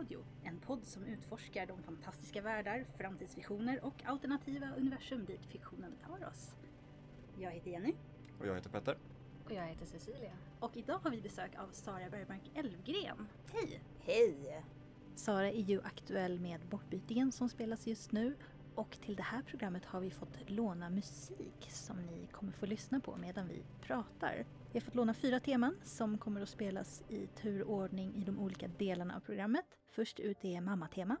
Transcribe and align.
Radio, 0.00 0.24
en 0.42 0.60
podd 0.60 0.86
som 0.86 1.04
utforskar 1.04 1.66
de 1.66 1.82
fantastiska 1.82 2.42
världar, 2.42 2.86
framtidsvisioner 2.98 3.84
och 3.84 4.04
alternativa 4.04 4.66
universum 4.76 5.24
dit 5.24 5.46
fiktionen 5.46 5.92
tar 6.06 6.28
oss. 6.28 6.54
Jag 7.38 7.50
heter 7.50 7.70
Jenny. 7.70 7.94
Och 8.38 8.46
jag 8.46 8.54
heter 8.54 8.70
Petter. 8.70 8.96
Och 9.44 9.52
jag 9.52 9.66
heter 9.66 9.86
Cecilia. 9.86 10.32
Och 10.60 10.76
idag 10.76 10.98
har 10.98 11.10
vi 11.10 11.20
besök 11.20 11.50
av 11.58 11.68
Sara 11.72 12.10
Bergmark 12.10 12.50
Elfgren. 12.54 13.28
Hej! 13.52 13.82
Hej! 13.98 14.64
Sara 15.14 15.50
är 15.50 15.62
ju 15.62 15.80
aktuell 15.82 16.40
med 16.40 16.60
Bortbytingen 16.70 17.32
som 17.32 17.48
spelas 17.48 17.86
just 17.86 18.12
nu 18.12 18.36
och 18.74 18.98
till 19.00 19.16
det 19.16 19.22
här 19.22 19.42
programmet 19.42 19.84
har 19.84 20.00
vi 20.00 20.10
fått 20.10 20.50
låna 20.50 20.90
musik 20.90 21.68
som 21.70 21.96
ni 21.96 22.26
kommer 22.32 22.52
få 22.52 22.66
lyssna 22.66 23.00
på 23.00 23.16
medan 23.16 23.48
vi 23.48 23.62
pratar. 23.80 24.46
Vi 24.72 24.78
har 24.78 24.80
fått 24.80 24.94
låna 24.94 25.14
fyra 25.14 25.40
teman 25.40 25.76
som 25.82 26.18
kommer 26.18 26.40
att 26.40 26.48
spelas 26.48 27.02
i 27.08 27.26
turordning 27.26 28.14
i 28.14 28.24
de 28.24 28.38
olika 28.38 28.68
delarna 28.68 29.16
av 29.16 29.20
programmet. 29.20 29.66
Först 29.90 30.20
ut 30.20 30.44
är 30.44 30.60
mammatema, 30.60 31.16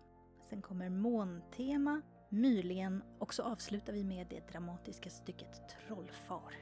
sen 0.50 0.62
kommer 0.62 0.88
måntema, 0.88 2.02
myrligen 2.28 3.02
och 3.18 3.34
så 3.34 3.42
avslutar 3.42 3.92
vi 3.92 4.04
med 4.04 4.26
det 4.30 4.48
dramatiska 4.52 5.10
stycket 5.10 5.68
Trollfar. 5.68 6.54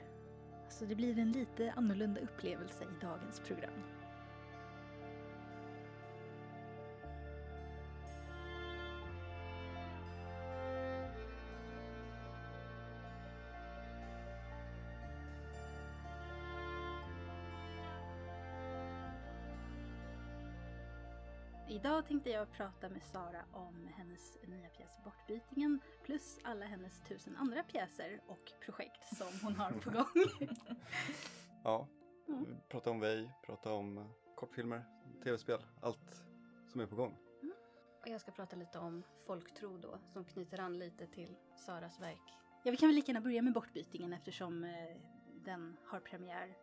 Så 0.71 0.85
det 0.85 0.95
blir 0.95 1.19
en 1.19 1.33
lite 1.33 1.73
annorlunda 1.77 2.21
upplevelse 2.21 2.85
i 2.85 3.01
dagens 3.01 3.41
program. 3.41 3.98
Idag 21.89 22.07
tänkte 22.07 22.31
jag 22.31 22.53
prata 22.53 22.89
med 22.89 23.03
Sara 23.03 23.45
om 23.53 23.89
hennes 23.97 24.39
nya 24.47 24.69
pjäs 24.69 24.91
Bortbytingen 25.05 25.81
plus 26.05 26.39
alla 26.45 26.65
hennes 26.67 27.01
tusen 27.05 27.37
andra 27.37 27.63
pjäser 27.63 28.21
och 28.27 28.53
projekt 28.65 29.17
som 29.17 29.27
hon 29.43 29.57
har 29.57 29.71
på 29.71 29.91
gång. 29.91 30.49
Ja, 31.65 31.89
Mm. 32.29 32.57
prata 32.69 32.91
om 32.91 33.01
Vej, 33.01 33.33
prata 33.47 33.73
om 33.73 33.99
eh, 33.99 34.05
kortfilmer, 34.35 34.85
tv-spel, 35.25 35.65
allt 35.81 36.23
som 36.73 36.81
är 36.81 36.87
på 36.87 36.97
gång. 36.97 37.17
Och 38.01 38.09
jag 38.09 38.21
ska 38.21 38.33
prata 38.33 38.57
lite 38.57 38.79
om 38.79 39.03
folktro 39.27 39.79
då, 39.79 39.99
som 40.13 40.25
knyter 40.25 40.61
an 40.61 40.79
lite 40.79 41.07
till 41.07 41.37
Saras 41.57 42.01
verk. 42.01 42.23
Ja, 42.65 42.71
vi 42.71 42.77
kan 42.77 42.89
väl 42.89 42.97
lika 42.97 43.13
gärna 43.13 43.21
börja 43.25 43.43
med 43.43 43.53
Bortbytingen 43.53 44.13
eftersom 44.13 44.65
eh, 44.65 44.97
den 45.45 45.77
har 45.85 46.01
premiär 46.01 46.57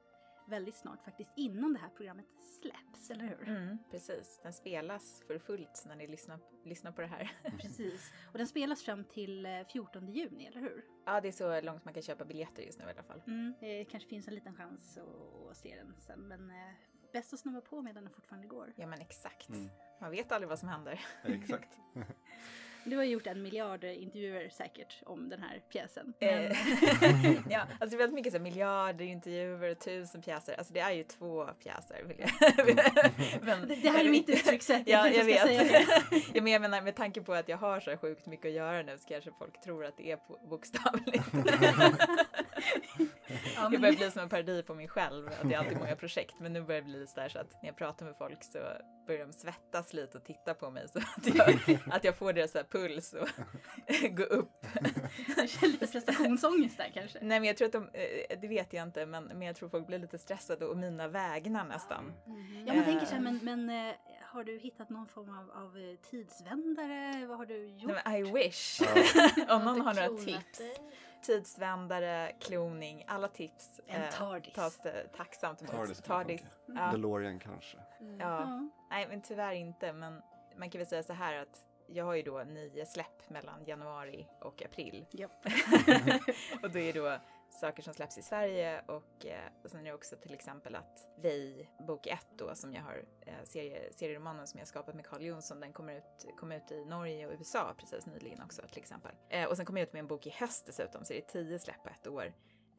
väldigt 0.46 0.76
snart, 0.76 1.04
faktiskt 1.04 1.32
innan 1.36 1.74
det 1.74 1.80
här 1.80 1.90
programmet 1.90 2.26
släpps, 2.62 3.12
eller 3.12 3.28
hur? 3.28 3.50
Mm, 3.50 3.78
precis, 3.92 4.40
den 4.44 4.54
spelas 4.54 5.24
för 5.28 5.40
fullt 5.40 5.84
när 5.88 5.96
ni 5.96 6.08
lyssnar, 6.08 6.40
lyssnar 6.64 6.92
på 6.92 7.02
det 7.02 7.08
här. 7.08 7.32
Precis. 7.60 8.12
Och 8.32 8.38
den 8.38 8.48
spelas 8.48 8.84
fram 8.84 9.04
till 9.04 9.46
eh, 9.46 9.52
14 9.72 10.08
juni, 10.08 10.46
eller 10.46 10.62
hur? 10.62 10.86
ja, 11.06 11.22
det 11.22 11.28
är 11.28 11.32
så 11.32 11.62
långt 11.62 11.86
man 11.86 11.94
kan 11.94 12.04
köpa 12.04 12.26
biljetter 12.26 12.64
just 12.64 12.80
nu 12.80 12.86
i 12.86 12.90
alla 12.90 13.04
fall. 13.04 13.22
Mm. 13.28 13.54
Det 13.60 13.86
kanske 13.86 14.10
finns 14.10 14.28
en 14.28 14.36
liten 14.36 14.56
chans 14.56 14.98
att, 14.98 15.58
se 15.58 15.76
den 15.76 15.96
sen, 16.00 16.28
men 16.28 16.50
eh, 16.50 16.74
bäst 17.14 17.34
att 17.34 17.40
snabba 17.40 17.62
på 17.62 17.82
medan 17.82 18.04
den 18.04 18.14
fortfarande 18.14 18.48
går. 18.48 18.74
Ja, 18.76 18.88
men 18.88 19.02
exakt. 19.02 19.50
Mm. 19.50 19.70
Man 20.02 20.12
vet 20.12 20.32
aldrig 20.32 20.50
vad 20.50 20.60
som 20.60 20.70
händer. 20.70 21.06
Exakt. 21.24 21.78
Du 22.88 22.98
har 22.98 23.04
gjort 23.04 23.28
en 23.28 23.42
miljard 23.42 23.84
intervjuer 23.84 24.50
säkert 24.50 25.02
om 25.06 25.30
den 25.30 25.42
här 25.42 25.62
pjäsen. 25.72 26.14
Eh, 26.20 26.30
Men, 26.32 27.44
ja, 27.50 27.60
alltså 27.80 27.90
det 27.90 27.96
är 27.96 27.98
väldigt 27.98 28.14
mycket 28.14 28.34
så 28.34 28.40
miljarder 28.40 29.06
intervjuer 29.06 29.72
och 29.72 29.80
tusen 29.80 30.22
pjäser. 30.22 30.56
Alltså 30.58 30.74
det 30.74 30.80
är 30.80 30.92
ju 30.92 31.04
två 31.04 31.46
pjäser. 31.64 32.04
Vill 32.04 32.18
jag. 32.20 32.30
men, 33.42 33.68
Det- 33.68 33.90
här 33.90 34.06
är 34.06 34.10
mitt 34.10 34.30
uttryckssätt, 34.30 34.84
Ja, 34.86 35.08
jag 35.10 35.30
jag 35.30 35.46
vet. 35.48 35.88
ja, 36.34 36.42
men 36.42 36.48
jag 36.54 36.62
menar 36.62 36.82
med 36.82 36.96
tanke 36.96 37.22
på 37.22 37.34
att 37.34 37.50
jag 37.50 37.58
har 37.58 37.80
så 37.80 37.98
sjukt 37.98 38.26
mycket 38.26 38.46
att 38.46 38.52
göra 38.54 38.82
nu 38.82 38.98
så 38.98 39.08
kanske 39.08 39.32
folk 39.40 39.62
tror 39.62 39.86
att 39.86 39.98
det 39.98 40.12
är 40.12 40.20
bokstavligt. 40.50 41.24
Ja, 43.56 43.70
Jag 43.72 43.82
börjar 43.82 43.96
bli 43.96 44.12
som 44.12 44.22
en 44.22 44.30
parodi 44.30 44.64
på 44.64 44.74
mig 44.76 44.88
själv, 44.88 45.28
att 45.28 45.52
jag 45.52 45.58
har 45.58 45.64
alltid 45.66 45.78
många 45.78 45.96
projekt. 45.96 46.36
Men 46.40 46.54
nu 46.54 46.62
börjar 46.62 46.82
det 46.82 46.86
bli 46.88 47.08
så 47.08 47.20
där 47.20 47.30
så 47.30 47.40
att 47.40 47.62
när 47.62 47.70
jag 47.70 47.78
pratar 47.78 48.06
med 48.06 48.16
folk 48.18 48.44
så 48.44 48.60
börjar 49.08 49.26
de 49.26 49.34
svettas 49.34 49.94
lite 49.94 50.18
och 50.18 50.24
titta 50.26 50.54
på 50.54 50.70
mig 50.72 50.88
så 50.90 51.00
att 51.00 51.36
jag, 51.36 51.80
att 51.92 52.04
jag 52.04 52.16
får 52.16 52.34
deras 52.34 52.54
puls 52.70 53.14
och 53.14 53.28
gå 54.18 54.24
upp. 54.24 54.66
känner 55.48 55.68
lite 55.68 55.88
prestationsångest 55.88 56.78
där 56.78 56.92
kanske. 56.94 57.20
Nej 57.22 57.40
men 57.40 57.48
jag 57.48 57.58
tror 57.58 57.66
att 57.66 57.72
de, 57.72 57.84
eh, 57.94 58.40
det 58.42 58.48
vet 58.48 58.74
jag 58.74 58.84
inte, 58.84 59.06
men, 59.06 59.24
men 59.24 59.42
jag 59.42 59.56
tror 59.56 59.70
folk 59.70 59.88
blir 59.88 60.00
lite 60.00 60.18
stressade 60.18 60.66
och 60.66 60.78
mina 60.78 61.08
vägnar 61.08 61.66
nästan. 61.66 62.14
Ja, 62.66 62.74
man 62.74 62.78
Eh. 62.78 62.86
tänker 62.86 63.06
så 63.06 63.14
här, 63.16 63.22
men, 63.22 63.40
men 63.44 63.70
eh, 63.90 63.96
har 64.22 64.44
du 64.44 64.58
hittat 64.58 64.90
någon 64.90 65.08
form 65.08 65.30
av, 65.38 65.52
av 65.64 65.78
eh, 65.78 65.96
tidsvändare? 66.10 67.26
Vad 67.28 67.38
har 67.38 67.46
du 67.46 67.68
gjort? 67.68 67.92
Nej, 68.06 68.24
men 68.24 68.28
I 68.28 68.32
wish! 68.44 68.82
Om 69.50 69.64
någon 69.66 69.82
har 69.82 69.94
några 69.94 70.24
tips. 70.24 70.62
Tidsvändare, 71.26 72.32
kloning, 72.42 73.04
alla 73.08 73.25
tips 73.28 73.82
En 73.88 74.02
eh, 74.02 74.42
tas 74.54 74.80
det 74.84 75.08
tacksamt 75.08 75.62
emot. 75.62 75.76
Tardis 75.76 76.02
TARDIS. 76.02 76.58
Ja. 76.66 76.92
DeLorean 76.92 77.40
kanske. 77.40 77.78
Mm. 78.00 78.20
Ja. 78.20 78.70
Nej, 78.90 79.08
men 79.08 79.22
tyvärr 79.22 79.54
inte. 79.54 79.94
Men 79.94 80.22
man 80.58 80.70
kan 80.70 80.80
väl 80.80 80.88
säga 80.88 81.04
så 81.04 81.14
här 81.14 81.42
att 81.42 81.66
jag 81.88 82.06
har 82.06 82.16
ju 82.16 82.22
då 82.22 82.44
nio 82.44 82.86
släpp 82.86 83.30
mellan 83.30 83.66
januari 83.66 84.28
och 84.42 84.66
april. 84.66 85.06
Japp. 85.12 85.46
och 86.64 86.72
då 86.72 86.80
är 86.80 86.94
det 86.94 87.00
då 87.00 87.18
saker 87.50 87.84
som 87.84 87.94
släpps 87.94 88.18
i 88.18 88.22
Sverige 88.22 88.82
och, 88.86 89.26
eh, 89.26 89.50
och 89.64 89.72
sen 89.72 89.80
är 89.80 89.84
det 89.84 89.94
också 89.94 90.16
till 90.16 90.34
exempel 90.34 90.76
att 90.76 91.08
Vi, 91.22 91.68
bok 91.88 92.08
1 92.08 92.28
då 92.38 92.56
som 92.56 92.74
jag 92.74 92.82
har, 92.82 93.06
eh, 93.22 93.34
serie, 93.44 93.94
serieromanen 93.94 94.48
som 94.48 94.60
jag 94.60 94.68
skapat 94.68 94.96
med 94.96 95.06
Carl 95.06 95.22
Jonsson, 95.22 95.60
den 95.60 95.74
kommer 95.74 95.96
ut, 95.96 96.26
kom 96.40 96.52
ut 96.52 96.72
i 96.72 96.86
Norge 96.86 97.28
och 97.28 97.34
USA 97.34 97.74
precis 97.78 98.06
nyligen 98.06 98.42
också 98.42 98.62
till 98.62 98.82
exempel. 98.82 99.12
Eh, 99.30 99.50
och 99.50 99.58
sen 99.58 99.66
kommer 99.66 99.82
jag 99.82 99.88
ut 99.88 99.94
med 99.94 100.00
en 100.00 100.08
bok 100.08 100.28
i 100.28 100.30
höst 100.30 100.66
dessutom 100.66 101.06
så 101.06 101.14
det 101.14 101.20
är 101.20 101.22
tio 101.22 101.60
släpp 101.60 101.84
på 101.84 101.90
ett 101.90 102.08
år 102.08 102.34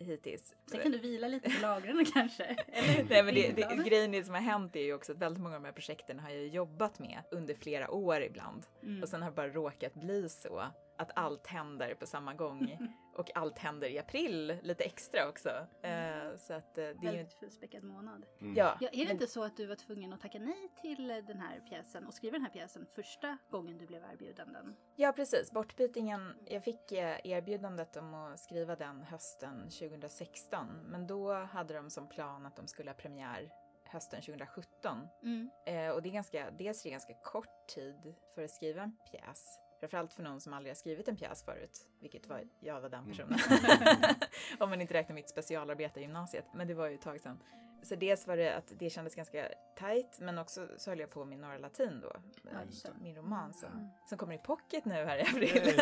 hittills. 0.05 0.55
Sen 0.71 0.81
kan 0.81 0.93
du 0.93 0.99
vila 0.99 1.29
lite 1.29 1.51
på 1.51 1.63
lagren 1.63 2.05
kanske. 2.15 2.45
Eller? 2.45 3.05
Nej 3.09 3.23
men 3.23 3.35
det, 3.35 3.53
det, 3.53 3.89
grejen 3.89 4.15
är 4.15 4.23
som 4.23 4.35
har 4.35 4.41
hänt 4.41 4.77
är 4.77 4.81
ju 4.81 4.95
också 4.95 5.13
att 5.13 5.19
väldigt 5.19 5.43
många 5.43 5.57
av 5.57 5.63
de 5.63 5.67
här 5.67 5.73
projekten 5.73 6.19
har 6.19 6.31
jag 6.31 6.47
jobbat 6.47 6.99
med 6.99 7.23
under 7.31 7.55
flera 7.55 7.91
år 7.91 8.23
ibland. 8.23 8.67
Mm. 8.83 9.03
Och 9.03 9.09
sen 9.09 9.23
har 9.23 9.31
det 9.31 9.37
bara 9.37 9.49
råkat 9.49 9.95
bli 9.95 10.29
så 10.29 10.63
att 10.99 11.11
allt 11.15 11.47
händer 11.47 11.95
på 11.95 12.07
samma 12.07 12.35
gång. 12.35 12.79
Och 13.15 13.31
allt 13.37 13.59
händer 13.59 13.89
i 13.89 13.99
april 13.99 14.57
lite 14.63 14.85
extra 14.85 15.29
också. 15.29 15.49
Eh, 15.83 16.16
så 16.37 16.53
att 16.55 16.79
eh, 16.79 16.85
det 16.85 16.89
är 16.89 16.95
ju... 16.95 17.07
Väldigt 17.17 17.35
fullspäckad 17.35 17.85
månad. 17.85 18.27
Mm. 18.41 18.57
Ja, 18.57 18.79
Ja, 18.81 18.89
är 18.89 18.97
det 18.97 19.05
men- 19.05 19.13
inte 19.13 19.27
så 19.27 19.43
att 19.45 19.57
du 19.57 19.67
var 19.67 19.77
tvungen 19.77 20.13
att 20.13 20.21
tacka 20.21 20.39
nej 20.39 20.69
till 20.83 21.09
den 21.09 21.41
här 21.41 21.61
pjäsen 21.61 22.07
och 22.07 22.15
skriva 22.15 22.33
den 22.33 22.43
här 22.43 22.51
pjäsen 22.53 22.87
första 22.95 23.39
gången 23.51 23.79
du 23.79 23.87
blev 23.87 24.03
erbjuden 24.13 24.53
den? 24.53 24.77
ja 24.97 25.13
precis, 25.13 25.53
Bortbytingen. 25.53 26.35
Jag 26.45 26.65
fick 26.65 26.93
eh, 26.93 27.17
erbjudandet 27.25 27.97
om 27.97 28.15
att 28.15 28.41
skriva 28.41 28.77
den 28.77 29.03
hösten 29.03 29.63
2016. 29.71 30.67
Men 30.89 31.07
då 31.07 31.33
hade 31.33 31.75
de 31.75 31.91
som 31.91 32.09
plan 32.09 32.47
att 32.47 32.57
de 32.57 32.67
skulle 32.67 32.91
ha 32.91 32.95
premiär 32.97 33.51
hösten 33.85 34.21
2017. 34.21 35.09
Mm. 35.23 35.51
Eh, 35.67 35.91
och 35.91 36.03
det 36.03 36.09
är 36.09 36.13
ganska, 36.13 36.51
dels 36.51 36.81
är 36.81 36.85
det 36.85 36.91
ganska 36.91 37.15
kort 37.15 37.67
tid 37.69 38.15
för 38.35 38.43
att 38.45 38.51
skriva 38.51 38.83
en 38.83 38.97
pjäs. 39.11 39.59
Framförallt 39.81 40.13
för 40.13 40.23
någon 40.23 40.41
som 40.41 40.53
aldrig 40.53 40.71
har 40.71 40.77
skrivit 40.77 41.09
en 41.09 41.17
pjäs 41.17 41.43
förut, 41.43 41.89
vilket 42.01 42.27
var, 42.29 42.43
jag 42.61 42.81
var 42.81 42.89
den 42.89 43.01
Mm. 43.05 43.11
personen. 43.17 43.39
Om 44.59 44.71
man 44.71 44.81
inte 44.81 44.95
räknar 44.95 45.15
mitt 45.15 45.29
specialarbete 45.31 46.01
i 46.01 46.03
gymnasiet, 46.03 46.45
men 46.55 46.69
det 46.69 46.75
var 46.75 46.87
ju 46.89 46.95
ett 46.95 47.03
tag 47.03 47.21
sedan. 47.21 47.39
Så 47.83 47.95
dels 47.95 48.27
var 48.27 48.37
det 48.37 48.55
att 48.57 48.73
det 48.79 48.91
kändes 48.91 49.15
ganska 49.15 49.49
tajt, 49.79 50.19
men 50.21 50.39
också 50.39 50.69
så 50.77 50.91
höll 50.91 50.99
jag 51.01 51.11
på 51.11 51.25
med 51.25 51.39
Norra 51.39 51.59
Latin 51.59 52.01
då, 52.01 52.13
Ja, 52.43 52.51
det. 52.85 52.91
min 53.03 53.17
roman 53.17 53.55
som, 53.55 53.73
Mm. 53.73 53.89
som 54.09 54.19
kommer 54.19 54.35
i 54.35 54.39
pocket 54.39 54.85
nu 54.85 54.95
här 54.95 55.19
i 55.19 55.23
april. 55.23 55.81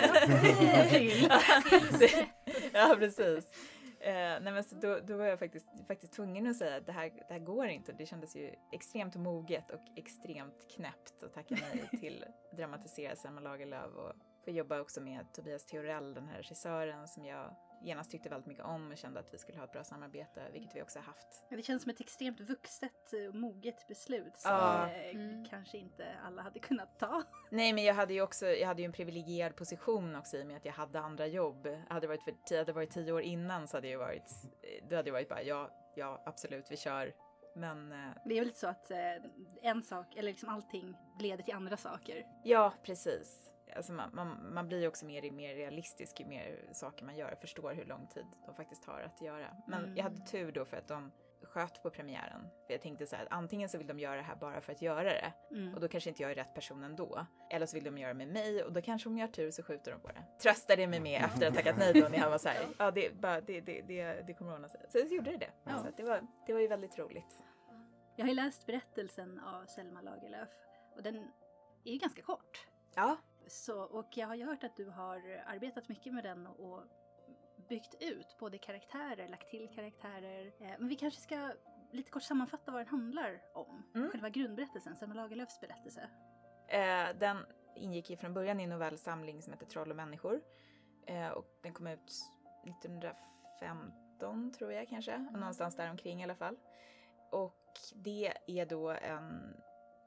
Ja, 2.72 2.94
precis. 2.98 3.50
Eh, 4.04 4.40
nej 4.40 4.52
men 4.52 4.64
så 4.64 4.76
då, 4.76 4.98
då 5.06 5.16
var 5.16 5.24
jag 5.24 5.38
faktiskt, 5.38 5.68
faktiskt 5.88 6.12
tvungen 6.12 6.46
att 6.46 6.56
säga 6.56 6.76
att 6.76 6.86
det 6.86 6.92
här, 6.92 7.10
det 7.28 7.32
här 7.32 7.40
går 7.40 7.66
inte. 7.66 7.92
Det 7.92 8.06
kändes 8.06 8.36
ju 8.36 8.54
extremt 8.72 9.16
moget 9.16 9.70
och 9.70 9.80
extremt 9.96 10.68
knäppt 10.76 11.22
att 11.22 11.34
tacka 11.34 11.56
nej 11.60 11.88
till 12.00 12.24
att 12.28 12.56
dramatisera 12.56 13.16
Selma 13.16 13.40
Lagerlöf 13.40 13.94
och 13.96 14.12
få 14.44 14.50
jobba 14.50 14.80
också 14.80 15.00
med 15.00 15.32
Tobias 15.32 15.66
Theorell, 15.66 16.14
den 16.14 16.28
här 16.28 16.36
regissören 16.36 17.08
som 17.08 17.24
jag 17.24 17.54
genast 17.84 18.10
tyckte 18.10 18.28
väldigt 18.28 18.46
mycket 18.46 18.64
om 18.64 18.90
och 18.90 18.98
kände 18.98 19.20
att 19.20 19.34
vi 19.34 19.38
skulle 19.38 19.58
ha 19.58 19.64
ett 19.64 19.72
bra 19.72 19.84
samarbete, 19.84 20.48
vilket 20.52 20.76
vi 20.76 20.82
också 20.82 20.98
har 20.98 21.04
haft. 21.06 21.44
Det 21.50 21.62
känns 21.62 21.82
som 21.82 21.90
ett 21.90 22.00
extremt 22.00 22.40
vuxet 22.40 23.12
och 23.28 23.34
moget 23.34 23.88
beslut 23.88 24.36
som 24.38 24.50
Ja. 24.50 24.88
eh, 24.90 25.10
Mm. 25.16 25.44
kanske 25.44 25.78
inte 25.78 26.06
alla 26.24 26.42
hade 26.42 26.58
kunnat 26.58 26.98
ta. 26.98 27.22
Nej, 27.50 27.72
men 27.72 27.84
jag 27.84 27.94
hade 27.94 28.14
ju 28.14 28.22
också, 28.22 28.46
jag 28.46 28.66
hade 28.66 28.82
ju 28.82 28.86
en 28.86 28.92
privilegierad 28.92 29.56
position 29.56 30.16
också 30.16 30.36
i 30.36 30.42
och 30.42 30.46
med 30.46 30.56
att 30.56 30.64
jag 30.64 30.72
hade 30.72 31.00
andra 31.00 31.26
jobb. 31.26 31.66
Hade 31.88 32.00
det 32.00 32.06
varit, 32.06 32.22
för, 32.24 32.32
hade 32.56 32.64
det 32.64 32.72
varit 32.72 32.90
tio 32.90 33.12
år 33.12 33.22
innan 33.22 33.68
så 33.68 33.76
hade 33.76 33.88
jag 33.88 33.98
varit, 33.98 34.32
då 34.90 34.96
hade 34.96 35.08
jag 35.08 35.12
varit 35.14 35.28
bara 35.28 35.42
ja, 35.42 35.70
ja 35.96 36.22
absolut, 36.26 36.70
vi 36.70 36.76
kör. 36.76 37.14
Men 37.56 37.92
eh, 37.92 37.98
Det 38.24 38.34
är 38.34 38.40
väl 38.40 38.46
lite 38.46 38.58
så 38.60 38.66
att 38.68 38.90
eh, 38.90 38.98
en 39.62 39.82
sak, 39.82 40.16
eller 40.16 40.30
liksom 40.30 40.48
allting, 40.48 40.94
leder 41.20 41.42
till 41.44 41.54
andra 41.54 41.76
saker. 41.76 42.26
ja, 42.44 42.72
precis. 42.82 43.50
Alltså 43.76 43.92
man, 43.92 44.10
man, 44.14 44.54
man 44.54 44.68
blir 44.68 44.80
ju 44.80 44.88
också 44.88 45.06
mer, 45.06 45.30
mer 45.30 45.54
realistisk 45.54 46.20
ju 46.20 46.26
mer 46.26 46.68
saker 46.72 47.04
man 47.04 47.16
gör, 47.16 47.34
förstår 47.40 47.72
hur 47.74 47.84
lång 47.84 48.06
tid 48.06 48.26
de 48.46 48.54
faktiskt 48.54 48.84
har 48.84 49.00
att 49.00 49.20
göra. 49.22 49.56
Men 49.66 49.84
Mm. 49.84 49.96
jag 49.96 50.02
hade 50.04 50.16
tur 50.26 50.52
då 50.52 50.64
för 50.64 50.76
att 50.76 50.88
de 50.88 51.12
sköt 51.42 51.82
på 51.82 51.90
premiären. 51.90 52.48
För 52.66 52.72
jag 52.74 52.80
tänkte 52.82 53.06
så 53.06 53.16
här, 53.16 53.22
att 53.24 53.32
antingen 53.32 53.68
så 53.68 53.78
vill 53.78 53.86
de 53.86 53.98
göra 53.98 54.16
det 54.16 54.22
här 54.22 54.36
bara 54.36 54.60
för 54.60 54.72
att 54.72 54.82
göra 54.82 55.02
det 55.02 55.32
Mm. 55.50 55.74
och 55.74 55.80
då 55.80 55.88
kanske 55.88 56.10
inte 56.10 56.22
jag 56.22 56.30
är 56.30 56.34
rätt 56.34 56.54
person 56.54 56.84
ändå. 56.84 57.26
Eller 57.50 57.66
så 57.66 57.76
vill 57.76 57.84
de 57.84 57.98
göra 57.98 58.08
det 58.12 58.18
med 58.18 58.28
mig 58.28 58.64
och 58.64 58.72
då 58.72 58.82
kanske 58.82 59.08
om 59.08 59.18
jag 59.18 59.26
har 59.26 59.32
tur 59.32 59.50
så 59.50 59.62
skjuter 59.62 59.90
de 59.92 60.00
på 60.00 60.08
det. 60.08 60.24
Tröstade 60.42 60.86
mig 60.86 61.00
med 61.00 61.22
efter 61.24 61.46
att 61.46 61.54
ha 61.54 61.62
tackat 61.62 61.76
nej 61.78 61.92
då 61.92 62.08
när 62.08 62.18
han 62.18 62.30
var 62.30 62.38
så 62.38 62.48
här, 62.48 62.66
ja 62.78 62.90
det, 62.90 63.14
bara, 63.20 63.40
det, 63.40 63.60
det, 63.60 63.82
det, 63.82 64.26
det 64.26 64.34
kommer 64.34 64.54
ordna 64.54 64.68
sig. 64.68 64.80
Så 64.88 64.98
jag 64.98 65.08
gjorde 65.12 65.30
det 65.30 65.36
det. 65.36 65.50
Ja. 65.64 65.78
Så 65.78 65.90
det, 65.96 66.02
var, 66.02 66.26
det 66.46 66.52
var 66.52 66.60
ju 66.60 66.68
väldigt 66.68 66.98
roligt. 66.98 67.38
Jag 68.16 68.24
har 68.24 68.28
ju 68.28 68.34
läst 68.34 68.66
berättelsen 68.66 69.40
av 69.40 69.66
Selma 69.66 70.00
Lagerlöf 70.00 70.48
och 70.96 71.02
den 71.02 71.16
är 71.84 71.92
ju 71.92 71.98
ganska 71.98 72.22
kort. 72.22 72.66
Ja, 72.94 73.16
Så, 73.46 73.82
och 73.82 74.16
jag 74.16 74.26
har 74.26 74.34
ju 74.34 74.44
hört 74.44 74.64
att 74.64 74.76
du 74.76 74.88
har 74.90 75.42
arbetat 75.46 75.88
mycket 75.88 76.14
med 76.14 76.24
den 76.24 76.46
och 76.46 76.82
byggt 77.68 77.94
ut 78.00 78.36
både 78.38 78.58
karaktärer, 78.58 79.28
lagt 79.28 79.50
till 79.50 79.68
karaktärer. 79.74 80.46
Eh, 80.46 80.74
Men 80.78 80.88
vi 80.88 80.96
kanske 80.96 81.20
ska 81.20 81.50
lite 81.90 82.10
kort 82.10 82.22
sammanfatta 82.22 82.72
vad 82.72 82.80
den 82.80 82.88
handlar 82.88 83.42
om. 83.54 83.82
Mm. 83.94 84.10
Själva 84.10 84.28
grundberättelsen, 84.28 84.96
Selma 84.96 85.14
Lagerlöfs 85.14 85.60
berättelse. 85.60 86.10
Eh, 86.68 87.18
den 87.18 87.46
ingick 87.76 88.10
ju 88.10 88.16
från 88.16 88.34
början 88.34 88.60
i 88.60 88.62
en 88.62 88.70
novellsamling 88.70 89.42
som 89.42 89.52
heter 89.52 89.66
Troll 89.66 89.90
och 89.90 89.96
människor. 89.96 90.40
Eh, 91.06 91.28
och 91.28 91.58
den 91.62 91.72
kom 91.72 91.86
ut 91.86 92.12
1915 92.64 94.52
tror 94.52 94.72
jag 94.72 94.88
kanske, 94.88 95.18
någonstans 95.18 95.76
där 95.76 95.90
omkring 95.90 96.20
i 96.20 96.24
alla 96.24 96.34
fall. 96.34 96.56
Och 97.30 97.78
det 97.94 98.32
är 98.46 98.66
då 98.66 98.90
en 98.90 99.56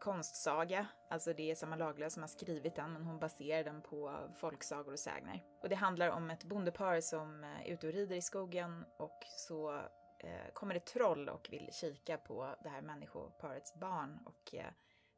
konstsaga, 0.07 0.88
alltså 1.09 1.33
det 1.33 1.51
är 1.51 1.56
Samma 1.56 1.75
Lagerlöf 1.75 2.13
som 2.13 2.24
har 2.24 2.27
skrivit 2.27 2.75
den 2.75 2.94
men 2.94 3.04
hon 3.04 3.19
baserar 3.19 3.63
den 3.63 3.81
på 3.81 4.30
folksagor 4.36 4.92
och 4.92 5.00
sägner. 5.00 5.44
Och 5.62 5.69
det 5.69 5.75
handlar 5.75 6.09
om 6.09 6.30
ett 6.30 6.44
bondepar 6.44 7.01
som 7.01 7.44
eh, 7.44 7.62
är 7.62 7.74
ute 7.74 7.88
och 7.88 7.94
rider 7.94 8.15
i 8.15 8.21
skogen 8.21 8.86
och 8.98 9.24
så 9.25 9.75
eh, 10.19 10.54
kommer 10.54 10.74
det 10.74 10.86
troll 10.86 11.30
och 11.30 11.48
vill 11.51 11.69
kika 11.74 12.18
på 12.18 12.56
det 12.63 12.69
här 12.69 12.81
människoparets 12.81 13.75
barn 13.75 14.19
och 14.25 14.56
eh, 14.56 14.71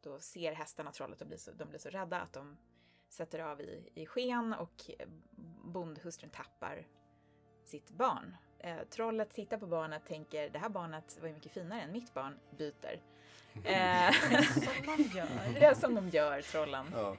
då 0.04 0.20
ser 0.20 0.54
hästarna 0.54 0.92
trollet 0.92 1.22
och 1.22 1.28
blir 1.28 1.38
så, 1.38 1.52
de 1.52 1.70
blir 1.70 1.80
så 1.80 1.90
rädda 1.90 2.20
att 2.20 2.34
de 2.34 2.58
sätter 3.10 3.40
av 3.40 3.62
i, 3.62 3.92
i 3.96 4.06
sken 4.06 4.54
och 4.54 4.92
eh, 5.00 5.08
bondhustrun 5.64 6.30
tappar 6.30 6.88
sitt 7.66 7.90
barn. 7.90 8.36
Eh, 8.60 8.80
trollet 8.90 9.30
tittar 9.30 9.58
på 9.58 9.68
barnet 9.68 10.06
tänker 10.06 10.50
det 10.50 10.60
här 10.60 10.70
barnet 10.70 11.18
var 11.22 11.28
ju 11.28 11.34
mycket 11.34 11.52
finare 11.52 11.82
än 11.82 11.92
mitt 11.92 12.14
barn, 12.14 12.40
byter. 12.58 13.02
Eh, 13.64 14.12
Som 14.54 14.86
man 14.86 15.12
gör. 15.16 15.28
det 15.60 15.66
är 15.66 15.74
som 15.74 15.96
de 15.96 16.10
gör, 16.10 16.42
trollen. 16.42 16.86
Ja. 16.96 17.16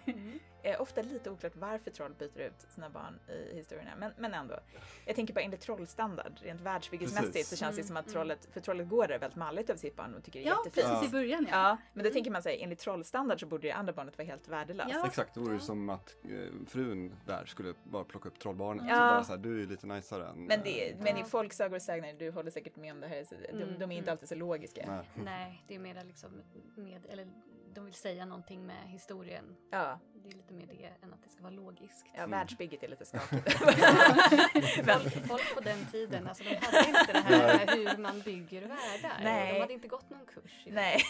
Eh, 0.63 0.81
ofta 0.81 1.03
lite 1.03 1.31
oklart 1.31 1.57
varför 1.57 1.91
troll 1.91 2.15
byter 2.19 2.39
ut 2.41 2.61
sina 2.69 2.91
barn 2.91 3.19
i 3.53 3.57
historierna, 3.57 3.91
men, 3.99 4.13
men 4.19 4.35
ändå. 4.35 4.59
Jag 5.07 5.17
tänker 5.17 5.35
bara 5.35 5.41
enligt 5.41 5.61
trollstandard, 5.61 6.33
rent 6.43 6.61
världsbyggesmässigt 6.61 7.47
så 7.49 7.57
känns 7.57 7.77
det 7.77 7.81
Mm, 7.83 7.87
som 7.89 7.97
att 7.97 8.07
mm. 8.07 8.13
trollet, 8.15 8.49
för 8.53 8.61
trollet 8.61 8.89
går 8.89 9.07
där 9.07 9.19
väldigt 9.19 9.37
malligt 9.37 9.71
över 9.71 9.79
sitt 9.81 9.97
barn 9.97 10.15
och 10.15 10.25
tycker 10.25 10.41
det 10.41 10.47
är 10.47 10.51
Ja, 10.51 10.63
jättefint. 10.67 10.87
precis 10.93 11.09
i 11.09 11.13
början 11.13 11.47
ja. 11.51 11.57
Ja, 11.69 11.77
men 11.93 12.05
då 12.05 12.11
tänker 12.11 12.31
man 12.31 12.43
sig 12.43 12.63
enligt 12.63 12.79
trollstandard 12.79 13.41
så 13.41 13.47
borde 13.47 13.69
det 13.69 13.73
andra 13.73 13.93
barnet 13.93 14.19
vara 14.19 14.29
helt 14.29 14.49
värdelöst. 14.49 14.91
Ja. 14.93 15.07
Exakt, 15.07 15.35
det 15.35 15.41
vore 15.41 15.53
ju 15.53 15.59
Ja. 15.59 15.65
som 15.65 15.91
att 15.91 16.17
eh, 16.25 16.67
frun 16.69 17.17
där 17.27 17.45
skulle 17.45 17.75
bara 17.85 18.05
plocka 18.05 18.29
upp 18.29 18.39
trollbarnet. 18.39 18.85
Ja. 18.89 18.95
Så 18.95 19.01
bara 19.01 19.25
så 19.25 19.33
här, 19.33 19.39
du 19.39 19.63
är 19.63 19.67
lite 19.67 19.87
najsare 19.87 20.29
än... 20.29 20.45
Men, 20.45 20.61
det, 20.65 20.91
eh, 20.91 20.97
men 21.01 21.17
i 21.17 21.25
folksagor 21.25 21.77
och 21.77 21.83
sägner, 21.83 22.13
du 22.13 22.31
håller 22.31 22.51
säkert 22.51 22.77
med 22.77 22.93
om 22.93 23.01
det 23.01 23.09
här, 23.09 23.25
så 23.25 23.35
de, 23.35 23.49
Mm, 23.63 23.79
de 23.79 23.93
är 23.93 23.97
inte 23.97 24.11
mm. 24.11 24.13
alltid 24.13 24.29
så 24.29 24.35
logiska. 24.35 24.85
nej. 24.87 25.07
Nej, 25.25 25.65
det 25.69 25.75
är 25.75 25.79
mer 25.79 26.05
liksom 26.05 26.43
med, 26.77 27.07
eller 27.09 27.29
de 27.75 27.85
vill 27.85 27.95
säga 27.95 28.25
någonting 28.27 28.67
med 28.67 28.89
historien. 28.89 29.57
Ja, 29.71 29.99
Det 30.23 30.29
är 30.29 30.33
lite 30.37 30.55
mer 30.55 30.67
det 30.67 30.93
än 31.03 31.13
att 31.15 31.23
det 31.23 31.29
ska 31.31 31.43
vara 31.43 31.53
logiskt. 31.53 32.07
ja 32.15 32.19
Mm. 32.19 32.31
världsbygget 32.31 32.83
är 32.83 32.89
lite 32.89 33.05
skakigt. 33.05 33.53
Folk, 34.87 35.27
folk 35.29 35.55
på 35.55 35.61
den 35.61 35.87
tiden, 35.87 36.29
alltså 36.29 36.45
de 36.45 36.55
hade 36.57 36.89
inte 36.89 37.13
det 37.13 37.19
här 37.21 37.77
hur 37.77 37.97
man 37.99 38.21
bygger 38.21 38.61
världar. 38.61 39.21
Nej. 39.23 39.55
De 39.55 39.61
hade 39.61 39.73
inte 39.73 39.89
gått 39.89 40.11
någon 40.11 40.27
kurs. 40.27 40.65
Nej. 40.67 41.01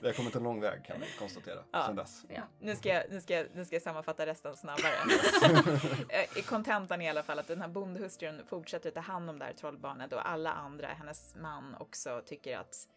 Vi 0.00 0.06
har 0.06 0.12
kommit 0.14 0.34
en 0.34 0.42
lång 0.42 0.60
väg 0.60 0.84
kan 0.84 1.00
vi 1.00 1.06
konstatera 1.18 1.58
Ja. 1.72 1.86
sen 1.86 1.96
dess. 1.96 2.24
Ja. 2.28 2.42
Nu 2.60 2.76
ska, 2.76 2.88
jag, 2.88 3.04
nu, 3.10 3.20
ska 3.20 3.34
jag, 3.34 3.46
nu 3.54 3.64
ska 3.64 3.74
jag 3.76 3.82
sammanfatta 3.82 4.26
resten 4.26 4.56
snabbare. 4.56 4.92
Eh, 6.08 6.38
I 6.38 6.42
kontentan 6.42 7.02
i 7.02 7.08
alla 7.10 7.22
fall 7.22 7.38
att 7.38 7.46
den 7.48 7.60
här 7.60 7.68
bondhustrun 7.68 8.42
fortsätter 8.46 8.90
ta 8.90 9.00
hand 9.00 9.30
om 9.30 9.38
det 9.38 9.44
här 9.44 9.52
trollbarnet 9.52 10.12
och 10.12 10.28
alla 10.28 10.52
andra, 10.52 10.86
hennes 10.86 11.34
man 11.34 11.74
också, 11.80 12.22
tycker 12.26 12.58
att 12.58 12.88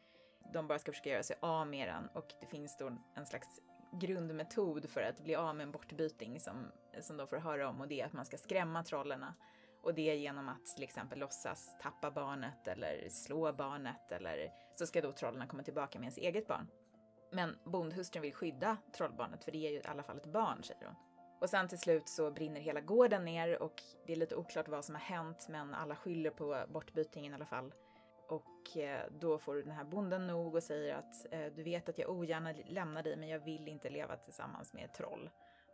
de 0.54 0.68
bara 0.68 0.80
ska 0.80 0.92
försöka 0.92 1.10
göra 1.10 1.24
sig 1.24 1.38
av 1.40 1.68
med 1.68 1.88
den 1.88 2.08
och 2.08 2.34
det 2.40 2.46
finns 2.46 2.78
då 2.78 2.92
en 3.16 3.26
slags 3.26 3.62
grundmetod 3.92 4.90
för 4.90 5.02
att 5.02 5.24
bli 5.24 5.36
av 5.36 5.56
med 5.56 5.64
en 5.64 5.72
bortbyting 5.72 6.40
som, 6.40 6.72
som 7.02 7.18
de 7.18 7.28
får 7.28 7.38
höra 7.38 7.70
om 7.70 7.82
och 7.82 7.88
det 7.88 8.02
är 8.02 8.06
att 8.06 8.14
man 8.14 8.26
ska 8.26 8.38
skrämma 8.38 8.84
trollerna. 8.84 9.36
Och 9.84 9.94
det 9.94 10.10
är 10.10 10.16
genom 10.16 10.50
att 10.50 10.66
till 10.66 10.84
exempel 10.84 11.20
låtsas 11.20 11.78
tappa 11.82 12.12
barnet 12.12 12.68
eller 12.68 13.10
slå 13.10 13.54
barnet 13.54 14.12
eller 14.12 14.52
så 14.76 14.86
ska 14.86 15.02
då 15.02 15.12
trollerna 15.12 15.48
komma 15.48 15.64
tillbaka 15.64 16.00
med 16.00 16.04
ens 16.04 16.18
eget 16.18 16.48
barn. 16.48 16.68
Men 17.32 17.58
bondhustrun 17.64 18.22
vill 18.22 18.34
skydda 18.34 18.78
trollbarnet 18.98 19.44
för 19.44 19.52
det 19.52 19.68
är 19.68 19.72
ju 19.72 19.78
i 19.78 19.86
alla 19.86 20.04
fall 20.04 20.18
ett 20.18 20.34
barn, 20.34 20.64
säger 20.64 20.86
hon. 20.86 20.96
Och 21.42 21.50
sen 21.50 21.68
till 21.68 21.80
slut 21.80 22.10
så 22.10 22.32
brinner 22.32 22.62
hela 22.62 22.82
gården 22.82 23.26
ner 23.26 23.62
och 23.62 23.84
det 24.06 24.14
är 24.14 24.18
lite 24.18 24.36
oklart 24.36 24.68
vad 24.68 24.86
som 24.86 24.96
har 24.96 25.02
hänt 25.02 25.48
men 25.50 25.74
alla 25.74 25.96
skyller 25.96 26.30
på 26.30 26.66
bortbytingen 26.68 27.32
i 27.32 27.36
alla 27.36 27.46
fall. 27.46 27.74
Och 28.28 28.78
eh, 28.78 29.02
då 29.20 29.38
får 29.38 29.56
den 29.56 29.72
här 29.72 29.84
bonden 29.84 30.28
nog 30.28 30.56
och 30.56 30.64
säger 30.64 30.96
att 30.96 31.26
eh, 31.32 31.46
du 31.56 31.64
vet 31.64 31.90
att 31.90 31.98
jag 31.98 32.10
ogärna 32.10 32.54
lämnar 32.66 33.04
dig 33.04 33.18
men 33.18 33.30
jag 33.30 33.40
vill 33.40 33.68
inte 33.68 33.90
leva 33.90 34.16
tillsammans 34.18 34.74
med 34.74 34.86
ett 34.86 34.94
troll. 34.94 35.30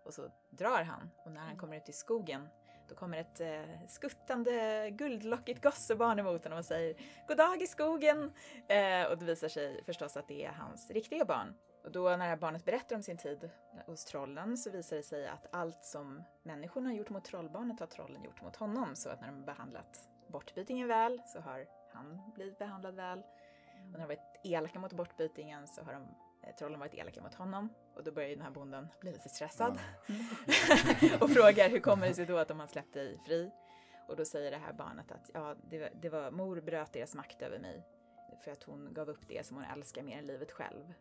Och 0.06 0.14
så 0.14 0.32
drar 0.50 0.84
han 0.84 1.10
och 1.26 1.32
när 1.32 1.42
han 1.42 1.58
kommer 1.58 1.78
ut 1.78 1.90
i 1.90 1.94
skogen 1.94 2.48
då 2.92 2.96
kommer 2.96 3.18
ett 3.18 3.42
eh, 3.42 3.88
skuttande 3.88 4.90
guldlockigt 4.90 5.64
gossebarn 5.64 6.20
emot 6.20 6.44
honom 6.44 6.60
och 6.60 6.66
säger 6.66 6.96
God 7.28 7.38
dag 7.38 7.62
i 7.62 7.68
skogen! 7.68 8.32
Eh, 8.68 9.12
och 9.12 9.18
det 9.18 9.26
visar 9.26 9.48
sig 9.48 9.84
förstås 9.84 10.18
att 10.18 10.28
det 10.28 10.46
är 10.46 10.52
hans 10.52 10.92
riktiga 10.92 11.26
barn. 11.26 11.54
Och 11.84 11.92
då 11.92 12.10
när 12.10 12.18
det 12.18 12.24
här 12.24 12.38
barnet 12.38 12.66
berättar 12.66 12.96
om 12.96 13.04
sin 13.04 13.18
tid 13.18 13.50
hos 13.86 14.06
trollen 14.06 14.58
så 14.58 14.70
visar 14.70 14.96
det 14.96 15.04
sig 15.04 15.28
att 15.28 15.56
allt 15.56 15.86
som 15.86 16.24
människorna 16.44 16.90
har 16.90 16.96
gjort 16.96 17.10
mot 17.10 17.26
trollbarnet 17.26 17.80
har 17.80 17.88
trollen 17.88 18.24
gjort 18.24 18.42
mot 18.42 18.56
honom. 18.56 18.96
Så 18.96 19.10
att 19.10 19.22
när 19.22 19.28
de 19.28 19.36
har 19.36 19.46
behandlat 19.46 20.10
bortbytingen 20.28 20.88
väl 20.88 21.22
så 21.26 21.40
har 21.40 21.66
han 21.94 22.32
blivit 22.36 22.58
behandlad 22.58 22.96
väl. 22.96 23.20
Och 23.20 23.92
när 23.92 23.94
de 23.94 24.02
har 24.02 24.08
varit 24.08 24.40
elaka 24.44 24.80
mot 24.80 24.94
bortbytingen 24.94 25.68
så 25.68 25.82
har 25.82 25.94
de, 25.94 26.08
eh, 26.42 26.56
trollen 26.56 26.80
varit 26.80 26.94
elaka 26.94 27.22
mot 27.22 27.34
honom. 27.34 27.70
Och 27.96 28.04
då 28.04 28.12
börjar 28.12 28.30
ju 28.30 28.36
den 28.36 28.44
här 28.44 28.52
bonden 28.52 28.88
bli 29.00 29.12
lite 29.12 29.30
stressad 29.30 29.80
och 31.22 31.30
frågar 31.30 31.70
hur 31.70 31.80
kommer 31.80 32.08
det 32.08 32.14
sig 32.14 32.26
då 32.26 32.38
att 32.38 32.48
de 32.48 32.60
har 32.60 32.68
släppt 32.68 32.94
dig 32.94 33.20
fri? 33.26 33.52
Och 34.08 34.16
då 34.16 34.26
säger 34.26 34.52
det 34.52 34.58
här 34.58 34.74
barnet 34.74 35.12
att 35.12 35.32
ja, 35.34 35.56
det 35.70 35.80
var, 35.80 35.90
det 36.02 36.10
var 36.10 36.32
mor 36.32 36.62
bröt 36.62 36.94
deras 36.94 37.16
makt 37.16 37.42
över 37.42 37.60
mig 37.60 37.84
för 38.44 38.52
att 38.52 38.64
hon 38.64 38.94
gav 38.94 39.10
upp 39.10 39.28
det 39.28 39.46
som 39.46 39.58
hon 39.58 39.66
älskar 39.66 40.04
mer 40.04 40.18
än 40.18 40.28
livet 40.28 40.52
själv. 40.52 40.94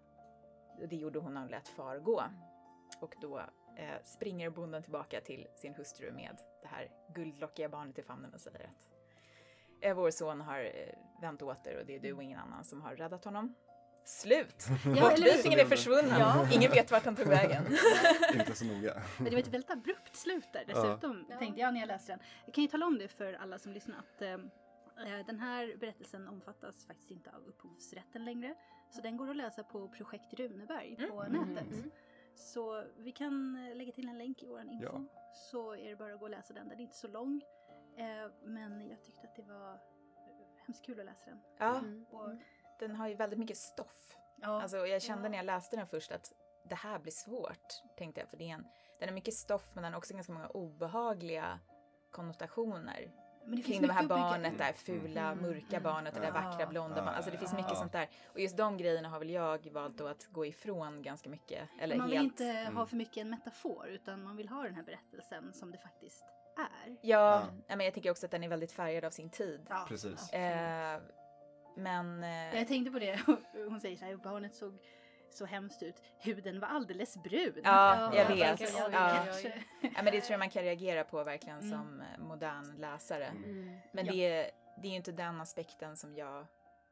Och 0.80 0.88
det 0.88 0.96
gjorde 0.96 1.18
hon 1.18 1.34
när 1.34 1.40
hon 1.40 1.50
lät 1.50 1.68
far 1.68 1.98
gå. 1.98 2.22
Och 3.00 3.14
då 3.20 3.38
eh, 3.76 4.02
springer 4.04 4.50
bonden 4.50 4.82
tillbaka 4.82 5.20
till 5.20 5.48
sin 5.56 5.74
hustru 5.74 6.12
med 6.12 6.36
det 6.62 6.68
här 6.68 6.90
guldlockiga 7.14 7.68
barnet 7.68 7.98
i 7.98 8.02
famnen 8.02 8.34
och 8.34 8.40
säger 8.40 8.64
att 8.64 8.99
vår 9.94 10.10
son 10.10 10.40
har 10.40 10.60
eh, 10.60 10.70
vänt 11.20 11.42
åter 11.42 11.78
och 11.80 11.86
det 11.86 11.94
är 11.96 12.00
du 12.00 12.12
och 12.12 12.22
ingen 12.22 12.38
annan 12.38 12.64
som 12.64 12.82
har 12.82 12.96
räddat 12.96 13.24
honom. 13.24 13.54
Slut! 14.04 14.66
Ja, 14.96 15.08
hur? 15.08 15.58
är 15.58 15.64
försvunnen. 15.64 16.20
Ja. 16.20 16.48
Ingen 16.52 16.70
vet 16.70 16.90
vart 16.90 17.04
han 17.04 17.16
tog 17.16 17.26
vägen. 17.26 17.64
Inte 18.34 18.54
så 18.54 18.64
noga. 18.64 19.02
Men 19.16 19.24
det 19.24 19.30
var 19.30 19.38
ett 19.38 19.48
väldigt 19.48 19.70
abrupt 19.70 20.16
slut 20.16 20.52
där 20.52 20.64
dessutom, 20.66 21.26
Ja. 21.30 21.38
tänkte 21.38 21.60
jag 21.60 21.72
när 21.74 21.80
jag 21.80 21.86
läste 21.86 22.12
den. 22.12 22.20
Jag 22.44 22.54
kan 22.54 22.64
ju 22.64 22.70
tala 22.70 22.86
om 22.86 22.98
det 22.98 23.08
för 23.08 23.32
alla 23.32 23.58
som 23.58 23.72
lyssnar 23.72 23.98
att 23.98 24.22
eh, 24.22 24.32
eh, 24.32 25.26
den 25.26 25.40
här 25.40 25.76
berättelsen 25.80 26.28
omfattas 26.28 26.86
faktiskt 26.86 27.10
inte 27.10 27.30
av 27.30 27.42
upphovsrätten 27.46 28.24
längre. 28.24 28.54
Så 28.90 29.00
den 29.00 29.16
går 29.16 29.30
att 29.30 29.36
läsa 29.36 29.62
på 29.62 29.88
projekt 29.88 30.34
Runeberg 30.34 30.96
på 31.10 31.22
Mm. 31.22 31.42
nätet. 31.54 31.72
Mm. 31.72 31.90
Så 32.34 32.84
vi 32.96 33.12
kan 33.12 33.66
eh, 33.68 33.76
lägga 33.76 33.92
till 33.92 34.08
en 34.08 34.18
länk 34.18 34.42
i 34.42 34.46
vår 34.46 34.60
info. 34.60 34.84
Ja. 34.84 35.04
Så 35.50 35.74
är 35.76 35.88
det 35.88 35.96
bara 35.96 36.12
att 36.14 36.18
gå 36.20 36.24
och 36.24 36.30
läsa 36.30 36.54
den. 36.54 36.68
Den 36.68 36.78
är 36.78 36.82
inte 36.82 36.96
så 36.96 37.08
lång. 37.08 37.40
Eh, 38.00 38.30
men 38.42 38.88
jag 38.88 39.02
tyckte 39.02 39.26
att 39.26 39.36
det 39.36 39.42
var 39.42 39.78
hemskt 40.66 40.84
kul 40.86 41.00
att 41.00 41.06
läsa 41.06 41.30
den. 41.30 41.40
Ja, 41.58 41.78
Mm. 41.78 42.04
Och, 42.10 42.30
den 42.78 42.96
har 42.96 43.08
ju 43.08 43.14
väldigt 43.14 43.38
mycket 43.38 43.56
stoff. 43.56 44.16
ja, 44.36 44.62
Alltså 44.62 44.86
jag 44.86 45.02
kände 45.02 45.24
Ja. 45.24 45.28
när 45.30 45.36
jag 45.36 45.46
läste 45.46 45.76
den 45.76 45.86
först 45.86 46.12
att 46.12 46.32
det 46.68 46.74
här 46.74 46.98
blir 46.98 47.12
svårt, 47.12 47.82
tänkte 47.96 48.20
jag. 48.20 48.30
För 48.30 48.36
det 48.36 48.44
är 48.50 48.54
en, 48.54 48.66
den 48.98 49.08
har 49.08 49.14
mycket 49.14 49.34
stoff 49.34 49.70
men 49.74 49.82
den 49.84 49.92
har 49.92 49.98
också 49.98 50.14
ganska 50.14 50.32
många 50.32 50.48
obehagliga 50.48 51.58
konnotationer. 52.10 53.10
men 53.44 53.56
det 53.56 53.62
finns 53.62 53.78
Kring 53.78 53.86
det 53.88 53.92
här 53.92 54.08
barnet, 54.08 54.58
det 54.58 54.64
här 54.64 54.72
fula, 54.72 55.20
Mm, 55.32 55.42
mörka 55.42 55.76
mm. 55.76 55.82
barnet, 55.82 56.14
det 56.14 56.20
där 56.20 56.30
vackra 56.32 56.66
blonda 56.66 56.96
barnet. 56.96 57.14
Alltså 57.14 57.30
det 57.30 57.38
finns 57.38 57.52
mycket 57.52 57.76
sånt 57.76 57.92
där. 57.92 58.08
Och 58.32 58.40
just 58.40 58.56
de 58.56 58.76
grejerna 58.76 59.08
har 59.08 59.18
väl 59.18 59.30
jag 59.30 59.70
valt 59.72 59.96
då 59.98 60.06
att 60.06 60.26
gå 60.26 60.46
ifrån 60.46 61.02
ganska 61.02 61.30
mycket. 61.30 61.68
Eller 61.80 61.96
man 61.96 62.08
vill 62.08 62.18
helt. 62.18 62.40
inte 62.40 62.44
ha 62.52 62.60
Mm. 62.70 62.86
för 62.86 62.96
mycket 62.96 63.16
en 63.16 63.30
metafor 63.30 63.86
utan 63.88 64.22
man 64.22 64.36
vill 64.36 64.48
ha 64.48 64.62
den 64.62 64.74
här 64.74 64.82
berättelsen 64.82 65.52
som 65.52 65.70
det 65.70 65.78
faktiskt 65.78 66.24
är. 66.60 66.96
Ja, 67.00 67.42
Ja. 67.66 67.76
men 67.76 67.80
jag 67.84 67.94
tycker 67.94 68.10
också 68.10 68.26
att 68.26 68.32
den 68.32 68.44
är 68.44 68.48
väldigt 68.48 68.72
färgad 68.72 69.04
av 69.04 69.10
sin 69.10 69.30
tid. 69.30 69.66
Ja. 69.68 69.84
Precis. 69.88 70.32
Eh, 70.32 71.00
men... 71.76 72.24
Eh, 72.24 72.56
Jag 72.58 72.68
tänkte 72.68 72.90
på 72.92 72.98
det, 72.98 73.20
hon 73.68 73.80
säger 73.80 73.96
så 73.96 74.04
här, 74.04 74.16
barnet 74.16 74.54
såg 74.54 74.78
så 75.32 75.44
hemskt 75.46 75.82
ut, 75.82 76.02
huden 76.18 76.60
var 76.60 76.68
alldeles 76.68 77.16
brun. 77.22 77.60
Ja, 77.64 78.14
jag 78.16 78.28
vet. 78.28 78.60
Ja. 78.74 79.26
ja, 79.82 80.02
men 80.02 80.04
det 80.04 80.20
tror 80.20 80.30
jag 80.30 80.38
man 80.38 80.50
kan 80.50 80.62
reagera 80.62 81.04
på 81.04 81.24
verkligen 81.24 81.58
Mm. 81.58 81.70
som 81.70 82.00
eh, 82.00 82.18
modern 82.18 82.74
läsare. 82.78 83.24
Mm. 83.26 83.78
Men 83.92 84.06
Ja. 84.06 84.12
det, 84.12 84.18
är, 84.26 84.50
det 84.82 84.88
är 84.88 84.90
ju 84.90 84.96
inte 84.96 85.12
den 85.12 85.40
aspekten 85.40 85.96
som 85.96 86.14
jag 86.16 86.46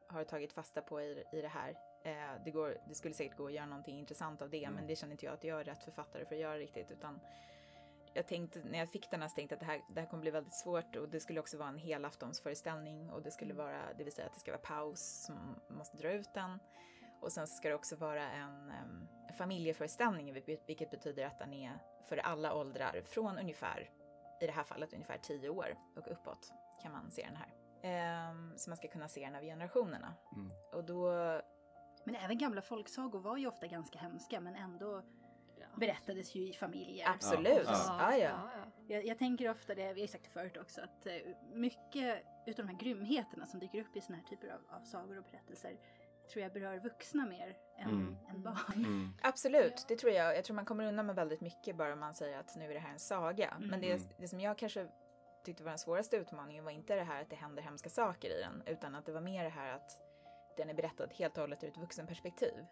har 0.08 0.24
tagit 0.24 0.52
fasta 0.52 0.82
på 0.82 1.00
i, 1.00 1.24
i 1.32 1.40
det 1.40 1.48
här. 1.48 1.74
Eh, 2.04 2.42
det, 2.44 2.50
går, 2.50 2.76
det 2.88 2.94
skulle 2.94 3.14
säkert 3.14 3.36
gå 3.36 3.46
att 3.46 3.52
göra 3.52 3.66
någonting 3.66 3.98
intressant 3.98 4.42
av 4.42 4.50
det, 4.50 4.64
Mm. 4.64 4.74
men 4.74 4.86
det 4.86 4.96
känner 4.96 5.12
inte 5.12 5.26
jag 5.26 5.34
att 5.34 5.44
jag 5.44 5.60
är 5.60 5.64
rätt 5.64 5.84
författare 5.84 6.24
för 6.24 6.34
att 6.34 6.40
göra 6.40 6.58
riktigt, 6.58 6.90
utan 6.90 7.20
jag 8.14 8.26
tänkte, 8.26 8.62
när 8.64 8.78
jag 8.78 8.88
fick 8.88 9.10
den 9.10 9.22
här 9.22 9.28
så 9.28 9.34
tänkte 9.34 9.54
jag 9.54 9.56
att 9.56 9.66
det 9.66 9.72
här, 9.72 9.82
det 9.94 10.00
här 10.00 10.08
kommer 10.08 10.20
bli 10.20 10.30
väldigt 10.30 10.54
svårt 10.54 10.96
och 10.96 11.08
det 11.08 11.20
skulle 11.20 11.40
också 11.40 11.58
vara 11.58 11.68
en 11.68 11.78
helaftonsföreställning 11.78 13.10
och 13.10 13.22
det 13.22 13.30
skulle 13.30 13.54
vara, 13.54 13.94
det 13.98 14.04
vill 14.04 14.12
säga 14.12 14.26
att 14.26 14.34
det 14.34 14.40
ska 14.40 14.50
vara 14.50 14.60
paus 14.62 15.24
som 15.26 15.36
måste 15.68 15.96
dra 15.96 16.12
ut 16.12 16.34
den. 16.34 16.58
Och 17.20 17.32
sen 17.32 17.46
så 17.46 17.56
ska 17.56 17.68
det 17.68 17.74
också 17.74 17.96
vara 17.96 18.30
en 18.30 18.72
um, 18.82 19.08
familjeföreställning, 19.38 20.34
vil- 20.34 20.60
vilket 20.66 20.90
betyder 20.90 21.26
att 21.26 21.38
den 21.38 21.52
är 21.52 21.78
för 22.08 22.16
alla 22.16 22.54
åldrar 22.54 23.02
från 23.04 23.38
ungefär, 23.38 23.90
i 24.40 24.46
det 24.46 24.52
här 24.52 24.64
fallet 24.64 24.92
ungefär 24.92 25.18
10 25.18 25.48
år 25.48 25.74
och 25.96 26.12
uppåt 26.12 26.52
kan 26.82 26.92
man 26.92 27.10
se 27.10 27.22
den 27.26 27.36
här. 27.36 27.54
Ehm, 27.82 28.52
så 28.56 28.70
man 28.70 28.76
ska 28.76 28.88
kunna 28.88 29.08
se 29.08 29.24
den 29.24 29.34
över 29.34 29.46
generationerna. 29.46 30.14
Mm. 30.36 30.50
Och 30.72 30.84
då, 30.84 31.10
Men 32.04 32.14
även 32.14 32.38
gamla 32.38 32.62
folksagor 32.62 33.20
var 33.20 33.36
ju 33.36 33.46
ofta 33.46 33.66
ganska 33.66 33.98
hemska 33.98 34.40
men 34.40 34.54
ändå 34.54 35.02
berättades 35.78 36.34
ju 36.34 36.48
i 36.48 36.52
familjer. 36.52 37.08
absolut, 37.08 37.64
Ja. 37.66 38.16
ja, 38.16 38.16
ja. 38.18 38.50
Jag, 38.88 39.06
jag 39.06 39.18
tänker 39.18 39.50
ofta 39.50 39.74
det, 39.74 39.92
vi 39.92 40.00
har 40.00 40.08
sagt 40.08 40.24
det 40.24 40.30
förut 40.30 40.56
också, 40.56 40.80
att 40.80 41.06
eh, 41.06 41.12
mycket 41.52 42.22
utav 42.46 42.66
de 42.66 42.72
här 42.72 42.78
grymheterna 42.80 43.46
som 43.46 43.60
dyker 43.60 43.80
upp 43.80 43.96
i 43.96 44.00
såna 44.00 44.18
här 44.18 44.24
typer 44.24 44.48
av, 44.48 44.60
av 44.80 44.84
sagor 44.84 45.18
och 45.18 45.24
berättelser 45.24 45.76
tror 46.32 46.42
jag 46.42 46.52
berör 46.52 46.78
vuxna 46.78 47.26
mer 47.26 47.56
än, 47.78 47.88
Mm. 47.90 48.16
än 48.30 48.42
barn. 48.42 48.56
Mm. 48.76 49.08
Absolut, 49.22 49.84
det 49.88 49.96
tror 49.96 50.12
jag. 50.12 50.36
Jag 50.36 50.44
tror 50.44 50.54
man 50.56 50.64
kommer 50.64 50.84
undan 50.86 51.06
med 51.06 51.14
väldigt 51.16 51.40
mycket 51.40 51.76
bara 51.76 51.92
om 51.92 52.00
man 52.00 52.14
säger 52.14 52.38
att 52.38 52.56
nu 52.56 52.64
är 52.70 52.74
det 52.74 52.80
här 52.80 52.92
en 52.92 52.98
saga. 52.98 53.56
Men 53.60 53.80
det, 53.80 53.92
Mm. 53.92 54.08
det 54.18 54.28
som 54.28 54.40
jag 54.40 54.58
kanske 54.58 54.88
tyckte 55.44 55.62
var 55.64 55.70
den 55.70 55.78
svåraste 55.78 56.16
utmaningen 56.16 56.64
var 56.64 56.70
inte 56.70 56.94
det 56.94 57.02
här 57.02 57.22
att 57.22 57.30
det 57.30 57.36
händer 57.36 57.62
hemska 57.62 57.90
saker 57.90 58.28
i 58.38 58.40
den, 58.40 58.62
utan 58.66 58.94
att 58.94 59.06
det 59.06 59.12
var 59.12 59.20
mer 59.20 59.44
det 59.44 59.50
här 59.50 59.72
att 59.74 59.90
den 60.58 60.70
är 60.70 60.74
berättad 60.74 61.08
helt 61.12 61.36
och 61.36 61.40
hållet 61.40 61.64
ur 61.64 61.68
ett 61.68 61.78
vuxenperspektiv. 61.78 62.66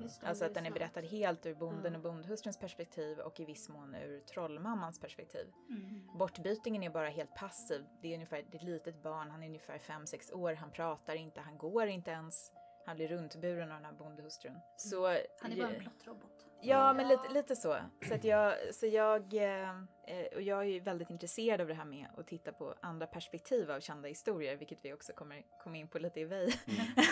Just 0.00 0.20
det, 0.20 0.26
Alltså 0.26 0.44
att 0.44 0.54
den 0.54 0.66
är 0.66 0.70
berättad 0.70 1.00
helt 1.00 1.46
ur 1.46 1.54
bonden 1.54 1.94
och 1.94 2.00
bondhustruns 2.00 2.58
perspektiv 2.58 3.18
och 3.18 3.40
i 3.40 3.44
viss 3.44 3.68
mån 3.68 3.94
ur 3.94 4.20
trollmammans 4.20 5.00
perspektiv. 5.00 5.52
Mm. 5.68 6.18
Bortbytingen 6.18 6.82
är 6.82 6.90
bara 6.90 7.08
helt 7.08 7.34
passiv. 7.34 7.84
Det 8.02 8.08
är 8.08 8.14
ungefär 8.14 8.44
det 8.50 8.56
är 8.56 8.58
ett 8.58 8.62
litet 8.62 9.02
barn, 9.02 9.30
han 9.30 9.42
är 9.42 9.46
ungefär 9.46 9.78
5-6 9.78 10.32
år, 10.32 10.54
han 10.54 10.70
pratar 10.70 11.14
inte, 11.14 11.40
han 11.40 11.58
går 11.58 11.86
inte 11.86 12.10
ens. 12.10 12.52
Han 12.86 12.96
blir 12.96 13.08
runtburen 13.08 13.72
av 13.72 13.76
den 13.76 13.84
här 13.84 13.92
bondehustrun. 13.92 14.58
Så, 14.76 15.06
Han 15.40 15.52
är 15.52 15.56
bara 15.56 15.68
en 15.68 15.80
plottrobot. 15.80 16.37
Ja, 16.60 16.92
men 16.92 17.08
lite, 17.08 17.28
lite 17.28 17.56
så. 17.56 17.76
Så, 18.08 18.14
att 18.14 18.24
jag, 18.24 18.74
så 18.74 18.86
jag, 18.86 19.34
eh, 19.34 19.70
eh, 20.06 20.26
och 20.34 20.42
jag 20.42 20.58
är 20.58 20.64
ju 20.64 20.80
väldigt 20.80 21.10
intresserad 21.10 21.60
av 21.60 21.68
det 21.68 21.74
här 21.74 21.84
med 21.84 22.06
att 22.16 22.26
titta 22.26 22.52
på 22.52 22.74
andra 22.80 23.06
perspektiv 23.06 23.70
av 23.70 23.80
kända 23.80 24.08
historier, 24.08 24.56
vilket 24.56 24.84
vi 24.84 24.92
också 24.92 25.12
kommer 25.12 25.42
komma 25.62 25.76
in 25.76 25.88
på 25.88 25.98
lite 25.98 26.20
i 26.20 26.24
Vej. 26.24 26.54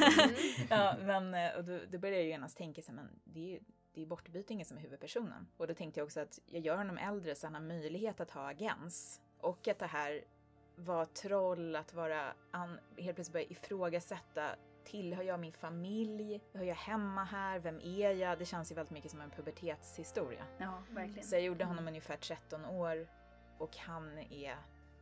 ja, 0.71 0.95
men 1.01 1.35
eh, 1.35 1.57
och 1.57 1.65
då, 1.65 1.79
då 1.91 1.99
började 1.99 2.17
jag 2.17 2.25
ju 2.25 2.31
genast 2.31 2.57
tänka 2.57 2.83
så 2.83 2.93
här, 2.93 2.97
men 2.97 3.21
det 3.25 3.41
är 3.41 3.51
ju 3.53 3.61
det 3.97 4.03
är 4.03 4.07
bortbytingen 4.07 4.67
som 4.67 4.77
är 4.77 4.81
huvudpersonen. 4.81 5.47
Och 5.57 5.67
då 5.67 5.75
tänkte 5.75 6.01
jag 6.01 6.05
också 6.05 6.21
att 6.21 6.39
jag 6.47 6.63
gör 6.63 6.77
honom 6.77 6.99
äldre 6.99 7.35
så 7.35 7.47
han 7.47 7.55
har 7.55 7.63
möjlighet 7.63 8.21
att 8.21 8.31
ha 8.31 8.51
agens. 8.51 9.21
Och 9.41 9.69
att 9.69 9.79
det 9.79 9.87
här 9.87 10.25
vara 10.77 11.07
troll, 11.07 11.77
att 11.77 11.95
vara 11.95 12.33
an, 12.51 12.79
helt 12.97 13.15
plötsligt 13.15 13.33
börja 13.33 13.47
ifrågasätta 13.47 14.57
Tillhör 14.87 15.23
jag 15.23 15.41
min 15.41 15.53
familj? 15.53 16.41
Hör 16.53 16.65
jag 16.65 16.75
hemma 16.75 17.25
här? 17.25 17.59
Vem 17.59 17.81
är 17.81 18.11
jag? 18.11 18.39
Det 18.39 18.45
känns 18.45 18.71
ju 18.71 18.75
väldigt 18.75 18.93
mycket 18.93 19.11
som 19.11 19.21
en 19.21 19.31
pubertetshistoria. 19.31 20.45
Ja, 20.59 20.83
verkligen. 20.91 21.29
Så 21.29 21.35
jag 21.35 21.43
gjorde 21.43 21.65
honom 21.65 21.89
ungefär 21.89 22.17
13 22.17 22.65
år 22.65 23.09
och 23.59 23.77
han 23.77 24.19
är 24.19 24.57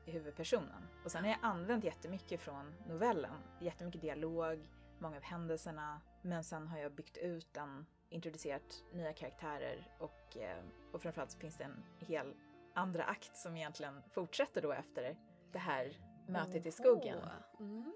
huvudpersonen. 0.06 0.88
Och 1.04 1.10
sen 1.10 1.24
har 1.24 1.30
jag 1.30 1.38
använt 1.42 1.84
jättemycket 1.84 2.40
från 2.40 2.74
novellen. 2.88 3.36
Jättemycket 3.60 4.00
dialog, 4.00 4.68
många 4.98 5.16
av 5.16 5.22
händelserna. 5.22 6.00
Men 6.22 6.44
sen 6.44 6.68
har 6.68 6.78
jag 6.78 6.92
byggt 6.92 7.16
ut 7.16 7.54
den, 7.54 7.86
introducerat 8.10 8.84
nya 8.92 9.12
karaktärer 9.12 9.88
och, 9.98 10.36
eh, 10.36 10.64
och 10.92 11.02
framförallt 11.02 11.30
så 11.30 11.38
finns 11.38 11.56
det 11.56 11.64
en 11.64 11.84
hel 11.98 12.34
andra 12.74 13.04
akt 13.04 13.36
som 13.36 13.56
egentligen 13.56 14.02
fortsätter 14.10 14.62
då 14.62 14.72
efter 14.72 15.16
det 15.52 15.58
här 15.58 15.96
mötet 16.26 16.66
i 16.66 16.70
skogen. 16.70 17.18
Mm. 17.60 17.92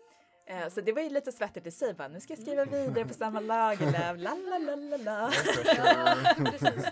Eh, 0.51 0.69
Så 0.69 0.81
det 0.81 0.93
var 0.93 1.03
ju 1.03 1.09
lite 1.11 1.33
svettigt 1.33 1.67
i 1.67 1.71
sig 1.71 1.95
bara, 1.95 2.09
nu 2.09 2.21
ska 2.21 2.33
jag 2.33 2.43
skriva 2.43 2.65
vidare 2.65 3.05
på 3.05 3.15
samma 3.15 3.41
lagerlöv, 3.41 4.17
la 4.27 4.35
la 4.35 4.59
la 4.59 4.77
la 4.77 4.97
la. 4.97 5.31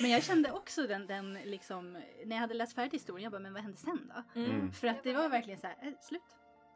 Men 0.00 0.10
jag 0.10 0.22
kände 0.22 0.50
också 0.52 0.86
den, 0.86 1.06
den 1.06 1.34
liksom, 1.34 1.92
när 2.24 2.36
jag 2.36 2.40
hade 2.40 2.54
läst 2.54 2.74
färdigt 2.74 2.94
historien, 2.94 3.22
jag 3.24 3.32
bara, 3.32 3.40
men 3.42 3.52
vad 3.52 3.62
hände 3.62 3.78
sen 3.78 4.12
då? 4.34 4.40
Mm. 4.40 4.72
För 4.72 4.88
att 4.88 5.02
det 5.02 5.12
var 5.12 5.28
verkligen 5.28 5.60
så 5.60 5.66
här, 5.66 5.76
eh, 5.82 5.92
slut. 6.00 6.22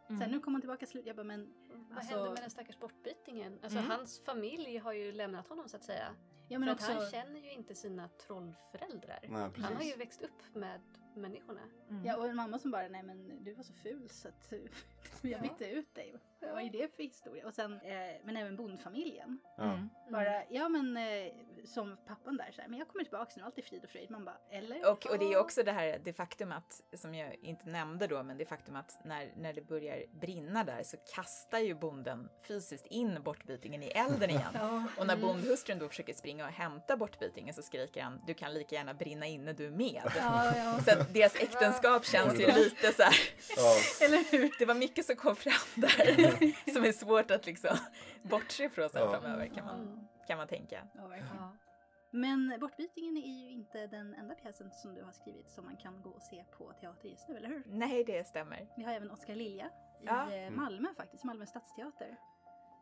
Sen 0.07 0.17
Mm. 0.17 0.31
nu 0.31 0.41
kom 0.41 0.55
han 0.55 0.61
tillbaka, 0.61 0.87
slut. 0.87 1.07
Jag 1.07 1.17
bara, 1.17 1.25
men, 1.25 1.47
Vad 1.89 1.99
Alltså- 1.99 2.15
hände 2.15 2.29
med 2.31 2.43
den 2.43 2.51
stackars 2.51 2.79
bortbytingen? 2.79 3.59
Alltså 3.63 3.79
Mm. 3.79 3.91
hans 3.91 4.21
familj 4.25 4.79
har 4.79 4.93
ju 4.93 5.13
lämnat 5.13 5.49
honom 5.49 5.69
så 5.69 5.77
att 5.77 5.85
säga. 5.85 6.15
ja 6.49 6.55
För 6.57 6.61
men 6.61 6.69
att 6.69 6.75
också, 6.77 6.93
han 6.93 7.11
känner 7.11 7.41
ju 7.41 7.53
inte 7.53 7.75
sina 7.75 8.09
trollföräldrar. 8.09 9.19
Nej, 9.29 9.51
Han 9.57 9.77
har 9.77 9.83
ju 9.83 9.97
växt 9.97 10.23
upp 10.23 10.55
med 10.55 10.81
människorna. 11.15 11.61
Mm. 11.91 12.05
ja 12.05 12.17
och 12.17 12.27
en 12.29 12.37
mamma 12.37 12.59
som 12.59 12.71
bara, 12.71 12.89
nej 12.89 13.03
men 13.03 13.45
du 13.45 13.53
var 13.55 13.63
så 13.63 13.73
ful 13.73 14.09
så 14.11 14.29
att 14.29 14.53
jag 15.23 15.33
Ja. 15.33 15.39
bytte 15.43 15.71
ut 15.71 15.95
dig. 15.95 16.15
Vad 16.41 16.63
är 16.63 16.71
det 16.71 16.97
för 16.97 17.03
historia? 17.03 17.47
Och 17.47 17.55
sen, 17.55 17.73
eh, 17.81 18.21
men 18.25 18.37
även 18.37 18.57
bondfamiljen. 18.57 19.39
Ja. 19.57 19.63
Mm. 19.65 19.89
Bara, 20.11 20.45
ja 20.51 20.69
men 20.69 20.97
eh, 20.97 21.33
som 21.65 21.97
pappan 22.07 22.37
där 22.37 22.51
så 22.53 22.61
här, 22.61 22.69
men 22.69 22.79
jag 22.79 22.89
kommer 22.89 23.05
tillbaka 23.05 23.33
nu, 23.37 23.43
allt 23.43 23.59
är 23.59 23.63
frid 23.63 23.85
och 23.85 23.91
fröjd. 23.91 24.11
Man 24.11 24.25
bara, 24.25 24.39
eller? 24.51 24.91
Och, 24.93 25.07
och 25.07 25.19
det 25.19 25.33
är 25.33 25.41
också 25.41 25.63
det 25.63 25.73
här 25.73 25.99
det 26.05 26.13
faktum 26.13 26.53
att, 26.53 26.83
som 26.95 27.15
jag 27.15 27.35
inte 27.35 27.67
nämnde 27.69 28.07
då, 28.07 28.23
men 28.23 28.39
det 28.39 28.45
faktum 28.47 28.77
att 28.77 29.05
när, 29.05 29.33
när 29.37 29.53
det 29.53 29.63
börjar 29.63 30.05
brinna 30.21 30.65
där 30.65 30.83
så 30.83 30.97
kastar 31.15 31.59
ju 31.63 31.75
bonden 31.75 32.29
fysiskt 32.43 32.87
in 32.87 33.23
bortbytingen 33.23 33.83
i 33.83 33.87
elden 33.87 34.31
igen. 34.31 34.57
Och 34.99 35.07
när 35.07 35.15
Mm. 35.15 35.27
bondhustrun 35.29 35.79
då 35.79 35.89
försöker 35.89 36.15
springa 36.15 36.45
och 36.47 36.53
hämta 36.53 36.97
bortbytingen 36.97 37.55
så 37.55 37.63
skriker 37.63 38.03
han 38.03 38.21
du 38.27 38.35
kan 38.35 38.55
lika 38.55 38.75
gärna 38.75 38.95
brinna 38.95 39.27
inne 39.27 39.53
du 39.53 39.71
med. 39.71 40.03
Ja, 40.17 40.57
ja. 40.57 40.79
Så 40.87 41.01
att 41.01 41.15
deras 41.15 41.37
äktenskap 41.37 42.05
känns 42.05 42.41
ju 42.41 42.47
lite 42.47 42.93
så 42.93 43.03
här. 43.03 43.15
Ja. 43.57 43.77
Eller 44.07 44.33
hur? 44.33 44.55
Det 44.59 44.65
var 44.67 44.75
mycket 44.75 45.07
som 45.07 45.17
kom 45.17 45.37
fram 45.37 45.69
där 45.75 46.71
som 46.73 46.85
är 46.85 46.93
svårt 46.93 47.31
att 47.31 47.47
liksom 47.47 47.77
bortse 48.23 48.65
ifrån 48.65 48.89
sen 48.91 49.03
Ja. 49.03 49.11
framöver 49.21 49.47
kan 49.55 49.65
man, 49.67 49.81
Mm. 49.81 49.99
kan 50.27 50.39
man 50.39 50.49
tänka. 50.49 50.83
Men 52.13 52.57
Bortbytingen 52.61 53.17
är 53.17 53.43
ju 53.45 53.51
inte 53.51 53.87
den 53.87 54.15
enda 54.15 54.35
pjäsen 54.35 54.71
som 54.71 54.95
du 54.95 55.03
har 55.03 55.13
skrivit 55.13 55.51
som 55.51 55.65
man 55.65 55.77
kan 55.77 56.03
gå 56.03 56.11
och 56.11 56.23
se 56.23 56.45
på 56.59 56.73
teater 56.81 57.09
just 57.09 57.29
nu, 57.29 57.37
eller 57.37 57.49
hur? 57.49 57.63
Nej, 57.67 58.05
det 58.05 58.27
stämmer. 58.27 58.69
Vi 58.77 58.83
har 58.85 58.93
även 58.93 59.11
Oskar 59.11 59.35
Lilja 59.35 59.71
Ja. 60.07 60.33
eh, 60.33 60.51
Malmö 60.51 60.89
faktiskt, 60.97 61.25
Malmö 61.25 61.47
stadsteater. 61.47 62.09
Eh, 62.09 62.17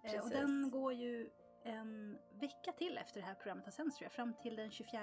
och 0.05 0.11
Precis. 0.13 0.33
den 0.33 0.71
går 0.71 0.93
ju 0.93 1.31
en 1.65 2.19
vecka 2.41 2.73
till 2.73 2.99
efter 2.99 3.21
det 3.21 3.27
här 3.27 3.35
programmet 3.35 3.65
har 3.65 3.73
sänds 3.73 3.97
tror 3.97 4.05
jag, 4.05 4.13
fram 4.13 4.35
till 4.35 4.57
den 4.57 4.71
24 4.71 5.01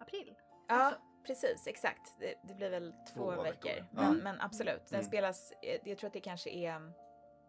april. 0.00 0.34
Ja, 0.68 0.74
Alltså. 0.74 1.00
precis, 1.26 1.66
exakt. 1.66 2.16
Det, 2.20 2.34
det 2.44 2.54
blir 2.54 2.70
väl 2.70 2.92
två, 3.14 3.32
Två 3.34 3.42
veckor. 3.42 3.42
veckor. 3.70 3.86
Men, 3.90 4.04
Ja. 4.04 4.10
men 4.22 4.40
absolut, 4.40 4.86
den 4.86 4.94
Mm. 5.00 5.04
spelas, 5.08 5.52
eh, 5.62 5.80
jag 5.84 5.98
tror 5.98 6.06
att 6.08 6.12
det 6.14 6.20
kanske 6.20 6.50
är, 6.50 6.92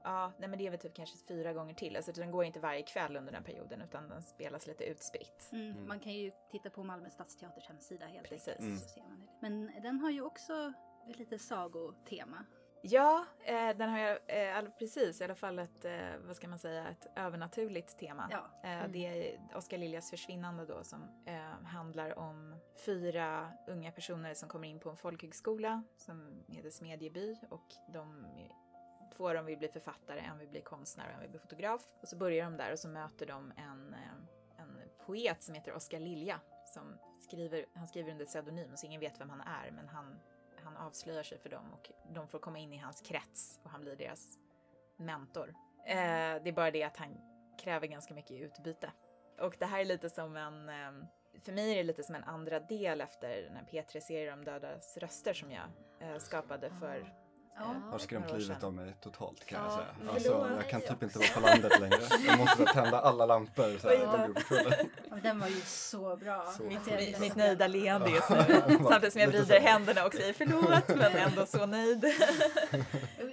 ja, 0.04 0.32
nej 0.40 0.50
men 0.50 0.60
det 0.60 0.68
är 0.68 0.72
väl 0.72 0.80
typ 0.80 0.94
kanske 0.96 1.18
fyra 1.28 1.54
gånger 1.54 1.74
till. 1.74 1.96
Alltså 1.96 2.12
den 2.12 2.32
går 2.32 2.44
inte 2.46 2.60
varje 2.60 2.82
kväll 2.84 3.16
under 3.18 3.32
den 3.34 3.44
perioden 3.44 3.82
utan 3.82 4.10
den 4.10 4.24
spelas 4.24 4.68
lite 4.68 4.84
utspritt. 4.84 5.50
Mm, 5.52 5.72
Mm. 5.72 5.88
Man 5.88 6.00
kan 6.00 6.14
ju 6.14 6.32
titta 6.52 6.70
på 6.70 6.84
Malmö 6.84 7.10
stadsteaters 7.10 7.68
hemsida 7.68 8.06
helt 8.06 8.30
Precis. 8.30 8.48
enkelt. 8.48 8.66
Mm. 8.68 8.78
Så 8.78 8.88
ser 8.90 9.02
man 9.04 9.20
det. 9.20 9.28
Men 9.40 9.82
den 9.84 10.00
har 10.00 10.10
ju 10.10 10.22
också 10.22 10.74
ett 11.10 11.18
lite 11.20 11.40
sagotema. 11.40 12.46
Ja, 12.84 13.26
eh, 13.44 13.78
den 13.78 13.90
har 13.90 14.00
jag, 14.00 14.20
eh, 14.28 14.70
precis, 14.80 15.22
i 15.22 15.24
alla 15.24 15.36
fall 15.36 15.60
ett, 15.60 15.86
eh, 15.86 16.18
vad 16.26 16.36
ska 16.36 16.48
man 16.48 16.60
säga, 16.60 16.88
ett 16.90 17.08
övernaturligt 17.16 17.98
tema. 18.00 18.28
Ja. 18.32 18.70
Eh, 18.70 18.72
Mm. 18.82 18.92
Det 18.92 19.08
är 19.08 19.40
Oskar 19.58 19.78
Liljas 19.78 20.10
försvinnande 20.10 20.66
då 20.66 20.84
som 20.84 21.04
eh, 21.26 21.66
handlar 21.66 22.20
om 22.20 22.56
fyra 22.86 23.52
unga 23.68 23.92
personer 23.92 24.34
som 24.34 24.50
kommer 24.50 24.68
in 24.68 24.80
på 24.80 24.90
en 24.90 24.98
folkhögskola 24.98 25.84
som 25.98 26.44
heter 26.48 26.70
Smedjeby 26.70 27.38
och 27.50 27.66
de, 27.94 28.28
två 29.18 29.30
av 29.30 29.36
dem 29.36 29.46
vill 29.46 29.58
bli 29.58 29.68
författare, 29.68 30.20
en 30.20 30.38
vill 30.40 30.50
bli 30.50 30.62
konstnär 30.62 31.08
och 31.08 31.14
en 31.14 31.20
vill 31.20 31.30
bli 31.30 31.40
fotograf. 31.40 31.82
Och 32.02 32.08
så 32.08 32.18
börjar 32.18 32.46
de 32.46 32.58
där 32.58 32.72
och 32.72 32.80
så 32.80 32.88
möter 32.88 33.26
de 33.26 33.52
en, 33.58 33.94
eh, 33.94 34.62
en 34.62 34.82
poet 35.06 35.44
som 35.44 35.56
heter 35.56 35.74
Oskar 35.74 36.00
Lilja 36.00 36.40
som 36.66 36.98
skriver, 37.20 37.66
han 37.74 37.88
skriver 37.88 38.12
under 38.12 38.26
pseudonym 38.26 38.78
så 38.78 38.86
ingen 38.86 39.00
vet 39.00 39.20
vem 39.22 39.30
han 39.30 39.42
är 39.42 39.72
men 39.72 39.88
han, 39.88 40.20
han 40.76 40.88
avslöjar 40.88 41.24
sig 41.24 41.38
för 41.38 41.50
dem 41.50 41.74
och 41.74 41.92
de 42.14 42.28
får 42.28 42.40
komma 42.40 42.60
in 42.60 42.74
i 42.74 42.78
hans 42.78 43.02
krets 43.02 43.60
och 43.64 43.70
han 43.70 43.82
blir 43.82 43.96
deras 43.96 44.38
mentor. 44.98 45.56
Eh, 45.86 46.44
det 46.44 46.50
är 46.50 46.52
bara 46.52 46.72
det 46.72 46.84
att 46.84 46.98
han 46.98 47.18
kräver 47.64 47.88
ganska 47.88 48.14
mycket 48.14 48.42
utbyte. 48.42 48.92
Och 49.40 49.56
det 49.60 49.66
här 49.66 49.80
är 49.80 49.86
lite 49.86 50.10
som 50.10 50.38
en, 50.38 50.70
eh, 50.70 51.08
för 51.42 51.52
mig 51.52 51.72
är 51.72 51.76
det 51.76 51.84
lite 51.84 52.04
som 52.04 52.16
en 52.16 52.24
andra 52.24 52.60
del 52.60 53.02
efter 53.02 53.42
den 53.42 53.56
här 53.56 53.66
P3-serien 53.72 54.40
om 54.40 54.46
dödas 54.46 54.98
röster 54.98 55.34
som 55.34 55.52
jag 55.52 55.66
eh, 56.00 56.18
skapade 56.18 56.70
för 56.80 57.02
ah. 57.02 57.21
Ja. 57.56 57.76
har 57.92 57.98
skrämt 58.00 58.32
livet 58.38 58.64
av 58.64 58.74
mig 58.74 58.96
totalt 59.02 59.46
kan 59.46 59.60
Ja, 59.64 59.86
jag 60.06 60.22
säga. 60.22 60.36
Alltså, 60.36 60.56
jag 60.56 60.70
kan 60.70 60.82
typ 60.82 61.04
inte 61.04 61.20
vara 61.20 61.28
på 61.34 61.40
landet 61.40 61.80
längre. 61.80 61.98
Jag 62.28 62.38
måste 62.38 62.66
tända 62.66 63.00
alla 63.02 63.26
lampor 63.26 63.78
så 63.78 63.88
här. 63.88 63.96
Ja, 65.10 65.16
Den 65.24 65.40
var 65.40 65.48
ju 65.48 65.62
så 65.62 66.16
bra. 66.18 66.54
Så 66.58 66.64
Mitt, 66.64 67.20
mitt, 67.20 67.36
nöjda 67.36 67.68
leende 67.68 68.10
just 68.10 68.30
nu. 68.30 68.38
Samtidigt 68.90 69.12
som 69.14 69.22
jag 69.22 69.28
vrider 69.28 69.60
händerna 69.60 70.06
och 70.06 70.14
säger 70.14 70.34
förlåt 70.34 70.88
men 70.88 71.12
ändå 71.16 71.46
så 71.46 71.66
nöjd. 71.66 72.06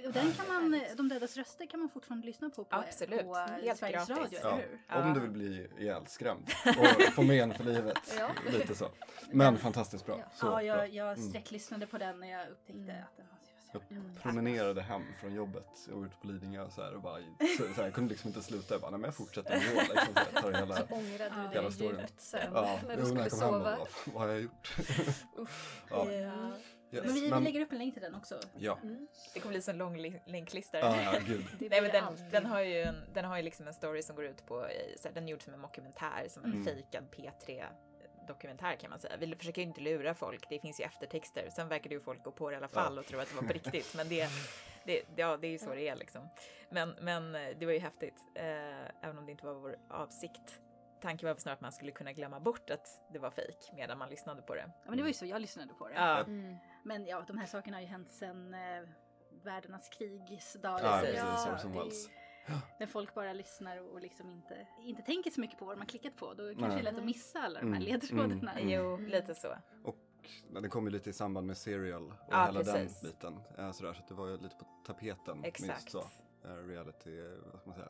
Och 0.07 0.13
den 0.13 0.31
kan 0.33 0.47
man, 0.47 0.81
De 0.97 1.09
dödas 1.09 1.37
röster 1.37 1.65
kan 1.65 1.79
man 1.79 1.89
fortfarande 1.89 2.27
lyssna 2.27 2.49
på 2.49 2.63
på, 2.63 2.75
Absolut. 2.75 3.21
på 3.21 3.35
Helt 3.35 3.79
Sveriges 3.79 4.07
gratis. 4.07 4.17
Radio, 4.23 4.39
Ja, 4.43 4.55
hur? 4.55 4.79
Ja. 4.87 5.01
om 5.03 5.13
du 5.13 5.19
vill 5.19 5.29
bli 5.31 5.67
ihjälskrämd 5.79 6.51
och 6.79 7.13
få 7.13 7.21
men 7.21 7.53
för 7.53 7.63
livet. 7.63 7.97
Ja. 8.19 8.29
Lite 8.51 8.75
så. 8.75 8.87
Men 9.31 9.57
fantastiskt 9.57 10.05
bra. 10.05 10.15
Ja. 10.19 10.25
Så 10.35 10.45
ja, 10.45 10.63
jag, 10.63 10.89
jag 10.89 11.07
Mm. 11.17 11.29
sträcklyssnade 11.29 11.87
på 11.87 11.97
den 11.97 12.19
när 12.19 12.27
jag 12.31 12.49
upptäckte 12.49 12.81
Mm. 12.91 13.03
att 13.03 13.17
den 13.17 13.25
var 13.27 13.38
Jag 13.71 13.81
Mm. 13.91 14.15
promenerade 14.21 14.81
hem 14.81 15.01
från 15.19 15.33
jobbet. 15.33 15.67
Jag 15.89 15.95
var 15.95 16.05
ute 16.05 16.15
på 16.21 16.27
Lidingö 16.27 16.61
och 16.63 16.71
så 16.71 16.81
här 16.83 16.95
och 16.95 17.01
bara, 17.01 17.17
så, 17.57 17.63
så 17.63 17.73
här, 17.73 17.83
jag 17.83 17.93
kunde 17.93 18.09
liksom 18.09 18.27
inte 18.27 18.41
sluta. 18.41 18.73
Jag 18.73 18.81
bara, 18.81 18.91
nej 18.91 18.99
men 18.99 19.07
jag 19.07 19.15
fortsätter 19.15 19.51
ändå. 19.53 19.81
Liksom, 19.81 20.13
så 20.13 20.19
här, 20.19 20.41
tar 20.41 20.51
hela, 20.53 20.75
Så 20.87 20.93
ångrade 20.95 21.35
du 21.35 21.55
hela 21.55 21.69
dig 21.69 21.87
djupt 22.01 22.21
sen 22.21 22.51
ja, 22.53 22.79
när 22.87 22.97
du 22.97 23.13
när 23.13 23.21
jag 23.21 23.29
skulle 23.29 23.29
kom 23.29 23.39
hem 23.39 23.49
och 23.49 23.67
sova. 23.67 23.77
bara, 23.77 23.87
vad 24.13 24.21
har 24.21 24.29
jag 24.29 24.41
gjort? 24.41 24.75
Usch. 25.39 25.83
ja, 25.89 26.11
Ja. 26.11 26.51
yes. 26.91 27.05
Men 27.05 27.13
vi, 27.13 27.21
vi 27.21 27.29
men, 27.29 27.43
lägger 27.43 27.61
upp 27.61 27.71
en 27.71 27.77
länk 27.77 27.93
till 27.93 28.03
den 28.03 28.15
också. 28.15 28.39
ja. 28.57 28.77
Mm. 28.83 29.07
Det 29.33 29.39
kommer 29.39 29.53
bli 29.53 29.61
så 29.61 29.71
en 29.71 29.77
lång 29.77 29.97
li- 29.97 30.21
länklista. 30.25 30.79
Ja, 30.79 31.01
ja, 31.01 31.19
gud. 31.27 31.45
Nej, 31.59 31.81
men 31.81 31.91
den, 31.91 32.29
den 32.31 32.45
har 32.45 32.61
ju, 32.61 32.81
en, 32.81 32.95
den 33.13 33.25
har 33.25 33.37
ju 33.37 33.43
liksom 33.43 33.67
en 33.67 33.73
story 33.73 34.01
som 34.01 34.15
går 34.15 34.25
ut 34.25 34.45
på, 34.45 34.65
eh, 34.65 34.71
så 34.97 35.07
här, 35.07 35.15
den 35.15 35.23
är 35.27 35.31
gjord 35.31 35.41
som 35.43 35.53
en 35.53 35.59
mockumentär, 35.59 36.27
som 36.29 36.43
en 36.43 36.51
Mm. 36.51 36.65
fejkad 36.65 37.03
P3 37.11 37.65
dokumentär 38.33 38.75
kan 38.75 38.89
man 38.89 38.99
säga. 38.99 39.17
Vi 39.17 39.35
försöker 39.35 39.61
ju 39.61 39.67
inte 39.67 39.81
lura 39.81 40.13
folk, 40.13 40.49
det 40.49 40.59
finns 40.59 40.79
ju 40.79 40.83
eftertexter. 40.83 41.49
Sen 41.49 41.67
verkar 41.67 41.89
ju 41.89 41.99
folk 42.01 42.23
gå 42.23 42.31
på 42.31 42.49
det 42.49 42.53
i 42.53 42.57
alla 42.57 42.67
fall 42.67 42.97
och 42.97 43.05
tro 43.05 43.19
att 43.19 43.29
det 43.29 43.35
var 43.35 43.41
på 43.47 43.53
riktigt. 43.53 43.93
Men 43.95 44.09
det, 44.09 44.27
det, 44.85 45.03
ja, 45.15 45.37
det 45.37 45.47
är 45.47 45.51
ju 45.51 45.57
så 45.57 45.73
det 45.73 45.87
är 45.87 45.95
liksom. 45.95 46.29
Men, 46.69 46.89
men 47.01 47.35
eh, 47.35 47.57
det 47.59 47.65
var 47.65 47.73
ju 47.73 47.79
häftigt, 47.79 48.15
eh, 48.35 48.45
även 49.01 49.17
om 49.17 49.25
det 49.25 49.31
inte 49.31 49.45
var 49.45 49.53
vår 49.53 49.75
avsikt. 49.89 50.61
Tanken 51.01 51.29
var 51.29 51.35
snarare 51.35 51.55
att 51.55 51.61
man 51.61 51.71
skulle 51.71 51.91
kunna 51.91 52.13
glömma 52.13 52.39
bort 52.39 52.69
att 52.69 53.01
det 53.13 53.19
var 53.19 53.31
fejk 53.31 53.69
medan 53.73 53.97
man 53.97 54.09
lyssnade 54.09 54.41
på 54.41 54.55
det. 54.55 54.61
Ja, 54.67 54.89
men 54.89 54.97
det 54.97 55.03
var 55.03 55.07
ju 55.07 55.13
så 55.13 55.25
jag 55.25 55.41
lyssnade 55.41 55.73
på 55.73 55.87
det. 55.87 55.93
Ja, 55.95 56.19
Mm. 56.23 56.55
Men 56.83 57.05
ja, 57.05 57.23
de 57.27 57.37
här 57.37 57.45
sakerna 57.45 57.77
har 57.77 57.81
ju 57.81 57.87
hänt 57.87 58.11
sedan 58.11 58.53
eh, 58.53 58.89
världarnas 59.43 59.89
krigs 59.89 60.53
dagar. 60.53 60.83
Ja, 60.85 60.99
precis. 61.01 61.17
Ja, 61.19 61.53
Orson 61.55 61.71
det- 61.71 61.77
Welles. 61.79 62.09
När 62.79 62.87
folk 62.87 63.13
bara 63.15 63.33
lyssnar 63.33 63.77
och 63.93 64.01
liksom 64.01 64.29
inte, 64.29 64.67
inte 64.81 65.01
tänker 65.01 65.31
så 65.31 65.41
mycket 65.41 65.59
på 65.59 65.65
vad 65.65 65.75
de 65.75 65.79
har 65.79 65.87
klickat 65.87 66.15
på. 66.15 66.33
Då 66.33 66.43
kanske 66.55 66.67
det 66.67 66.79
är 66.79 66.83
lätt 66.83 66.87
att 66.93 66.95
Nej. 66.97 67.05
missa 67.05 67.39
alla 67.39 67.59
de 67.59 67.73
här 67.73 67.81
Mm, 67.81 67.93
ledtrådarna. 67.93 68.51
mm, 68.53 68.69
jo, 68.69 68.93
Mm. 68.95 69.09
lite 69.09 69.35
så. 69.35 69.55
Och 69.83 69.95
det 70.61 70.69
kom 70.69 70.85
ju 70.85 70.91
lite 70.91 71.09
i 71.09 71.13
samband 71.13 71.47
med 71.47 71.57
Serial 71.57 72.07
och 72.07 72.13
Ja, 72.29 72.45
hela 72.45 72.59
precis. 72.63 73.01
den 73.01 73.11
biten. 73.11 73.39
Eh, 73.57 73.71
sådär, 73.71 73.93
så 73.93 73.99
att 74.01 74.07
det 74.07 74.13
var 74.13 74.27
ju 74.27 74.37
lite 74.37 74.55
på 74.55 74.65
tapeten. 74.85 75.43
Exakt. 75.43 75.91
Så. 75.91 75.99
Eh, 76.45 76.53
reality, 76.67 77.21
vad 77.51 77.61
ska 77.61 77.69
man 77.69 77.75
säga? 77.75 77.89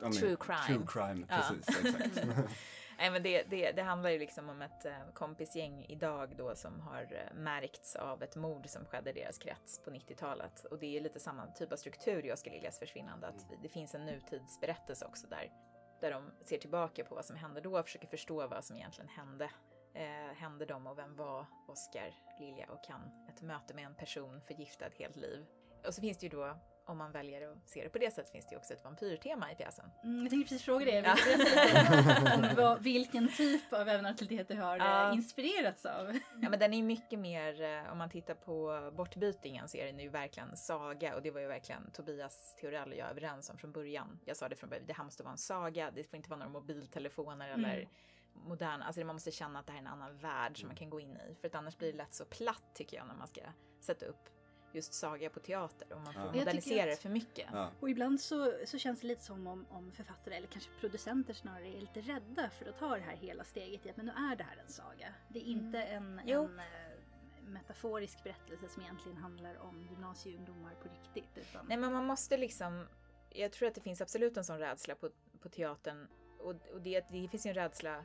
Ja, 0.00 0.04
men, 0.04 0.12
True 0.12 0.36
crime. 0.40 0.58
True 0.66 0.86
crime, 0.88 1.26
Ja. 1.30 1.36
precis. 1.36 1.84
Exakt. 1.84 2.26
Nej 2.98 3.10
men 3.10 3.22
det, 3.22 3.42
det, 3.42 3.72
det 3.72 3.82
handlar 3.82 4.10
ju 4.10 4.18
liksom 4.18 4.50
om 4.50 4.62
ett 4.62 4.84
eh, 4.84 4.92
kompisgäng 5.14 5.86
idag 5.88 6.36
då 6.36 6.54
som 6.54 6.80
har 6.80 7.02
eh, 7.02 7.34
märkts 7.34 7.96
av 7.96 8.22
ett 8.22 8.36
mord 8.36 8.66
som 8.68 8.84
skedde 8.84 9.10
i 9.10 9.12
deras 9.12 9.38
krets 9.38 9.80
på 9.84 9.90
90-talet. 9.90 10.64
Och 10.64 10.78
det 10.78 10.96
är 10.96 11.00
lite 11.00 11.20
samma 11.20 11.46
typ 11.46 11.72
av 11.72 11.76
struktur 11.76 12.26
i 12.26 12.32
Oskar 12.32 12.50
Liljas 12.50 12.78
försvinnande, 12.78 13.26
att 13.26 13.46
det 13.62 13.68
finns 13.68 13.94
en 13.94 14.06
nutidsberättelse 14.06 15.04
också 15.04 15.26
där. 15.26 15.50
Där 16.00 16.10
de 16.10 16.30
ser 16.44 16.58
tillbaka 16.58 17.04
på 17.04 17.14
vad 17.14 17.24
som 17.24 17.36
hände 17.36 17.60
då 17.60 17.78
och 17.78 17.84
försöker 17.84 18.08
förstå 18.08 18.46
vad 18.46 18.64
som 18.64 18.76
egentligen 18.76 19.08
hände. 19.08 19.50
Eh, 19.94 20.34
hände 20.36 20.66
dem 20.66 20.86
och 20.86 20.98
vem 20.98 21.16
var 21.16 21.46
Oskar 21.68 22.14
Lilja 22.40 22.66
och 22.70 22.84
kan 22.84 23.26
ett 23.28 23.42
möte 23.42 23.74
med 23.74 23.84
en 23.84 23.94
person 23.94 24.40
förgifta 24.40 24.86
ett 24.86 24.94
helt 24.94 25.16
liv. 25.16 25.46
Och 25.86 25.94
så 25.94 26.00
finns 26.00 26.18
det 26.18 26.26
ju 26.26 26.30
då, 26.30 26.58
om 26.88 26.98
man 26.98 27.12
väljer 27.12 27.50
att 27.52 27.68
se 27.68 27.82
det 27.82 27.88
på 27.88 27.98
det 27.98 28.10
sättet, 28.14 28.32
finns 28.32 28.46
det 28.46 28.52
ju 28.52 28.56
också 28.58 28.72
ett 28.74 28.84
vampyrtema 28.84 29.52
i 29.52 29.54
pjäsen. 29.54 29.90
Mm, 30.04 30.22
jag 30.22 30.30
tänkte 30.30 30.48
precis 30.48 30.64
fråga 30.64 30.84
det. 30.84 30.92
Ja. 30.98 31.16
Vad, 32.56 32.82
vilken 32.82 33.28
typ 33.28 33.72
av 33.72 33.80
övernaturalitet 33.88 34.48
du 34.48 34.54
har 34.56 34.76
Ja. 34.76 35.08
eh, 35.08 35.14
inspirerats 35.14 35.86
av? 35.86 36.18
Ja 36.42 36.50
men 36.50 36.58
den 36.58 36.74
är 36.74 36.82
mycket 36.82 37.18
mer, 37.18 37.62
eh, 37.62 37.92
om 37.92 37.98
man 37.98 38.10
tittar 38.10 38.34
på 38.34 38.90
Bortbytingen 38.96 39.68
så 39.68 39.76
är 39.76 39.86
den 39.86 39.98
ju 39.98 40.08
verkligen 40.08 40.56
saga 40.56 41.14
och 41.14 41.22
det 41.22 41.30
var 41.30 41.40
ju 41.40 41.46
verkligen 41.46 41.90
Tobias 41.90 42.56
Theorell 42.60 42.90
och 42.90 42.96
jag 42.98 43.10
överens 43.10 43.50
om 43.50 43.58
från 43.58 43.72
början. 43.72 44.20
Jag 44.24 44.36
sa 44.36 44.48
det 44.48 44.56
från 44.56 44.70
början, 44.70 44.84
det 44.86 44.92
här 44.92 45.04
måste 45.04 45.22
vara 45.22 45.32
en 45.32 45.38
saga, 45.38 45.90
det 45.90 46.04
får 46.04 46.16
inte 46.16 46.30
vara 46.30 46.38
några 46.38 46.52
mobiltelefoner 46.52 47.48
Mm. 47.48 47.64
eller 47.64 47.88
moderna, 48.32 48.84
alltså 48.84 49.04
man 49.04 49.16
måste 49.16 49.30
känna 49.30 49.58
att 49.58 49.66
det 49.66 49.72
här 49.72 49.78
är 49.78 49.82
en 49.82 49.86
annan 49.92 50.18
värld 50.18 50.58
som 50.58 50.66
man 50.68 50.76
kan 50.76 50.90
gå 50.90 51.00
in 51.00 51.16
i. 51.16 51.34
För 51.40 51.48
att 51.48 51.54
annars 51.54 51.76
blir 51.78 51.92
det 51.92 51.98
lätt 51.98 52.14
så 52.14 52.24
platt 52.24 52.62
tycker 52.74 52.96
jag 52.96 53.06
när 53.06 53.14
man 53.14 53.28
ska 53.28 53.40
sätta 53.80 54.06
upp 54.06 54.28
just 54.72 54.94
saga 54.94 55.30
på 55.30 55.40
teater 55.40 55.92
och 55.92 56.00
man 56.00 56.12
får 56.14 56.22
Ja. 56.22 56.32
Modernisera 56.32 56.86
det 56.86 56.96
för 56.96 57.08
mycket. 57.08 57.48
ja. 57.52 57.70
Och 57.80 57.90
ibland 57.90 58.20
så, 58.20 58.52
så 58.66 58.78
känns 58.78 59.00
det 59.00 59.06
lite 59.06 59.22
som 59.24 59.46
om, 59.46 59.66
om 59.70 59.92
författare, 59.92 60.34
eller 60.34 60.46
kanske 60.46 60.70
producenter 60.80 61.34
snarare, 61.34 61.68
är 61.68 61.80
lite 61.80 62.00
rädda 62.00 62.50
för 62.50 62.68
att 62.68 62.78
ta 62.78 62.96
det 62.96 63.02
här 63.02 63.16
hela 63.16 63.44
steget 63.44 63.86
i 63.86 63.90
att 63.90 63.96
men 63.96 64.06
nu 64.06 64.12
är 64.12 64.36
det 64.36 64.44
här 64.44 64.56
en 64.56 64.68
saga. 64.72 65.14
Det 65.28 65.38
är 65.38 65.44
inte 65.44 65.82
en, 65.82 66.20
Jo. 66.24 66.44
en 66.44 66.58
eh, 66.58 66.64
metaforisk 67.42 68.24
berättelse 68.24 68.68
som 68.68 68.82
egentligen 68.82 69.18
handlar 69.18 69.56
om 69.58 69.86
gymnasieungdomar 69.90 70.74
på 70.82 70.88
riktigt. 70.88 71.38
Utan, 71.38 71.66
Nej 71.68 71.76
men 71.76 71.92
man 71.92 72.04
måste 72.04 72.36
liksom, 72.36 72.86
jag 73.30 73.52
tror 73.52 73.68
att 73.68 73.74
det 73.74 73.80
finns 73.80 74.00
absolut 74.00 74.36
en 74.36 74.44
sån 74.44 74.58
rädsla 74.58 74.94
på, 74.94 75.10
på 75.40 75.48
teatern 75.48 76.08
och, 76.38 76.54
och 76.74 76.80
det, 76.82 77.00
det 77.10 77.28
finns 77.28 77.46
ju 77.46 77.48
en 77.48 77.54
rädsla 77.54 78.04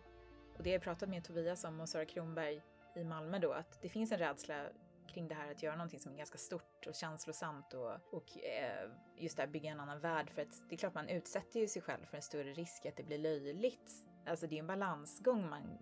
och 0.57 0.63
det 0.63 0.69
har 0.69 0.73
jag 0.73 0.81
pratat 0.81 1.09
med 1.09 1.23
Tobias 1.23 1.63
om 1.63 1.79
och 1.81 1.89
Sara 1.89 2.05
Kronberg 2.05 2.61
i 2.95 3.03
Malmö 3.03 3.39
då 3.39 3.51
att 3.51 3.81
det 3.81 3.89
finns 3.89 4.11
en 4.11 4.17
rädsla 4.19 4.65
kring 5.13 5.27
det 5.27 5.35
här 5.35 5.51
att 5.51 5.63
göra 5.63 5.75
någonting 5.75 5.99
som 5.99 6.13
är 6.13 6.17
ganska 6.17 6.37
stort 6.37 6.87
och 6.87 6.95
känslosamt 6.95 7.73
och, 7.73 7.91
och 8.11 8.37
eh, 8.37 8.89
just 9.17 9.37
det 9.37 9.43
här 9.43 9.49
bygga 9.49 9.71
en 9.71 9.79
annan 9.79 9.99
värld 9.99 10.29
för 10.29 10.41
att 10.41 10.69
det 10.69 10.75
är 10.75 10.77
klart 10.77 10.93
man 10.93 11.09
utsätter 11.09 11.59
ju 11.59 11.67
sig 11.67 11.81
själv 11.81 12.05
för 12.05 12.17
en 12.17 12.23
större 12.23 12.53
risk 12.53 12.85
att 12.85 12.95
det 12.95 13.03
blir 13.03 13.17
löjligt. 13.17 13.91
Alltså 14.25 14.47
det 14.47 14.55
är 14.55 14.59
en 14.59 14.67
balansgång 14.67 15.49
man, 15.49 15.77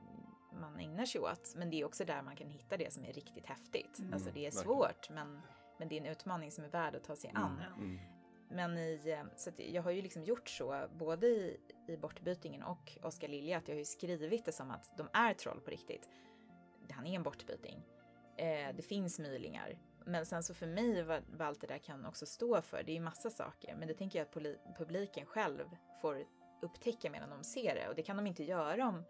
man 0.53 0.79
ägnar 0.79 1.05
sig 1.05 1.21
åt 1.21 1.53
men 1.55 1.69
det 1.69 1.81
är 1.81 1.85
också 1.85 2.05
där 2.05 2.21
man 2.21 2.35
kan 2.35 2.49
hitta 2.49 2.77
det 2.77 2.93
som 2.93 3.05
är 3.05 3.13
riktigt 3.13 3.45
häftigt. 3.45 3.99
Mm, 3.99 4.13
alltså 4.13 4.31
det 4.31 4.39
är 4.39 4.51
verkligen. 4.51 4.63
svårt 4.63 5.09
men, 5.09 5.41
men 5.77 5.87
det 5.87 5.97
är 5.97 6.01
en 6.01 6.11
utmaning 6.11 6.51
som 6.51 6.63
är 6.63 6.69
värd 6.69 6.95
att 6.95 7.03
ta 7.03 7.15
sig 7.15 7.31
an. 7.33 7.61
Ja. 7.69 7.83
Mm. 7.83 7.99
Men 8.53 8.77
i, 8.77 9.01
eh, 9.05 9.23
så 9.35 9.51
jag 9.57 9.81
har 9.81 9.91
ju 9.91 10.01
liksom 10.01 10.23
gjort 10.23 10.49
så 10.49 10.87
både 10.93 11.27
i, 11.27 11.59
i 11.87 11.97
Bortbytingen 11.97 12.63
och 12.63 12.97
Oskar 13.03 13.27
Lilja 13.27 13.57
att 13.57 13.67
jag 13.67 13.75
har 13.75 13.79
ju 13.79 13.85
skrivit 13.85 14.45
det 14.45 14.51
som 14.51 14.71
att 14.71 14.97
de 14.97 15.09
är 15.13 15.33
troll 15.33 15.59
på 15.61 15.71
riktigt. 15.71 16.09
Han 16.91 17.07
är 17.07 17.15
en 17.15 17.23
bortbyting. 17.23 17.83
Eh, 18.37 18.75
det 18.75 18.81
finns 18.81 19.19
mylingar. 19.19 19.77
Men 20.05 20.25
sen 20.25 20.43
så 20.43 20.53
för 20.53 20.67
mig 20.67 21.03
vad, 21.03 21.23
vad 21.27 21.47
allt 21.47 21.61
det 21.61 21.67
där 21.67 21.77
kan 21.77 22.05
också 22.05 22.25
stå 22.25 22.61
för, 22.61 22.83
det 22.83 22.91
är 22.91 22.93
ju 22.93 22.99
massa 22.99 23.29
saker. 23.29 23.75
Men 23.75 23.87
det 23.87 23.93
tänker 23.93 24.19
jag 24.19 24.25
att 24.25 24.77
publiken 24.77 25.25
själv 25.25 25.65
får 26.01 26.23
upptäcka 26.61 27.09
medan 27.09 27.29
de 27.29 27.43
ser 27.43 27.75
det. 27.75 27.89
Och 27.89 27.95
det 27.95 28.03
kan 28.03 28.17
de 28.17 28.27
inte 28.27 28.43
göra 28.43 28.87
om, 28.87 29.03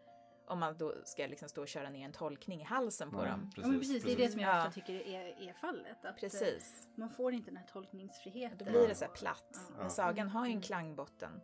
om 0.47 0.59
man 0.59 0.77
då 0.77 0.93
ska 1.03 1.27
liksom 1.27 1.49
stå 1.49 1.61
och 1.61 1.67
köra 1.67 1.89
ner 1.89 2.05
en 2.05 2.11
tolkning 2.11 2.61
i 2.61 2.63
halsen 2.63 3.11
på 3.11 3.17
Nej, 3.17 3.31
dem. 3.31 3.51
Ja, 3.57 3.67
men 3.67 3.79
precis, 3.79 4.03
det 4.03 4.11
är 4.11 4.17
det 4.17 4.29
som 4.29 4.39
jag 4.41 4.55
Ja. 4.55 4.59
ofta 4.67 4.71
tycker 4.71 4.93
är, 5.07 5.49
är 5.49 5.53
fallet. 5.53 5.97
Att, 6.05 6.05
eh, 6.05 6.11
Precis. 6.19 6.87
Man 6.95 7.09
får 7.09 7.33
inte 7.33 7.49
den 7.51 7.57
här 7.57 7.67
tolkningsfriheten. 7.67 8.57
Då 8.57 8.65
blir 8.65 8.87
det 8.87 8.95
så 8.95 9.05
här 9.05 9.11
platt. 9.11 9.47
Ja. 9.53 9.59
Men 9.75 9.83
Ja. 9.83 9.89
sagan 9.89 10.29
har 10.29 10.45
ju 10.45 10.49
en 10.49 10.51
Mm. 10.51 10.61
klangbotten. 10.61 11.41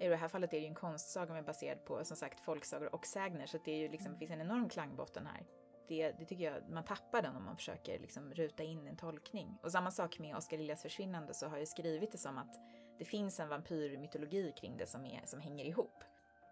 I 0.00 0.08
det 0.08 0.16
här 0.16 0.28
fallet 0.28 0.52
är 0.52 0.56
det 0.56 0.60
ju 0.62 0.66
en 0.68 0.74
konstsaga 0.74 1.32
med 1.32 1.44
baserad 1.44 1.84
på 1.84 2.04
som 2.04 2.16
sagt 2.16 2.40
folksagor 2.40 2.94
och 2.94 3.06
sägner 3.06 3.46
så 3.46 3.56
att 3.56 3.64
det 3.64 3.70
är 3.72 3.76
ju 3.78 3.88
liksom, 3.88 4.06
Mm. 4.06 4.18
finns 4.18 4.30
en 4.30 4.40
enorm 4.40 4.68
klangbotten 4.68 5.26
här. 5.26 5.46
Det, 5.92 6.12
det 6.18 6.24
tycker 6.24 6.44
jag, 6.44 6.68
man 6.70 6.84
tappar 6.84 7.22
den 7.22 7.36
om 7.36 7.44
man 7.44 7.56
försöker 7.56 7.98
liksom 7.98 8.34
ruta 8.34 8.62
in 8.62 8.86
en 8.86 8.96
tolkning. 8.96 9.58
Och 9.62 9.72
samma 9.72 9.90
sak 9.90 10.18
med 10.18 10.36
Oskar 10.36 10.58
Liljas 10.58 10.82
försvinnande 10.82 11.34
så 11.34 11.46
har 11.48 11.58
jag 11.58 11.68
skrivit 11.68 12.12
det 12.12 12.18
som 12.18 12.38
att 12.38 12.56
det 12.98 13.04
finns 13.04 13.40
en 13.40 13.48
vampyrmytologi 13.48 14.52
kring 14.60 14.76
det 14.76 14.86
som, 14.86 15.04
är, 15.06 15.20
som 15.26 15.40
hänger 15.40 15.64
ihop. 15.64 16.04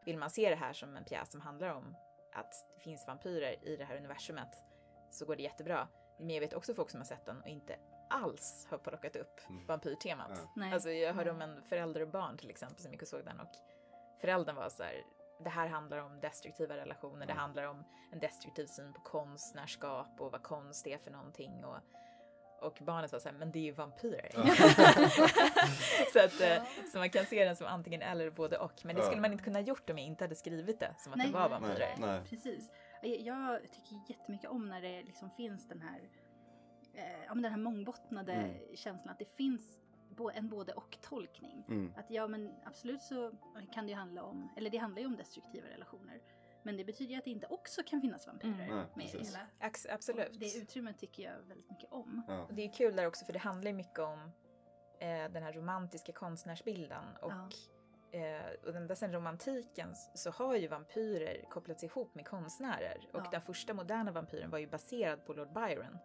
Vill 0.05 0.18
man 0.18 0.31
se 0.31 0.50
det 0.50 0.57
här 0.57 0.72
som 0.72 0.96
en 0.96 1.05
pjäs 1.05 1.31
som 1.31 1.40
handlar 1.40 1.74
om 1.74 1.96
att 2.35 2.53
det 2.74 2.81
finns 2.81 3.07
vampyrer 3.07 3.68
i 3.68 3.76
det 3.76 3.85
här 3.85 3.96
universumet 3.96 4.48
så 5.11 5.26
går 5.26 5.37
det 5.37 5.42
jättebra. 5.42 5.88
Men 6.18 6.31
jag 6.31 6.40
vet 6.40 6.55
också 6.55 6.74
folk 6.74 6.90
som 6.90 7.00
har 7.00 7.05
sett 7.05 7.26
den 7.26 7.40
och 7.40 7.48
inte 7.48 7.76
alls 8.11 8.66
har 8.70 8.79
plockat 8.79 9.16
upp 9.16 9.40
Mm. 9.48 9.66
vampyrtemat. 9.66 10.42
Ja. 10.57 10.72
Alltså 10.74 10.90
jag 10.90 11.14
hörde 11.14 11.31
om 11.31 11.42
en 11.42 11.62
förälder 11.62 12.00
och 12.00 12.09
barn 12.09 12.37
till 12.38 12.50
exempel 12.50 12.83
som 12.83 12.92
gick 12.92 13.03
och 13.03 13.09
såg 13.09 13.24
den 13.24 13.40
och 13.40 13.55
föräldern 14.20 14.57
var 14.57 14.68
så 14.68 14.83
här, 14.83 15.03
det 15.44 15.50
här 15.50 15.68
handlar 15.68 15.98
om 15.98 16.20
destruktiva 16.20 16.76
relationer, 16.76 17.26
det 17.26 17.33
Ja. 17.33 17.38
handlar 17.38 17.64
om 17.64 17.85
en 18.12 18.18
destruktiv 18.18 18.66
syn 18.66 18.92
på 18.92 19.00
konstnärskap 19.00 20.20
och 20.20 20.33
vad 20.33 20.42
konst 20.42 20.87
är 20.87 20.98
för 20.98 21.11
någonting 21.11 21.64
och, 21.64 21.76
och 22.61 22.79
barnet 22.81 23.12
var 23.12 23.18
så 23.18 23.29
här, 23.29 23.37
men 23.37 23.50
det 23.53 23.59
är 23.59 23.62
ju 23.62 23.72
vampyrer. 23.72 24.31
så, 26.12 26.18
att, 26.24 26.40
eh, 26.40 26.64
så 26.92 26.98
man 26.98 27.11
kan 27.11 27.26
se 27.26 27.44
den 27.44 27.57
som 27.57 27.66
antingen 27.66 28.03
eller 28.03 28.31
både 28.31 28.59
och. 28.59 28.81
Men 28.85 28.96
det 28.96 29.03
Ja. 29.03 29.07
skulle 29.07 29.20
man 29.22 29.33
inte 29.33 29.44
kunna 29.44 29.61
gjort 29.61 29.90
om 29.90 29.98
jag 29.98 30.07
inte 30.07 30.24
hade 30.24 30.35
skrivit 30.35 30.81
det 30.81 30.94
som 30.98 31.12
att 31.12 31.18
Nej. 31.18 31.26
det 31.26 31.33
var 31.33 31.40
Nej. 31.48 31.61
vampyrer. 31.61 31.94
Nej. 31.98 32.20
Precis. 32.29 32.70
Jag, 33.03 33.62
tycker 33.62 34.12
jättemycket 34.12 34.50
om 34.50 34.68
när 34.68 34.81
det 34.81 35.03
liksom 35.03 35.31
finns 35.31 35.68
den 35.68 35.81
här, 35.83 36.00
eh, 36.94 37.24
ja, 37.26 37.35
men 37.35 37.42
den 37.42 37.53
här 37.53 37.59
mångbottnade 37.59 38.33
Mm. 38.33 38.76
känslan 38.76 39.12
att 39.12 39.18
det 39.18 39.37
finns 39.37 39.79
en 40.35 40.49
både 40.49 40.73
och 40.73 40.99
tolkning. 41.03 41.64
Mm. 41.68 41.92
Att 41.96 42.11
ja 42.11 42.27
men 42.27 42.55
absolut 42.64 43.03
så 43.03 43.33
kan 43.73 43.85
det 43.87 43.90
ju 43.90 43.96
handla 43.96 44.23
om, 44.23 44.49
eller 44.57 44.70
det 44.70 44.79
handlar 44.79 45.01
ju 45.01 45.07
om 45.07 45.16
destruktiva 45.16 45.68
relationer. 45.68 46.20
Men 46.62 46.77
det 46.77 46.85
betyder 46.85 47.12
ju 47.12 47.18
att 47.18 47.25
det 47.25 47.31
inte 47.31 47.46
också 47.46 47.83
kan 47.87 48.01
finnas 48.01 48.27
vampyrer 48.27 48.64
Mm. 48.70 48.87
Med 48.94 49.07
i 49.07 49.18
hela. 49.18 49.46
Absolut. 49.90 50.40
Det 50.40 50.57
utrymmet 50.57 50.99
tycker 50.99 51.23
jag 51.23 51.42
väldigt 51.42 51.70
mycket 51.70 51.92
om. 51.92 52.23
Ja. 52.29 52.42
Och 52.42 52.55
det 52.55 52.62
är 52.64 52.73
kul 52.73 52.96
där 52.96 53.07
också 53.07 53.25
för 53.25 53.33
det 53.33 53.38
handlar 53.38 53.70
ju 53.70 53.77
mycket 53.77 53.99
om 53.99 54.20
eh, 55.01 55.33
den 55.33 55.42
här 55.42 55.53
romantiska 55.53 56.12
konstnärsbilden. 56.12 57.05
Och, 57.23 58.14
eh, 58.14 58.42
och 58.66 58.77
ända 58.77 58.96
sedan 58.96 59.12
romantiken 59.12 59.94
så 60.14 60.31
har 60.31 60.57
ju 60.57 60.68
vampyrer 60.68 61.44
kopplats 61.51 61.85
ihop 61.85 62.14
med 62.14 62.27
konstnärer. 62.27 63.09
Och 63.12 63.20
Ja. 63.25 63.29
den 63.31 63.42
första 63.42 63.75
moderna 63.75 64.12
vampyren 64.12 64.51
var 64.51 64.59
ju 64.59 64.66
baserad 64.66 65.27
på 65.27 65.33
Lord 65.33 65.53
Byron. 65.53 65.99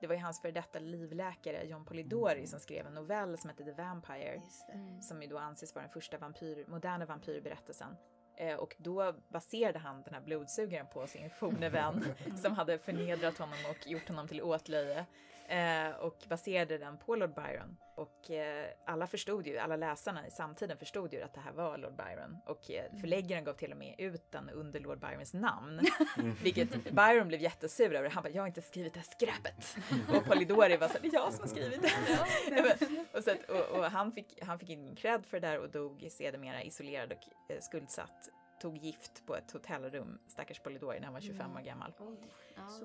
Det 0.00 0.06
var 0.06 0.14
ju 0.14 0.20
hans 0.20 0.42
före 0.42 0.52
detta 0.52 0.78
livläkare 0.78 1.64
John 1.64 1.84
Polidori 1.84 2.46
som 2.46 2.60
skrev 2.60 2.86
en 2.86 2.94
novell 2.94 3.38
som 3.38 3.50
hette 3.50 3.64
The 3.64 3.72
Vampire. 3.72 4.42
Det. 4.68 5.02
Som 5.02 5.22
ju 5.22 5.28
då 5.28 5.38
anses 5.38 5.74
vara 5.74 5.84
den 5.84 5.92
första 5.92 6.18
vampyr, 6.18 6.64
moderna 6.68 7.06
vampyrberättelsen. 7.06 7.96
Eh, 8.36 8.56
och 8.56 8.76
då 8.78 9.14
baserade 9.28 9.78
han 9.78 10.02
den 10.02 10.14
här 10.14 10.20
blodsugaren 10.20 10.86
på 10.92 11.06
sin 11.06 11.30
forne 11.30 11.68
vän 11.68 12.04
som 12.42 12.52
hade 12.52 12.78
förnedrat 12.78 13.38
honom 13.38 13.58
och 13.70 13.90
gjort 13.90 14.08
honom 14.08 14.28
till 14.28 14.42
åtlöje. 14.42 15.06
Eh, 15.50 15.90
och 16.00 16.24
baserade 16.28 16.78
den 16.78 16.98
på 16.98 17.16
Lord 17.16 17.34
Byron. 17.34 17.76
Och 17.94 18.30
eh, 18.30 18.66
alla 18.86 19.06
förstod 19.06 19.46
ju, 19.46 19.58
alla 19.58 19.76
läsarna 19.76 20.26
i 20.26 20.30
samtiden 20.30 20.78
förstod 20.78 21.12
ju 21.12 21.22
att 21.22 21.34
det 21.34 21.40
här 21.40 21.52
var 21.52 21.78
Lord 21.78 21.96
Byron. 21.96 22.36
Och 22.46 22.70
eh, 22.70 23.00
förläggaren 23.00 23.44
gav 23.44 23.52
till 23.52 23.72
och 23.72 23.78
med 23.78 23.94
ut 23.98 24.32
den 24.32 24.50
under 24.50 24.80
Lord 24.80 25.00
Byrons 25.00 25.34
namn. 25.34 25.80
Vilket 26.42 26.92
Byron 26.92 27.28
blev 27.28 27.40
jättesur 27.40 27.94
över. 27.94 28.10
Han 28.10 28.22
bara, 28.22 28.28
jag 28.28 28.42
har 28.42 28.46
inte 28.46 28.62
skrivit 28.62 28.94
det 28.94 29.00
här 29.00 29.06
skräpet. 29.06 29.76
Och 30.16 30.24
Polidori 30.24 30.76
var 30.76 30.88
så 30.88 30.92
här, 30.92 31.00
det 31.00 31.08
är 31.08 31.14
jag 31.14 31.32
som 31.32 31.40
har 31.40 31.48
skrivit 31.48 31.82
det. 31.82 32.76
och 33.18 33.24
så 33.24 33.30
att, 33.30 33.50
och, 33.50 33.78
och 33.78 33.84
han, 33.84 34.12
fick, 34.12 34.42
han 34.42 34.58
fick 34.58 34.70
ingen 34.70 34.96
cred 34.96 35.26
för 35.26 35.40
det 35.40 35.46
där 35.46 35.58
och 35.58 35.70
dog 35.70 36.08
sedermera 36.10 36.62
isolerad 36.62 37.12
och 37.12 37.52
eh, 37.54 37.60
skuldsatt. 37.60 38.28
Tog 38.62 38.76
gift 38.76 39.26
på 39.26 39.36
ett 39.36 39.50
hotellrum, 39.52 40.18
stackars 40.28 40.60
Polidori, 40.60 40.98
när 40.98 41.04
han 41.04 41.14
var 41.14 41.20
25 41.20 41.56
år 41.56 41.60
gammal. 41.60 41.92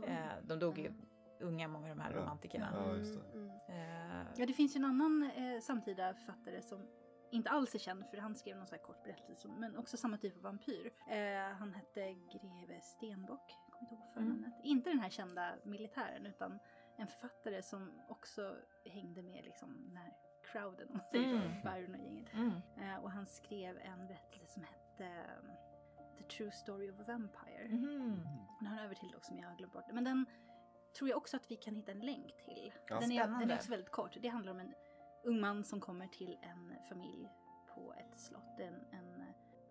Eh, 0.07 0.15
de 0.43 0.59
dog 0.59 0.79
ju 0.79 0.91
unga, 1.45 1.67
många 1.67 1.91
av 1.91 1.95
de 1.97 2.01
här 2.03 2.11
Ja. 2.11 2.17
romantikerna. 2.21 2.69
Ja, 2.73 2.95
just 2.95 3.13
det. 3.13 3.37
Mm, 3.37 3.51
mm. 3.67 4.21
Eh, 4.21 4.27
Ja, 4.37 4.45
det 4.45 4.53
finns 4.53 4.75
ju 4.75 4.77
en 4.77 4.85
annan 4.85 5.31
eh, 5.35 5.59
samtida 5.61 6.13
författare 6.13 6.61
som 6.61 6.87
inte 7.31 7.49
alls 7.49 7.75
är 7.75 7.79
känd 7.79 8.05
för 8.07 8.17
han 8.17 8.35
skrev 8.35 8.57
någon 8.57 8.67
sån 8.67 8.77
här 8.77 8.83
kort 8.85 9.03
berättelse, 9.03 9.47
men 9.47 9.77
också 9.77 9.97
samma 9.97 10.17
typ 10.17 10.35
av 10.35 10.41
vampyr. 10.41 10.91
Eh, 11.09 11.55
han 11.57 11.73
hette 11.73 12.13
greve 12.13 12.81
Stenbock, 12.81 13.51
kommer 13.71 13.81
inte 13.81 13.95
ihåg 13.95 14.13
förnamnet. 14.13 14.53
Inte 14.63 14.89
den 14.89 14.99
här 14.99 15.09
kända 15.09 15.55
militären 15.63 16.25
utan 16.25 16.59
en 16.97 17.07
författare 17.07 17.61
som 17.61 17.91
också 18.09 18.55
hängde 18.85 19.21
med 19.21 19.43
liksom 19.45 19.87
den 19.87 19.97
här 19.97 20.13
crowden, 20.51 20.87
om 20.89 20.97
man 20.97 21.05
säger 21.11 21.29
Mm. 21.35 21.61
så, 21.61 21.69
Byron 21.69 21.95
och 21.95 22.01
gänget. 22.05 22.33
mm. 22.33 22.51
Eh, 22.77 23.03
och 23.03 23.11
han 23.11 23.25
skrev 23.27 23.77
en 23.77 24.07
berättelse 24.07 24.53
som 24.53 24.63
hette 24.63 25.03
um, 25.39 25.47
The 26.17 26.23
True 26.23 26.51
Story 26.51 26.91
of 26.91 26.99
a 26.99 27.03
Vampire. 27.07 27.67
Mhm. 27.69 28.27
Den 28.59 28.67
har 28.67 28.77
en 28.77 28.83
övertitel 28.85 29.15
också 29.15 29.33
men 29.33 29.41
jag 29.43 29.49
har 29.49 29.57
glömt 29.57 29.73
bort 29.73 29.87
det. 29.87 29.93
Men 29.93 30.03
den 30.03 30.25
tror 30.97 31.09
jag 31.09 31.17
också 31.17 31.37
att 31.37 31.51
vi 31.51 31.55
kan 31.55 31.75
hitta 31.75 31.91
en 31.91 31.99
länk 31.99 32.37
till. 32.45 32.73
Ja. 32.89 32.99
den, 32.99 33.11
är, 33.11 33.27
den 33.27 33.51
är 33.51 33.55
också 33.55 33.69
väldigt 33.69 33.91
kort. 33.91 34.17
Det 34.21 34.27
handlar 34.27 34.51
om 34.51 34.59
en 34.59 34.73
ung 35.23 35.39
man 35.41 35.63
som 35.63 35.79
kommer 35.81 36.07
till 36.07 36.37
en 36.41 36.75
familj 36.89 37.29
på 37.75 37.93
ett 37.93 38.19
slott. 38.19 38.59
En, 38.59 38.73
en 38.91 39.23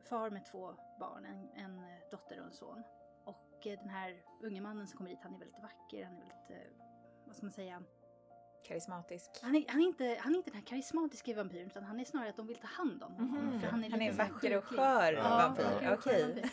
far 0.08 0.30
med 0.30 0.44
två 0.44 0.74
barn, 1.00 1.24
en, 1.24 1.50
en 1.64 1.82
dotter 2.10 2.40
och 2.40 2.46
en 2.46 2.52
son. 2.52 2.82
Och 3.24 3.66
eh, 3.66 3.78
den 3.80 3.88
här 3.88 4.22
unge 4.42 4.60
mannen 4.60 4.86
som 4.86 4.96
kommer 4.98 5.10
dit, 5.10 5.18
han 5.22 5.34
är 5.34 5.38
väldigt 5.38 5.62
vacker, 5.62 6.04
han 6.04 6.14
är 6.14 6.18
väldigt, 6.18 6.50
eh, 6.50 6.72
vad 7.26 7.36
ska 7.36 7.46
man 7.46 7.52
säga, 7.52 7.82
Karismatisk. 8.66 9.30
han 9.42 9.54
är, 9.54 9.64
han, 9.68 9.80
är 9.80 9.84
inte, 9.86 10.18
han 10.20 10.32
är 10.32 10.36
inte 10.36 10.50
den 10.50 10.58
här 10.60 10.66
karismatiska 10.66 11.34
vampyren 11.34 11.66
utan 11.66 11.84
han 11.84 12.00
är 12.00 12.04
snarare 12.04 12.30
att 12.30 12.36
de 12.36 12.46
vill 12.46 12.56
ta 12.56 12.66
hand 12.66 13.02
om 13.02 13.12
honom. 13.14 13.46
Mhm. 13.46 13.60
För 13.60 13.68
han 13.68 13.84
är, 13.84 13.90
Han 13.90 14.02
är 14.02 14.12
så 14.12 14.22
här 14.22 14.30
vacker 14.30 14.58
och 14.58 14.64
skör 14.64 15.12
Ja, 15.12 15.22
vampyr. 15.22 15.64
skör 15.64 15.94
Okej. 15.98 16.22
vampyr. 16.22 16.50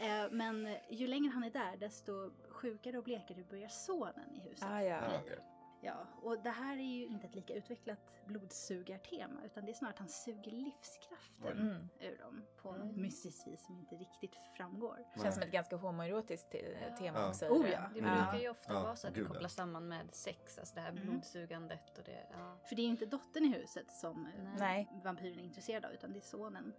Eh, 0.00 0.30
Men 0.30 0.66
eh, 0.66 0.76
ju 0.88 1.06
längre 1.06 1.30
han 1.30 1.44
är 1.44 1.50
där 1.50 1.76
desto 1.76 2.30
sjukare 2.48 2.98
och 2.98 3.04
blekare 3.04 3.44
börjar 3.50 3.68
sonen 3.68 4.34
i 4.34 4.40
huset. 4.40 4.68
Ah, 4.70 4.82
ja. 4.82 5.00
Okej. 5.22 5.38
Ja, 5.82 5.94
och 6.22 6.38
det 6.42 6.50
här 6.50 6.76
är 6.76 6.82
ju 6.82 7.06
inte 7.06 7.26
ett 7.26 7.34
lika 7.34 7.54
utvecklat 7.54 7.98
blodsugartema 8.26 9.44
utan 9.44 9.64
det 9.64 9.72
är 9.72 9.74
snarare 9.74 9.92
att 9.94 9.98
han 9.98 10.08
suger 10.08 10.50
livskraften 10.50 11.58
Mm. 11.58 11.88
ur 12.00 12.18
dem 12.18 12.42
på 12.56 12.72
något 12.72 12.82
Mm. 12.82 13.02
mystiskt 13.02 13.46
vis 13.48 13.66
som 13.66 13.78
inte 13.78 13.94
riktigt 13.94 14.34
framgår. 14.56 15.04
Känns 15.22 15.34
som 15.34 15.42
ett 15.42 15.52
ganska 15.52 15.76
homoerotiskt 15.76 16.54
Ja. 16.90 16.96
tema 16.96 17.18
Ja. 17.18 17.28
också. 17.28 17.46
Oh, 17.46 17.68
ja. 17.70 17.80
Det 17.94 17.98
Ja. 18.00 18.04
brukar 18.04 18.38
ju 18.40 18.48
ofta 18.48 18.72
Ja, 18.72 18.82
vara 18.82 18.96
så 18.96 19.08
att 19.08 19.14
det 19.14 19.24
kopplas 19.24 19.54
samman 19.54 19.88
med 19.88 20.14
sex, 20.14 20.58
alltså 20.58 20.74
det 20.74 20.80
här 20.80 20.90
Mm. 20.90 21.02
blodsugandet 21.06 21.98
och 21.98 22.04
det. 22.04 22.26
Ja. 22.32 22.56
För 22.68 22.76
det 22.76 22.82
är 22.82 22.84
ju 22.84 22.90
inte 22.90 23.06
dottern 23.06 23.44
i 23.44 23.48
huset 23.58 23.90
som 23.90 24.26
eh, 24.26 24.32
Nej. 24.58 24.88
vampyren 25.04 25.38
är 25.38 25.44
intresserad 25.44 25.84
av 25.84 25.92
utan 25.92 26.12
det 26.12 26.18
är 26.18 26.20
sonen. 26.20 26.72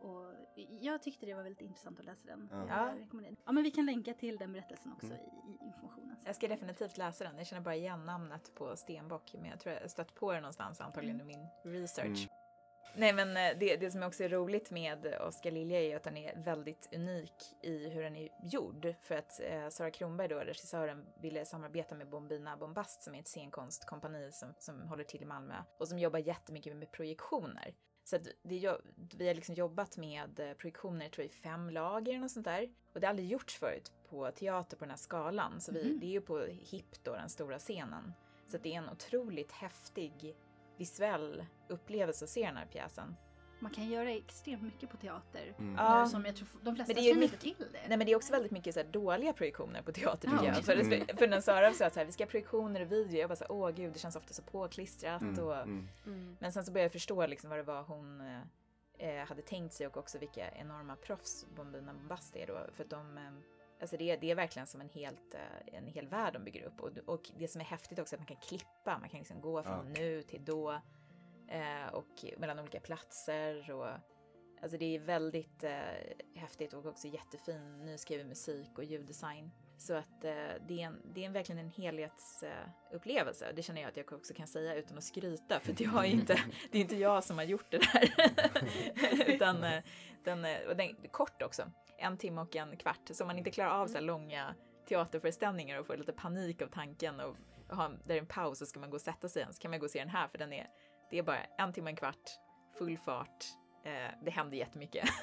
Och 0.00 0.32
jag 0.80 1.02
tyckte 1.02 1.26
det 1.26 1.34
var 1.34 1.42
väldigt 1.42 1.60
intressant 1.62 1.98
att 1.98 2.04
läsa 2.04 2.26
den. 2.26 2.48
Ja. 2.52 2.58
Jag 2.58 2.68
Ja. 2.68 2.94
rekommenderar 3.04 3.34
den. 3.34 3.42
ja 3.46 3.52
men 3.52 3.62
vi 3.62 3.70
kan 3.70 3.86
länka 3.86 4.14
till 4.14 4.36
den 4.36 4.52
berättelsen 4.52 4.92
också 4.92 5.06
Mm. 5.06 5.18
i, 5.18 5.50
i 5.50 5.66
informationen. 5.66 6.16
Jag 6.24 6.36
ska 6.36 6.48
definitivt 6.48 6.96
läsa 6.98 7.24
den. 7.24 7.38
Jag 7.38 7.46
känner 7.46 7.62
bara 7.62 7.74
igen 7.76 8.06
namnet 8.06 8.54
på 8.54 8.76
Stenbock. 8.76 9.34
Men 9.34 9.44
jag 9.50 9.60
tror 9.60 9.74
jag 9.74 9.80
har 9.80 9.88
stött 9.88 10.14
på 10.14 10.32
det 10.32 10.40
någonstans 10.40 10.80
antagligen 10.80 11.20
i 11.20 11.24
min 11.24 11.46
research. 11.62 12.06
Mm. 12.06 12.28
Nej 12.96 13.12
men 13.12 13.28
eh, 13.36 13.58
det, 13.60 13.76
det 13.76 13.90
som 13.90 14.02
också 14.02 14.24
är 14.24 14.28
roligt 14.28 14.70
med 14.70 15.06
Oskar 15.20 15.50
Lilja 15.50 15.80
är 15.82 15.96
att 15.96 16.02
den 16.02 16.16
är 16.16 16.42
väldigt 16.44 16.88
unik 16.94 17.32
i 17.62 17.88
hur 17.88 18.02
den 18.02 18.16
är 18.16 18.28
gjord. 18.42 18.94
För 19.02 19.14
att 19.14 19.40
eh, 19.40 19.68
Sara 19.68 19.90
Kronberg 19.90 20.28
då, 20.28 20.38
regissören, 20.38 21.06
ville 21.20 21.44
samarbeta 21.44 21.94
med 21.94 22.08
Bombina 22.08 22.56
Bombast 22.56 23.02
som 23.02 23.14
är 23.14 23.20
ett 23.20 23.28
scenkonstkompani 23.28 24.32
som, 24.32 24.54
som 24.58 24.82
håller 24.88 25.04
till 25.04 25.22
i 25.22 25.26
Malmö 25.26 25.54
och 25.78 25.88
som 25.88 25.98
jobbar 25.98 26.18
jättemycket 26.18 26.76
med 26.76 26.90
projektioner. 26.92 27.74
Så 28.10 28.18
det, 28.18 28.32
vi 28.42 29.26
har 29.26 29.34
liksom 29.34 29.54
jobbat 29.54 29.96
med 29.96 30.40
eh, 30.40 30.52
projektioner, 30.52 31.08
tror 31.08 31.22
jag, 31.24 31.30
i 31.30 31.34
fem 31.34 31.70
lager 31.70 32.24
och 32.24 32.30
sånt 32.30 32.44
där. 32.44 32.70
Och 32.92 33.00
det 33.00 33.06
har 33.06 33.10
aldrig 33.10 33.28
gjorts 33.28 33.58
förut 33.58 33.92
på 34.08 34.30
teater 34.30 34.76
på 34.76 34.84
den 34.84 34.90
här 34.90 34.96
skalan. 34.96 35.60
Så 35.60 35.72
vi, 35.72 35.84
Mhm. 35.84 36.00
det 36.00 36.06
är 36.06 36.10
ju 36.10 36.20
på 36.20 36.38
HIP 36.38 37.04
då, 37.04 37.12
den 37.12 37.28
stora 37.28 37.58
scenen. 37.58 38.12
Så 38.46 38.58
det 38.58 38.74
är 38.74 38.78
en 38.78 38.88
otroligt 38.90 39.52
häftig 39.52 40.36
visuell 40.76 41.46
upplevelse 41.68 42.24
att 42.24 42.30
se 42.30 42.46
den 42.46 42.56
här 42.56 42.66
pjäsen. 42.66 43.16
Man 43.60 43.70
kan 43.72 43.88
göra 43.88 44.10
extremt 44.10 44.62
mycket 44.62 44.90
på 44.90 44.96
teater. 44.96 45.54
Mm. 45.58 45.74
Ja. 45.74 46.04
Nu 46.04 46.10
som 46.10 46.24
jag 46.24 46.36
tror 46.36 46.48
de 46.62 46.74
flesta 46.76 46.94
Men 46.94 47.02
det 47.02 47.02
är 47.02 47.04
ju 47.04 47.10
känner 47.12 47.22
inte 47.24 47.36
mycket- 47.46 47.58
till 47.58 47.66
det. 47.72 47.88
Nej 47.88 47.98
men 47.98 48.06
det 48.06 48.12
är 48.12 48.16
också 48.16 48.32
väldigt 48.32 48.50
mycket 48.52 48.74
så 48.74 48.80
här 48.80 48.86
dåliga 48.86 49.32
projektioner 49.32 49.82
på 49.82 49.92
teater 49.92 50.28
tycker 50.30 50.44
Ja, 50.44 50.54
jag. 50.54 50.64
För, 50.64 50.72
Mm. 50.76 51.06
för 51.16 51.28
när 51.28 51.40
Sara 51.40 51.72
sa 51.72 51.86
att 51.86 51.92
så 51.92 51.98
här, 52.00 52.06
vi 52.06 52.12
ska 52.12 52.24
ha 52.24 52.30
projektioner 52.30 52.80
och 52.80 52.92
video, 52.92 53.20
jag 53.20 53.28
bara 53.30 53.36
så 53.36 53.44
här, 53.44 53.52
åh 53.52 53.70
gud 53.70 53.92
det 53.92 53.98
känns 53.98 54.16
ofta 54.16 54.34
så 54.34 54.42
påklistrat. 54.42 55.22
Mm. 55.22 55.44
Och, 55.44 55.54
Mm. 55.56 55.88
Mm. 56.06 56.36
Men 56.40 56.52
sen 56.52 56.64
så 56.64 56.72
började 56.72 56.84
jag 56.84 56.92
förstå 56.92 57.26
liksom 57.26 57.50
vad 57.50 57.58
det 57.58 57.62
var 57.62 57.82
hon 57.82 58.20
eh, 58.98 59.24
hade 59.26 59.42
tänkt 59.42 59.74
sig 59.74 59.86
och 59.86 59.96
också 59.96 60.18
vilka 60.18 60.50
enorma 60.50 60.96
proffs 60.96 61.46
Bombina 61.56 61.92
Bombast 61.94 62.36
är 62.36 62.46
då. 62.46 62.58
För 62.72 62.84
att 62.84 62.90
de, 62.90 63.18
eh, 63.18 63.24
alltså 63.80 63.96
det, 63.96 64.10
är- 64.10 64.16
det 64.20 64.30
är 64.30 64.34
verkligen 64.34 64.66
som 64.66 64.80
en, 64.80 64.88
helt, 64.88 65.34
eh, 65.34 65.74
en 65.78 65.86
hel 65.86 66.06
värld 66.08 66.32
de 66.32 66.44
bygger 66.44 66.62
upp. 66.64 66.80
Och, 66.80 66.90
och 67.06 67.30
det 67.38 67.48
som 67.48 67.60
är 67.60 67.64
häftigt 67.64 67.98
också 67.98 68.14
är 68.14 68.16
att 68.16 68.28
man 68.28 68.36
kan 68.36 68.46
klippa, 68.48 68.98
man 68.98 69.08
kan 69.08 69.18
liksom 69.18 69.40
gå 69.40 69.62
från 69.62 69.92
nu 69.92 70.22
till 70.22 70.44
då. 70.44 70.80
Eh, 71.50 71.94
och 71.94 72.24
mellan 72.36 72.58
olika 72.58 72.80
platser. 72.80 73.70
Och, 73.70 73.88
alltså 74.62 74.78
det 74.78 74.96
är 74.96 74.98
väldigt 74.98 75.64
eh, 75.64 75.80
häftigt 76.34 76.72
och 76.72 76.86
också 76.86 77.08
jättefin 77.08 77.84
nyskriven 77.84 78.28
musik 78.28 78.78
och 78.78 78.84
ljuddesign. 78.84 79.50
Så 79.80 79.94
att 79.94 80.24
eh, 80.24 80.32
det, 80.68 80.82
är 80.82 80.86
en, 80.86 81.02
det 81.14 81.22
är 81.22 81.26
en, 81.26 81.32
verkligen 81.32 81.58
en 81.58 81.70
helhetsupplevelse. 81.70 83.46
Eh, 83.46 83.54
det 83.54 83.62
känner 83.62 83.80
jag 83.80 83.88
att 83.88 83.96
jag 83.96 84.12
också 84.12 84.34
kan 84.34 84.46
säga 84.46 84.74
utan 84.74 84.98
att 84.98 85.04
skryta 85.04 85.60
för 85.60 85.82
jag 85.82 86.06
är 86.06 86.10
inte, 86.10 86.42
det 86.70 86.78
är 86.78 86.82
inte 86.82 86.96
jag 86.96 87.24
som 87.24 87.38
har 87.38 87.44
gjort 87.44 87.70
det 87.70 87.78
där. 87.78 88.14
utan 89.34 89.64
eh, 89.64 89.82
den, 90.24 90.44
eh, 90.44 90.58
och 90.68 90.76
den 90.76 90.96
kort 91.10 91.42
också, 91.42 91.62
en 91.98 92.16
timme 92.16 92.40
och 92.40 92.56
en 92.56 92.76
kvart. 92.76 93.10
Så 93.10 93.24
om 93.24 93.26
man 93.26 93.38
inte 93.38 93.50
klarar 93.50 93.70
av 93.70 93.86
så 93.86 93.94
här 93.94 94.00
långa 94.00 94.54
teaterföreställningar 94.88 95.78
och 95.78 95.86
får 95.86 95.96
lite 95.96 96.12
panik 96.12 96.62
av 96.62 96.66
tanken 96.66 97.20
och 97.20 97.36
ha, 97.68 97.88
där 97.88 98.14
är 98.14 98.18
en 98.18 98.26
paus 98.26 98.58
så 98.58 98.66
ska 98.66 98.80
man 98.80 98.90
gå 98.90 98.94
och 98.94 99.00
sätta 99.00 99.28
sig 99.28 99.42
igen 99.42 99.54
så 99.54 99.60
kan 99.60 99.70
man 99.70 99.80
gå 99.80 99.84
och 99.86 99.90
se 99.90 99.98
den 99.98 100.08
här 100.08 100.28
för 100.28 100.38
den 100.38 100.52
är, 100.52 100.66
det 101.10 101.18
är 101.18 101.22
bara 101.22 101.44
en 101.44 101.72
timme 101.72 101.84
och 101.86 101.90
en 101.90 101.96
kvart, 101.96 102.30
full 102.78 102.98
fart. 102.98 103.44
Eh, 103.84 104.10
det 104.22 104.30
händer 104.30 104.56
jättemycket. 104.56 105.08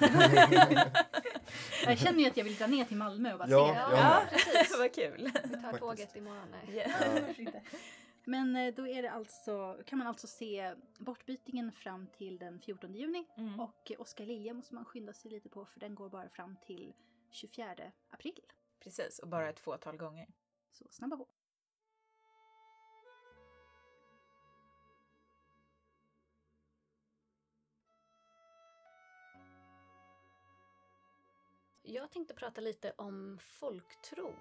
Jag 1.84 1.98
känner 1.98 2.18
ju 2.20 2.26
att 2.26 2.36
jag 2.36 2.44
vill 2.44 2.56
dra 2.56 2.66
ner 2.66 2.84
till 2.84 2.96
Malmö 2.96 3.32
och 3.32 3.38
bara 3.38 3.48
Ja, 3.48 3.68
se 3.74 3.80
ja, 3.80 4.20
med. 4.20 4.28
precis. 4.30 4.78
vad 4.78 4.94
kul. 4.94 5.30
Vi 5.44 5.50
tar 5.50 5.60
Faktiskt. 5.60 5.78
tåget 5.80 6.16
imorgon. 6.16 6.48
Nej. 6.50 6.86
Ja. 7.46 7.60
Men 8.24 8.56
eh, 8.56 8.74
då 8.74 8.86
är 8.88 9.02
det 9.02 9.10
alltså, 9.10 9.78
kan 9.86 9.98
man 9.98 10.06
alltså 10.08 10.26
se 10.26 10.74
bortbytingen 10.98 11.72
fram 11.72 12.06
till 12.06 12.38
den 12.38 12.60
14 12.60 12.94
juni 12.94 13.26
Mm. 13.36 13.60
och 13.60 13.92
Oskar 13.98 14.26
Lilja 14.26 14.54
måste 14.54 14.74
man 14.74 14.84
skynda 14.84 15.12
sig 15.12 15.30
lite 15.30 15.48
på 15.48 15.64
för 15.64 15.80
den 15.80 15.94
går 15.94 16.08
bara 16.08 16.28
fram 16.28 16.56
till 16.66 16.94
24 17.30 17.74
april. 18.10 18.40
Precis, 18.80 19.18
och 19.18 19.28
bara 19.28 19.48
ett 19.48 19.60
fåtal 19.60 19.96
gånger. 19.96 20.26
Så 20.72 20.84
snabba 20.90 21.16
på. 21.16 21.26
Jag 31.90 32.10
tänkte 32.10 32.34
prata 32.34 32.60
lite 32.60 32.92
om 32.96 33.38
folktro. 33.40 34.34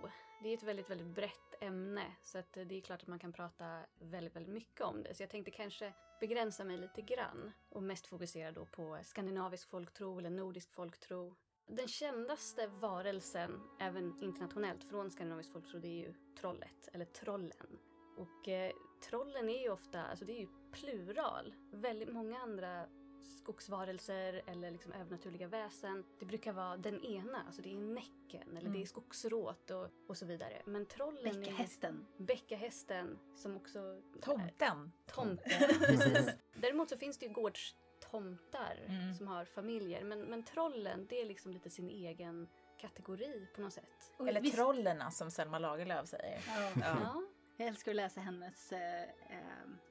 Det 0.44 0.50
är 0.50 0.54
ett 0.54 0.64
väldigt, 0.64 0.90
väldigt 0.90 1.08
brett 1.08 1.56
ämne 1.62 2.16
så 2.24 2.38
att 2.38 2.54
det 2.54 2.76
är 2.76 2.82
klart 2.82 3.02
att 3.02 3.08
man 3.08 3.20
kan 3.20 3.34
prata 3.34 3.80
väldigt, 4.00 4.36
väldigt 4.36 4.54
mycket 4.54 4.82
om 4.82 5.04
det. 5.04 5.14
Så 5.14 5.24
jag 5.24 5.30
tänkte 5.30 5.52
kanske 5.52 5.94
begränsa 6.20 6.64
mig 6.64 6.78
lite 6.78 7.02
grann 7.02 7.52
och 7.70 7.84
mest 7.84 8.08
fokusera 8.08 8.52
då 8.52 8.66
på 8.66 9.00
skandinavisk 9.04 9.70
folktro 9.70 10.20
eller 10.20 10.30
nordisk 10.30 10.74
folktro. 10.74 11.36
Den 11.68 11.88
kändaste 11.88 12.68
varelsen, 12.68 13.62
även 13.80 14.24
internationellt, 14.24 14.84
från 14.84 15.12
skandinavisk 15.12 15.52
folktro, 15.52 15.80
det 15.80 15.88
är 15.88 16.08
ju 16.08 16.14
trollet, 16.40 16.90
eller 16.94 17.06
trollen. 17.06 17.80
Och 18.18 18.48
eh, 18.48 18.72
trollen 19.10 19.50
är 19.50 19.62
ju 19.62 19.70
ofta, 19.70 20.04
alltså 20.04 20.26
det 20.26 20.34
är 20.34 20.40
ju 20.40 20.48
plural. 20.72 21.54
Väldigt 21.72 22.14
många 22.14 22.40
andra 22.40 22.88
skogsvarelser 23.32 24.42
eller 24.48 24.72
liksom 24.72 24.92
övernaturliga 24.92 25.48
väsen, 25.48 26.04
det 26.20 26.26
brukar 26.26 26.54
vara 26.54 26.78
den 26.78 27.02
ena, 27.06 27.44
alltså 27.46 27.62
det 27.62 27.74
är 27.74 27.78
näcken 27.78 28.50
eller 28.50 28.62
det 28.62 28.68
är 28.68 28.76
Mm. 28.76 28.86
skogsråt 28.86 29.72
och, 29.72 29.88
och 30.08 30.18
så 30.18 30.26
vidare. 30.26 30.62
Men 30.66 30.86
trollen 30.86 31.28
är 31.28 31.34
Bäckahästen. 31.40 32.06
bäckahästen 32.18 33.20
som 33.36 33.56
också... 33.58 34.02
Tomten. 34.22 34.92
Tomten, 35.06 35.52
precis. 35.80 36.30
Däremot 36.56 36.90
så 36.90 36.98
finns 36.98 37.18
det 37.18 37.26
ju 37.26 37.34
gårdstomtar 37.34 38.86
Mm. 38.88 39.14
som 39.14 39.28
har 39.28 39.46
familjer. 39.46 40.04
Men, 40.04 40.22
men 40.22 40.44
trollen, 40.44 41.06
det 41.10 41.22
är 41.22 41.26
liksom 41.26 41.52
lite 41.52 41.70
sin 41.70 41.90
egen 41.90 42.48
kategori 42.78 43.48
på 43.56 43.62
något 43.62 43.74
sätt. 43.74 44.14
Och 44.18 44.28
Eller 44.28 44.42
visst- 44.42 44.56
trollerna 44.56 45.12
som 45.12 45.32
Selma 45.32 45.60
Lagerlöf 45.60 46.08
säger. 46.08 46.44
Ja. 46.48 46.72
Ja. 46.76 46.98
Ja. 47.04 47.24
Jag 47.58 47.68
älskar 47.68 47.92
att 47.92 47.96
läsa 47.96 48.22
hennes 48.22 48.72
eh, 48.72 49.02
eh, 49.04 49.10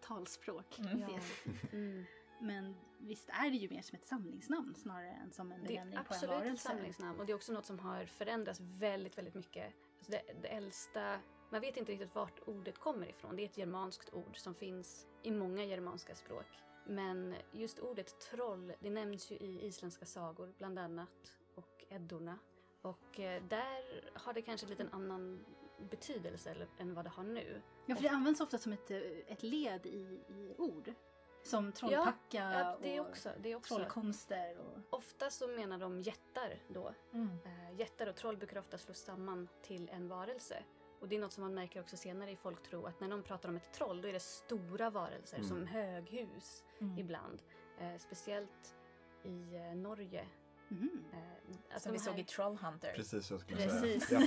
talspråk. 0.03 0.79
Mm. 0.79 1.03
Är 1.03 1.09
Ja. 1.09 1.21
Mm. 1.73 2.05
Men 2.41 2.77
visst 3.07 3.29
är 3.29 3.51
det 3.51 3.57
ju 3.57 3.69
mer 3.69 3.83
som 3.83 3.97
ett 3.97 4.07
samlingsnamn 4.07 4.75
snarare 4.75 5.11
än 5.11 5.33
som 5.33 5.53
en 5.53 5.65
Det 5.65 5.67
är 5.67 5.69
benämning 5.69 5.93
på 5.93 5.99
en 5.99 6.07
absolut 6.07 6.31
ett 6.35 6.41
varelse. 6.45 6.69
samlingsnamn 6.69 7.21
och 7.21 7.27
det 7.27 7.33
är 7.33 7.35
också 7.35 7.53
något 7.53 7.67
som 7.67 7.79
har 7.79 8.05
förändrats 8.07 8.61
väldigt, 8.61 9.19
väldigt 9.19 9.35
mycket. 9.35 9.75
Alltså 9.99 10.13
det, 10.13 10.23
det 10.43 10.49
äldsta, 10.49 11.19
man 11.51 11.61
vet 11.61 11.77
inte 11.77 11.93
riktigt 11.93 12.15
vart 12.15 12.49
ordet 12.49 12.79
kommer 12.79 13.09
ifrån. 13.09 13.37
Det 13.37 13.43
är 13.43 13.47
ett 13.47 13.59
germanskt 13.59 14.15
ord 14.15 14.39
som 14.39 14.55
finns 14.55 15.07
i 15.23 15.31
många 15.31 15.65
germanska 15.65 16.15
språk. 16.15 16.47
Men 16.87 17.35
just 17.53 17.79
ordet 17.79 18.21
troll, 18.21 18.73
det 18.81 18.91
nämns 18.91 19.31
ju 19.31 19.37
i 19.37 19.67
isländska 19.67 20.07
sagor 20.07 20.55
bland 20.59 20.79
annat 20.79 21.37
och 21.55 21.85
eddorna. 21.89 22.39
Och 22.83 23.21
eh, 23.21 23.43
där 23.43 24.11
har 24.15 24.33
det 24.33 24.43
kanske 24.43 24.67
lite 24.67 24.83
en 24.83 24.93
annan 24.93 25.45
betydelse 25.91 26.67
än 26.79 26.95
vad 26.95 27.05
det 27.05 27.11
har 27.11 27.25
nu. 27.25 27.63
Ja, 27.87 27.95
för 27.95 28.03
det 28.03 28.09
används 28.09 28.41
ofta 28.41 28.59
som 28.59 28.73
ett, 28.73 28.91
ett 29.27 29.43
led 29.43 29.87
i, 29.87 30.21
i 30.29 30.55
ord. 30.59 30.93
Som 31.47 31.73
trollpacka 31.73 32.17
Ja, 32.53 32.79
det 32.83 32.97
är 32.97 33.01
och 33.01 33.09
också. 33.09 33.31
Det 33.41 33.55
också. 33.55 33.75
trollkonster. 33.77 34.59
Och... 34.59 34.99
Ofta 34.99 35.31
så 35.31 35.49
menar 35.49 35.79
de 35.79 36.01
jättar 36.01 36.59
då. 36.69 36.95
Mm. 37.13 37.39
Eh, 37.45 37.81
jättar 37.81 38.07
och 38.07 38.17
troll 38.17 38.37
brukar 38.37 38.59
ofta 38.59 38.79
slås 38.79 38.99
samman 38.99 39.49
till 39.63 39.89
en 39.93 40.09
varelse. 40.09 40.63
Och 41.01 41.09
det 41.09 41.17
är 41.17 41.21
något 41.21 41.33
som 41.33 41.43
man 41.43 41.55
märker 41.55 41.81
också 41.81 41.97
senare 41.97 42.31
i 42.31 42.37
folktro 42.37 42.87
att 42.87 43.01
när 43.01 43.09
någon 43.09 43.23
pratar 43.23 43.49
om 43.49 43.57
ett 43.57 43.73
troll 43.73 44.01
då 44.03 44.09
är 44.09 44.13
det 44.13 44.21
stora 44.21 44.91
varelser 44.91 45.37
Mm. 45.37 45.49
som 45.49 45.67
höghus 45.67 46.65
Mm. 46.81 46.99
ibland. 46.99 47.43
Eh, 47.81 47.97
speciellt 47.99 48.77
i 49.23 49.57
eh, 49.57 49.77
Norge. 49.77 50.27
Eh, 50.71 51.77
att 51.77 51.83
Som 51.83 51.93
de 51.93 51.99
vi 51.99 52.05
såg 52.05 52.15
här- 52.15 52.21
i 52.21 52.25
Trollhunter. 52.25 52.93
Precis 52.97 53.31
jag 53.31 53.41
skulle 53.41 53.57
Precis. 53.69 54.07
säga. 54.09 54.27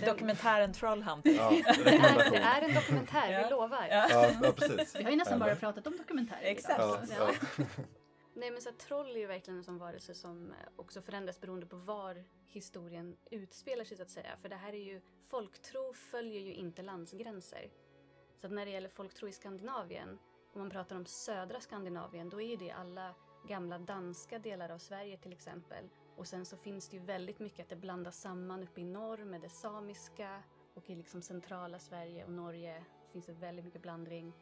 Ja. 0.00 0.06
Dokumentären 0.12 0.72
Trollhunter. 0.72 1.30
Ja, 1.30 1.50
Det 1.50 1.90
är, 1.90 2.30
det 2.30 2.36
är 2.36 2.62
en 2.68 2.74
dokumentär, 2.74 3.32
Ja. 3.32 3.44
vi 3.44 3.50
lovar. 3.50 3.86
Ja. 3.90 4.06
Ja, 4.10 4.30
ja, 4.42 4.52
precis. 4.52 4.96
Vi 4.96 5.02
har 5.02 5.10
ju 5.10 5.16
nästan 5.16 5.34
Eller? 5.42 5.46
bara 5.46 5.56
pratat 5.56 5.86
om 5.86 5.96
dokumentärer 5.96 6.42
Exakt. 6.42 6.78
idag. 6.78 6.98
Ja, 7.08 7.14
Ja. 7.18 7.32
ja. 7.58 7.64
Nej 8.34 8.50
men 8.50 8.60
så 8.62 8.68
att 8.68 8.78
troll 8.78 9.10
är 9.16 9.20
ju 9.20 9.26
verkligen 9.26 9.58
en 9.58 9.64
sån 9.64 9.78
varelse 9.78 10.14
som 10.14 10.50
eh, 10.50 10.56
också 10.76 11.02
förändras 11.02 11.40
beroende 11.40 11.66
på 11.66 11.76
var 11.76 12.24
historien 12.46 13.16
utspelar 13.30 13.84
sig 13.84 13.96
så 13.96 14.02
att 14.02 14.10
säga. 14.10 14.36
För 14.42 14.48
det 14.48 14.56
här 14.56 14.72
är 14.72 14.84
ju, 14.84 15.00
folktro 15.30 15.92
följer 15.94 16.40
ju 16.40 16.54
inte 16.54 16.82
landsgränser. 16.82 17.70
Så 18.40 18.46
att 18.46 18.52
när 18.52 18.64
det 18.66 18.70
gäller 18.72 18.88
folktro 18.88 19.28
i 19.28 19.32
Skandinavien, 19.32 20.18
om 20.52 20.60
man 20.60 20.70
pratar 20.70 20.96
om 20.96 21.06
södra 21.06 21.60
Skandinavien, 21.60 22.28
då 22.30 22.40
är 22.40 22.46
ju 22.46 22.56
det 22.56 22.70
alla 22.70 23.14
gamla 23.48 23.78
danska 23.78 24.38
delar 24.38 24.68
av 24.68 24.78
Sverige 24.78 25.16
till 25.16 25.32
exempel. 25.32 25.88
Och 26.16 26.26
sen 26.26 26.46
så 26.46 26.56
finns 26.56 26.88
det 26.88 26.96
ju 26.96 27.02
väldigt 27.02 27.38
mycket 27.38 27.60
att 27.60 27.68
det 27.68 27.76
blandas 27.76 28.20
samman 28.20 28.62
uppe 28.62 28.80
i 28.80 28.84
norr 28.84 29.24
med 29.24 29.40
det 29.40 29.48
samiska 29.48 30.42
och 30.74 30.90
i 30.90 30.94
liksom 30.94 31.22
centrala 31.22 31.78
Sverige 31.78 32.24
och 32.24 32.32
Norge 32.32 32.84
finns 33.12 33.26
det 33.26 33.32
väldigt 33.32 33.64
mycket 33.64 33.82
blandring. 33.82 34.32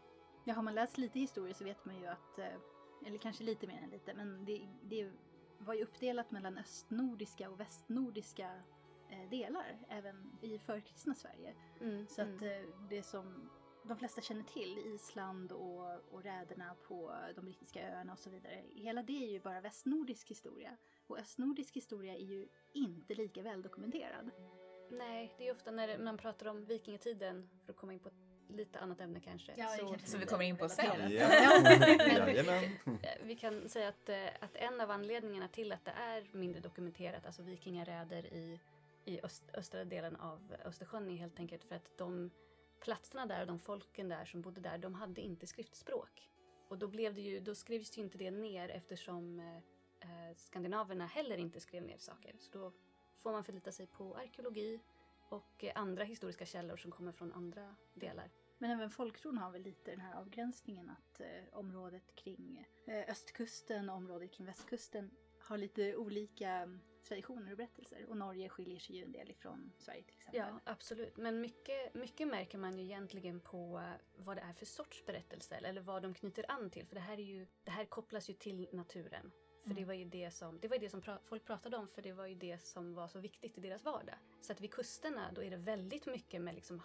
Ja, 0.44 0.54
har 0.54 0.62
man 0.62 0.74
läst 0.74 0.98
lite 0.98 1.20
historia 1.20 1.54
så 1.54 1.64
vet 1.64 1.84
man 1.84 1.96
ju 1.96 2.06
att, 2.06 2.38
eh, 2.38 3.06
eller 3.06 3.18
kanske 3.18 3.44
lite 3.44 3.66
mer 3.66 3.82
än 3.82 3.90
lite, 3.90 4.14
men 4.14 4.44
det, 4.44 4.68
det 4.82 5.10
var 5.58 5.74
ju 5.74 5.82
uppdelat 5.82 6.30
mellan 6.30 6.58
östnordiska 6.58 7.50
och 7.50 7.60
västnordiska 7.60 8.62
eh, 9.10 9.30
delar, 9.30 9.78
även 9.88 10.38
i 10.40 10.58
förkristna 10.58 11.14
Sverige. 11.14 11.54
Mm, 11.80 12.06
Så 12.06 12.22
att 12.22 12.28
mm. 12.28 12.64
eh, 12.64 12.70
det 12.88 13.02
som 13.02 13.50
de 13.83 13.97
flesta 13.97 14.21
känner 14.21 14.43
till, 14.43 14.79
Island 14.95 15.53
och, 15.53 15.87
och 16.11 16.23
räderna 16.23 16.77
på 16.88 17.14
de 17.35 17.45
brittiska 17.45 17.88
öarna 17.88 18.12
och 18.12 18.19
så 18.19 18.31
vidare, 18.31 18.64
hela 18.75 19.03
det 19.03 19.25
är 19.25 19.31
ju 19.31 19.40
bara 19.40 19.61
västnordisk 19.61 20.31
historia. 20.31 20.77
Och 21.07 21.19
östnordisk 21.19 21.77
historia 21.77 22.14
är 22.14 22.25
ju 22.25 22.49
inte 22.73 23.14
lika 23.14 23.43
väldokumenterad. 23.43 24.31
Nej, 24.90 25.35
det 25.38 25.49
är 25.49 25.53
ofta 25.53 25.71
när 25.71 25.99
man 25.99 26.16
pratar 26.16 26.47
om 26.47 26.64
vikingatiden, 26.64 27.49
för 27.64 27.73
att 27.73 27.79
komma 27.79 27.93
in 27.93 27.99
på 27.99 28.09
ett 28.09 28.31
lite 28.57 28.79
annat 28.79 29.01
ämne 29.01 29.21
kanske. 29.21 29.53
Ja, 29.57 29.69
så, 29.69 29.87
kanske 29.87 30.07
Så 30.07 30.19
vi 30.19 30.27
kommer 30.27 30.45
in 30.45 30.57
på 30.57 30.69
sen. 30.69 31.11
eh, 33.03 33.11
vi 33.23 33.37
kan 33.37 33.69
säga 33.69 33.88
att, 33.88 34.09
eh, 34.09 34.27
att 34.40 34.57
en 34.57 34.81
av 34.81 34.90
anledningarna 34.90 35.49
till 35.49 35.73
att 35.73 35.85
det 35.85 35.90
är 35.90 36.27
mindre 36.33 36.61
dokumenterat, 36.61 37.27
alltså 37.27 37.43
vikingaräder 37.43 38.27
i, 38.27 38.61
i 39.05 39.21
öst, 39.23 39.43
östra 39.55 39.85
delen 39.85 40.16
av 40.16 40.57
Östersjön 40.64 41.11
är 41.11 41.16
helt 41.16 41.38
enkelt 41.38 41.64
för 41.64 41.77
att 41.77 41.99
de 41.99 42.31
platserna 42.81 43.27
där 43.27 43.40
och 43.40 43.47
de 43.47 43.59
folken 43.59 44.09
där 44.09 44.25
som 44.25 44.43
bodde 44.43 44.61
där, 44.61 44.79
de 44.79 44.95
hade 44.95 45.21
inte 45.21 45.47
skriftspråk. 45.47 46.31
Och 46.69 46.79
då, 46.79 46.88
blev 46.88 47.14
det 47.14 47.21
ju, 47.21 47.40
då 47.40 47.55
skrevs 47.55 47.99
ju 47.99 48.03
inte 48.03 48.19
det 48.19 48.31
ner 48.31 48.69
eftersom 48.69 49.40
eh, 49.40 49.57
eh, 50.01 50.37
skandinaverna 50.37 51.07
heller 51.07 51.37
inte 51.37 51.61
skrev 51.61 51.83
ner 51.83 51.99
saker. 51.99 52.35
Så 52.38 52.59
då 52.59 52.73
får 53.23 53.33
man 53.33 53.45
förlita 53.45 53.73
sig 53.73 53.87
på 53.87 54.16
arkeologi 54.16 54.81
och 55.29 55.64
eh, 55.64 55.73
andra 55.75 56.05
historiska 56.05 56.47
källor 56.47 56.77
som 56.77 56.90
kommer 56.90 57.12
från 57.12 57.33
andra 57.33 57.75
delar. 57.95 58.31
Men 58.59 58.71
även 58.71 58.90
folktron 58.90 59.38
har 59.38 59.51
väl 59.51 59.62
lite 59.62 59.90
den 59.90 60.01
här 60.01 60.14
avgränsningen 60.14 60.90
att 60.90 61.21
eh, 61.21 61.59
området 61.59 62.14
kring 62.14 62.66
eh, 62.87 63.11
östkusten 63.11 63.90
och 63.90 63.97
området 63.97 64.33
kring 64.33 64.47
västkusten 64.47 65.11
har 65.40 65.59
lite 65.59 65.97
olika 65.97 66.49
mm, 66.51 66.81
traditioner 67.04 67.50
och 67.50 67.56
berättelser. 67.56 68.06
Och 68.08 68.16
Norge 68.16 68.48
skiljer 68.48 68.78
sig 68.78 68.96
ju 68.96 69.04
en 69.04 69.12
del 69.12 69.30
ifrån 69.30 69.72
Sverige 69.78 70.02
till 70.02 70.16
exempel. 70.16 70.40
Ja, 70.40 70.60
absolut. 70.64 71.16
Men 71.16 71.40
mycket, 71.40 71.94
mycket 71.94 72.28
märker 72.28 72.58
man 72.58 72.78
ju 72.78 72.84
egentligen 72.84 73.40
på 73.40 73.78
eh, 73.78 74.24
vad 74.24 74.36
det 74.36 74.40
är 74.40 74.52
för 74.52 74.66
sorts 74.66 75.06
berättelser 75.06 75.62
eller 75.62 75.80
vad 75.80 76.02
de 76.02 76.14
knyter 76.14 76.50
an 76.50 76.70
till. 76.70 76.86
För 76.86 76.94
det 76.94 77.00
här, 77.00 77.18
är 77.18 77.22
ju, 77.24 77.46
det 77.64 77.70
här 77.70 77.84
kopplas 77.84 78.30
ju 78.30 78.34
till 78.34 78.68
naturen. 78.72 79.32
För 79.62 79.70
Mm. 79.70 79.76
det 79.82 79.84
var 79.84 79.94
ju 79.94 80.04
det 80.04 80.30
som, 80.30 80.60
det 80.60 80.68
var 80.68 80.78
det 80.78 80.90
som 80.90 81.00
pra, 81.00 81.18
folk 81.24 81.44
pratade 81.44 81.76
om 81.76 81.88
för 81.88 82.02
det 82.02 82.12
var 82.12 82.26
ju 82.26 82.34
det 82.34 82.58
som 82.58 82.94
var 82.94 83.08
så 83.08 83.18
viktigt 83.18 83.58
i 83.58 83.60
deras 83.60 83.84
vardag. 83.84 84.14
Så 84.40 84.52
att 84.52 84.60
vid 84.60 84.72
kusterna 84.74 85.32
då 85.32 85.42
är 85.42 85.50
det 85.50 85.56
väldigt 85.56 86.06
mycket 86.06 86.42
med 86.42 86.54
liksom 86.54 86.78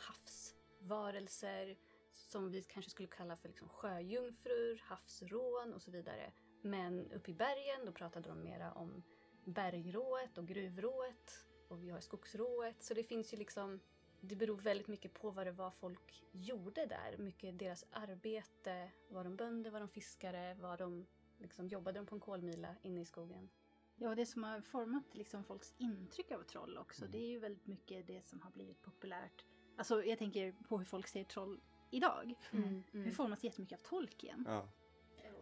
havsvarelser 0.80 1.78
som 2.13 2.51
vi 2.51 2.63
kanske 2.63 2.91
skulle 2.91 3.08
kalla 3.08 3.38
för 3.38 3.47
liksom 3.47 3.69
sjöjungfrur, 3.69 4.82
havsrån 4.86 5.73
och 5.73 5.82
så 5.82 5.91
vidare. 5.91 6.32
Men 6.62 7.12
uppe 7.12 7.32
i 7.32 7.34
bergen 7.34 7.86
då 7.86 7.91
pratade 7.91 8.30
de 8.30 8.43
mera 8.43 8.71
om 8.73 9.04
bergrået 9.46 10.38
och 10.38 10.48
gruvrået 10.48 11.46
och 11.70 11.84
vi 11.84 11.90
har 11.90 12.00
skogsrået. 12.00 12.84
Så 12.84 12.94
det 12.94 13.04
finns 13.04 13.34
ju 13.34 13.38
liksom 13.38 13.80
det 14.22 14.36
beror 14.36 14.58
väldigt 14.58 14.88
mycket 14.88 15.14
på 15.14 15.32
vad 15.32 15.48
det 15.48 15.52
var 15.52 15.72
folk 15.72 16.24
gjorde 16.32 16.86
där. 16.86 17.18
Mycket 17.18 17.60
deras 17.60 17.86
arbete. 17.92 18.92
Var 19.10 19.24
de 19.24 19.36
bönder, 19.36 19.72
var 19.72 19.80
de 19.80 19.90
fiskare, 19.90 20.54
var 20.54 20.78
de 20.78 21.06
liksom, 21.40 21.68
jobbade 21.68 22.00
de 22.00 22.06
på 22.06 22.16
en 22.16 22.22
kolmila 22.22 22.76
inne 22.82 23.02
i 23.02 23.06
skogen? 23.06 23.50
Ja, 23.96 24.16
det 24.16 24.26
som 24.26 24.44
har 24.44 24.62
format 24.62 25.16
liksom 25.16 25.44
folks 25.44 25.74
intryck 25.78 26.32
av 26.32 26.44
troll 26.44 26.78
också, 26.78 27.02
Mm. 27.02 27.12
det 27.12 27.18
är 27.18 27.28
ju 27.30 27.40
väldigt 27.40 27.68
mycket 27.68 28.08
det 28.08 28.26
som 28.28 28.42
har 28.42 28.52
blivit 28.52 28.82
populärt. 28.82 29.46
Alltså 29.78 30.04
jag 30.04 30.18
tänker 30.20 30.52
på 30.70 30.78
hur 30.78 30.86
folk 30.86 31.08
ser 31.08 31.24
troll 31.24 31.62
idag. 31.92 32.34
Mm. 32.52 32.84
Det 32.92 33.12
formas 33.12 33.44
jättemycket 33.44 33.80
av 33.80 33.84
Tolkien. 33.84 34.44
Ja. 34.48 34.70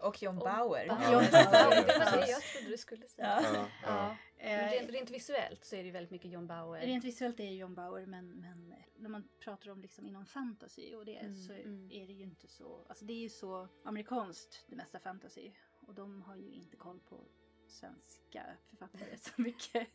Och 0.03 0.23
John 0.23 0.37
Och 0.37 0.43
Bauer. 0.43 0.87
Bauer. 0.87 1.13
John 1.13 1.23
Ja, 1.31 1.49
Bauer, 1.51 1.75
det 1.75 1.81
var 1.81 2.05
det 2.05 2.11
precis. 2.11 2.29
jag 2.29 2.41
trodde 2.41 2.69
du 2.69 2.77
skulle 2.77 3.07
säga. 3.07 3.39
Ja. 3.43 3.53
Ja, 3.53 3.67
ja. 3.83 4.15
Men 4.37 4.59
Eh, 4.59 4.71
rent, 4.71 4.89
rent 4.89 5.09
visuellt 5.09 5.65
så 5.65 5.75
är 5.75 5.79
det 5.79 5.85
ju 5.85 5.91
väldigt 5.91 6.11
mycket 6.11 6.31
John 6.31 6.47
Bauer. 6.47 6.81
Rent 6.81 7.03
visuellt 7.03 7.39
är 7.39 7.43
ju 7.43 7.57
John 7.57 7.75
Bauer 7.75 8.05
men, 8.05 8.29
men 8.29 8.73
när 8.95 9.09
man 9.09 9.29
pratar 9.39 9.69
om 9.71 9.81
liksom 9.81 10.07
inom 10.07 10.25
fantasy 10.25 10.95
och 10.95 11.05
det 11.05 11.15
Mm, 11.17 11.35
så 11.35 11.53
mm. 11.53 11.91
är 11.91 12.07
det 12.07 12.13
ju 12.13 12.23
inte 12.23 12.47
så, 12.47 12.85
alltså 12.89 13.05
det 13.05 13.13
är 13.13 13.21
ju 13.21 13.29
så 13.29 13.67
amerikanskt 13.83 14.65
det 14.67 14.75
mesta 14.75 14.99
fantasy 14.99 15.51
och 15.79 15.93
de 15.93 16.21
har 16.21 16.35
ju 16.35 16.51
inte 16.51 16.77
koll 16.77 16.99
på 16.99 17.25
svenska 17.67 18.43
författare 18.69 19.17
så 19.17 19.41
mycket. 19.41 19.87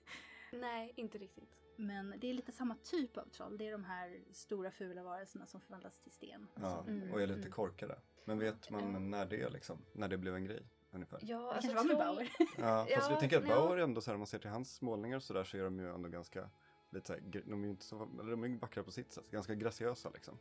Nej, 0.53 0.93
inte 0.97 1.19
riktigt. 1.19 1.59
Men 1.81 2.15
det 2.21 2.31
är 2.31 2.35
lite 2.35 2.53
samma 2.53 2.75
typ 2.75 3.17
av 3.17 3.29
troll, 3.29 3.59
det 3.59 3.67
är 3.69 3.73
de 3.73 3.85
här 3.85 4.25
stora 4.33 4.71
fula 4.71 5.03
varelserna 5.03 5.47
som 5.47 5.61
förvandlas 5.61 6.01
till 6.01 6.13
sten. 6.13 6.47
Ja, 6.55 6.85
Mm, 6.89 7.13
och 7.13 7.23
är 7.23 7.27
lite 7.27 7.41
mm. 7.41 7.53
korkade. 7.53 7.99
Men 8.25 8.39
vet 8.39 8.71
man 8.71 8.93
Ja. 8.93 8.99
när 8.99 9.27
det 9.27 9.49
liksom, 9.49 9.79
när 9.93 10.09
det 10.09 10.19
blev 10.19 10.35
en 10.35 10.45
grej 10.45 10.63
ungefär? 10.91 11.19
Ja, 11.23 11.39
Det 11.39 11.53
alltså, 11.53 11.73
kanske 11.73 11.95
var 11.95 11.99
med 11.99 12.07
Bauer. 12.07 12.31
Ja, 12.39 12.87
fast 12.95 13.09
Ja, 13.09 13.11
jag 13.11 13.21
tänker 13.21 13.39
att. 13.39 13.49
Bauer 13.49 13.77
ändå 13.79 14.01
så 14.01 14.11
här, 14.11 14.15
om 14.15 14.21
man 14.21 14.27
ser 14.27 14.39
till 14.39 14.51
hans 14.51 14.83
målningar 14.83 15.17
och 15.17 15.23
så 15.23 15.33
där 15.35 15.45
så 15.45 15.57
är 15.57 15.63
de 15.63 15.79
ju 15.79 15.95
ändå 15.95 16.09
ganska, 16.09 16.51
lite 16.93 17.07
så 17.07 17.13
här, 17.13 17.21
de 17.47 17.61
är 17.63 17.65
ju 17.67 17.71
inte 17.71 17.85
så, 17.85 18.09
eller 18.21 18.31
de 18.31 18.45
är 18.45 18.49
ju 18.49 18.59
vackra 18.59 18.83
på 18.83 18.91
sitt 18.91 19.13
sätt, 19.13 19.31
ganska 19.31 19.55
graciösa 19.55 20.11
liksom. 20.11 20.39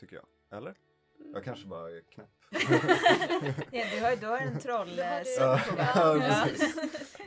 Tycker 0.00 0.16
jag. 0.16 0.26
Eller? 0.58 0.74
Jag 1.32 1.44
kanske 1.44 1.66
bara 1.66 1.90
är 1.90 2.00
knäpp. 2.00 2.28
Ja, 3.70 3.84
du, 3.94 4.00
har, 4.00 4.16
du 4.16 4.26
har 4.26 4.38
en 4.38 4.54
Då 4.54 4.60
trollsyn 4.60 5.04
har 5.04 5.58
du- 5.58 5.70
på 5.70 5.76
Ja, 5.78 6.14
världen. 6.14 6.48
precis. 6.48 6.74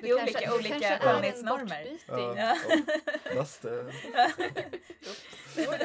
Det 0.02 0.10
är 0.10 0.18
kanske- 0.18 0.24
olika, 0.24 0.40
du 0.50 0.56
olika 0.56 0.70
kanske 0.80 0.94
en 0.94 1.00
skönhetsnormer. 1.00 1.98
Ja, 2.08 2.56
och 3.30 3.36
Lasse. 3.36 3.92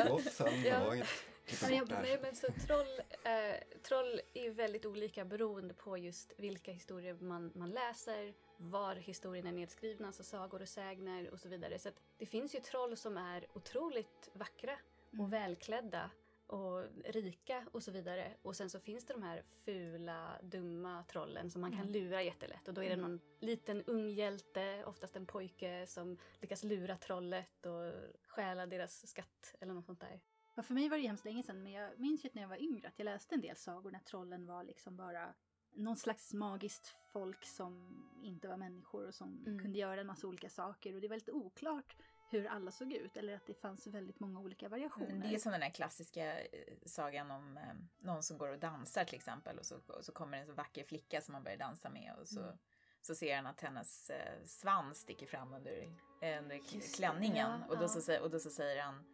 Hoppsan, 0.09 0.49
det 0.63 0.69
Ja. 0.69 0.85
var 0.85 0.95
inget. 0.95 1.09
Klippa 1.47 1.67
Nej, 2.03 2.11
det 2.17 2.23
men 2.23 2.35
så 2.37 2.47
troll, 2.67 3.01
eh, 3.25 3.55
troll 3.83 4.21
är 4.35 4.43
ju 4.43 4.51
väldigt 4.51 4.87
olika 4.87 5.25
beroende 5.25 5.75
på 5.75 5.99
just 5.99 6.33
vilka 6.37 6.73
historier 6.73 7.15
man, 7.21 7.53
man 7.55 7.71
läser, 7.71 8.35
var 8.57 8.95
historierna 8.95 9.49
är 9.49 9.53
nedskrivna, 9.53 10.07
alltså 10.07 10.23
sagor 10.23 10.63
och 10.63 10.69
sägner 10.69 11.31
och 11.33 11.41
så 11.41 11.49
vidare. 11.49 11.79
Så 11.79 11.89
att 11.89 11.95
det 12.19 12.27
finns 12.27 12.55
ju 12.55 12.61
troll 12.61 12.97
som 12.97 13.17
är 13.17 13.47
otroligt 13.55 14.29
vackra 14.33 14.73
Mm. 15.13 15.25
och 15.25 15.33
välklädda 15.33 16.11
och 16.53 16.85
rika 17.05 17.67
och 17.73 17.83
så 17.83 17.91
vidare. 17.91 18.37
Och 18.43 18.57
sen 18.57 18.71
så 18.71 18.81
finns 18.81 19.05
det 19.07 19.13
de 19.13 19.23
här 19.23 19.43
fula, 19.65 20.39
dumma 20.43 21.05
trollen 21.05 21.51
som 21.51 21.61
man 21.61 21.71
kan 21.71 21.81
Mm. 21.81 21.93
lura 21.93 22.23
jättelätt. 22.23 22.69
Och 22.69 22.75
då 22.75 22.83
är 22.83 22.89
det 22.89 22.95
Mm. 22.95 23.11
någon 23.11 23.21
liten 23.41 23.83
ung 23.83 24.09
hjälte, 24.11 24.85
oftast 24.87 25.17
en 25.17 25.27
pojke, 25.27 25.87
som 25.87 26.19
lyckas 26.41 26.65
lura 26.65 26.97
trollet 26.97 27.67
och 27.67 27.93
stjäla 28.27 28.67
deras 28.67 29.07
skatt 29.07 29.55
eller 29.61 29.75
något 29.75 29.85
sånt 29.87 30.01
där. 30.01 30.21
Ja, 30.55 30.63
för 30.63 30.75
mig 30.75 30.89
var 30.89 30.97
det 30.97 31.03
hemskt 31.03 31.25
länge 31.25 31.43
sedan, 31.43 31.63
men 31.63 31.73
jag 31.73 31.99
minns 31.99 32.25
ju 32.25 32.29
att 32.29 32.35
när 32.35 32.43
jag 32.43 32.49
var 32.49 32.63
yngre 32.63 32.89
att 32.89 32.99
jag 32.99 33.05
läste 33.05 33.35
en 33.35 33.41
del 33.41 33.57
sagor 33.57 33.91
när 33.91 33.99
trollen 33.99 34.47
var 34.47 34.65
liksom 34.65 34.97
bara 34.97 35.35
någon 35.75 35.97
slags 35.97 36.33
magiskt 36.33 36.87
folk 37.13 37.45
som 37.47 38.05
inte 38.23 38.49
var 38.49 38.57
människor 38.57 39.07
och 39.07 39.15
som 39.15 39.45
Mm. 39.47 39.59
kunde 39.63 39.79
göra 39.79 40.01
en 40.01 40.07
massa 40.07 40.27
olika 40.27 40.49
saker. 40.49 40.95
Och 40.95 41.01
det 41.01 41.09
var 41.09 41.17
lite 41.17 41.33
oklart 41.33 41.97
hur 42.33 42.47
alla 42.47 42.71
såg 42.71 42.93
ut, 42.93 43.17
eller 43.17 43.37
att 43.37 43.47
det 43.47 43.55
fanns 43.55 43.87
väldigt 43.87 44.21
många 44.21 44.41
olika 44.41 44.69
variationer. 44.69 45.09
Men 45.11 45.21
det 45.21 45.35
är 45.35 45.39
som 45.39 45.53
den 45.53 45.63
här 45.63 45.71
klassiska 45.71 46.41
eh, 46.41 46.49
sagan 46.87 47.31
om 47.31 47.57
eh, 47.57 47.63
någon 47.99 48.23
som 48.23 48.39
går 48.39 48.49
och 48.49 48.59
dansar 48.59 49.05
till 49.05 49.15
exempel 49.15 49.59
och 49.59 49.67
så, 49.67 49.77
och 49.87 50.05
så 50.05 50.13
kommer 50.13 50.39
en 50.39 50.47
så 50.47 50.53
vacker 50.53 50.85
flicka 50.85 51.21
som 51.21 51.33
man 51.33 51.43
börjar 51.43 51.59
dansa 51.59 51.91
med 51.91 52.15
och 52.21 52.29
så, 52.29 52.41
Mm. 52.43 52.57
så 53.03 53.15
ser 53.15 53.37
han 53.37 53.47
att 53.47 53.61
hennes 53.61 54.11
eh, 54.11 54.45
svans 54.45 54.99
sticker 54.99 55.27
fram 55.27 55.55
under, 55.55 55.83
eh, 56.23 56.39
under 56.39 56.59
k- 56.59 56.65
Just 56.73 56.93
det, 56.93 56.97
klänningen 56.97 57.61
ja, 57.61 57.67
och, 57.69 57.77
då 57.79 57.85
ja. 57.85 57.89
så, 57.89 58.21
och 58.23 58.31
då 58.31 58.39
så 58.39 58.51
säger 58.51 58.83
han 58.83 59.05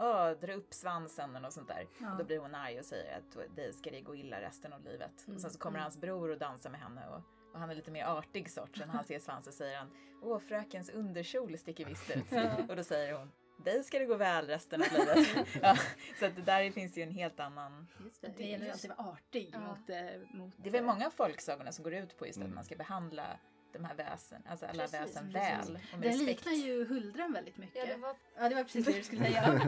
Åh, 0.00 0.30
dra 0.30 0.52
upp 0.54 0.74
svansen 0.74 1.30
eller 1.30 1.40
något 1.40 1.52
sånt 1.52 1.68
där. 1.68 1.86
Ja. 2.00 2.12
Och 2.12 2.18
då 2.18 2.24
blir 2.24 2.38
hon 2.38 2.54
arg 2.54 2.78
och 2.78 2.84
säger 2.84 3.18
att 3.18 3.56
dig 3.56 3.72
ska 3.72 3.90
det 3.90 4.00
gå 4.00 4.16
illa 4.16 4.40
resten 4.40 4.72
av 4.72 4.82
livet. 4.84 5.24
Mm, 5.26 5.34
Och 5.34 5.40
sen 5.40 5.50
så 5.50 5.58
kommer 5.58 5.78
mm. 5.78 5.82
hans 5.82 5.96
bror 6.00 6.28
och 6.30 6.38
dansar 6.38 6.70
med 6.70 6.80
henne 6.80 7.06
och, 7.08 7.22
och 7.52 7.58
han 7.60 7.70
är 7.70 7.74
lite 7.74 7.90
mer 7.90 8.04
artig 8.04 8.50
sort. 8.50 8.76
Så 8.76 8.86
när 8.86 8.92
han 8.92 9.04
ser 9.04 9.18
svansen 9.18 9.52
säger 9.52 9.78
han 9.78 9.90
Åh, 10.22 10.38
frökens 10.38 10.90
underkjol 10.90 11.58
sticker 11.58 11.84
visst 11.86 12.10
ut. 12.16 12.24
och 12.68 12.76
då 12.76 12.84
säger 12.84 13.12
hon 13.18 13.32
dig 13.64 13.84
ska 13.84 13.98
det 13.98 14.04
gå 14.06 14.16
väl 14.16 14.46
resten 14.46 14.82
av 14.82 14.88
livet. 14.92 15.46
ja, 15.62 15.76
så 16.18 16.26
att 16.26 16.36
det 16.36 16.42
där 16.42 16.70
finns 16.70 16.98
ju 16.98 17.02
en 17.02 17.10
helt 17.10 17.40
annan... 17.40 17.86
Just 18.04 18.24
det, 18.36 18.44
gäller 18.44 18.66
är 18.66 18.72
alltid 18.72 18.90
att 18.90 18.98
vara 18.98 19.08
artig 19.08 19.50
Ja. 19.52 19.60
mot, 19.60 19.90
eh, 19.90 20.36
mot... 20.38 20.54
Det 20.56 20.68
är 20.68 20.72
väl 20.72 20.80
eh, 20.80 20.86
många 20.86 21.06
av 21.06 21.10
folksagorna 21.10 21.72
som 21.72 21.82
går 21.84 21.94
ut 21.94 22.18
på 22.18 22.26
just 22.26 22.38
att 22.38 22.42
Mm. 22.44 22.54
man 22.54 22.64
ska 22.64 22.76
behandla 22.76 23.38
de 23.72 23.84
här 23.84 23.94
väsen, 23.94 24.42
alltså 24.48 24.66
alla 24.66 24.82
Precis, 24.82 25.00
väsen 25.00 25.32
precis. 25.32 25.68
väl 25.70 25.78
Den 25.92 26.02
respekt. 26.02 26.26
liknar 26.26 26.52
ju 26.52 26.86
huldran 26.86 27.32
väldigt 27.32 27.56
mycket. 27.56 27.76
Ja, 27.88 27.94
det 27.94 28.00
var 28.00 28.16
Ja, 28.36 28.48
det 28.48 28.54
var 28.54 28.62
precis 28.62 28.86
det 28.86 28.92
du 28.92 29.02
skulle 29.02 29.24
säga. 29.24 29.60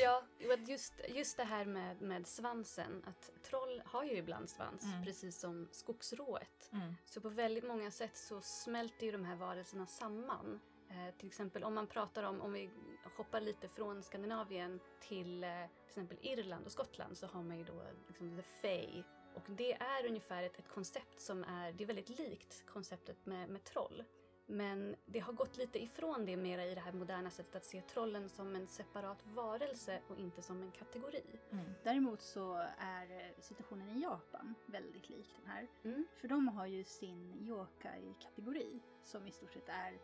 ja, 0.02 0.22
just, 0.66 0.92
just 1.08 1.36
det 1.36 1.44
här 1.44 1.64
med, 1.64 2.00
med 2.02 2.26
svansen, 2.26 3.02
att 3.06 3.30
troll 3.42 3.82
har 3.84 4.04
ju 4.04 4.16
ibland 4.16 4.50
svans, 4.50 4.84
Mm. 4.84 5.04
precis 5.04 5.38
som 5.40 5.68
skogsrået. 5.72 6.68
Mm. 6.72 6.94
Så 7.04 7.20
på 7.20 7.28
väldigt 7.28 7.64
många 7.64 7.90
sätt 7.90 8.16
så 8.16 8.40
smälter 8.40 9.06
ju 9.06 9.12
de 9.12 9.24
här 9.24 9.36
varelserna 9.36 9.86
samman. 9.86 10.60
Eh, 10.90 11.14
till 11.18 11.28
exempel 11.28 11.64
om 11.64 11.74
man 11.74 11.86
pratar 11.86 12.22
om, 12.22 12.40
om 12.40 12.52
vi 12.52 12.70
hoppar 13.16 13.40
lite 13.40 13.68
från 13.68 14.02
Skandinavien 14.02 14.80
till 15.00 15.44
eh, 15.44 15.50
till 15.50 15.86
exempel 15.88 16.18
Irland 16.22 16.66
och 16.66 16.72
Skottland 16.72 17.16
så 17.18 17.26
har 17.26 17.42
man 17.42 17.58
ju 17.58 17.64
då 17.64 17.82
liksom 18.08 18.36
the 18.36 18.42
Fae. 18.62 19.02
Och 19.34 19.42
det 19.46 19.72
är 19.72 20.06
ungefär 20.08 20.42
ett, 20.42 20.58
ett 20.58 20.68
koncept 20.68 21.20
som 21.20 21.44
är, 21.44 21.72
det 21.72 21.84
är 21.84 21.86
väldigt 21.86 22.18
likt 22.18 22.66
konceptet 22.66 23.26
med, 23.26 23.48
med 23.48 23.64
troll. 23.64 24.02
Men 24.46 24.96
det 25.06 25.18
har 25.18 25.32
gått 25.32 25.56
lite 25.56 25.82
ifrån 25.82 26.26
det 26.26 26.36
mera 26.36 26.64
i 26.64 26.74
det 26.74 26.80
här 26.80 26.92
moderna 26.92 27.30
sättet 27.30 27.56
att 27.56 27.64
se 27.64 27.80
trollen 27.80 28.28
som 28.28 28.56
en 28.56 28.66
separat 28.66 29.26
varelse 29.34 30.00
och 30.08 30.18
inte 30.18 30.42
som 30.42 30.62
en 30.62 30.70
kategori. 30.70 31.24
Mm. 31.50 31.64
Däremot 31.82 32.22
så 32.22 32.54
är 32.78 33.10
eh, 33.10 33.40
situationen 33.40 33.88
i 33.88 34.02
Japan 34.02 34.54
väldigt 34.66 35.08
lik 35.08 35.34
den 35.40 35.50
här. 35.50 35.68
Mm. 35.84 36.06
För 36.16 36.28
de 36.28 36.48
har 36.48 36.66
ju 36.66 36.84
sin 36.84 37.32
yokai-kategori 37.40 38.80
som 39.04 39.26
i 39.26 39.30
stort 39.30 39.52
sett 39.52 39.68
är 39.68 39.98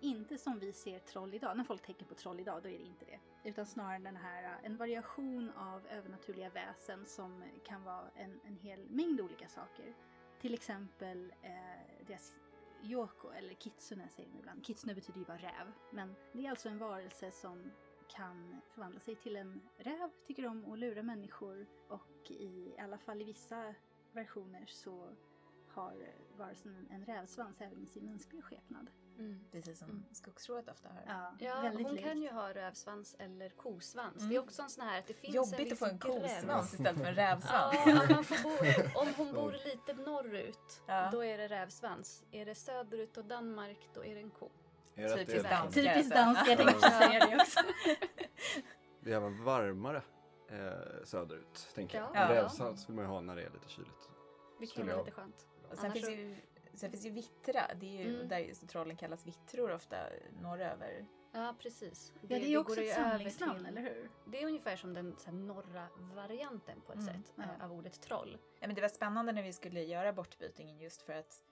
inte 0.00 0.38
som 0.38 0.58
vi 0.58 0.72
ser 0.72 0.98
troll 0.98 1.34
idag. 1.34 1.56
När 1.56 1.64
folk 1.64 1.82
tänker 1.82 2.04
på 2.04 2.14
troll 2.14 2.40
idag, 2.40 2.62
då 2.62 2.68
är 2.68 2.78
det 2.78 2.84
inte 2.84 3.04
det. 3.04 3.48
Utan 3.48 3.66
snarare 3.66 3.98
den 3.98 4.16
här, 4.16 4.42
eh, 4.42 4.66
en 4.66 4.76
variation 4.76 5.50
av 5.50 5.86
övernaturliga 5.86 6.50
väsen 6.50 7.06
som 7.06 7.44
kan 7.64 7.84
vara 7.84 8.10
en, 8.14 8.40
en 8.44 8.56
hel 8.56 8.90
mängd 8.90 9.20
olika 9.20 9.48
saker. 9.48 9.94
Till 10.40 10.54
exempel 10.54 11.32
eh, 11.42 12.06
deras 12.06 12.34
yoko, 12.82 13.30
eller 13.30 13.54
kitsune 13.54 14.08
säger 14.08 14.28
de 14.28 14.38
ibland. 14.38 14.64
Kitsune 14.64 14.94
betyder 14.94 15.18
ju 15.18 15.26
bara 15.26 15.38
räv. 15.38 15.72
Men 15.90 16.14
det 16.32 16.46
är 16.46 16.50
alltså 16.50 16.68
en 16.68 16.78
varelse 16.78 17.30
som 17.30 17.72
kan 18.08 18.60
förvandla 18.70 19.00
sig 19.00 19.16
till 19.16 19.36
en 19.36 19.60
räv, 19.76 20.10
tycker 20.26 20.46
om 20.46 20.72
att 20.72 20.78
lura 20.78 21.02
människor 21.02 21.66
och 21.88 22.30
i 22.30 22.74
alla 22.78 22.98
fall 22.98 23.20
i 23.20 23.24
vissa 23.24 23.74
versioner 24.12 24.64
så 24.66 25.08
har 25.68 25.94
varelsen 26.36 26.88
en 26.90 27.04
rävsvans 27.04 27.60
även 27.60 27.82
i 27.82 27.86
sin 27.86 28.04
mänskliga 28.04 28.42
skepnad. 28.42 28.90
Mm. 29.20 29.40
Precis 29.52 29.78
som 29.78 29.88
Mm. 29.90 30.04
skogsrået 30.12 30.68
ofta 30.68 30.88
har. 30.88 31.02
Ja, 31.06 31.32
Ja, 31.38 31.70
hon 31.72 31.92
likt. 31.94 32.04
kan 32.04 32.22
ju 32.22 32.30
ha 32.30 32.52
rövsvans 32.54 33.16
eller 33.18 33.48
kosvans. 33.48 34.16
Mm. 34.18 34.28
Det 34.30 34.36
är 34.36 34.40
också 34.40 34.62
en 34.62 34.70
sån 34.70 34.84
här 34.86 34.98
att 34.98 35.06
det 35.06 35.14
finns 35.14 35.28
en 35.28 35.34
Jobbigt 35.34 35.58
viss 35.60 35.72
att 35.72 35.78
få 35.78 35.84
en 35.84 35.98
gräns. 35.98 36.34
kosvans 36.34 36.72
istället 36.74 36.96
för 37.00 37.04
en 37.08 37.14
rävsvans. 37.14 37.74
Ja, 37.86 38.06
man 38.14 38.24
får 38.24 38.42
bo, 38.42 38.98
om 39.00 39.08
hon 39.16 39.32
bor 39.34 39.52
lite 39.52 39.94
norrut, 39.94 40.82
Ja. 40.86 41.08
då 41.12 41.24
är 41.24 41.38
det 41.38 41.48
rävsvans. 41.48 42.24
Är 42.30 42.46
det 42.46 42.54
söderut 42.54 43.16
och 43.16 43.24
Danmark, 43.24 43.88
då 43.94 44.04
är 44.04 44.14
det 44.14 44.20
en 44.20 44.30
ko. 44.30 44.48
Typiskt 44.96 45.32
är, 45.32 45.42
danskt. 45.50 45.74
Typiskt 45.74 46.14
danskt, 46.14 46.48
jag 46.48 46.56
tänkte 46.58 46.74
också 46.76 46.90
säga 46.90 47.26
det 47.26 47.36
också. 47.36 47.60
det 49.00 49.12
är 49.12 49.16
även 49.16 49.44
varmare 49.44 50.02
eh, 50.48 51.04
söderut, 51.04 51.68
tänker 51.74 51.98
jag. 51.98 52.06
Ja. 52.06 52.12
Men 52.12 52.22
Ja. 52.36 52.42
Rävsvans 52.42 52.88
vill 52.88 52.96
man 52.96 53.04
ju 53.04 53.08
ha 53.10 53.20
när 53.20 53.36
det 53.36 53.42
är 53.42 53.50
lite 53.50 53.68
kyligt. 53.68 54.10
Det 54.60 54.66
kan 54.66 54.86
vara 54.86 54.96
jag- 54.96 55.04
lite 55.04 55.16
skönt. 55.16 55.46
Och 55.70 55.76
sen 55.76 55.84
Annars 55.84 55.92
finns, 55.94 56.08
ju, 56.08 56.36
sen 56.80 56.90
finns 56.90 57.06
ju 57.06 57.10
vittra, 57.10 57.62
det 57.80 57.86
är 57.98 58.04
ju 58.04 58.14
Mm. 58.14 58.28
där 58.28 58.66
trollen 58.66 58.96
kallas 58.96 59.26
vittror 59.26 59.70
ofta 59.72 59.96
norröver. 60.42 61.06
Ja, 61.32 61.54
precis. 61.58 62.12
Ja, 62.20 62.28
det 62.28 62.34
är 62.54 62.58
också 62.58 62.74
går 62.74 62.84
ju 62.84 62.90
ett 62.90 62.96
samlingsnamn, 62.96 63.66
eller 63.66 63.80
hur? 63.82 64.10
Det 64.26 64.42
är 64.42 64.46
ungefär 64.46 64.76
som 64.76 64.94
den 64.94 65.16
så 65.18 65.24
här, 65.30 65.32
norra 65.32 65.88
varianten 65.98 66.80
på 66.80 66.92
ett 66.92 66.98
Mm, 66.98 67.14
sätt 67.14 67.32
ja. 67.36 67.42
eh, 67.42 67.64
av 67.64 67.72
ordet 67.72 68.00
troll. 68.02 68.38
Ja, 68.60 68.66
men 68.66 68.74
det 68.76 68.80
var 68.82 68.88
spännande 68.88 69.32
när 69.32 69.42
vi 69.42 69.52
skulle 69.52 69.82
göra 69.82 70.12
bortbytingen 70.12 70.78
just 70.80 71.02
för 71.02 71.12
att 71.12 71.44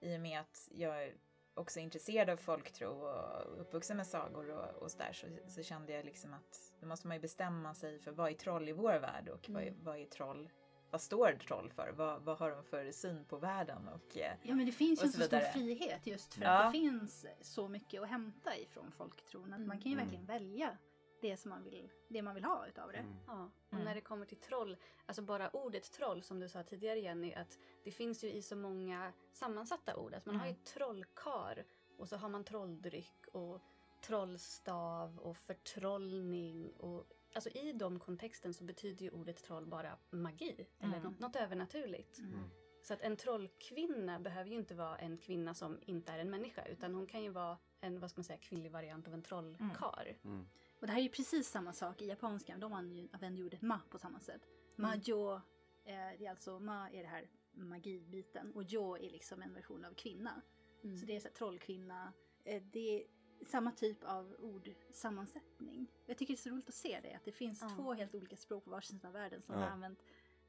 i 0.00 0.16
och 0.16 0.20
med 0.20 0.40
att 0.40 0.68
jag 0.74 1.02
är 1.04 1.14
också 1.54 1.80
intresserad 1.80 2.30
av 2.30 2.36
folktro 2.36 2.88
och 2.88 3.60
uppvuxen 3.60 3.96
med 3.96 4.06
sagor 4.06 4.50
och, 4.50 4.82
och 4.82 4.90
sådär 4.90 5.12
så, 5.12 5.26
så 5.48 5.62
kände 5.62 5.92
jag 5.92 6.04
liksom 6.04 6.34
att 6.34 6.72
då 6.80 6.86
måste 6.86 7.06
man 7.06 7.16
ju 7.16 7.20
bestämma 7.20 7.74
sig 7.74 7.98
för 7.98 8.12
vad 8.12 8.30
är 8.30 8.34
troll 8.34 8.68
i 8.68 8.72
vår 8.72 8.98
värld 8.98 9.28
och 9.28 9.46
vad, 9.48 9.62
är, 9.62 9.66
Mm. 9.68 9.84
vad 9.84 9.96
är 9.98 10.04
troll 10.04 10.50
vad 10.90 11.00
står 11.00 11.32
troll 11.32 11.70
för? 11.70 11.92
Vad, 11.92 12.22
vad 12.22 12.38
har 12.38 12.50
de 12.50 12.64
för 12.64 12.92
syn 12.92 13.24
på 13.24 13.36
världen? 13.36 13.88
Och, 13.88 14.16
eh, 14.16 14.32
Ja 14.42 14.54
men 14.54 14.66
det 14.66 14.72
finns 14.72 15.02
ju 15.02 15.06
en 15.06 15.12
så 15.12 15.18
så 15.20 15.24
stor 15.26 15.40
frihet 15.40 16.06
just 16.06 16.34
för 16.34 16.42
Ja. 16.42 16.50
att 16.50 16.72
det 16.72 16.78
finns 16.78 17.26
så 17.40 17.68
mycket 17.68 18.02
att 18.02 18.08
hämta 18.08 18.56
ifrån 18.56 18.90
folktron. 18.90 19.52
Att 19.52 19.60
man 19.60 19.80
kan 19.80 19.90
ju 19.90 19.92
Mm. 19.92 20.04
verkligen 20.04 20.26
välja 20.26 20.76
det 21.20 21.36
som 21.36 21.48
man 21.50 21.64
vill, 21.64 21.90
det 22.08 22.22
man 22.22 22.34
vill 22.34 22.44
ha 22.44 22.66
utav 22.66 22.92
det. 22.92 22.98
Mm. 22.98 23.16
Ja, 23.26 23.50
och 23.66 23.72
Mm. 23.72 23.84
när 23.84 23.94
det 23.94 24.00
kommer 24.00 24.26
till 24.26 24.36
troll, 24.40 24.76
alltså 25.06 25.22
bara 25.22 25.50
ordet 25.50 25.92
troll 25.92 26.22
som 26.22 26.40
du 26.40 26.48
sa 26.48 26.62
tidigare 26.62 26.98
Jenny, 27.00 27.34
att 27.34 27.58
det 27.84 27.90
finns 27.90 28.24
ju 28.24 28.32
i 28.32 28.42
så 28.42 28.56
många 28.56 29.12
sammansatta 29.32 29.96
ord. 29.96 30.14
Att 30.14 30.26
man 30.26 30.36
har 30.36 30.46
ju 30.46 30.52
Mm. 30.52 30.62
trollkar 30.64 31.64
och 31.98 32.08
så 32.08 32.16
har 32.16 32.28
man 32.28 32.44
trolldryck 32.44 33.26
och 33.32 33.60
trollstav 34.02 35.18
och 35.18 35.36
förtrollning. 35.36 36.70
Och, 36.72 37.04
alltså 37.38 37.50
i 37.58 37.72
de 37.72 37.98
kontexten 37.98 38.54
så 38.54 38.64
betyder 38.64 39.04
ju 39.04 39.10
ordet 39.10 39.42
troll 39.42 39.66
bara 39.66 39.98
magi 40.10 40.66
eller 40.78 40.96
Mm. 40.96 41.02
något, 41.02 41.20
något 41.20 41.36
övernaturligt. 41.36 42.18
Mm. 42.18 42.50
Så 42.82 42.94
att 42.94 43.00
en 43.00 43.16
trollkvinna 43.16 44.20
behöver 44.20 44.50
ju 44.50 44.56
inte 44.56 44.74
vara 44.74 44.98
en 44.98 45.18
kvinna 45.18 45.54
som 45.54 45.78
inte 45.86 46.12
är 46.12 46.18
en 46.18 46.30
människa 46.30 46.64
utan 46.66 46.94
hon 46.94 47.06
kan 47.06 47.22
ju 47.22 47.30
vara 47.30 47.58
en 47.80 48.00
vad 48.00 48.10
ska 48.10 48.18
man 48.18 48.24
säga, 48.24 48.38
kvinnlig 48.38 48.72
variant 48.72 49.08
av 49.08 49.14
en 49.14 49.22
trollkar. 49.22 50.16
Mm. 50.24 50.48
Och 50.80 50.86
det 50.86 50.92
här 50.92 50.98
är 50.98 51.02
ju 51.02 51.08
precis 51.08 51.48
samma 51.48 51.72
sak 51.72 52.02
i 52.02 52.06
japanskan. 52.06 52.60
De 52.60 52.72
använder 52.72 53.38
ju 53.38 53.44
ordet 53.44 53.62
ma 53.62 53.80
på 53.90 53.98
samma 53.98 54.20
sätt. 54.20 54.42
Majo, 54.76 55.34
eh, 55.34 55.40
det 56.18 56.26
är 56.26 56.30
alltså 56.30 56.60
ma 56.60 56.90
är 56.90 57.02
det 57.02 57.08
här 57.08 57.28
magibiten 57.52 58.52
och 58.52 58.62
jo 58.62 58.96
är 58.96 59.10
liksom 59.10 59.42
en 59.42 59.54
version 59.54 59.84
av 59.84 59.94
kvinna. 59.94 60.42
Mm. 60.84 60.96
Så 60.96 61.06
det 61.06 61.16
är 61.16 61.20
så 61.20 61.28
här, 61.28 61.34
trollkvinna. 61.34 62.12
Eh, 62.44 62.62
det 62.62 62.96
är 63.00 63.06
samma 63.46 63.72
typ 63.72 64.04
av 64.04 64.36
ordsammansättning. 64.38 65.86
Jag 66.06 66.18
tycker 66.18 66.34
det 66.34 66.38
är 66.40 66.42
så 66.42 66.50
roligt 66.50 66.68
att 66.68 66.74
se 66.74 67.00
det, 67.02 67.14
att 67.14 67.24
det 67.24 67.32
finns 67.32 67.62
Ja. 67.62 67.68
två 67.76 67.92
helt 67.94 68.14
olika 68.14 68.36
språk 68.36 68.64
på 68.64 68.70
varsin 68.70 68.96
sida 68.98 69.08
av 69.08 69.14
världen 69.14 69.42
som 69.42 69.54
Ja. 69.54 69.60
har 69.60 69.66
använt 69.68 70.02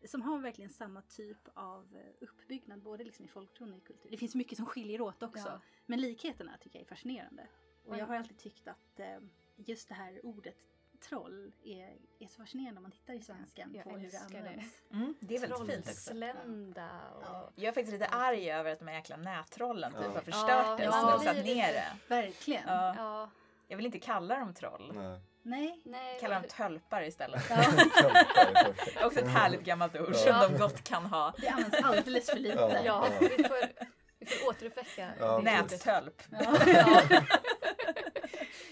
som 0.06 0.22
har 0.22 0.40
verkligen 0.40 0.70
samma 0.70 1.02
typ 1.02 1.38
av 1.54 1.96
eh, 1.98 2.14
uppbyggnad, 2.22 2.82
både 2.82 3.04
liksom 3.04 3.26
i 3.26 3.28
folktron 3.28 3.72
och 3.74 3.78
i 3.78 3.82
kultur. 3.82 4.10
Det 4.12 4.18
finns 4.18 4.36
mycket 4.36 4.58
som 4.58 4.66
skiljer 4.66 5.02
åt 5.02 5.24
också, 5.24 5.48
Ja. 5.48 5.62
men 5.86 6.02
likheterna 6.02 6.58
tycker 6.58 6.80
jag 6.80 6.84
är 6.84 6.90
fascinerande. 6.90 7.48
Och 7.86 7.98
jag 7.98 8.06
har 8.06 8.16
alltid 8.16 8.38
tyckt 8.38 8.68
att 8.68 9.00
eh, 9.00 9.20
just 9.56 9.88
det 9.90 9.94
här 9.96 10.26
ordet 10.26 10.58
troll 11.02 11.52
är, 11.64 11.94
är 12.20 12.28
så 12.28 12.38
fascinerande 12.42 12.78
om 12.78 12.84
man 12.84 12.92
tittar 12.92 13.14
i 13.14 13.20
svenskan 13.22 13.72
Jag 13.76 13.84
på 13.84 13.90
hur 13.90 13.98
det 13.98 14.06
älskar 14.06 14.30
det. 14.32 14.38
används. 14.38 14.76
Mm, 14.94 15.16
det 15.20 15.36
är 15.36 15.40
väldigt 15.40 15.60
fint 15.60 15.88
också. 15.90 16.10
Trollslända 16.10 16.90
och... 17.16 17.24
Ja. 17.26 17.52
Jag 17.56 17.66
är 17.68 17.72
faktiskt 17.72 17.92
lite 17.94 18.06
arg 18.08 18.52
över 18.52 18.72
att 18.74 18.80
de 18.80 18.88
här 18.88 18.96
jäkla 18.96 19.18
nättrollen 19.18 19.92
typ 19.94 20.02
Ja. 20.04 20.10
har 20.12 20.22
förstört 20.22 20.50
Ja, 20.50 20.76
det 20.80 20.88
och 20.88 20.94
smutsat 21.22 21.46
ner 21.46 21.74
det. 21.74 21.86
Verkligen. 22.08 22.64
Ja. 22.68 22.94
Ja, 22.98 23.30
Jag 23.68 23.78
vill 23.78 23.86
inte 23.86 24.00
kalla 24.00 24.36
dem 24.40 24.54
troll. 24.54 24.92
Nej. 24.96 25.20
Nej. 25.42 25.82
nej. 25.86 26.18
Kalla 26.22 26.36
dem 26.36 26.44
tölpar 26.50 27.02
istället. 27.04 27.44
Ja, 27.50 27.64
Också 29.06 29.20
ett 29.20 29.28
härligt 29.32 29.62
gammalt 29.64 29.96
ord 29.96 30.10
Ja. 30.26 30.40
som 30.42 30.52
de 30.52 30.58
gott 30.60 30.84
kan 30.84 31.06
ha. 31.06 31.34
det 31.38 31.48
används 31.48 31.78
alldeles 31.84 32.30
för 32.30 32.40
lite. 32.40 32.56
Ja. 32.60 32.82
Ja, 32.86 33.08
vi 33.20 33.44
får, 33.44 33.58
vi 34.20 34.26
får 34.26 34.50
återuppväcka 34.50 35.10
Ja. 35.20 35.42
Nättölp. 35.44 36.22
Ja. 36.32 36.58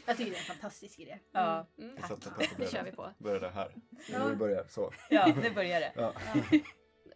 Ja. 0.07 0.11
Jag 0.11 0.17
tycker 0.17 0.31
det 0.31 0.37
är 0.37 0.39
en 0.39 0.45
fantastisk 0.45 0.99
idé. 0.99 1.19
Ja. 1.31 1.65
Mm. 1.77 1.95
Vi 1.95 2.01
sätter 2.01 2.31
Det 2.57 2.71
kör 2.71 2.83
vi 2.83 2.91
på. 2.91 3.13
Börjar 3.17 3.49
här. 3.49 3.75
Ja. 4.11 4.29
Nu 4.29 4.35
börjar 4.35 4.65
så. 4.67 4.91
ja, 5.09 5.33
nu 5.41 5.51
börjar 5.51 5.79
det. 5.79 5.91
Ja. 5.95 6.13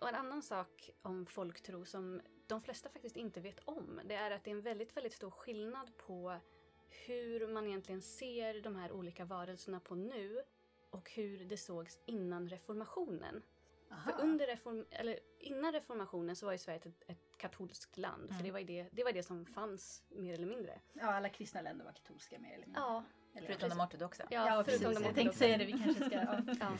Och 0.01 0.09
en 0.09 0.15
annan 0.15 0.41
sak 0.41 0.89
om 1.01 1.25
folktro 1.25 1.85
som 1.85 2.21
de 2.47 2.61
flesta 2.61 2.89
faktiskt 2.89 3.15
inte 3.15 3.39
vet 3.39 3.59
om, 3.65 4.01
det 4.05 4.15
är 4.15 4.31
att 4.31 4.43
det 4.43 4.51
är 4.51 4.55
en 4.55 4.61
väldigt, 4.61 4.97
väldigt 4.97 5.13
stor 5.13 5.31
skillnad 5.31 5.97
på 5.97 6.39
hur 7.05 7.47
man 7.47 7.67
egentligen 7.67 8.01
ser 8.01 8.61
de 8.61 8.75
här 8.75 8.91
olika 8.91 9.25
varelserna 9.25 9.79
på 9.79 9.95
nu 9.95 10.41
och 10.89 11.11
hur 11.11 11.45
det 11.45 11.57
sågs 11.57 11.99
innan 12.05 12.49
reformationen. 12.49 13.43
Aha. 13.91 14.11
För 14.11 14.23
under 14.23 14.47
reform, 14.47 14.85
eller 14.89 15.19
innan 15.39 15.71
reformationen 15.73 16.35
så 16.35 16.45
var 16.45 16.53
ju 16.53 16.57
Sverige 16.57 16.79
ett, 16.79 17.03
ett 17.07 17.30
katolskt 17.41 17.97
land, 17.97 18.23
Mm. 18.23 18.37
för 18.37 18.43
det 18.43 18.51
var, 18.51 18.59
det, 18.61 18.87
det 18.91 19.03
var 19.03 19.11
det 19.11 19.23
som 19.23 19.45
fanns 19.45 20.03
mer 20.09 20.33
eller 20.33 20.47
mindre. 20.47 20.79
Ja, 20.93 21.13
alla 21.13 21.29
kristna 21.29 21.61
länder 21.61 21.85
var 21.85 21.91
katolska 21.91 22.39
mer 22.39 22.53
eller 22.53 22.65
mindre. 22.65 22.81
Ja, 22.81 23.03
Eller, 23.35 23.47
Förutom 23.47 23.69
de 23.69 23.79
ortodoxa. 23.79 24.23
ja, 24.29 24.47
ja, 24.57 24.63
precis. 24.63 24.81
förutom 24.81 25.01
de 25.03 25.07
Jag 25.07 25.15
tänkte 25.15 25.37
säga 25.37 25.57
det, 25.57 25.65
vi 25.65 25.71
kanske 25.71 26.05
ska... 26.05 26.15
Ja. 26.15 26.41
Ja. 26.59 26.71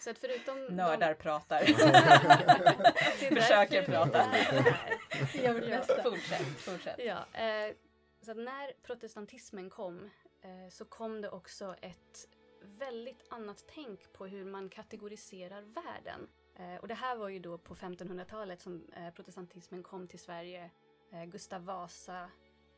Så 0.00 0.10
att 0.10 0.18
förutom 0.18 0.64
Nördar 0.66 1.14
pratar. 1.14 1.60
de, 1.66 3.26
är 3.36 3.40
Försöker 3.40 3.82
prata. 3.82 4.22
är 4.22 4.26
här. 4.26 4.98
Vi 5.32 5.42
gör 5.44 5.54
vårt 5.54 5.62
bästa. 5.66 6.02
fortsätt, 6.02 6.46
fortsätt. 6.46 6.98
Ja, 6.98 7.40
eh, 7.40 7.74
så 8.22 8.30
att 8.30 8.36
när 8.36 8.72
protestantismen 8.82 9.70
kom 9.70 10.10
eh, 10.42 10.70
så 10.70 10.84
kom 10.84 11.20
det 11.20 11.28
också 11.30 11.74
ett 11.82 12.28
väldigt 12.62 13.24
annat 13.30 13.64
tänk 13.74 14.12
på 14.12 14.26
hur 14.26 14.44
man 14.44 14.68
kategoriserar 14.68 15.62
världen. 15.62 16.28
Eh, 16.60 16.80
och 16.80 16.88
det 16.88 16.94
här 16.94 17.16
var 17.16 17.28
ju 17.28 17.38
då 17.38 17.58
på 17.58 17.74
1500-talet 17.74 18.60
som 18.60 18.88
eh, 18.96 19.10
protestantismen 19.14 19.82
kom 19.82 20.08
till 20.08 20.18
Sverige. 20.18 20.70
Eh, 21.12 21.24
Gustav 21.24 21.64
Vasa 21.64 22.30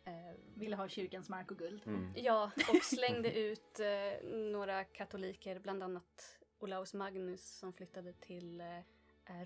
eh, 0.04 0.36
Ville 0.54 0.76
ha 0.76 0.88
kyrkans 0.88 1.28
mark 1.28 1.50
och 1.50 1.58
guld. 1.58 1.82
Mm. 1.86 2.12
Ja, 2.16 2.50
och 2.68 2.82
slängde 2.84 3.38
ut 3.38 3.80
eh, 3.80 4.28
några 4.28 4.84
katoliker, 4.84 5.58
bland 5.58 5.82
annat 5.82 6.38
Olaus 6.58 6.94
Magnus 6.94 7.58
som 7.58 7.72
flyttade 7.72 8.12
till 8.12 8.62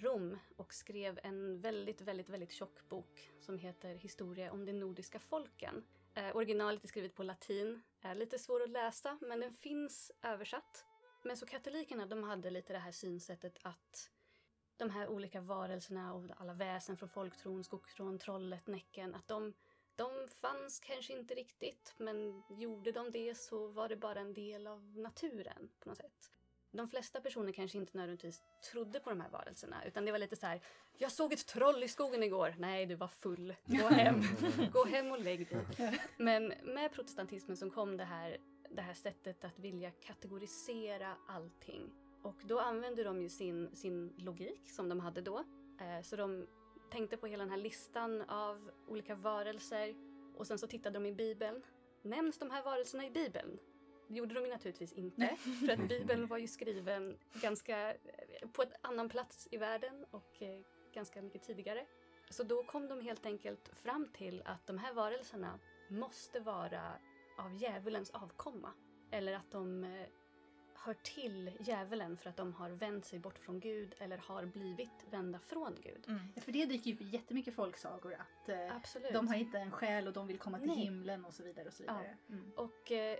Rom 0.00 0.38
och 0.56 0.74
skrev 0.74 1.20
en 1.22 1.60
väldigt, 1.60 2.00
väldigt, 2.00 2.28
väldigt 2.28 2.52
tjock 2.52 2.88
bok 2.88 3.30
som 3.40 3.58
heter 3.58 3.94
Historia 3.94 4.52
om 4.52 4.64
de 4.64 4.72
nordiska 4.72 5.18
folken. 5.18 5.84
Eh, 6.14 6.36
originalet 6.36 6.84
är 6.84 6.88
skrivet 6.88 7.14
på 7.14 7.22
latin, 7.22 7.82
är 8.00 8.14
lite 8.14 8.38
svår 8.38 8.62
att 8.62 8.70
läsa 8.70 9.18
men 9.20 9.40
den 9.40 9.52
finns 9.52 10.12
översatt. 10.22 10.84
Men 11.22 11.36
så 11.36 11.46
katolikerna 11.46 12.06
de 12.06 12.22
hade 12.22 12.50
lite 12.50 12.72
det 12.72 12.78
här 12.78 12.92
synsättet 12.92 13.58
att 13.62 14.10
de 14.76 14.90
här 14.90 15.08
olika 15.08 15.40
varelserna 15.40 16.14
och 16.14 16.24
alla 16.36 16.54
väsen 16.54 16.96
från 16.96 17.08
folktron, 17.08 17.64
skogstron, 17.64 18.18
trollet, 18.18 18.66
Näcken, 18.66 19.14
att 19.14 19.28
de 19.28 19.52
de 19.96 20.28
fanns 20.40 20.80
kanske 20.80 21.12
inte 21.12 21.34
riktigt, 21.34 21.94
men 21.96 22.42
gjorde 22.48 22.92
de 22.92 23.10
det 23.10 23.34
så 23.34 23.66
var 23.66 23.88
det 23.88 23.96
bara 23.96 24.20
en 24.20 24.34
del 24.34 24.66
av 24.66 24.98
naturen 24.98 25.68
på 25.80 25.88
något 25.88 25.98
sätt. 25.98 26.30
De 26.70 26.88
flesta 26.88 27.20
personer 27.20 27.52
kanske 27.52 27.78
inte 27.78 27.96
nödvändigtvis 27.96 28.42
trodde 28.72 29.00
på 29.00 29.10
de 29.10 29.20
här 29.20 29.30
varelserna, 29.30 29.84
utan 29.84 30.04
det 30.04 30.12
var 30.12 30.18
lite 30.18 30.36
så 30.36 30.46
här, 30.46 30.60
jag 30.98 31.12
såg 31.12 31.32
ett 31.32 31.46
troll 31.46 31.82
i 31.82 31.88
skogen 31.88 32.22
igår. 32.22 32.54
Nej, 32.58 32.86
du 32.86 32.94
var 32.94 33.08
full. 33.08 33.54
Gå 33.64 33.88
hem. 33.88 34.22
Gå 34.72 34.84
hem 34.84 35.12
och 35.12 35.20
lägg 35.20 35.48
dig. 35.48 35.66
Men 36.16 36.52
med 36.62 36.92
protestantismen 36.92 37.56
som 37.56 37.70
kom 37.70 37.96
det 37.96 38.04
här, 38.04 38.36
det 38.70 38.82
här 38.82 38.94
sättet 38.94 39.44
att 39.44 39.58
vilja 39.58 39.90
kategorisera 39.90 41.16
allting. 41.28 42.05
Och 42.26 42.42
då 42.44 42.58
använde 42.60 43.04
de 43.04 43.22
ju 43.22 43.28
sin, 43.28 43.76
sin 43.76 44.12
logik 44.16 44.70
som 44.70 44.88
de 44.88 45.00
hade 45.00 45.20
då. 45.20 45.44
Eh, 45.80 46.02
så 46.02 46.16
de 46.16 46.46
tänkte 46.90 47.16
på 47.16 47.26
hela 47.26 47.44
den 47.44 47.50
här 47.50 47.58
listan 47.58 48.22
av 48.22 48.70
olika 48.88 49.14
varelser 49.14 49.94
och 50.36 50.46
sen 50.46 50.58
så 50.58 50.66
tittade 50.66 50.98
de 50.98 51.06
i 51.06 51.12
Bibeln. 51.12 51.62
Nämns 52.02 52.38
de 52.38 52.50
här 52.50 52.64
varelserna 52.64 53.06
i 53.06 53.10
Bibeln? 53.10 53.58
Det 54.08 54.14
gjorde 54.14 54.34
de 54.34 54.44
ju 54.44 54.50
naturligtvis 54.50 54.92
inte, 54.92 55.36
för 55.66 55.72
att 55.72 55.88
Bibeln 55.88 56.26
var 56.26 56.38
ju 56.38 56.46
skriven 56.46 57.18
ganska 57.42 57.94
eh, 57.94 58.48
på 58.52 58.62
ett 58.62 58.74
annan 58.80 59.08
plats 59.08 59.48
i 59.50 59.56
världen 59.56 60.06
och 60.10 60.42
eh, 60.42 60.60
ganska 60.94 61.22
mycket 61.22 61.42
tidigare. 61.42 61.86
Så 62.30 62.42
då 62.42 62.64
kom 62.64 62.88
de 62.88 63.00
helt 63.00 63.26
enkelt 63.26 63.68
fram 63.68 64.08
till 64.12 64.42
att 64.44 64.66
de 64.66 64.78
här 64.78 64.92
varelserna 64.92 65.58
måste 65.88 66.40
vara 66.40 66.92
av 67.38 67.54
djävulens 67.54 68.10
avkomma. 68.10 68.72
Eller 69.10 69.32
att 69.32 69.50
de 69.50 69.84
hör 70.78 70.94
till 70.94 71.50
djävulen 71.60 72.16
för 72.16 72.30
att 72.30 72.36
de 72.36 72.52
har 72.52 72.70
vänt 72.70 73.04
sig 73.04 73.18
bort 73.18 73.38
från 73.38 73.60
Gud 73.60 73.94
eller 73.98 74.18
har 74.18 74.44
blivit 74.44 75.06
vända 75.10 75.38
från 75.38 75.74
Gud. 75.82 76.04
Mm. 76.08 76.20
För 76.40 76.52
det 76.52 76.66
dyker 76.66 76.90
ju 76.90 76.94
upp 76.94 77.12
jättemycket 77.12 77.54
folksagor 77.54 78.14
att 78.14 78.48
eh, 78.48 78.76
Absolut. 78.76 79.12
de 79.12 79.28
har 79.28 79.34
inte 79.34 79.58
en 79.58 79.70
själ 79.70 80.06
och 80.06 80.12
de 80.12 80.26
vill 80.26 80.38
komma 80.38 80.58
till 80.58 80.68
Nej. 80.68 80.76
himlen 80.76 81.24
och 81.24 81.34
så 81.34 81.42
vidare. 81.42 81.66
och 81.66 81.72
så 81.72 81.82
vidare. 81.82 82.16
Mm. 82.28 82.52
Och 82.56 82.92
eh, 82.92 83.18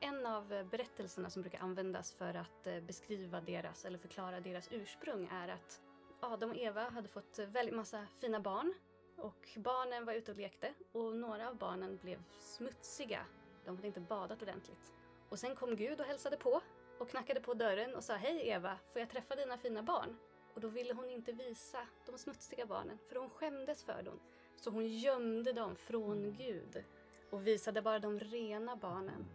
en 0.00 0.26
av 0.26 0.48
berättelserna 0.48 1.30
som 1.30 1.42
brukar 1.42 1.58
användas 1.58 2.12
för 2.12 2.34
att 2.34 2.66
eh, 2.66 2.80
beskriva 2.80 3.40
deras 3.40 3.84
eller 3.84 3.98
förklara 3.98 4.40
deras 4.40 4.68
ursprung 4.72 5.28
är 5.32 5.48
att 5.48 5.82
Adam 6.20 6.50
och 6.50 6.56
Eva 6.56 6.90
hade 6.90 7.08
fått 7.08 7.38
väldigt 7.38 7.74
massa 7.74 8.06
fina 8.20 8.40
barn 8.40 8.74
och 9.16 9.48
barnen 9.56 10.04
var 10.04 10.12
ute 10.12 10.30
och 10.30 10.36
lekte 10.36 10.74
och 10.92 11.16
några 11.16 11.48
av 11.48 11.56
barnen 11.56 11.98
blev 12.02 12.22
smutsiga. 12.40 13.26
De 13.64 13.76
hade 13.76 13.86
inte 13.86 14.00
badat 14.00 14.42
ordentligt. 14.42 14.92
Och 15.32 15.38
sen 15.38 15.56
kom 15.56 15.76
Gud 15.76 16.00
och 16.00 16.06
hälsade 16.06 16.36
på 16.36 16.60
och 16.98 17.08
knackade 17.08 17.40
på 17.40 17.54
dörren 17.54 17.94
och 17.94 18.04
sa 18.04 18.14
Hej 18.14 18.48
Eva, 18.48 18.78
får 18.92 19.00
jag 19.00 19.10
träffa 19.10 19.34
dina 19.36 19.58
fina 19.58 19.82
barn? 19.82 20.16
Och 20.54 20.60
då 20.60 20.68
ville 20.68 20.94
hon 20.94 21.10
inte 21.10 21.32
visa 21.32 21.86
de 22.06 22.18
smutsiga 22.18 22.66
barnen 22.66 22.98
för 23.08 23.16
hon 23.16 23.30
skämdes 23.30 23.84
för 23.84 24.02
dem. 24.02 24.20
Så 24.56 24.70
hon 24.70 24.88
gömde 24.88 25.52
dem 25.52 25.76
från 25.76 26.32
Gud 26.32 26.84
och 27.30 27.46
visade 27.46 27.82
bara 27.82 27.98
de 27.98 28.20
rena 28.20 28.76
barnen. 28.76 29.26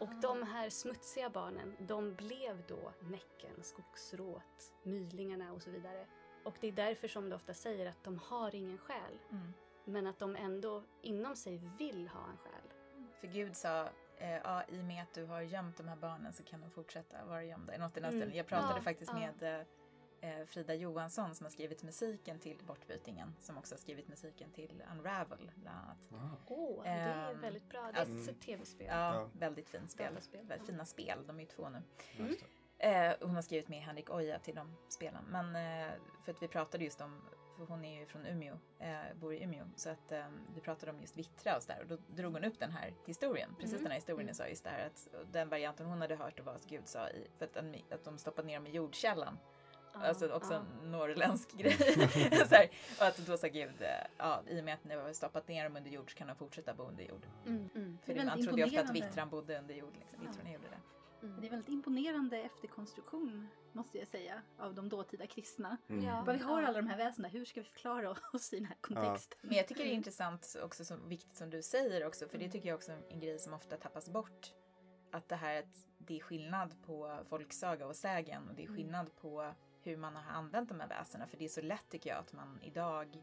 Och 0.00 0.14
de 0.22 0.42
här 0.42 0.70
smutsiga 0.70 1.30
barnen, 1.30 1.76
de 1.80 2.14
blev 2.14 2.66
då 2.66 2.92
Näcken, 3.00 3.62
Skogsrået, 3.62 4.74
Mylingarna 4.82 5.52
och 5.52 5.62
så 5.62 5.70
vidare. 5.70 6.06
Och 6.44 6.54
det 6.60 6.68
är 6.68 6.72
därför 6.72 7.08
som 7.08 7.28
det 7.28 7.36
ofta 7.36 7.54
säger 7.54 7.86
att 7.86 8.04
de 8.04 8.18
har 8.18 8.54
ingen 8.54 8.78
själ, 8.78 9.18
Mm. 9.30 9.52
men 9.84 10.06
att 10.06 10.18
de 10.18 10.36
ändå 10.36 10.82
inom 11.02 11.36
sig 11.36 11.60
vill 11.78 12.08
ha 12.08 12.20
en 12.30 12.36
själ. 12.36 12.72
För 13.20 13.26
Gud 13.26 13.56
sa, 13.56 13.88
eh, 14.18 14.30
ja, 14.44 14.62
i 14.68 14.80
och 14.80 14.84
med 14.84 15.02
att 15.02 15.14
du 15.14 15.24
har 15.24 15.40
gömt 15.40 15.76
de 15.76 15.88
här 15.88 15.96
barnen 15.96 16.32
så 16.32 16.42
kan 16.42 16.60
de 16.60 16.70
fortsätta 16.70 17.24
vara 17.24 17.44
gömda. 17.44 17.78
Något 17.78 17.96
i 17.96 18.00
den 18.00 18.14
Mm. 18.14 18.34
Jag 18.34 18.46
pratade 18.46 18.74
Ja, 18.78 18.82
faktiskt 18.82 19.12
ja. 19.14 19.18
med 19.18 19.64
eh, 20.20 20.46
Frida 20.46 20.74
Johansson 20.74 21.34
som 21.34 21.44
har 21.44 21.50
skrivit 21.50 21.82
musiken 21.82 22.38
till 22.38 22.58
Bortbytingen, 22.66 23.34
som 23.40 23.58
också 23.58 23.74
har 23.74 23.78
skrivit 23.80 24.08
musiken 24.08 24.50
till 24.52 24.82
Unravel 24.92 25.50
bland 25.54 25.78
annat. 25.78 25.98
Ah. 26.12 26.36
Åh, 26.46 26.82
det 26.82 26.88
är 26.88 27.30
Ehm, 27.32 27.40
väldigt 27.40 27.68
bra. 27.68 27.82
Det 27.92 27.98
är 27.98 28.00
alltså- 28.00 28.30
ett 28.30 28.40
tv-spel. 28.40 28.86
Ja, 28.90 29.14
Ja. 29.14 29.28
väldigt 29.32 29.68
fint 29.68 29.90
spel. 29.90 30.14
Väldigt 30.32 30.66
fina 30.66 30.84
spel, 30.84 31.26
de 31.26 31.36
är 31.36 31.40
ju 31.40 31.46
två 31.48 31.68
nu. 31.68 31.82
Mm. 32.18 32.34
Eh, 32.78 33.16
hon 33.20 33.34
har 33.34 33.42
skrivit 33.42 33.68
med 33.68 33.82
Henrik 33.82 34.10
Oja 34.10 34.38
till 34.38 34.54
de 34.54 34.76
spelen. 34.88 35.24
Men 35.24 35.56
eh, 35.56 35.92
för 36.24 36.32
att 36.32 36.42
vi 36.42 36.48
pratade 36.48 36.84
just 36.84 37.00
om, 37.00 37.20
för 37.56 37.64
hon 37.66 37.84
är 37.84 38.00
ju 38.00 38.06
från 38.06 38.26
Umeå, 38.26 38.58
eh, 38.78 39.14
bor 39.20 39.34
i 39.34 39.42
Umeå, 39.42 39.64
så 39.76 39.90
att 39.90 40.12
eh, 40.12 40.24
vi 40.54 40.60
pratade 40.60 40.92
om 40.92 41.00
just 41.00 41.16
vittra 41.16 41.56
och 41.56 41.62
sådär 41.62 41.78
och 41.80 41.86
då 41.86 41.96
drog 42.08 42.32
hon 42.32 42.44
upp 42.44 42.58
den 42.58 42.70
här 42.70 42.94
historien, 43.06 43.50
precis 43.58 43.72
Mm. 43.72 43.82
den 43.82 43.90
här 43.92 43.98
historien 43.98 44.20
Mm. 44.20 44.28
jag 44.28 44.36
sa 44.36 44.46
just 44.46 44.64
det 44.64 44.70
här 44.70 44.86
att 44.86 45.08
och 45.20 45.26
den 45.26 45.48
varianten 45.48 45.86
hon 45.86 46.00
hade 46.00 46.16
hört 46.16 46.40
var 46.40 46.54
att 46.54 46.66
Gud 46.66 46.88
sa 46.88 47.08
i, 47.08 47.26
för 47.38 47.44
att, 47.44 47.56
en, 47.56 47.76
att 47.90 48.04
de 48.04 48.18
stoppade 48.18 48.46
ner 48.46 48.54
dem 48.54 48.66
i 48.66 48.70
jordkällan. 48.70 49.38
Ja, 49.94 50.00
alltså 50.00 50.28
också 50.32 50.52
ja. 50.54 50.64
en 50.82 50.90
norrländsk 50.90 51.52
grej. 51.58 51.72
så 52.48 52.54
här, 52.54 52.68
och 53.00 53.06
att 53.06 53.16
då 53.26 53.36
sa 53.36 53.46
Gud, 53.48 53.82
eh, 53.82 53.88
ja 54.18 54.42
i 54.48 54.60
och 54.60 54.64
med 54.64 54.74
att 54.74 54.84
ni 54.84 54.94
har 54.94 55.12
stoppat 55.12 55.48
ner 55.48 55.64
dem 55.64 55.76
under 55.76 55.90
jord 55.90 56.10
så 56.10 56.16
kan 56.16 56.26
de 56.26 56.36
fortsätta 56.36 56.74
bo 56.74 56.84
under 56.84 57.04
jord. 57.04 57.26
Mm, 57.46 57.70
mm, 57.74 57.98
För 58.04 58.14
Det 58.14 58.24
man 58.24 58.42
trodde 58.44 58.60
ju 58.62 58.64
ofta 58.66 58.80
att 58.80 58.94
vittran 58.94 59.30
bodde 59.30 59.58
under 59.58 59.74
jord. 59.74 59.94
Liksom. 59.98 60.18
Ja. 60.22 60.28
Vittrorna 60.28 60.52
gjorde 60.52 60.68
det. 60.68 60.80
Mm. 61.24 61.40
Det 61.40 61.46
är 61.46 61.50
väldigt 61.50 61.68
imponerande 61.68 62.38
efterkonstruktion, 62.38 63.48
måste 63.72 63.98
jag 63.98 64.08
säga, 64.08 64.42
av 64.58 64.74
de 64.74 64.88
dåtida 64.88 65.26
kristna. 65.26 65.76
Mm. 65.88 66.04
Ja. 66.04 66.22
Vi 66.26 66.38
har 66.38 66.62
Ja. 66.62 66.68
alla 66.68 66.80
de 66.82 66.86
här 66.86 66.96
väsendena, 66.96 67.28
hur 67.28 67.44
ska 67.44 67.60
vi 67.60 67.64
förklara 67.66 68.10
oss 68.32 68.52
i 68.52 68.56
den 68.56 68.66
här 68.66 68.76
kontexten? 68.80 69.38
Men 69.42 69.56
jag 69.56 69.68
tycker 69.68 69.84
det 69.84 69.90
är 69.90 69.94
intressant 69.94 70.56
också, 70.62 70.84
som, 70.84 71.08
viktigt 71.08 71.36
som 71.36 71.50
du 71.50 71.62
säger 71.62 72.06
också, 72.06 72.28
för 72.28 72.38
det 72.38 72.48
tycker 72.48 72.68
jag 72.68 72.76
också 72.76 72.92
är 72.92 73.02
en 73.10 73.20
grej 73.20 73.38
som 73.38 73.52
ofta 73.54 73.76
tappas 73.76 74.08
bort. 74.08 74.52
Att 75.12 75.28
det 75.28 75.36
här 75.36 75.58
att 75.58 75.86
det 75.98 76.16
är 76.16 76.20
skillnad 76.20 76.82
på 76.82 77.18
folksaga 77.28 77.86
och 77.86 77.96
sägen 77.96 78.48
och 78.48 78.54
det 78.54 78.62
är 78.62 78.66
Mm. 78.66 78.76
skillnad 78.76 79.16
på 79.16 79.54
hur 79.82 79.96
man 79.96 80.16
har 80.16 80.32
använt 80.32 80.68
de 80.68 80.80
här 80.80 80.88
väsena. 80.88 81.26
För 81.26 81.36
det 81.36 81.44
är 81.44 81.48
så 81.48 81.62
lätt 81.62 81.88
tycker 81.88 82.10
jag 82.10 82.18
att 82.18 82.32
man 82.32 82.58
idag 82.62 83.22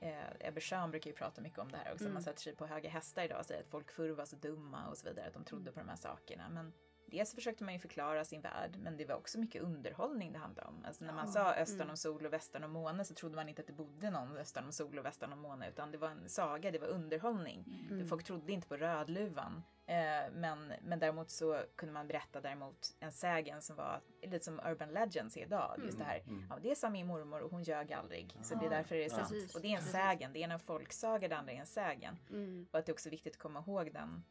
Eh, 0.00 0.48
Ebbe 0.48 0.60
Schön 0.60 0.90
brukar 0.90 1.10
ju 1.10 1.16
prata 1.16 1.40
mycket 1.42 1.58
om 1.58 1.70
det 1.72 1.76
här 1.76 1.92
också. 1.92 2.04
Mm. 2.04 2.14
Man 2.14 2.22
sätter 2.22 2.40
sig 2.40 2.56
på 2.56 2.66
höga 2.66 2.90
hästar 2.90 3.24
idag 3.24 3.38
och 3.38 3.46
säger 3.46 3.60
att 3.62 3.68
folk 3.68 3.90
förr 3.90 4.10
var 4.10 4.24
så 4.24 4.36
dumma 4.36 4.88
och 4.88 4.98
så 4.98 5.08
vidare. 5.08 5.26
Att 5.26 5.34
de 5.34 5.44
trodde 5.44 5.72
på 5.72 5.78
de 5.80 5.88
här 5.88 5.96
sakerna. 5.96 6.48
Men 6.48 6.72
dels 7.14 7.34
försökte 7.34 7.64
man 7.64 7.74
ju 7.74 7.80
förklara 7.80 8.24
sin 8.24 8.40
värld, 8.40 8.76
men 8.78 8.96
det 8.96 9.04
var 9.04 9.14
också 9.14 9.38
mycket 9.38 9.62
underhållning 9.62 10.32
det 10.32 10.38
handlade 10.38 10.68
om. 10.68 10.84
Alltså 10.84 11.04
när 11.04 11.12
man 11.12 11.26
Ja. 11.26 11.32
sa 11.32 11.54
östern 11.54 11.80
Mm. 11.80 11.90
om 11.90 11.96
sol 11.96 12.26
och 12.26 12.32
västern 12.32 12.64
om 12.64 12.70
måne 12.70 13.04
så 13.04 13.14
trodde 13.14 13.36
man 13.36 13.48
inte 13.48 13.60
att 13.60 13.66
det 13.66 13.72
bodde 13.72 14.10
någon 14.10 14.36
östern 14.36 14.64
om 14.64 14.72
sol 14.72 14.98
och 14.98 15.04
västern 15.04 15.32
om 15.32 15.38
måne, 15.40 15.68
utan 15.68 15.90
det 15.90 15.98
var 15.98 16.08
en 16.08 16.28
saga, 16.28 16.70
det 16.70 16.78
var 16.78 16.88
underhållning. 16.88 17.86
Mm. 17.90 18.06
Folk 18.08 18.24
trodde 18.24 18.52
inte 18.52 18.68
på 18.68 18.76
Rödluvan. 18.76 19.62
Eh, 19.86 20.32
men, 20.32 20.72
men 20.82 20.98
däremot 20.98 21.30
så 21.30 21.62
kunde 21.76 21.92
man 21.92 22.06
berätta 22.08 22.40
däremot 22.40 22.96
en 23.00 23.12
sägen 23.12 23.62
som 23.62 23.76
var 23.76 24.00
lite 24.22 24.44
som 24.44 24.60
Urban 24.60 24.88
Legends 24.88 25.36
idag. 25.36 25.80
Just 25.84 25.98
det 25.98 26.04
här, 26.04 26.20
Mm. 26.26 26.46
ja, 26.50 26.58
det 26.62 26.74
sa 26.78 26.90
min 26.90 27.06
mormor 27.06 27.40
och 27.40 27.50
hon 27.50 27.62
ljög 27.62 27.92
aldrig. 27.92 28.36
Så 28.42 28.54
det 28.54 28.66
är 28.66 28.70
därför 28.70 28.94
det 28.94 29.04
är 29.04 29.08
sant. 29.08 29.54
Och 29.54 29.60
det 29.60 29.68
är 29.68 29.76
en 29.76 29.82
sägen, 29.84 30.32
det 30.32 30.38
ena 30.38 30.54
är 30.54 30.58
en 30.58 30.64
folksaga, 30.64 31.28
det 31.28 31.36
andra 31.36 31.52
är 31.52 31.56
en 31.56 31.66
sägen. 31.66 32.18
Mm. 32.30 32.66
Och 32.72 32.78
att 32.78 32.86
det 32.86 32.90
är 32.90 32.94
också 32.94 33.10
viktigt 33.10 33.32
att 33.32 33.38
komma 33.38 33.60
ihåg 33.66 33.92
den, 33.92 34.24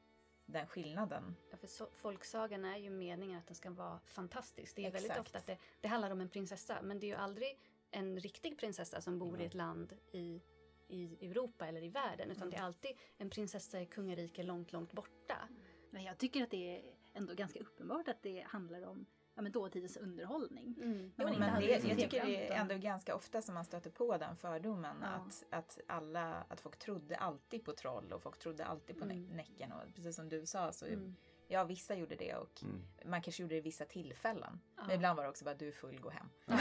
den 0.46 0.68
skillnaden. 0.68 1.36
Ja, 1.52 1.58
för 1.58 1.68
så, 1.68 1.88
folksagan 1.92 2.66
är 2.66 2.78
ju 2.78 2.90
meningen 2.90 3.40
att 3.40 3.48
den 3.48 3.56
ska 3.56 3.70
vara 3.70 4.00
fantastisk. 4.06 4.76
Det 4.76 4.86
är 4.86 4.92
väldigt 4.92 5.12
Exakt. 5.12 5.28
ofta 5.28 5.38
att 5.38 5.46
det, 5.46 5.58
det 5.82 5.88
handlar 5.88 6.12
om 6.12 6.22
en 6.22 6.30
prinsessa, 6.30 6.82
men 6.82 7.00
det 7.00 7.06
är 7.06 7.10
ju 7.10 7.16
aldrig 7.16 7.60
en 7.92 8.20
riktig 8.20 8.58
prinsessa 8.58 9.02
som 9.02 9.20
bor 9.20 9.36
i 9.36 9.38
Nej. 9.38 9.48
ett 9.48 9.54
land 9.54 9.94
i, 10.12 10.42
i 10.88 11.30
Europa 11.30 11.68
eller 11.68 11.84
i 11.84 11.90
världen, 11.90 12.32
utan 12.32 12.50
det 12.50 12.58
är 12.58 12.62
alltid 12.62 12.92
en 13.18 13.30
prinsessa 13.30 13.82
i 13.82 13.86
kungarike 13.86 14.44
långt, 14.44 14.72
långt 14.72 14.92
borta. 14.92 15.48
Men 15.90 16.04
jag 16.04 16.18
tycker 16.18 16.44
att 16.44 16.52
det 16.52 16.78
är 16.78 16.96
ändå 17.14 17.34
ganska 17.34 17.60
uppenbart 17.60 18.08
att 18.08 18.22
det 18.22 18.42
handlar 18.48 18.88
om 18.88 19.06
ja, 19.36 19.42
men 19.42 19.52
dåtidens 19.52 19.98
underhållning. 19.98 20.76
Man 20.78 21.12
Jo, 21.18 21.40
men 21.40 21.62
det, 21.62 21.68
jag 21.68 21.82
tycker 21.98 22.26
det 22.26 22.48
är 22.52 22.56
ändå 22.62 22.76
ganska 22.78 23.16
ofta 23.16 23.42
som 23.42 23.56
man 23.56 23.66
stöter 23.66 23.90
på 23.90 24.18
den 24.18 24.36
fördomen 24.36 24.96
Ja. 25.02 25.08
att, 25.08 25.46
att, 25.50 25.80
alla, 25.88 26.46
att 26.48 26.62
folk 26.62 26.80
trodde 26.80 27.16
alltid 27.16 27.64
på 27.66 27.74
troll 27.74 28.14
och 28.14 28.22
folk 28.22 28.40
trodde 28.40 28.66
alltid 28.66 28.98
på 29.00 29.04
Mm. 29.06 29.24
nä- 29.24 29.36
Näcken. 29.36 29.72
Och 29.72 29.96
precis 29.96 30.16
som 30.16 30.30
du 30.30 30.46
sa 30.46 30.72
så 30.72 30.86
Mm. 30.86 31.16
ja, 31.48 31.64
vissa 31.64 31.96
gjorde 31.96 32.16
det 32.16 32.36
och 32.36 32.64
Mm. 32.64 32.82
man 33.06 33.22
kanske 33.22 33.44
gjorde 33.44 33.56
det 33.56 33.60
i 33.60 33.62
vissa 33.62 33.86
tillfällen. 33.86 34.60
Ja. 34.76 34.84
Men 34.88 34.96
ibland 34.96 35.18
var 35.18 35.24
det 35.24 35.30
också 35.30 35.46
bara 35.46 35.56
du 35.56 35.68
är 35.68 35.72
full, 35.72 36.00
gå 36.00 36.10
hem. 36.10 36.30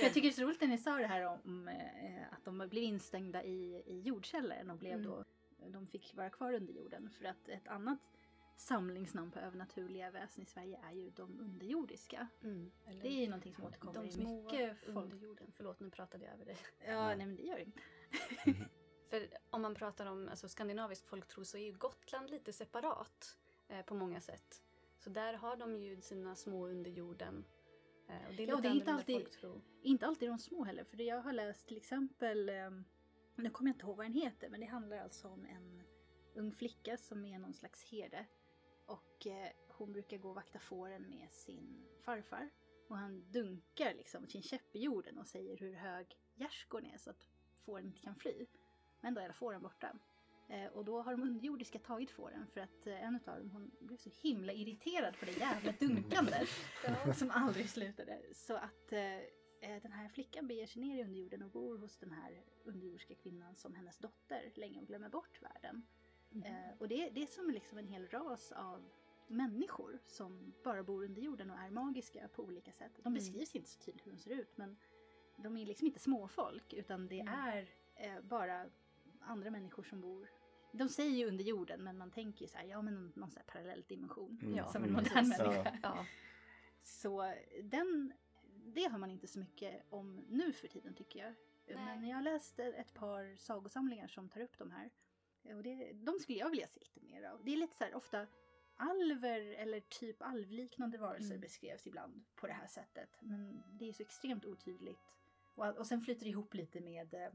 Jag 0.00 0.12
tycker 0.14 0.28
det 0.28 0.28
är 0.28 0.32
så 0.32 0.42
roligt 0.42 0.60
när 0.60 0.68
ni 0.68 0.78
sa 0.78 0.96
det 0.98 1.06
här 1.06 1.26
om 1.26 1.68
eh, 1.68 2.22
att 2.32 2.44
de 2.44 2.58
blev 2.58 2.82
instängda 2.84 3.42
i, 3.44 3.82
i 3.86 4.00
jordkällaren 4.00 4.70
och 4.70 4.76
blev 4.76 4.92
Mm. 4.92 5.04
då, 5.06 5.24
de 5.66 5.86
fick 5.86 6.14
vara 6.16 6.30
kvar 6.30 6.52
under 6.52 6.72
jorden. 6.72 7.10
För 7.18 7.24
att 7.24 7.48
ett 7.48 7.68
annat 7.68 7.98
samlingsnamn 8.56 9.30
på 9.30 9.38
övernaturliga 9.38 10.10
väsen 10.10 10.42
i 10.42 10.46
Sverige 10.46 10.80
är 10.84 10.92
ju 10.92 11.10
de 11.10 11.40
underjordiska. 11.40 12.28
Mm. 12.42 12.70
Eller 12.86 13.02
Det 13.02 13.08
är 13.08 13.20
ju 13.20 13.26
någonting 13.26 13.54
som 13.54 13.64
återkommer 13.64 13.94
de 13.94 14.08
i 14.08 14.42
mycket 14.42 14.78
folk. 14.78 14.96
under 14.96 15.16
jorden. 15.16 15.52
Förlåt, 15.56 15.80
nu 15.80 15.90
pratade 15.90 16.24
jag 16.24 16.34
över 16.34 16.44
dig. 16.44 16.56
Ja, 16.86 16.92
Mm. 17.12 17.18
nej 17.18 17.26
men 17.26 17.36
det 17.36 17.42
gör 17.42 17.56
det 17.56 17.62
inte. 17.62 17.80
För 19.10 19.28
om 19.50 19.62
man 19.62 19.74
pratar 19.74 20.06
om 20.06 20.28
alltså, 20.28 20.48
skandinavisk 20.48 21.06
folktro 21.06 21.44
så 21.44 21.56
är 21.58 21.62
ju 21.62 21.72
Gotland 21.72 22.30
lite 22.30 22.52
separat 22.52 23.38
eh, 23.68 23.82
på 23.84 23.94
många 23.94 24.20
sätt. 24.20 24.62
Så 24.98 25.10
där 25.10 25.34
har 25.34 25.56
de 25.56 25.76
ju 25.76 26.00
sina 26.00 26.36
små 26.36 26.66
under 26.68 26.90
jorden. 26.90 27.44
Eh, 28.08 28.28
och 28.28 28.34
det 28.34 28.42
är 28.42 28.48
Ja, 28.48 28.56
lite 28.56 28.68
det 28.68 28.74
är 28.74 28.74
inte 28.78 28.92
alltid- 28.92 29.16
folktro. 29.16 29.60
Inte 29.82 30.06
alltid 30.06 30.28
de 30.28 30.38
små 30.38 30.64
heller, 30.64 30.84
för 30.84 31.00
jag 31.02 31.20
har 31.22 31.32
läst 31.32 31.66
till 31.66 31.76
exempel, 31.76 32.48
eh, 32.48 32.70
nu 33.36 33.50
kommer 33.50 33.70
jag 33.70 33.74
inte 33.74 33.86
ihåg 33.86 33.96
vad 33.96 34.06
den 34.06 34.12
heter, 34.12 34.48
men 34.48 34.60
det 34.60 34.66
handlar 34.66 34.98
alltså 34.98 35.28
om 35.28 35.44
en 35.44 35.82
ung 36.34 36.52
flicka 36.52 36.96
som 36.96 37.24
är 37.24 37.38
någon 37.38 37.54
slags 37.54 37.82
herde. 37.84 38.26
Och 38.86 39.26
eh, 39.26 39.50
hon 39.68 39.92
brukar 39.92 40.18
gå 40.18 40.28
och 40.28 40.34
vakta 40.34 40.58
fåren 40.58 41.02
med 41.08 41.32
sin 41.32 41.86
farfar. 42.04 42.50
Och 42.88 42.96
han 42.96 43.30
dunkar 43.30 43.94
liksom 43.94 44.26
sin 44.26 44.42
käpp 44.42 44.76
i 44.76 44.78
jorden 44.78 45.18
och 45.18 45.26
säger 45.26 45.56
hur 45.56 45.74
hög 45.74 46.18
gärdsgården 46.34 46.90
är 46.90 46.98
så 46.98 47.10
att 47.10 47.28
fåren 47.64 47.86
inte 47.86 48.00
kan 48.00 48.14
fly. 48.14 48.46
Men 49.00 49.14
då 49.14 49.20
är 49.20 49.24
alla 49.24 49.34
fåren 49.34 49.62
borta. 49.62 49.96
Eh, 50.48 50.66
och 50.66 50.84
då 50.84 51.02
har 51.02 51.12
de 51.12 51.22
underjordiska 51.22 51.78
tagit 51.78 52.10
fåren 52.10 52.46
för 52.46 52.60
att 52.60 52.86
eh, 52.86 53.04
en 53.04 53.20
av 53.26 53.38
dem 53.38 53.50
hon 53.50 53.70
blev 53.80 53.96
så 53.96 54.10
himla 54.22 54.52
irriterad 54.52 55.18
på 55.18 55.24
det 55.24 55.32
jävla 55.32 55.72
dunkandet. 55.72 56.48
som 57.16 57.30
aldrig 57.30 57.70
slutade. 57.70 58.22
Så 58.34 58.56
att 58.56 58.92
eh, 58.92 59.18
eh, 59.60 59.82
den 59.82 59.92
här 59.92 60.08
flickan 60.08 60.46
beger 60.46 60.66
sig 60.66 60.82
ner 60.82 60.98
i 60.98 61.04
underjorden 61.04 61.42
och 61.42 61.50
bor 61.50 61.78
hos 61.78 61.96
den 61.96 62.12
här 62.12 62.42
underjordiska 62.64 63.14
kvinnan 63.14 63.56
som 63.56 63.74
hennes 63.74 63.98
dotter 63.98 64.52
länge 64.54 64.80
och 64.80 64.86
glömmer 64.86 65.08
bort 65.08 65.42
världen. 65.42 65.86
Eh, 66.44 66.78
och 66.78 66.88
det, 66.88 67.10
det 67.10 67.22
är 67.22 67.26
som 67.26 67.50
liksom 67.50 67.78
en 67.78 67.88
hel 67.88 68.08
ras 68.08 68.52
av 68.52 68.84
människor 69.26 69.98
som 70.06 70.54
bara 70.64 70.82
bor 70.82 71.04
under 71.04 71.22
jorden 71.22 71.50
och 71.50 71.58
är 71.58 71.70
magiska 71.70 72.28
på 72.28 72.42
olika 72.44 72.72
sätt. 72.72 72.92
De 72.96 73.00
Mm. 73.02 73.14
beskrivs 73.14 73.54
inte 73.54 73.68
så 73.70 73.78
tydligt 73.80 74.06
hur 74.06 74.12
de 74.12 74.18
ser 74.18 74.30
ut 74.30 74.56
men 74.56 74.76
de 75.36 75.56
är 75.56 75.66
liksom 75.66 75.86
inte 75.86 76.00
småfolk 76.00 76.72
utan 76.72 77.08
det 77.08 77.20
Mm. 77.20 77.34
är 77.34 77.68
eh, 77.96 78.20
bara 78.22 78.66
andra 79.20 79.50
människor 79.50 79.82
som 79.82 80.00
bor 80.00 80.28
de 80.72 80.88
säger 80.88 81.10
ju 81.16 81.26
under 81.28 81.44
jorden 81.44 81.84
men 81.84 81.98
man 81.98 82.10
tänker 82.10 82.42
ju 82.42 82.48
så 82.48 82.58
här, 82.58 82.64
ja 82.64 82.82
men 82.82 82.94
någon, 82.94 83.12
någon 83.16 83.30
så 83.30 83.38
här 83.38 83.46
parallell 83.46 83.84
dimension. 83.88 84.38
Mm. 84.42 84.54
Ja, 84.56 84.66
som 84.68 84.82
en 84.84 84.88
Mm. 84.90 85.02
modern 85.04 85.28
människa. 85.28 85.78
Ja. 85.82 86.06
Så 86.82 87.34
den, 87.62 88.12
det 88.64 88.88
hör 88.90 88.98
man 88.98 89.10
inte 89.10 89.26
så 89.26 89.38
mycket 89.38 89.82
om 89.90 90.16
nu 90.28 90.52
för 90.52 90.68
tiden 90.68 90.94
tycker 90.94 91.18
jag. 91.24 91.34
Nej. 91.76 91.98
Men 91.98 92.08
jag 92.08 92.16
har 92.16 92.22
läst 92.22 92.58
ett 92.58 92.94
par 92.94 93.36
sagosamlingar 93.36 94.08
som 94.08 94.28
tar 94.28 94.40
upp 94.40 94.58
de 94.58 94.70
här. 94.70 94.90
Och 95.44 95.62
det, 95.62 95.92
de 95.92 96.18
skulle 96.18 96.38
jag 96.38 96.50
vilja 96.50 96.66
se 96.68 96.80
lite 96.80 97.00
mer 97.00 97.22
av. 97.22 97.44
Det 97.44 97.52
är 97.52 97.56
lite 97.56 97.76
så 97.76 97.84
här 97.84 97.94
ofta 97.94 98.26
alver 98.76 99.40
eller 99.40 99.80
typ 99.80 100.22
alvliknande 100.22 100.98
varelser 100.98 101.30
Mm. 101.30 101.40
beskrevs 101.40 101.86
ibland 101.86 102.24
på 102.34 102.46
det 102.46 102.52
här 102.52 102.66
sättet. 102.66 103.18
Men 103.20 103.62
det 103.72 103.88
är 103.88 103.92
så 103.92 104.02
extremt 104.02 104.44
otydligt. 104.44 105.00
Och, 105.54 105.66
och 105.78 105.86
sen 105.86 106.00
flyter 106.00 106.24
det 106.24 106.30
ihop 106.30 106.54
lite 106.54 106.80
med 106.80 107.14
eh, 107.14 107.28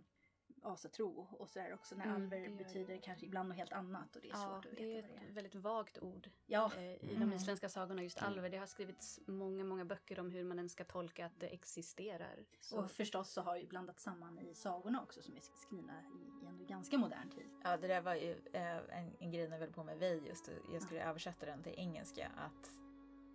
asatro 0.63 1.27
och 1.31 1.49
sådär 1.49 1.73
också 1.73 1.95
när 1.95 2.05
Mm, 2.05 2.15
alver 2.15 2.37
det 2.37 2.43
gör 2.43 2.49
det. 2.51 2.63
betyder 2.63 2.97
kanske 2.97 3.25
ibland 3.25 3.49
något 3.49 3.57
helt 3.57 3.73
annat 3.73 4.15
och 4.15 4.21
det 4.21 4.27
är 4.27 4.31
ja, 4.31 4.35
svårt 4.37 4.65
att 4.65 4.77
det 4.77 4.83
är 4.83 4.87
veta 5.01 5.07
vad 5.07 5.17
det 5.19 5.23
ett 5.23 5.29
är. 5.29 5.33
väldigt 5.33 5.55
vagt 5.55 5.99
ord 6.01 6.29
Ja, 6.47 6.71
eh, 6.77 6.83
i 6.83 7.15
Mm. 7.15 7.29
de 7.29 7.35
isländska 7.35 7.69
sagorna, 7.69 8.03
just 8.03 8.17
Mm. 8.21 8.29
alver. 8.33 8.49
Det 8.49 8.57
har 8.57 8.65
skrivits 8.65 9.19
många, 9.25 9.63
många 9.63 9.85
böcker 9.85 10.19
om 10.19 10.31
hur 10.31 10.43
man 10.43 10.57
ens 10.57 10.71
ska 10.71 10.83
tolka 10.83 11.25
att 11.25 11.39
det 11.39 11.47
existerar. 11.47 12.45
Så, 12.59 12.77
Och 12.77 12.91
förstås 12.91 13.29
så 13.31 13.41
har 13.41 13.57
ju 13.57 13.67
blandats 13.67 14.03
samman 14.03 14.39
i 14.39 14.53
sagorna 14.53 15.01
också 15.01 15.21
som 15.21 15.35
är 15.35 15.39
skrivna 15.39 15.93
i, 16.01 16.43
i 16.43 16.47
en 16.47 16.65
ganska 16.65 16.97
modern 16.97 17.29
tid. 17.29 17.49
Ja, 17.63 17.77
det 17.77 17.87
där 17.87 18.01
var 18.01 18.15
ju 18.15 18.31
eh, 18.53 18.77
en, 18.77 19.15
en 19.19 19.31
grej 19.31 19.47
när 19.47 19.55
jag 19.57 19.59
höll 19.65 19.73
på 19.73 19.83
med 19.83 19.97
Vi 19.99 20.21
just. 20.27 20.49
Jag 20.73 20.81
skulle 20.81 21.03
översätta 21.03 21.45
den 21.45 21.63
till 21.63 21.73
engelska 21.77 22.31
att 22.37 22.71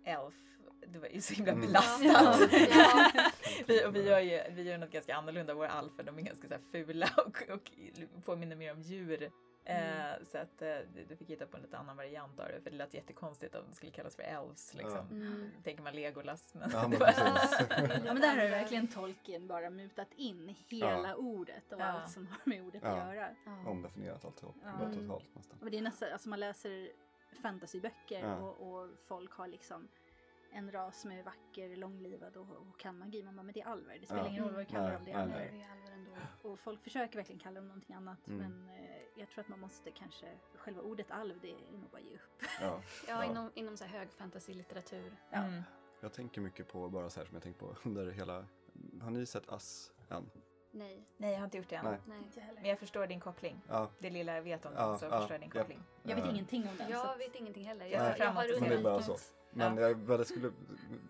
Elf, 0.07 0.35
det 0.87 0.99
var 0.99 1.07
ju 1.07 1.21
så 1.21 1.33
himla 1.33 1.51
Mm. 1.51 1.67
belastat. 1.67 2.51
Ja. 2.69 3.11
vi, 3.67 3.85
och 3.85 3.95
vi 3.95 4.03
gör 4.07 4.19
ju 4.19 4.41
vi 4.49 4.63
gör 4.63 4.77
något 4.77 4.91
ganska 4.91 5.15
annorlunda. 5.15 5.53
Våra 5.53 5.69
alfer 5.69 6.03
de 6.03 6.17
är 6.17 6.21
ganska 6.21 6.47
så 6.47 6.53
här 6.53 6.61
fula 6.71 7.09
och, 7.17 7.43
och 7.53 7.71
påminner 8.25 8.55
mer 8.55 8.71
om 8.73 8.81
djur. 8.81 9.31
Eh, 9.67 10.23
så 10.31 10.37
att 10.37 10.61
eh, 10.61 10.75
du- 11.09 11.15
fick 11.15 11.29
hitta 11.29 11.45
på 11.45 11.57
en 11.57 11.63
lite 11.63 11.77
annan 11.77 11.97
variant 11.97 12.39
av 12.39 12.47
det 12.47 12.61
för 12.61 12.69
det 12.69 12.75
lät 12.75 12.93
jättekonstigt 12.93 13.55
om 13.55 13.61
de 13.69 13.75
skulle 13.75 13.91
kallas 13.91 14.15
för 14.15 14.23
elves. 14.23 14.73
Liksom. 14.73 15.07
Ja. 15.11 15.15
Mm. 15.15 15.49
Tänker 15.63 15.83
man 15.83 15.93
Legolas. 15.95 16.53
Men 16.53 16.69
Ja, 16.73 16.87
det 16.87 16.99
men. 16.99 17.89
Ja 18.05 18.13
men 18.13 18.21
där 18.21 18.37
har 18.37 18.49
verkligen 18.49 18.87
Tolkien 18.87 19.47
bara 19.47 19.69
mutat 19.69 20.07
in 20.15 20.55
hela 20.69 21.07
Ja. 21.09 21.15
ordet 21.15 21.73
och 21.73 21.79
Ja. 21.79 21.85
allt 21.85 22.11
som 22.11 22.27
har 22.27 22.37
med 22.43 22.61
ordet 22.61 22.81
Ja. 22.85 22.89
att 22.89 23.15
göra. 23.15 23.29
Ja. 23.45 23.69
Omdefinierat 23.69 24.25
allt 24.25 24.39
Ja. 24.41 24.53
ja. 24.63 24.85
Mm. 24.85 24.93
totalt 25.07 25.35
nästan. 25.35 25.57
Och 25.61 25.71
det 25.71 25.77
är 25.77 25.81
nästan, 25.81 26.11
alltså 26.13 26.29
man 26.29 26.39
läser 26.39 26.89
fantasyböcker 27.41 28.19
Ja. 28.19 28.35
och, 28.35 28.73
och 28.83 28.89
folk 29.07 29.31
har 29.31 29.47
liksom 29.47 29.87
en 30.55 30.71
ras 30.71 31.01
som 31.01 31.11
är 31.11 31.23
vacker, 31.23 31.75
långlivad 31.75 32.37
och, 32.37 32.49
och 32.49 32.79
kan 32.79 32.97
magi. 32.97 33.23
Man 33.23 33.35
bara, 33.35 33.43
men 33.43 33.53
det 33.53 33.61
är 33.61 33.65
alver. 33.65 33.97
Det 33.99 34.05
spelar 34.05 34.23
Ja. 34.23 34.29
ingen 34.29 34.43
roll 34.43 34.51
vad 34.53 34.59
vi 34.59 34.65
kallar 34.65 34.83
Nej, 34.87 34.93
dem, 34.95 35.05
det 35.05 35.11
är 35.11 35.15
nej, 35.15 35.23
alver. 35.23 35.51
Det 35.51 35.61
är 35.63 35.71
alver 35.71 35.91
ändå. 35.91 36.11
Och 36.41 36.59
folk 36.59 36.83
försöker 36.83 37.15
verkligen 37.15 37.39
kalla 37.39 37.55
dem 37.59 37.67
någonting 37.67 37.95
annat 37.95 38.27
Mm. 38.27 38.39
men 38.39 38.69
eh, 38.75 39.01
jag 39.15 39.29
tror 39.29 39.41
att 39.41 39.47
man 39.49 39.59
måste 39.59 39.91
kanske, 39.91 40.37
själva 40.55 40.81
ordet 40.81 41.11
alv 41.11 41.39
det 41.41 41.51
är 41.51 41.71
nog 41.71 41.89
bara 41.91 42.01
ge 42.01 42.15
upp. 42.15 42.43
Ja. 42.61 42.81
Ja, 43.07 43.25
inom, 43.25 43.51
inom 43.55 43.77
så 43.77 43.83
här 43.83 43.99
hög 43.99 44.09
fantasy-litteratur. 44.11 45.15
Ja. 45.31 45.37
mm. 45.37 45.61
Jag 46.01 46.13
tänker 46.13 46.41
mycket 46.41 46.67
på, 46.67 46.89
bara 46.89 47.09
så 47.09 47.19
här 47.19 47.25
som 47.27 47.35
jag 47.35 47.43
tänkt 47.43 47.59
på 47.59 47.75
under 47.83 48.11
hela, 48.11 48.45
har 49.01 49.11
ni 49.11 49.25
sett 49.25 49.49
Ass 49.49 49.93
än? 50.09 50.29
Nej. 50.71 51.05
Nej, 51.17 51.31
jag 51.31 51.39
har 51.39 51.45
inte 51.45 51.57
gjort 51.57 51.69
det 51.69 51.75
än. 51.75 51.85
Nej. 51.85 51.99
Nej. 52.05 52.17
Inte 52.17 52.41
heller. 52.41 52.61
Men 52.61 52.69
jag 52.69 52.79
förstår 52.79 53.07
din 53.07 53.19
koppling. 53.19 53.61
Ja. 53.69 53.89
Det 53.99 54.09
lilla 54.09 54.35
jag 54.35 54.41
vet 54.41 54.65
om 54.65 54.71
Ja, 54.75 54.87
den 54.87 54.99
så 54.99 55.05
ja, 55.05 55.19
förstår 55.19 55.31
jag 55.33 55.41
din 55.41 55.51
ja. 55.53 55.61
koppling. 55.61 55.83
Jag 56.03 56.15
vet 56.15 56.25
ingenting 56.25 56.69
om 56.69 56.77
den. 56.77 56.89
Jag 56.89 57.17
vet 57.17 57.35
ingenting 57.35 57.65
heller. 57.65 57.85
Jag 57.85 58.01
Jag, 58.01 58.19
jag 58.19 58.31
har 58.31 58.43
att 58.99 59.35
Men. 59.55 59.75
Men 59.75 59.83
jag, 59.83 59.95
väl 59.95 60.25
skulle, 60.25 60.51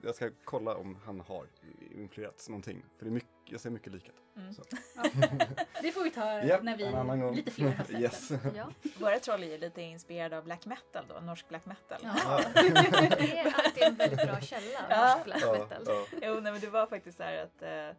jag 0.04 0.16
ska 0.16 0.30
kolla 0.44 0.76
om 0.76 0.98
han 1.06 1.20
har 1.20 1.48
influerats 1.92 2.50
någonting. 2.50 2.86
För 2.98 3.06
det 3.06 3.10
är 3.10 3.14
mycket, 3.14 3.30
jag 3.46 3.60
ser 3.62 3.70
mycket 3.70 3.94
likhet. 3.94 4.16
Mm. 4.36 4.54
Så. 4.54 4.64
Det 5.82 5.92
får 5.92 6.04
vi 6.04 6.12
ta 6.12 6.40
Japp, 6.44 6.64
när 6.64 6.78
vi 7.32 7.36
lite 7.36 7.52
fler 7.52 7.70
har 7.78 7.84
sett 7.84 8.00
Yes. 8.00 8.32
Ja, 8.56 8.70
Våra 9.00 9.20
troll 9.20 9.44
är 9.44 9.48
ju 9.48 9.58
lite 9.58 9.82
inspirerade 9.82 10.38
av 10.38 10.44
black 10.44 10.66
metal 10.66 11.06
då, 11.08 11.20
norsk 11.20 11.50
black 11.50 11.66
metal. 11.66 12.00
Ja. 12.04 12.42
det 12.54 13.38
är 13.40 13.54
alltid 13.66 13.84
en 13.84 13.96
väldigt 13.96 14.28
bra 14.28 14.40
källa, 14.42 14.80
Ja. 14.90 15.14
norsk 15.16 15.26
black 15.26 15.42
Ja, 15.42 15.52
metal. 15.54 15.84
ja. 15.86 16.06
Jo, 16.22 16.34
nej, 16.34 16.52
men 16.52 16.62
det 16.62 16.68
var 16.70 16.88
faktiskt 16.88 17.18
så 17.18 17.24
här 17.24 17.44
att 17.44 17.62
eh, 17.62 17.98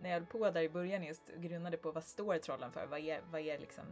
när 0.00 0.10
jag 0.10 0.12
höll 0.12 0.26
på 0.26 0.50
där 0.50 0.60
i 0.60 0.68
början 0.68 1.02
just 1.02 1.28
och 1.28 1.42
grunnade 1.42 1.76
på 1.76 1.92
vad 1.92 2.04
står 2.04 2.38
trollen 2.38 2.72
för, 2.72 2.86
vad 2.86 3.00
är, 3.00 3.20
vad 3.30 3.40
är 3.40 3.58
liksom, 3.58 3.84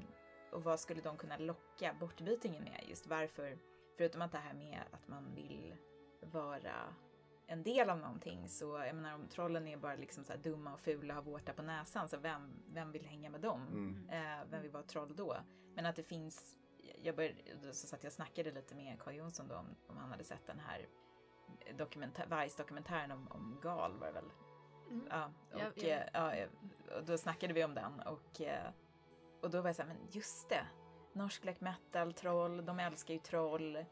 och 0.52 0.64
vad 0.64 0.80
skulle 0.80 1.00
de 1.00 1.16
kunna 1.16 1.36
locka 1.36 1.94
bortbytingen 2.00 2.64
med? 2.64 2.80
Just 2.88 3.06
varför, 3.06 3.58
förutom 3.96 4.22
att 4.22 4.32
det 4.32 4.38
här 4.38 4.54
med 4.54 4.80
att 4.90 5.08
man 5.08 5.34
vill 5.34 5.74
vara 6.32 6.94
en 7.46 7.62
del 7.62 7.90
av 7.90 7.98
någonting 7.98 8.48
så, 8.48 8.78
jag 8.86 8.96
menar 8.96 9.14
om 9.14 9.28
trollen 9.28 9.68
är 9.68 9.76
bara 9.76 9.94
liksom 9.94 10.24
så 10.24 10.32
här 10.32 10.40
dumma 10.40 10.72
och 10.72 10.80
fula 10.80 11.18
och 11.18 11.24
har 11.24 11.30
vårta 11.32 11.52
på 11.52 11.62
näsan 11.62 12.08
så 12.08 12.16
vem, 12.16 12.52
vem 12.72 12.92
vill 12.92 13.04
hänga 13.06 13.30
med 13.30 13.40
dem? 13.40 13.66
Mm. 13.68 14.08
Eh, 14.10 14.44
vem 14.50 14.62
vill 14.62 14.70
vara 14.70 14.82
troll 14.82 15.16
då? 15.16 15.36
Men 15.74 15.86
att 15.86 15.96
det 15.96 16.02
finns, 16.02 16.56
jag 17.02 17.16
började, 17.16 17.72
så 17.72 17.86
satt 17.86 18.02
jag 18.02 18.08
och 18.08 18.14
snackade 18.14 18.50
lite 18.50 18.74
med 18.74 19.00
Carl 19.00 19.14
Jonsson 19.14 19.48
då 19.48 19.56
om, 19.56 19.76
om 19.86 19.96
han 19.96 20.10
hade 20.10 20.24
sett 20.24 20.46
den 20.46 20.60
här 20.60 20.86
dokumentär, 21.76 22.42
Vice-dokumentären 22.42 23.10
om, 23.10 23.28
om 23.30 23.58
Gal 23.62 23.98
var 23.98 24.06
det 24.06 24.12
väl? 24.12 24.30
Mm. 24.90 25.06
Ja, 25.10 25.30
och, 25.52 25.60
Ja, 25.60 25.70
ja. 25.74 25.88
eh, 25.88 26.08
ja, 26.12 26.32
eh, 26.34 26.48
och 26.96 27.04
då 27.04 27.18
snackade 27.18 27.52
vi 27.54 27.64
om 27.64 27.74
den 27.74 28.00
och, 28.00 28.40
eh, 28.40 28.70
och 29.42 29.50
då 29.50 29.60
var 29.60 29.68
jag 29.68 29.76
såhär, 29.76 29.88
men 29.88 30.08
just 30.10 30.48
det, 30.48 30.66
norsk 31.12 31.42
black 31.42 31.60
metal, 31.60 32.12
troll, 32.12 32.64
de 32.64 32.78
älskar 32.78 33.14
ju 33.14 33.20
troll. 33.20 33.84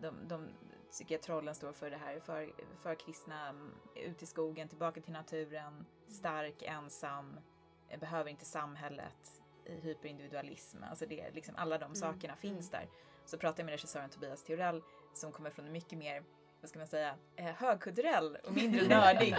De, 0.00 0.28
de 0.28 0.48
tycker 0.92 1.18
trollen 1.18 1.54
står 1.54 1.72
för 1.72 1.90
det 1.90 1.96
här, 1.96 2.20
för, 2.20 2.52
för 2.82 2.94
kristna, 2.94 3.48
mm, 3.48 3.74
ut 3.94 4.22
i 4.22 4.26
skogen, 4.26 4.68
tillbaka 4.68 5.00
till 5.00 5.12
naturen, 5.12 5.86
stark, 6.08 6.62
ensam, 6.62 7.40
eh, 7.88 7.98
behöver 8.00 8.30
inte 8.30 8.44
samhället, 8.44 9.42
hyperindividualism, 9.64 10.82
alltså 10.90 11.06
det, 11.06 11.30
liksom 11.34 11.54
alla 11.56 11.78
de 11.78 11.84
Mm, 11.84 11.94
sakerna 11.94 12.36
finns 12.36 12.70
där. 12.70 12.88
Så 13.24 13.38
pratade 13.38 13.60
jag 13.62 13.66
med 13.66 13.72
regissören 13.72 14.10
Tobias 14.10 14.44
Theorell 14.44 14.82
som 15.14 15.32
kommer 15.32 15.50
från 15.50 15.66
en 15.66 15.72
mycket 15.72 15.98
mer 15.98 16.22
vad 16.60 16.68
ska 16.70 16.78
man 16.78 16.88
säga, 16.88 17.14
eh, 17.36 17.44
högkulturell 17.44 18.36
och 18.44 18.52
mindre 18.52 18.88
nördig 18.88 19.36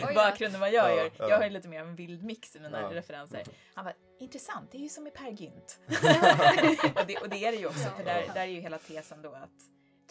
då. 0.00 0.14
bakgrund 0.14 0.54
än 0.54 0.60
vad 0.60 0.72
jag 0.72 0.90
Ja, 0.90 0.96
gör. 0.96 1.10
ja. 1.18 1.28
Jag 1.28 1.36
har 1.36 1.44
ju 1.44 1.50
lite 1.50 1.68
mer 1.68 1.80
av 1.80 1.88
en 1.88 1.96
vild 1.96 2.22
mix 2.24 2.56
i 2.56 2.60
mina 2.60 2.80
Ja. 2.80 2.90
referenser. 2.94 3.42
Han 3.74 3.84
bara, 3.84 3.94
intressant, 4.18 4.72
det 4.72 4.78
är 4.78 4.82
ju 4.82 4.88
som 4.88 5.06
i 5.06 5.10
Per 5.10 5.30
Gynt. 5.30 5.80
och, 7.00 7.06
det, 7.06 7.16
och 7.16 7.28
det 7.28 7.44
är 7.44 7.52
det 7.52 7.58
ju 7.58 7.66
också, 7.66 7.88
för 7.90 8.04
där, 8.04 8.30
där 8.34 8.40
är 8.40 8.46
ju 8.46 8.60
hela 8.60 8.78
tesen 8.78 9.22
då 9.22 9.32
att 9.32 9.50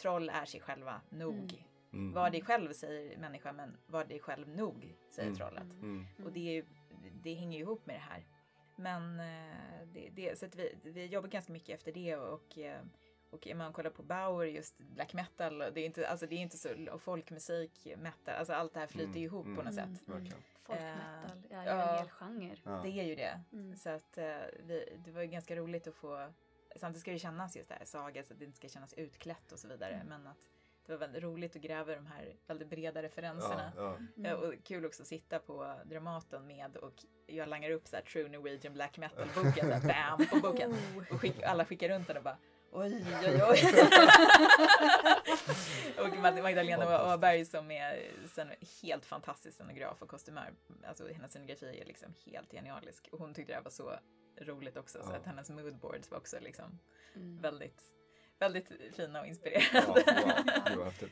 troll 0.05 0.29
är 0.29 0.45
sig 0.45 0.59
själva 0.61 1.01
nog. 1.09 1.65
Mm. 1.93 2.13
Var 2.13 2.29
dig 2.29 2.41
själv 2.41 2.73
säger 2.73 3.17
människan, 3.17 3.55
men 3.55 3.77
var 3.87 4.05
dig 4.05 4.19
själv 4.19 4.47
nog 4.49 4.95
säger 5.11 5.27
Mm. 5.27 5.37
trollet. 5.37 5.73
Mm. 5.73 6.05
Och 6.25 6.31
det, 6.31 6.39
är 6.49 6.53
ju, 6.53 6.65
det 7.23 7.33
hänger 7.33 7.57
ju 7.57 7.63
ihop 7.63 7.85
med 7.85 7.95
det 7.95 7.99
här. 7.99 8.25
Men 8.75 9.19
eh, 9.19 9.87
det, 9.93 10.09
det, 10.09 10.39
så 10.39 10.45
att 10.45 10.55
vi, 10.55 10.75
vi 10.83 11.05
jobbar 11.05 11.29
ganska 11.29 11.53
mycket 11.53 11.75
efter 11.79 11.91
det 11.91 12.15
och, 12.17 12.57
eh, 12.57 12.81
och 13.29 13.47
om 13.51 13.57
man 13.57 13.73
kollar 13.73 13.89
på 13.89 14.03
Bauer, 14.03 14.45
just 14.45 14.77
black 14.77 15.13
metal, 15.13 15.57
det 15.59 15.81
är 15.81 15.85
inte, 15.85 16.07
alltså 16.07 16.27
det 16.27 16.35
är 16.35 16.39
inte 16.39 16.57
så, 16.57 16.69
och 16.91 17.01
folkmusik, 17.01 17.87
metal, 17.97 18.35
alltså 18.35 18.53
allt 18.53 18.73
det 18.73 18.79
här 18.79 18.87
flyter 18.87 19.09
Mm, 19.09 19.23
ihop 19.23 19.45
på 19.45 19.61
mm. 19.61 19.65
något 19.65 19.77
Mm. 19.77 19.95
sätt. 19.95 20.05
Folkmetal 20.63 21.43
är 21.49 21.63
ju 21.63 21.69
ja. 21.69 21.91
en 21.91 21.97
hel 21.97 22.09
genre. 22.09 22.55
Ja. 22.63 22.71
Det 22.83 22.89
är 22.99 23.03
ju 23.03 23.15
det. 23.15 23.41
Mm. 23.53 23.75
Så 23.75 23.89
att 23.89 24.17
eh, 24.17 24.35
vi, 24.63 24.97
det 25.05 25.11
var 25.11 25.21
ju 25.21 25.27
ganska 25.27 25.55
roligt 25.55 25.87
att 25.87 25.95
få, 25.95 26.33
samtidigt 26.79 27.01
ska 27.01 27.11
det 27.11 27.19
kännas 27.19 27.55
just 27.57 27.69
det 27.69 27.75
här 27.75 27.85
saga 27.85 28.23
så 28.23 28.33
att 28.33 28.39
det 28.39 28.45
inte 28.45 28.57
ska 28.57 28.67
kännas 28.69 28.93
utklätt 28.93 29.51
och 29.51 29.59
så 29.59 29.67
vidare, 29.67 29.93
Mm. 29.93 30.07
men 30.07 30.27
att 30.27 30.49
det 30.85 30.91
var 30.91 30.99
väldigt 30.99 31.23
roligt 31.23 31.55
att 31.55 31.61
gräva 31.61 31.91
i 31.91 31.95
de 31.95 32.05
här 32.05 32.35
väldigt 32.47 32.67
breda 32.69 33.03
referenserna. 33.03 33.71
Ja, 33.75 33.81
ja. 33.83 33.95
Mm. 33.95 34.09
Ja, 34.15 34.35
och 34.35 34.53
kul 34.63 34.85
också 34.85 35.01
att 35.01 35.07
sitta 35.07 35.39
på 35.39 35.75
Dramaten 35.85 36.47
med 36.47 36.77
och 36.77 37.05
jag 37.27 37.49
langar 37.49 37.69
upp 37.69 37.87
så 37.87 37.95
här 37.95 38.03
True 38.03 38.29
Norwegian 38.29 38.73
Black 38.73 38.97
Metal-boken, 38.97 39.69
bam 39.87 40.27
på 40.27 40.39
boken. 40.39 40.71
Oh. 40.71 41.13
Och 41.13 41.21
skick, 41.21 41.43
alla 41.43 41.65
skickar 41.65 41.89
runt 41.89 42.07
den 42.07 42.17
och 42.17 42.23
bara 42.23 42.37
oj, 42.71 43.05
oj, 43.25 43.41
oj. 43.49 43.59
och 45.97 46.07
Mag- 46.17 46.41
Magdalena. 46.43 47.13
Åberg 47.13 47.45
som 47.45 47.71
är 47.71 48.11
sen 48.33 48.47
helt 48.81 49.05
fantastisk 49.05 49.55
scenograf 49.57 50.01
och 50.01 50.09
kostymör. 50.09 50.53
Alltså 50.87 51.07
hennes 51.07 51.31
scenografi 51.31 51.79
är 51.81 51.85
liksom 51.85 52.13
helt 52.25 52.51
genialisk. 52.51 53.09
Och 53.11 53.19
hon 53.19 53.33
tyckte 53.33 53.51
det 53.51 53.55
här 53.57 53.63
var 53.63 53.71
så 53.71 53.93
roligt 54.41 54.77
också, 54.77 55.03
så 55.03 55.09
Ja. 55.11 55.15
att 55.17 55.25
hennes 55.25 55.49
moodboards 55.49 56.11
var 56.11 56.17
också 56.17 56.37
liksom 56.39 56.79
Mm. 57.15 57.41
väldigt, 57.41 57.81
väldigt 58.39 58.67
fina 58.95 59.19
och 59.19 59.25
Ja, 59.25 59.29
inspirerande. 59.29 59.87
wow. 59.87 59.95
Det 60.69 60.75
var 60.75 60.85
häftigt. 60.91 61.11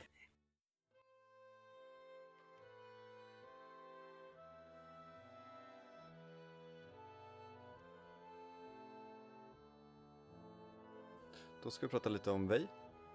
Då 11.63 11.71
ska 11.71 11.85
vi 11.85 11.91
prata 11.91 12.09
lite 12.09 12.31
om 12.31 12.47
Vej. 12.47 12.67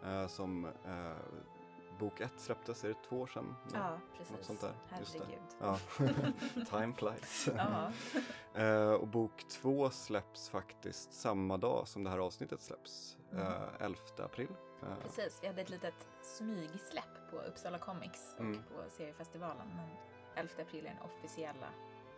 Eh, 0.05 0.27
som 0.27 0.65
eh, 0.65 1.13
bok 1.99 2.21
ett 2.21 2.41
släpptes, 2.41 2.85
är 2.85 2.89
det 2.89 2.95
två 3.09 3.21
år 3.21 3.27
sedan? 3.27 3.55
Ja, 3.75 3.99
precis. 4.19 4.33
Något 4.37 4.45
sånt 4.45 4.61
där. 4.61 4.73
Herregud. 4.89 5.39
Ja. 5.61 5.79
Time 6.81 6.93
flies. 6.95 7.49
Eh, 8.55 8.93
och 8.93 9.09
bok 9.09 9.45
två 9.49 9.91
släpps 9.91 10.49
faktiskt 10.51 11.13
samma 11.13 11.57
dag 11.57 11.89
som 11.89 12.05
det 12.05 12.11
här 12.11 12.19
avsnittet 12.19 12.63
släpps. 12.63 13.17
Mm. 13.33 13.47
Eh, 13.47 13.53
11 13.81 13.99
april. 14.19 14.49
Eh, 14.83 14.89
Precis, 15.03 15.39
vi 15.43 15.47
hade 15.47 15.63
ett 15.63 15.71
litet 15.71 16.09
smygsläpp 16.23 17.31
på 17.31 17.37
Uppsala 17.41 17.79
Comics 17.79 18.35
och 18.35 18.41
Mm. 18.41 18.63
på 18.63 18.91
seriefestivalen. 18.91 19.69
Men 19.77 19.89
11 20.35 20.53
april 20.63 20.87
är 20.87 20.91
den 20.91 21.03
officiella 21.03 21.69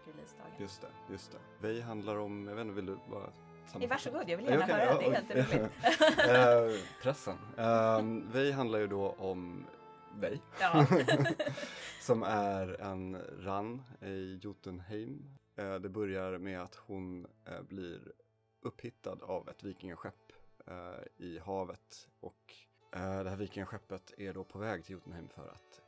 releasedagen. 0.06 0.52
Just 0.58 0.80
det, 0.80 0.88
just 1.12 1.32
det. 1.32 1.38
Vi 1.60 1.80
handlar 1.80 2.16
om, 2.16 2.48
jag 2.48 2.54
vet 2.54 2.62
inte, 2.62 2.74
vill 2.74 2.86
du 2.86 2.98
bara 3.10 3.30
Sammanfatta? 3.72 4.10
varsågod, 4.10 4.30
jag 4.30 4.36
vill 4.36 4.46
gärna 4.46 4.64
okej, 4.64 4.74
höra. 4.74 4.84
ja, 4.84 4.98
det 4.98 5.04
är 5.04 5.08
oj. 5.08 5.14
jätteroligt. 5.14 5.74
Eh, 6.28 7.02
pressen. 7.02 7.36
Um, 7.56 8.30
vi 8.32 8.52
handlar 8.52 8.78
ju 8.78 8.86
då 8.86 9.14
om 9.18 9.66
Vej, 10.14 10.42
ja. 10.60 10.86
som 12.00 12.22
är 12.22 12.80
en 12.80 13.16
rann 13.38 13.82
i 14.00 14.38
Jotunheim. 14.42 15.38
Eh, 15.56 15.74
det 15.74 15.88
börjar 15.88 16.38
med 16.38 16.62
att 16.62 16.74
hon 16.74 17.26
eh, 17.44 17.62
blir 17.62 18.12
upphittad 18.62 19.18
av 19.22 19.48
ett 19.48 19.62
vikingaskepp 19.62 20.14
i 21.16 21.38
havet 21.38 22.08
och 22.20 22.54
det 22.90 23.30
här 23.30 23.36
vikingaskeppet 23.36 24.12
är 24.18 24.32
då 24.32 24.44
på 24.44 24.58
väg 24.58 24.84
till 24.84 24.92
Jotunheim 24.92 25.28
för 25.28 25.48
att 25.48 25.80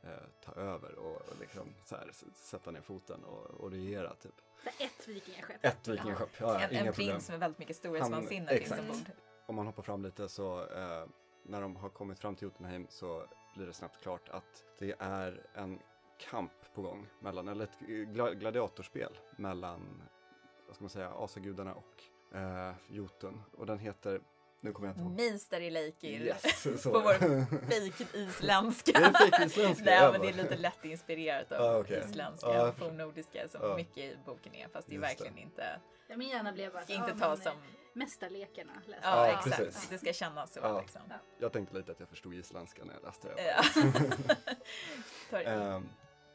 ta 0.45 0.51
över 0.51 0.95
och, 0.95 1.15
och 1.15 1.39
liksom 1.39 1.67
så 1.85 1.95
här, 1.95 2.11
sätta 2.33 2.71
ner 2.71 2.81
foten 2.81 3.23
och, 3.23 3.45
och 3.45 3.71
regera 3.71 4.15
typ. 4.15 4.41
Så 4.63 4.69
ett 4.83 5.07
vikingaskepp. 5.07 5.65
Ett 5.65 5.87
vikingaskepp, 5.87 6.29
ja, 6.39 6.59
En, 6.59 6.71
inga 6.71 6.79
en 6.79 6.85
problem. 6.93 7.07
prins 7.09 7.29
med 7.29 7.39
väldigt 7.39 7.59
mycket 7.59 7.75
storhetsvansinne 7.75 8.47
finns 8.57 8.71
ombord. 8.71 8.97
om 9.45 9.55
man 9.55 9.65
hoppar 9.65 9.83
fram 9.83 10.03
lite 10.03 10.29
så 10.29 10.59
eh, 10.61 11.05
när 11.43 11.61
de 11.61 11.75
har 11.75 11.89
kommit 11.89 12.19
fram 12.19 12.35
till 12.35 12.43
Jotunheim 12.45 12.87
så 12.89 13.25
blir 13.55 13.67
det 13.67 13.73
snabbt 13.73 14.01
klart 14.01 14.29
att 14.29 14.63
det 14.79 14.95
är 14.99 15.45
en 15.53 15.79
kamp 16.17 16.51
på 16.75 16.81
gång 16.81 17.07
mellan, 17.19 17.47
eller 17.47 17.63
ett 17.63 17.79
gla- 17.87 18.33
gladiatorspel 18.33 19.17
mellan, 19.37 20.01
vad 20.67 20.75
ska 20.75 20.83
man 20.83 20.89
säga, 20.89 21.09
asagudarna 21.09 21.73
och 21.73 22.03
eh, 22.37 22.73
Jotun. 22.87 23.41
Och 23.57 23.65
den 23.65 23.79
heter, 23.79 24.21
nu 24.63 24.71
kommer 24.73 24.87
jag 24.87 24.93
inte 24.97 25.01
ihåg. 25.23 25.31
Mister 25.33 25.61
i 25.61 25.69
Leikir. 25.71 26.21
Yes. 26.21 26.63
På 26.83 26.89
vår 26.99 27.45
fejk 27.69 28.01
isländska. 28.13 28.91
Är 28.99 29.01
det? 29.75 29.83
Nej 29.85 30.11
men 30.11 30.21
det 30.21 30.29
är 30.29 30.33
lite 30.33 30.57
lätt 30.57 30.85
inspirerat 30.85 31.51
av 31.51 31.61
Ah, 31.75 31.79
okej. 31.79 32.03
isländska, 32.09 32.47
Ja, 32.53 32.71
förstår. 32.71 32.85
fornnordiska 32.89 33.47
som 33.47 33.61
Ja. 33.63 33.75
mycket 33.75 33.97
i 33.97 34.17
boken 34.25 34.55
är. 34.55 34.67
Fast 34.67 34.87
det 34.87 34.95
är 34.95 34.99
Just 34.99 35.09
verkligen 35.09 35.37
inte, 35.37 35.79
Ja, 36.07 36.17
min 36.17 36.29
hjärna 36.29 36.51
blev 36.51 36.73
bara 36.73 36.83
ska 36.83 36.93
inte 36.93 37.09
ja, 37.19 37.27
ta 37.27 37.35
som, 37.37 37.51
eh, 37.51 37.57
Mästarlekarna 37.93 38.73
ja, 38.87 38.93
Ja, 39.01 39.27
exakt, 39.27 39.57
precis. 39.57 39.89
det 39.89 39.97
ska 39.97 40.13
kännas 40.13 40.53
så 40.53 40.59
Ja. 40.63 40.81
liksom. 40.81 41.01
Jag 41.39 41.51
tänkte 41.53 41.75
lite 41.75 41.91
att 41.91 41.99
jag 41.99 42.09
förstod 42.09 42.33
isländska 42.33 42.83
när 42.85 42.93
jag 42.93 43.03
läste 43.03 43.27
det. 43.35 43.55
Ja. 45.31 45.37
Ehm, 45.39 45.89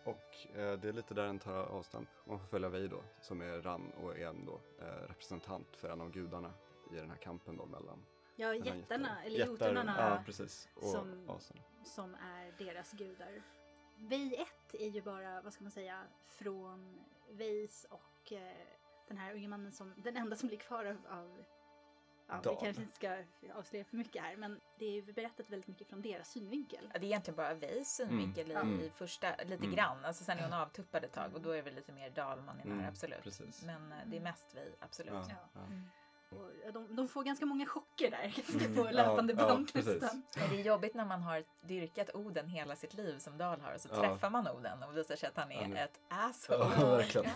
och 0.04 0.56
eh, 0.58 0.72
det 0.72 0.88
är 0.88 0.92
lite 0.92 1.14
där 1.14 1.26
den 1.26 1.38
tar 1.38 1.52
avstamp. 1.62 2.08
Man 2.24 2.38
får 2.38 2.46
följa 2.46 2.68
Vej 2.68 2.88
då, 2.88 3.02
som 3.20 3.40
är 3.40 3.62
Ran 3.62 3.92
och 4.02 4.18
är 4.18 4.26
en 4.26 4.44
då, 4.46 4.60
eh, 4.84 5.08
representant 5.08 5.76
för 5.76 5.88
en 5.90 6.00
av 6.00 6.10
gudarna 6.10 6.52
i 6.92 6.96
den 6.96 7.10
här 7.10 7.16
kampen 7.16 7.56
då 7.56 7.66
mellan 7.66 8.04
Ja, 8.40 8.54
jättarna, 8.54 9.08
jättar. 9.08 9.26
eller 9.26 9.38
Jättar, 9.38 9.52
jotunarna 9.52 9.94
Ja, 9.98 10.22
precis. 10.26 10.68
Och 10.74 10.84
som- 10.84 11.30
asarna. 11.30 11.60
som 11.84 12.14
är 12.14 12.52
deras 12.64 12.92
gudar. 12.92 13.42
Vej 13.96 14.34
1 14.34 14.74
är 14.80 14.88
ju 14.88 15.02
bara, 15.02 15.40
vad 15.42 15.52
ska 15.52 15.64
man 15.64 15.70
säga, 15.70 16.02
från 16.26 17.00
Veis 17.30 17.86
och 17.90 18.32
eh, 18.32 18.56
den 19.08 19.18
här 19.18 19.34
unge 19.34 19.48
mannen 19.48 19.72
som, 19.72 19.94
den 19.96 20.16
enda 20.16 20.36
som 20.36 20.48
blir 20.48 20.58
kvar 20.58 20.84
av, 20.84 20.96
av 21.08 21.44
ja, 22.28 22.40
vi 22.50 22.56
kanske 22.64 22.82
inte 22.82 22.94
ska 22.96 23.24
avslöja 23.54 23.84
för 23.84 23.96
mycket 23.96 24.22
här, 24.22 24.36
men 24.36 24.60
det 24.78 24.84
är 24.86 24.90
ju 24.92 25.12
berättat 25.12 25.50
väldigt 25.50 25.68
mycket 25.68 25.88
från 25.88 26.02
deras 26.02 26.30
synvinkel. 26.30 26.90
Ja, 26.92 26.98
det 26.98 27.06
är 27.06 27.08
egentligen 27.08 27.36
bara 27.36 27.54
Veis 27.54 27.88
synvinkel 27.96 28.50
Mm. 28.50 28.80
i, 28.80 28.84
i 28.84 28.90
första, 28.90 29.30
lite 29.36 29.54
Mm. 29.64 29.70
grann. 29.76 30.04
Alltså 30.04 30.24
sen 30.24 30.38
är 30.38 30.42
hon 30.42 30.52
avtuppad 30.52 31.04
ett 31.04 31.12
tag 31.12 31.34
och 31.34 31.40
då 31.40 31.50
är 31.50 31.62
det 31.62 31.70
lite 31.70 31.92
mer 31.92 32.10
Dalman 32.10 32.56
i 32.60 32.62
den 32.62 32.72
här, 32.72 32.78
Mm, 32.78 32.88
absolut. 32.88 33.22
precis. 33.22 33.62
Men 33.64 33.92
eh, 33.92 33.98
det 34.06 34.16
är 34.16 34.20
mest 34.20 34.54
Vej, 34.54 34.72
absolut. 34.80 35.12
Ja, 35.14 35.36
Ja. 35.54 35.60
Ja. 36.30 36.36
Och 36.38 36.50
ja, 36.66 36.72
de, 36.72 36.96
de 36.96 37.08
får 37.08 37.22
ganska 37.24 37.46
många 37.46 37.66
chocker 37.66 38.10
där 38.10 38.34
Mm, 38.64 38.76
på 38.76 38.90
löpande 38.90 39.32
ja, 39.32 39.42
ja, 39.42 39.48
band 39.48 39.72
precis. 39.72 40.02
nästan. 40.02 40.22
Det 40.50 40.60
är 40.60 40.64
jobbigt 40.64 40.94
när 40.94 41.04
man 41.04 41.22
har 41.22 41.44
dyrkat 41.62 42.10
Oden 42.14 42.48
hela 42.48 42.76
sitt 42.76 42.94
liv 42.94 43.18
som 43.18 43.38
Dal 43.38 43.60
har 43.60 43.74
och 43.74 43.80
så 43.80 43.88
Ja. 43.92 44.00
träffar 44.00 44.30
man 44.30 44.48
Oden 44.48 44.82
och 44.82 44.96
visar 44.96 45.16
sig 45.16 45.28
att 45.28 45.36
han 45.36 45.52
är 45.52 45.62
Han 45.62 45.76
är- 45.76 45.84
ett 45.84 46.00
asshole. 46.08 46.58
Ja, 46.80 46.86
verkligen. 46.86 47.30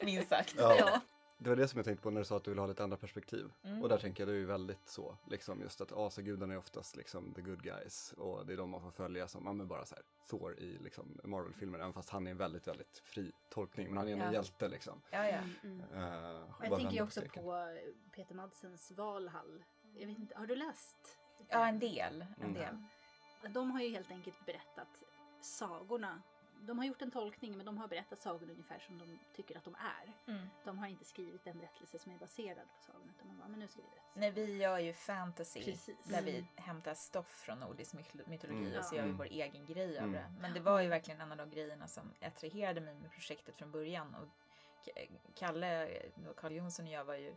Minst 0.00 0.28
sagt. 0.28 0.54
Ja. 0.58 1.00
Det 1.40 1.48
var 1.48 1.56
det 1.56 1.68
som 1.68 1.78
jag 1.78 1.84
tänkte 1.84 2.02
på 2.02 2.10
när 2.10 2.20
du 2.20 2.24
sa 2.24 2.36
att 2.36 2.44
du 2.44 2.50
vill 2.50 2.58
ha 2.58 2.66
lite 2.66 2.82
andra 2.82 2.96
perspektiv. 2.96 3.52
Mm. 3.64 3.82
Och 3.82 3.88
där 3.88 3.98
tänker 3.98 4.22
jag 4.22 4.28
det 4.28 4.32
är 4.32 4.38
ju 4.38 4.44
väldigt 4.46 4.88
så, 4.88 5.16
liksom 5.30 5.60
just 5.60 5.80
att 5.80 5.92
asagudarna 5.92 6.54
är 6.54 6.58
oftast 6.58 6.96
liksom 6.96 7.34
the 7.34 7.40
good 7.42 7.62
guys 7.62 8.12
och 8.16 8.46
det 8.46 8.52
är 8.52 8.56
de 8.56 8.70
man 8.70 8.80
får 8.80 8.90
följa 8.90 9.28
som, 9.28 9.46
ja 9.46 9.52
men 9.52 9.68
bara 9.68 9.84
så 9.86 9.94
här, 9.94 10.04
Thor 10.28 10.58
i 10.58 10.78
liksom 10.78 11.20
Marvel-filmer, 11.24 11.78
även 11.78 11.92
fast 11.92 12.10
han 12.10 12.26
är 12.26 12.30
en 12.30 12.36
väldigt, 12.36 12.68
väldigt 12.68 12.98
fri 13.04 13.32
tolkning, 13.48 13.88
men 13.88 13.96
han 13.98 14.08
är 14.08 14.12
en 14.12 14.18
Ja. 14.18 14.32
hjälte 14.32 14.68
liksom. 14.68 15.00
Ja, 15.10 15.26
ja. 15.28 15.38
Mm, 15.38 15.54
mm. 15.62 15.80
Uh, 16.02 16.42
jag 16.62 16.76
tänker 16.78 16.94
ju 16.94 17.02
också 17.02 17.20
på 17.34 17.78
Peter 18.14 18.34
Madsens 18.34 18.90
Valhall. 18.90 19.64
Jag 19.94 20.06
vet 20.06 20.18
inte, 20.18 20.38
har 20.38 20.46
du 20.46 20.56
läst? 20.56 21.18
ja, 21.48 21.66
en 21.68 21.78
del. 21.78 22.26
En 22.38 22.42
Mm. 22.42 22.54
del. 22.54 23.52
De 23.52 23.70
har 23.70 23.80
ju 23.80 23.88
helt 23.90 24.10
enkelt 24.10 24.46
berättat 24.46 25.02
sagorna 25.40 26.22
de 26.60 26.78
har 26.78 26.84
gjort 26.86 27.02
en 27.02 27.10
tolkning 27.10 27.56
men 27.56 27.66
de 27.66 27.78
har 27.78 27.88
berättat 27.88 28.20
sagorna 28.22 28.52
ungefär 28.52 28.78
som 28.78 28.98
de 28.98 29.18
tycker 29.34 29.56
att 29.58 29.64
de 29.64 29.74
är. 29.74 30.32
Mm. 30.32 30.46
De 30.64 30.78
har 30.78 30.86
inte 30.86 31.04
skrivit 31.04 31.46
en 31.46 31.58
berättelse 31.58 31.98
som 31.98 32.12
är 32.12 32.18
baserad 32.18 32.66
på 32.76 32.82
sagorna 32.82 33.12
utan 33.16 33.28
de 33.28 33.38
bara, 33.38 33.48
men 33.48 33.60
nu 33.60 33.68
ska 33.68 33.82
vi 33.82 33.88
berätta. 33.88 34.06
Nej, 34.14 34.30
vi 34.30 34.56
gör 34.56 34.78
ju 34.78 34.92
fantasy 34.92 35.64
Precis. 35.64 36.04
där 36.04 36.22
vi 36.22 36.32
Mm. 36.34 36.46
hämtar 36.56 36.94
stoff 36.94 37.30
från 37.40 37.58
nordisk 37.60 37.94
mytolo- 37.94 38.28
mytologi 38.28 38.66
Mm. 38.66 38.78
och 38.78 38.84
så 38.84 38.94
gör 38.94 39.02
vi 39.02 39.08
Mm. 39.08 39.18
vår 39.18 39.24
egen 39.26 39.66
grej 39.66 39.98
av 39.98 40.04
Mm. 40.04 40.12
det. 40.12 40.32
Men 40.40 40.54
det 40.54 40.60
var 40.60 40.80
ju 40.80 40.88
verkligen 40.88 41.20
en 41.20 41.30
av 41.32 41.36
de 41.38 41.50
grejerna 41.50 41.88
som 41.88 42.12
attraherade 42.20 42.80
mig 42.80 42.94
med 42.94 43.10
projektet 43.12 43.54
från 43.56 43.70
början. 43.72 44.14
Och 44.14 44.28
Kalle, 45.34 45.88
Carl 46.36 46.52
Jonsson 46.52 46.86
och 46.86 46.92
jag 46.92 47.04
var 47.04 47.14
ju 47.14 47.34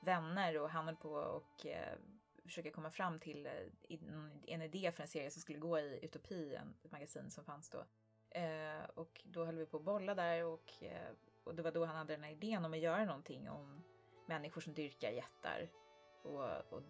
vänner 0.00 0.60
och 0.60 0.70
han 0.70 0.84
höll 0.86 0.96
på 0.96 1.10
och 1.12 1.66
eh, 1.66 1.98
försöka 2.44 2.70
komma 2.70 2.90
fram 2.90 3.20
till 3.20 3.46
eh, 3.46 3.52
en 4.46 4.62
idé 4.62 4.92
för 4.92 5.02
en 5.02 5.08
serie 5.08 5.30
som 5.30 5.42
skulle 5.42 5.58
gå 5.58 5.78
i 5.78 5.98
Utopi, 6.04 6.54
ett 6.84 6.92
magasin 6.92 7.30
som 7.30 7.44
fanns 7.44 7.70
då. 7.70 7.84
Eh, 8.34 8.84
och 8.94 9.20
då 9.24 9.44
höll 9.44 9.56
vi 9.56 9.66
på 9.66 9.76
att 9.76 9.84
bolla 9.84 10.14
där 10.14 10.44
och, 10.44 10.72
eh, 10.82 11.10
och 11.44 11.54
det 11.54 11.62
var 11.62 11.72
då 11.72 11.84
han 11.84 11.96
hade 11.96 12.12
den 12.12 12.24
här 12.24 12.30
idén 12.30 12.64
om 12.64 12.72
att 12.72 12.78
göra 12.78 13.04
någonting 13.04 13.50
om 13.50 13.82
människor 14.26 14.60
som 14.60 14.74
dyrkar 14.74 15.10
jättar. 15.10 15.68
Och, 16.22 16.72
och 16.72 16.82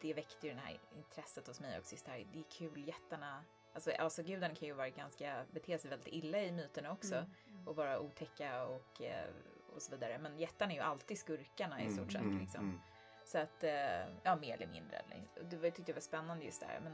det 0.00 0.14
väckte 0.14 0.46
ju 0.46 0.54
det 0.54 0.60
här 0.60 0.80
intresset 0.96 1.46
hos 1.46 1.60
mig 1.60 1.78
också. 1.78 1.94
Just 1.94 2.06
det, 2.06 2.12
här, 2.12 2.26
det 2.32 2.38
är 2.38 2.50
kul, 2.50 2.88
jättarna. 2.88 3.44
Alltså 3.74 3.90
asagudarna 3.90 4.54
kan 4.54 4.68
ju 4.68 4.74
vara 4.74 4.88
ganska, 4.90 5.44
bete 5.50 5.78
sig 5.78 5.90
väldigt 5.90 6.14
illa 6.14 6.42
i 6.42 6.52
myterna 6.52 6.92
också. 6.92 7.14
Mm. 7.14 7.68
Och 7.68 7.76
vara 7.76 8.00
otäcka 8.00 8.66
och, 8.66 9.02
eh, 9.02 9.30
och 9.74 9.82
så 9.82 9.90
vidare. 9.90 10.18
Men 10.18 10.38
jättarna 10.38 10.72
är 10.72 10.76
ju 10.76 10.82
alltid 10.82 11.18
skurkarna 11.18 11.82
i 11.82 11.90
stort 11.90 12.12
sett. 12.12 12.22
mm, 12.22 12.38
liksom. 12.38 12.60
mm. 12.60 12.80
Så 13.24 13.38
att, 13.38 13.64
eh, 13.64 14.06
ja 14.22 14.36
mer 14.36 14.54
eller 14.54 14.66
mindre. 14.66 15.02
Det 15.50 15.56
var, 15.56 15.64
jag 15.64 15.74
tyckte 15.74 15.92
det 15.92 15.96
var 15.96 16.00
spännande 16.00 16.44
just 16.44 16.60
där. 16.60 16.80
Men 16.82 16.92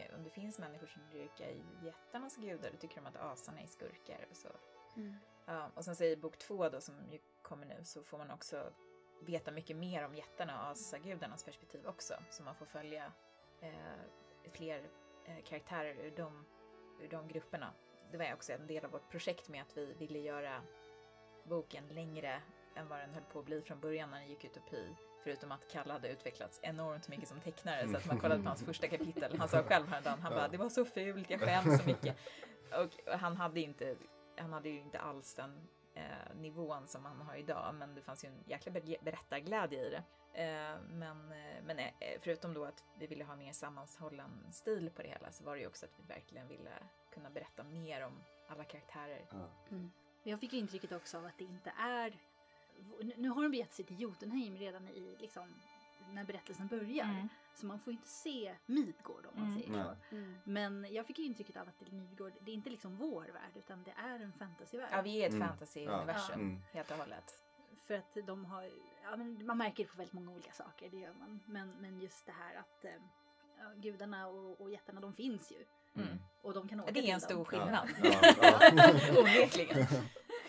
jag, 0.00 0.18
om 0.18 0.24
det 0.24 0.30
finns 0.30 0.58
människor 0.58 0.86
som 0.86 1.02
dyrkar 1.12 1.48
jättarnas 1.82 2.36
gudar, 2.36 2.70
då 2.70 2.76
tycker 2.76 2.96
de 2.96 3.06
att 3.06 3.16
asarna 3.16 3.60
är 3.60 3.66
skurkar. 3.66 4.26
Och 4.30 4.36
så. 4.36 4.48
Mm. 4.96 5.16
Ja, 5.46 5.70
och 5.74 5.84
sen 5.84 5.96
så 5.96 6.04
i 6.04 6.16
bok 6.16 6.38
två 6.38 6.68
då 6.68 6.80
som 6.80 6.94
ju 7.10 7.18
kommer 7.42 7.66
nu 7.66 7.84
så 7.84 8.02
får 8.02 8.18
man 8.18 8.30
också 8.30 8.72
veta 9.20 9.50
mycket 9.50 9.76
mer 9.76 10.04
om 10.04 10.14
jättarna 10.14 10.62
och 10.62 10.68
asagudarnas 10.68 11.44
perspektiv 11.44 11.86
också. 11.86 12.14
Så 12.30 12.42
man 12.42 12.54
får 12.54 12.66
följa 12.66 13.12
eh, 13.60 13.72
fler 14.52 14.90
eh, 15.24 15.44
karaktärer 15.44 15.94
ur 15.94 16.10
de, 16.16 16.46
ur 17.00 17.08
de 17.08 17.28
grupperna. 17.28 17.72
Det 18.10 18.18
var 18.18 18.34
också 18.34 18.52
en 18.52 18.66
del 18.66 18.84
av 18.84 18.90
vårt 18.90 19.10
projekt 19.10 19.48
med 19.48 19.62
att 19.62 19.76
vi 19.76 19.92
ville 19.92 20.18
göra 20.18 20.62
boken 21.44 21.88
längre 21.88 22.42
än 22.74 22.88
vad 22.88 22.98
den 22.98 23.14
höll 23.14 23.24
på 23.32 23.38
att 23.38 23.44
bli 23.44 23.62
från 23.62 23.80
början 23.80 24.10
när 24.10 24.18
den 24.18 24.28
gick 24.28 24.44
utopi. 24.44 24.96
Förutom 25.24 25.52
att 25.52 25.68
Kalle 25.72 25.92
hade 25.92 26.08
utvecklats 26.08 26.60
enormt 26.62 27.08
mycket 27.08 27.28
som 27.28 27.40
tecknare 27.40 27.88
så 27.88 27.96
att 27.96 28.06
man 28.06 28.18
kollade 28.20 28.42
på 28.42 28.48
hans 28.48 28.64
första 28.64 28.88
kapitel. 28.88 29.38
Han 29.38 29.48
sa 29.48 29.62
själv 29.62 29.86
häromdagen, 29.86 30.20
han 30.22 30.32
bara 30.32 30.48
det 30.48 30.58
var 30.58 30.68
så 30.68 30.84
fult, 30.84 31.30
jag 31.30 31.40
skäms 31.40 31.80
så 31.82 31.86
mycket. 31.86 32.16
Och 32.78 33.12
han 33.18 33.36
hade 33.36 33.60
inte, 33.60 33.96
han 34.38 34.52
hade 34.52 34.68
ju 34.68 34.80
inte 34.80 34.98
alls 35.00 35.34
den 35.34 35.68
eh, 35.94 36.34
nivån 36.34 36.86
som 36.88 37.04
han 37.04 37.20
har 37.20 37.34
idag, 37.36 37.74
men 37.74 37.94
det 37.94 38.02
fanns 38.02 38.24
ju 38.24 38.28
en 38.28 38.44
jäkla 38.46 38.72
ber- 38.72 39.04
berättarglädje 39.04 39.86
i 39.86 39.90
det. 39.90 40.02
Eh, 40.42 40.76
men 40.90 41.32
eh, 41.32 41.62
men 41.64 41.78
eh, 41.78 41.90
förutom 42.20 42.54
då 42.54 42.64
att 42.64 42.84
vi 42.98 43.06
ville 43.06 43.24
ha 43.24 43.36
mer 43.36 43.52
sammanhållen 43.52 44.46
stil 44.52 44.90
på 44.96 45.02
det 45.02 45.08
hela 45.08 45.32
så 45.32 45.44
var 45.44 45.54
det 45.54 45.60
ju 45.60 45.66
också 45.66 45.86
att 45.86 45.92
vi 45.96 46.02
verkligen 46.14 46.48
ville 46.48 46.70
kunna 47.14 47.30
berätta 47.30 47.62
mer 47.64 48.04
om 48.06 48.12
alla 48.48 48.64
karaktärer. 48.64 49.24
Men 49.68 50.30
Jag 50.30 50.40
fick 50.40 50.52
intrycket 50.52 50.92
också 50.92 51.18
av 51.18 51.26
att 51.26 51.38
det 51.38 51.44
inte 51.44 51.72
är... 51.78 52.18
Nu- 53.16 53.28
har 53.28 53.42
de 53.42 53.50
begett 53.50 53.72
sig 53.72 53.84
till 53.84 54.00
Jotunheim 54.00 54.56
redan 54.56 54.88
i 54.88 55.16
liksom, 55.20 55.54
när 56.12 56.24
berättelsen 56.24 56.66
börjar. 56.66 57.04
Mm. 57.04 57.28
Så 57.54 57.66
man 57.66 57.80
får 57.80 57.92
ju 57.92 57.96
inte 57.96 58.08
se 58.08 58.54
Midgård 58.66 59.26
om 59.26 59.40
man 59.40 59.48
Mm. 59.50 59.62
säger 59.62 59.84
så. 59.84 60.16
Mm. 60.16 60.34
Men 60.44 60.86
jag 60.94 61.06
fick 61.06 61.18
ju 61.18 61.24
intrycket 61.24 61.56
av 61.56 61.68
att 61.68 61.78
det 61.78 61.86
är 61.86 61.90
Midgård, 61.92 62.32
det 62.40 62.50
är 62.50 62.54
inte 62.54 62.70
liksom 62.70 62.96
vår 62.96 63.22
värld 63.24 63.52
utan 63.54 63.82
det 63.82 63.94
är 63.96 64.20
en 64.20 64.32
fantasyvärld. 64.32 64.88
Ja, 64.92 65.02
vi 65.02 65.22
är 65.22 65.26
ett 65.28 65.34
Mm. 65.34 65.48
fantasy-universum 65.48 66.28
Ja. 66.30 66.34
Mm. 66.34 66.62
helt 66.72 66.90
och 66.90 66.96
hållet. 66.96 67.34
För 67.86 67.94
att 67.94 68.16
de 68.26 68.44
har, 68.44 68.70
ja, 69.02 69.16
men 69.16 69.46
man 69.46 69.58
märker 69.58 69.84
det 69.84 69.90
på 69.90 69.96
väldigt 69.96 70.12
många 70.12 70.30
olika 70.30 70.52
saker, 70.52 70.88
det 70.90 70.96
gör 70.96 71.12
man. 71.12 71.40
Men, 71.46 71.70
men 71.80 72.00
just 72.00 72.26
det 72.26 72.32
här 72.32 72.54
att 72.54 72.84
eh, 72.84 72.90
ja, 73.58 73.64
gudarna 73.76 74.26
och, 74.28 74.60
och 74.60 74.70
jättarna 74.70 75.00
de 75.00 75.14
finns 75.14 75.52
ju. 75.52 75.64
Mm. 76.02 76.18
Och 76.42 76.54
de 76.54 76.68
kan 76.68 76.80
åka 76.80 76.92
Det 76.92 77.00
är 77.10 77.14
en 77.14 77.20
stor 77.20 77.34
dem. 77.34 77.44
skillnad. 77.44 77.88
Ja, 78.02 78.34
ja. 78.42 78.90
Onekligen. 79.20 79.78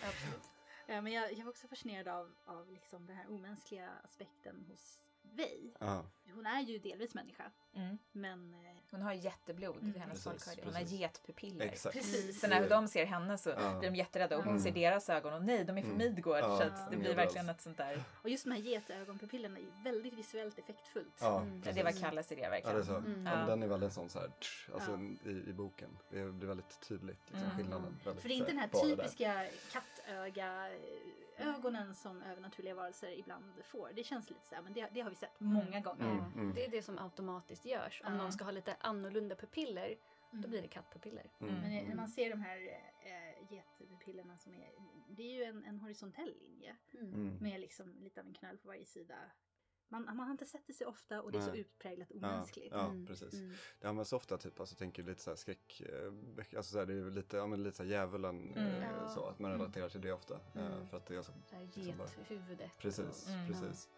Absolut. 0.04 0.51
Ja, 0.92 1.02
men 1.02 1.14
jag, 1.14 1.34
jag 1.34 1.46
var 1.46 1.50
också 1.50 1.68
fascinerad 1.68 2.08
av, 2.08 2.36
av 2.46 2.72
liksom 2.72 3.06
den 3.06 3.16
här 3.16 3.30
omänskliga 3.30 3.90
aspekten 4.04 4.66
hos 4.70 5.04
Vej. 5.22 5.74
Ja. 5.80 6.06
Hon 6.34 6.46
är 6.46 6.62
ju 6.62 6.80
delvis 6.80 7.14
människa, 7.14 7.52
Mm. 7.76 7.98
men 8.12 8.54
eh, 8.54 8.60
Hon 8.94 9.02
har 9.02 9.14
jätteblod, 9.14 9.78
Mm. 9.82 10.02
hennes 10.02 10.24
folk 10.24 10.48
har 10.48 10.56
det. 10.56 10.62
Hon 10.66 10.74
har 10.74 10.82
getpupiller. 10.82 11.66
Exakt. 11.66 11.96
Precis. 11.96 12.42
Så 12.42 12.48
när 12.48 12.70
de 12.70 12.88
ser 12.88 13.06
henne 13.06 13.38
så 13.38 13.50
Ja. 13.50 13.80
blir 13.80 13.90
de 13.92 13.96
jätterädda 13.96 14.38
och 14.38 14.44
hon 14.44 14.52
Mm. 14.54 14.64
ser 14.64 14.72
deras 14.72 15.10
ögon 15.10 15.34
och 15.34 15.44
nej, 15.44 15.64
de 15.64 15.78
är 15.78 15.82
från 15.82 15.92
Mm. 15.96 15.98
Midgård. 16.14 16.38
Ja, 16.38 16.58
Så 16.58 16.64
att 16.64 16.92
det 16.92 16.98
blir 16.98 17.16
verkligen 17.16 17.50
ett 17.50 17.62
sånt 17.62 17.78
där. 17.78 18.04
och 18.22 18.30
just 18.30 18.44
de 18.46 18.52
här 18.52 18.60
getögonpupillerna 18.60 19.60
är 19.60 19.84
väldigt 19.84 20.14
visuellt 20.14 20.60
effektfullt. 20.60 21.18
Ja, 21.22 21.42
Mm. 21.42 21.62
Ja, 21.66 21.72
det 21.72 21.84
var. 21.84 21.92
Kalles 21.92 22.32
idé 22.32 22.42
Ja, 22.42 22.50
verkligen. 22.50 22.76
det 22.76 22.82
är 22.82 22.86
så. 22.86 22.96
Mm. 22.96 23.26
Ja, 23.26 23.40
Ja. 23.40 23.46
den 23.46 23.64
är 23.64 23.68
väldigt 23.68 23.94
sån 23.94 24.10
så 24.10 24.20
här, 24.20 24.30
tsch, 24.40 24.70
alltså 24.74 24.92
Ja. 24.92 25.00
i, 25.32 25.50
i 25.50 25.54
boken. 25.54 25.98
Det 26.10 26.26
blir 26.26 26.48
väldigt 26.48 26.80
tydligt, 26.88 27.20
liksom, 27.28 27.44
Mm. 27.46 27.58
skillnaden. 27.58 28.00
Väldigt, 28.04 28.22
För 28.22 28.30
det 28.30 28.36
är 28.36 28.38
inte 28.38 28.52
den 28.52 28.60
här 28.60 28.68
bara 28.68 28.84
där. 28.88 28.96
typiska 28.96 29.46
kattöga-ögonen 31.38 31.96
som 31.96 32.22
övernaturliga 32.22 32.76
varelser 32.76 33.20
ibland 33.20 33.44
får. 33.64 33.90
Det 33.96 34.04
känns 34.04 34.30
lite 34.30 34.48
så 34.50 34.56
här, 34.56 34.62
men 34.62 34.74
det, 34.74 34.88
det 34.94 35.02
har 35.02 35.10
vi 35.10 35.16
sett 35.16 35.40
många 35.40 35.68
Mm. 35.68 35.84
gånger. 35.84 36.02
Mm, 36.06 36.18
Ja, 36.18 36.42
mm. 36.42 36.54
Det 36.54 36.66
är 36.66 36.70
det 36.72 36.82
som 36.84 37.00
automatiskt 37.00 37.61
görs. 37.66 38.02
Om 38.06 38.14
Ja. 38.14 38.18
någon 38.18 38.32
ska 38.32 38.44
ha 38.44 38.52
lite 38.52 38.76
annorlunda 38.80 39.36
pupiller, 39.36 39.98
Mm. 40.32 40.42
då 40.42 40.48
blir 40.50 40.62
det 40.62 40.68
kattpupiller. 40.68 41.32
Mm. 41.40 41.54
Men 41.54 41.72
när 41.72 41.82
mm. 41.82 41.98
man 41.98 42.10
ser 42.10 42.30
de 42.30 42.42
här 42.42 42.58
äh, 43.02 43.54
getpupillerna 43.54 44.38
som 44.38 44.54
är, 44.54 44.70
det 45.10 45.24
är 45.24 45.36
ju 45.36 45.44
en, 45.44 45.64
en 45.66 45.80
horisontell 45.80 46.36
linje 46.40 46.76
Mm. 46.94 47.38
med 47.42 47.60
liksom 47.62 47.96
lite 48.00 48.22
av 48.22 48.28
en 48.28 48.34
knöl 48.34 48.58
på 48.58 48.68
varje 48.68 48.86
sida. 48.86 49.16
Man, 49.88 50.04
man 50.06 50.20
har 50.20 50.32
inte 50.32 50.46
sett 50.46 50.68
det 50.68 50.74
så 50.74 50.86
ofta 50.88 51.22
och 51.22 51.32
det 51.32 51.38
är 51.38 51.42
så 51.42 51.54
utpräglat 51.56 52.12
omänskligt. 52.12 52.72
Ja, 52.72 52.86
Mm. 52.90 53.06
precis. 53.08 53.34
Mm. 53.34 53.54
Det 53.82 53.88
används 53.88 54.14
ofta 54.14 54.38
typ, 54.38 54.60
alltså 54.60 54.76
tänker 54.76 55.04
lite 55.04 55.22
såhär 55.22 55.36
skräck, 55.38 55.82
eh, 55.82 56.14
alltså 56.58 56.72
såhär, 56.74 56.86
det 56.86 56.94
är 56.94 57.12
lite, 57.12 57.38
ja 57.38 57.48
men 57.48 57.64
lite 57.64 57.78
såhär 57.78 57.90
djävulen 57.90 58.54
Mm. 58.54 58.58
eh, 58.58 58.90
Ja. 59.02 59.08
så, 59.10 59.26
att 59.28 59.40
man 59.40 59.52
Mm. 59.52 59.62
relaterar 59.62 59.90
till 59.90 60.02
det 60.02 60.12
ofta. 60.14 60.34
eh, 60.56 60.66
Mm. 60.66 60.88
För 60.88 60.98
att 60.98 61.06
det 61.06 61.16
är 61.16 61.22
så, 61.22 61.32
Så 61.46 61.56
här 61.56 61.64
Liksom 61.64 61.84
gethuvudet. 62.18 62.78
precis, 62.80 63.28
Mm. 63.28 63.48
precis. 63.48 63.90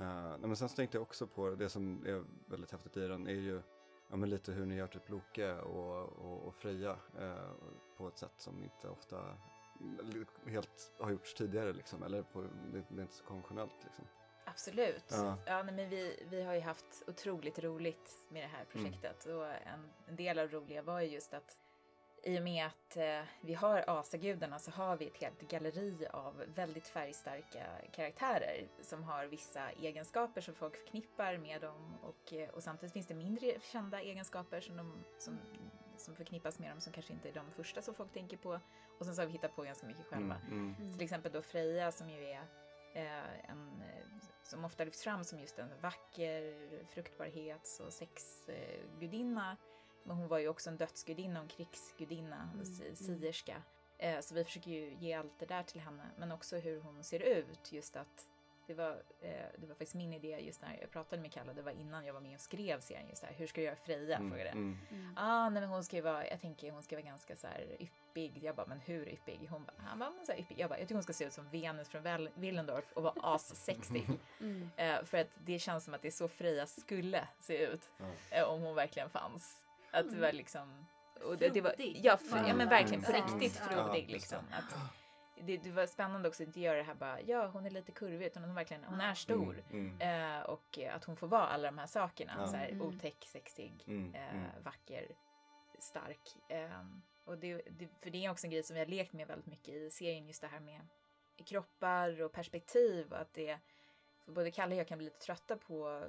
Uh, 0.00 0.38
men 0.38 0.56
sen 0.56 0.68
så 0.68 0.76
tänkte 0.76 0.96
jag 0.96 1.02
också 1.02 1.26
på 1.26 1.50
det 1.50 1.68
som 1.68 2.06
är 2.06 2.24
väldigt 2.46 2.72
häftigt 2.72 2.96
i 2.96 3.08
den 3.08 3.26
är 3.26 3.32
ju 3.32 3.62
ja, 4.10 4.16
men 4.16 4.30
lite 4.30 4.52
hur 4.52 4.66
ni 4.66 4.74
gör 4.74 4.86
typ 4.86 5.08
Loke 5.08 5.54
och, 5.54 6.02
och, 6.02 6.46
och 6.46 6.54
Freja 6.54 6.96
eh, 7.18 7.50
på 7.96 8.08
ett 8.08 8.18
sätt 8.18 8.34
som 8.36 8.64
inte 8.64 8.88
ofta 8.88 9.36
mm, 9.80 10.26
helt 10.46 10.92
har 10.98 11.10
gjorts 11.10 11.34
tidigare 11.34 11.72
liksom, 11.72 12.02
eller 12.02 12.22
på, 12.22 12.42
det, 12.42 12.84
det 12.88 13.00
är 13.00 13.02
inte 13.02 13.14
så 13.14 13.24
konventionellt 13.24 13.84
liksom. 13.84 14.04
Absolut. 14.44 15.04
Ja. 15.10 15.38
Ja, 15.46 15.62
nej, 15.62 15.74
men 15.74 15.88
vi, 15.88 16.26
vi 16.30 16.42
har 16.42 16.54
ju 16.54 16.60
haft 16.60 17.02
otroligt 17.06 17.58
roligt 17.58 18.10
med 18.28 18.42
det 18.42 18.46
här 18.46 18.64
projektet. 18.64 19.26
Och 19.26 19.46
en, 19.46 19.90
en 20.06 20.16
del 20.16 20.38
av 20.38 20.48
det 20.48 20.56
roliga 20.56 20.82
var 20.82 21.00
ju 21.00 21.08
just 21.08 21.34
att 21.34 21.58
i 22.26 22.38
och 22.38 22.42
med 22.42 22.66
att 22.66 22.96
eh, 22.96 23.20
vi 23.40 23.54
har 23.54 23.84
asagudarna 23.86 24.58
så 24.58 24.70
har 24.70 24.96
vi 24.96 25.06
ett 25.06 25.16
helt 25.16 25.40
galleri 25.40 26.06
av 26.12 26.44
väldigt 26.54 26.88
färgstarka 26.88 27.66
karaktärer 27.92 28.68
som 28.80 29.02
har 29.02 29.26
vissa 29.26 29.70
egenskaper 29.70 30.40
som 30.40 30.54
folk 30.54 30.76
förknippar 30.76 31.38
med 31.38 31.60
dem 31.60 31.94
och, 32.02 32.32
eh, 32.32 32.48
och 32.48 32.62
samtidigt 32.62 32.92
finns 32.92 33.06
det 33.06 33.14
mindre 33.14 33.60
kända 33.60 34.00
egenskaper 34.00 34.60
som, 34.60 34.76
de, 34.76 35.04
som, 35.18 35.38
som 35.96 36.16
förknippas 36.16 36.58
med 36.58 36.70
dem 36.70 36.80
som 36.80 36.92
kanske 36.92 37.12
inte 37.12 37.28
är 37.28 37.32
de 37.32 37.50
första 37.50 37.82
som 37.82 37.94
folk 37.94 38.12
tänker 38.12 38.36
på. 38.36 38.60
Och 38.98 39.06
sen 39.06 39.14
så 39.14 39.22
har 39.22 39.26
vi 39.26 39.32
hittat 39.32 39.56
på 39.56 39.62
ganska 39.62 39.86
mycket 39.86 40.06
själva. 40.06 40.34
Mm, 40.34 40.58
mm. 40.58 40.74
Mm. 40.78 40.92
Till 40.92 41.02
exempel 41.02 41.32
då 41.32 41.42
Freja 41.42 41.92
som 41.92 42.10
ju 42.10 42.24
är 42.24 42.42
eh, 42.94 43.50
en 43.50 43.82
eh, 43.82 44.06
som 44.42 44.64
ofta 44.64 44.84
lyfts 44.84 45.02
fram 45.02 45.24
som 45.24 45.40
just 45.40 45.58
en 45.58 45.80
vacker 45.80 46.54
fruktbarhets 46.86 47.80
och 47.80 47.92
sexgudinna. 47.92 49.56
Men 50.06 50.16
hon 50.16 50.28
var 50.28 50.38
ju 50.38 50.48
också 50.48 50.70
en 50.70 50.76
dödsgudinna 50.76 51.40
och 51.40 51.44
en 51.44 51.48
krigsgudinna, 51.48 52.50
Mm, 52.54 52.64
si- 52.66 52.82
mm. 52.84 52.96
sierska. 53.20 53.62
Eh, 53.98 54.20
så 54.20 54.34
vi 54.34 54.44
försöker 54.44 54.70
ju 54.70 54.94
ge 54.94 55.12
allt 55.12 55.38
det 55.38 55.46
där 55.46 55.62
till 55.62 55.80
henne, 55.80 56.02
men 56.18 56.32
också 56.32 56.56
hur 56.56 56.80
hon 56.80 57.04
ser 57.04 57.20
ut. 57.22 57.72
Just 57.72 57.96
att 57.96 58.26
det 58.66 58.74
var, 58.74 58.90
eh, 59.20 59.30
det 59.58 59.66
var 59.66 59.74
faktiskt 59.74 59.94
min 59.94 60.12
idé 60.12 60.38
just 60.40 60.62
när 60.62 60.78
jag 60.80 60.90
pratade 60.90 61.22
med 61.22 61.32
Kalle, 61.32 61.52
det 61.52 61.62
var 61.62 61.72
innan 61.72 62.04
jag 62.06 62.14
var 62.14 62.20
med 62.20 62.34
och 62.34 62.40
skrev 62.40 62.80
serien 62.80 63.08
just 63.08 63.22
det 63.22 63.26
här, 63.28 63.34
hur 63.34 63.46
ska 63.46 63.60
jag 63.60 63.66
göra 63.66 63.76
Freja? 63.84 64.16
Mm, 64.16 64.30
frågade 64.30 64.48
jag. 64.48 64.56
mm. 64.56 64.78
Mm. 64.90 65.14
Ah, 65.16 65.48
nej 65.50 65.60
men 65.60 65.70
hon 65.70 65.84
ska 65.84 65.96
ju 65.96 66.02
vara, 66.02 66.28
jag 66.28 66.40
tänker 66.40 66.70
hon 66.70 66.82
ska 66.82 66.96
vara 66.96 67.06
ganska 67.06 67.36
så 67.36 67.46
här 67.46 67.76
yppig. 67.80 68.44
Jag 68.44 68.54
bara, 68.56 68.66
men 68.66 68.80
hur 68.80 69.08
yppig? 69.08 69.48
Hon 69.50 69.64
bara, 69.64 69.74
han 69.78 69.98
bara, 69.98 70.10
men 70.10 70.26
så 70.26 70.32
här 70.32 70.38
yppig. 70.38 70.58
Jag 70.58 70.70
bara, 70.70 70.78
jag 70.78 70.88
tycker 70.88 70.94
hon 70.94 71.02
ska 71.02 71.12
se 71.12 71.24
ut 71.24 71.32
som 71.32 71.48
Venus 71.50 71.88
från 71.88 72.28
Willendorf 72.34 72.92
och 72.92 73.02
vara 73.02 73.14
assexig. 73.34 74.08
Mm. 74.40 74.70
eh, 74.76 75.04
för 75.04 75.18
att 75.18 75.28
det 75.44 75.58
känns 75.58 75.84
som 75.84 75.94
att 75.94 76.02
det 76.02 76.08
är 76.08 76.12
så 76.12 76.28
Freja 76.28 76.66
skulle 76.66 77.28
se 77.40 77.66
ut 77.66 77.90
eh, 78.30 78.44
om 78.44 78.62
hon 78.62 78.74
verkligen 78.74 79.10
fanns. 79.10 79.65
Att 79.98 80.10
det 80.10 80.20
var 80.20 80.32
liksom... 80.32 80.86
Och 81.24 81.36
det, 81.36 81.48
det 81.48 81.60
var, 81.60 81.74
ja, 81.78 82.16
för, 82.16 82.36
ja, 82.48 82.54
men 82.54 82.68
verkligen 82.68 83.02
på 83.02 83.12
Ja. 83.12 83.16
riktigt 83.18 83.56
frodig 83.56 84.10
liksom. 84.10 84.38
Att, 84.52 84.74
det, 85.40 85.56
det 85.56 85.70
var 85.70 85.86
spännande 85.86 86.28
också 86.28 86.42
att 86.42 86.46
inte 86.46 86.60
göra 86.60 86.76
det 86.76 86.82
här 86.82 86.94
bara, 86.94 87.20
ja 87.20 87.46
hon 87.46 87.66
är 87.66 87.70
lite 87.70 87.92
kurvig, 87.92 88.26
utan 88.26 88.44
hon, 88.44 88.54
verkligen, 88.54 88.84
hon 88.84 89.00
är 89.00 89.14
stor. 89.14 89.62
Mm, 89.70 90.00
mm. 90.00 90.36
Eh, 90.40 90.42
och 90.42 90.78
eh, 90.78 90.94
att 90.96 91.04
hon 91.04 91.16
får 91.16 91.26
vara 91.28 91.46
alla 91.46 91.68
de 91.70 91.78
här 91.78 91.86
sakerna. 91.86 92.32
Ja. 92.38 92.46
Så 92.46 92.56
här, 92.56 92.68
Mm. 92.68 92.82
otäck, 92.86 93.24
sexig, 93.32 93.84
Mm, 93.86 94.14
eh, 94.14 94.34
mm. 94.34 94.62
vacker. 94.64 95.06
stark. 95.78 96.36
Ehm, 96.48 97.02
och 97.24 97.38
det, 97.38 97.62
det, 97.70 97.88
för 98.02 98.10
det 98.10 98.24
är 98.24 98.30
också 98.30 98.46
en 98.46 98.50
grej 98.50 98.62
som 98.62 98.74
vi 98.74 98.80
har 98.80 98.86
lekt 98.86 99.12
med 99.12 99.26
väldigt 99.28 99.46
mycket 99.46 99.74
i 99.74 99.90
serien, 99.90 100.26
just 100.26 100.40
det 100.40 100.46
här 100.46 100.60
med 100.60 100.80
kroppar 101.44 102.22
och 102.22 102.32
perspektiv. 102.32 103.12
Och 103.12 103.20
att 103.20 103.34
det, 103.34 103.58
för 104.24 104.32
både 104.32 104.50
Kalle 104.50 104.74
och 104.74 104.80
jag 104.80 104.86
kan 104.88 104.98
bli 104.98 105.04
lite 105.04 105.18
trötta 105.18 105.56
på 105.56 106.04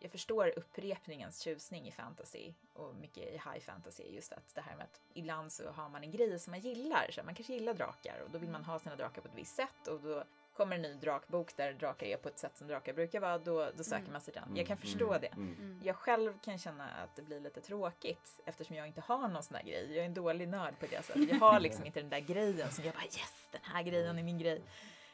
jag 0.00 0.10
förstår 0.10 0.52
upprepningens 0.56 1.40
tjusning 1.40 1.88
i 1.88 1.92
fantasy 1.92 2.52
och 2.74 2.94
mycket 2.94 3.24
i 3.28 3.32
high 3.32 3.58
fantasy. 3.60 4.02
Just 4.02 4.32
att 4.32 4.54
det 4.54 4.60
här 4.60 4.76
med 4.76 4.84
att 4.84 5.00
ibland 5.14 5.52
så 5.52 5.70
har 5.70 5.88
man 5.88 6.02
en 6.02 6.10
grej 6.10 6.38
som 6.38 6.50
man 6.50 6.60
gillar. 6.60 7.06
Så 7.10 7.22
man 7.22 7.34
kanske 7.34 7.52
gillar 7.52 7.74
drakar 7.74 8.20
och 8.24 8.30
då 8.30 8.38
vill 8.38 8.50
man 8.50 8.64
ha 8.64 8.78
sina 8.78 8.96
drakar 8.96 9.22
på 9.22 9.28
ett 9.28 9.34
visst 9.34 9.56
sätt 9.56 9.86
och 9.88 10.00
då 10.00 10.24
kommer 10.56 10.76
en 10.76 10.82
ny 10.82 10.94
drakbok 10.94 11.56
där 11.56 11.72
drakar 11.72 12.06
är 12.06 12.16
på 12.16 12.28
ett 12.28 12.38
sätt 12.38 12.56
som 12.56 12.68
drakar 12.68 12.92
brukar 12.92 13.20
vara, 13.20 13.38
då, 13.38 13.70
då 13.76 13.84
söker 13.84 13.98
Mm. 13.98 14.12
man 14.12 14.20
sig 14.20 14.34
den. 14.34 14.42
Mm, 14.42 14.56
Jag 14.56 14.66
kan 14.66 14.76
förstå 14.78 15.08
mm, 15.08 15.20
det. 15.20 15.26
mm. 15.26 15.54
Mm. 15.58 15.80
Jag 15.84 15.96
själv 15.96 16.38
kan 16.38 16.58
känna 16.58 16.88
att 16.88 17.16
det 17.16 17.22
blir 17.22 17.40
lite 17.40 17.60
tråkigt 17.60 18.40
eftersom 18.46 18.76
jag 18.76 18.86
inte 18.86 19.00
har 19.00 19.28
någon 19.28 19.42
sån 19.42 19.54
där 19.56 19.62
grej. 19.62 19.86
Jag 19.88 19.96
är 19.96 20.04
en 20.06 20.14
dålig 20.14 20.48
nörd 20.48 20.78
på 20.80 20.86
det 20.86 21.02
sättet. 21.04 21.28
Jag 21.28 21.36
har 21.38 21.60
liksom 21.60 21.84
inte 21.86 22.00
den 22.00 22.10
där 22.10 22.20
grejen 22.20 22.70
som 22.70 22.84
jag 22.84 22.94
bara 22.94 23.04
yes, 23.04 23.48
den 23.52 23.60
här 23.64 23.82
grejen 23.82 24.18
är 24.18 24.22
min 24.22 24.38
grej. 24.38 24.62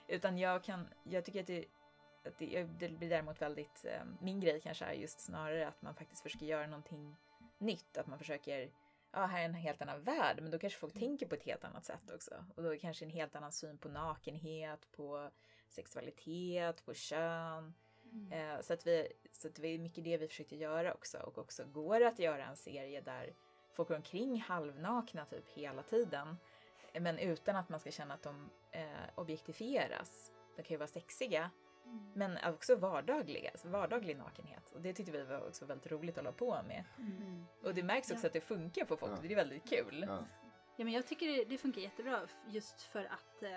Utan 0.09 0.39
jag 0.39 0.63
kan, 0.65 0.89
jag 1.03 1.25
tycker 1.25 1.41
att 1.41 1.47
det, 1.47 1.59
att 1.61 1.65
det, 2.39 2.65
det 2.65 2.89
blir 2.89 3.09
däremot 3.09 3.43
väldigt, 3.43 3.85
eh, 3.85 4.03
min 4.21 4.41
grej 4.41 4.61
kanske 4.61 4.85
är 4.85 4.93
just 4.93 5.21
snarare 5.21 5.69
att 5.69 5.83
man 5.83 5.95
faktiskt 5.95 6.23
försöker 6.23 6.47
göra 6.47 6.67
någonting 6.67 7.17
nytt. 7.59 7.97
Att 7.97 8.07
man 8.07 8.19
försöker, 8.19 8.71
ja 9.13 9.27
här 9.27 9.41
är 9.41 9.45
en 9.45 9.55
helt 9.55 9.83
annan 9.83 10.03
värld, 10.03 10.39
men 10.43 10.51
då 10.51 10.59
kanske 10.59 10.79
folk 10.79 10.95
tänker 10.95 11.27
på 11.27 11.35
ett 11.35 11.45
helt 11.45 11.65
annat 11.65 11.85
sätt 11.85 12.11
också. 12.15 12.45
Och 12.57 12.63
då 12.63 12.75
är 12.75 12.79
kanske 12.79 13.05
en 13.05 13.11
helt 13.11 13.37
annan 13.37 13.53
syn 13.53 13.79
på 13.79 13.89
nakenhet, 13.89 14.89
på 14.97 15.31
sexualitet, 15.69 16.85
på 16.85 16.95
kön. 16.95 17.75
Eh, 18.31 18.61
så, 18.61 18.73
att 18.73 18.87
vi, 18.87 19.13
så 19.33 19.49
att 19.49 19.55
det 19.55 19.69
är 19.69 19.79
mycket 19.79 20.05
det 20.05 20.17
vi 20.17 20.29
försökte 20.29 20.57
göra 20.57 20.95
också. 20.95 21.19
Och 21.19 21.39
också 21.39 21.65
går 21.65 22.01
det 22.01 22.09
att 22.09 22.19
göra 22.19 22.45
en 22.45 22.57
serie 22.57 23.01
där 23.01 23.35
folk 23.73 23.89
går 23.89 23.97
omkring 23.97 24.41
halvnakna 24.41 25.25
typ 25.25 25.49
hela 25.49 25.83
tiden. 25.83 26.37
Men 27.01 27.19
utan 27.19 27.57
att 27.57 27.69
man 27.69 27.81
ska 27.81 27.91
känna 27.91 28.15
att 28.15 28.23
de 28.23 28.51
eh, 28.73 29.09
objektifieras. 29.15 30.33
De 30.57 30.63
kan 30.63 30.75
ju 30.75 30.79
vara 30.79 30.89
sexiga, 30.89 31.51
men 32.15 32.39
också 32.45 32.77
vardagliga, 32.77 33.51
alltså 33.51 33.69
vardaglig 33.69 34.17
nakenhet. 34.17 34.73
Och 34.75 34.81
det 34.81 34.93
tyckte 34.93 35.13
vi 35.13 35.23
var 35.23 35.49
också 35.49 35.65
väldigt 35.67 35.93
roligt 35.93 36.11
att 36.19 36.25
hålla 36.25 36.33
på 36.33 36.63
med. 36.69 36.85
Mm. 36.99 37.45
Och 37.63 37.75
det 37.75 37.83
märks 37.83 38.11
också 38.11 38.25
Ja. 38.25 38.27
att 38.27 38.33
det 38.33 38.41
funkar 38.41 38.85
på 38.85 38.97
folk, 38.97 39.13
Ja. 39.13 39.19
det 39.23 39.33
är 39.33 39.37
väldigt 39.37 39.69
kul. 39.69 40.05
Ja. 40.09 40.25
Ja, 40.77 40.85
men 40.85 40.93
jag 40.93 41.07
tycker 41.07 41.27
det, 41.27 41.45
det 41.45 41.59
funkar 41.59 41.81
jättebra 41.81 42.21
just 42.49 42.83
för 42.83 43.05
att 43.05 43.43
eh, 43.43 43.51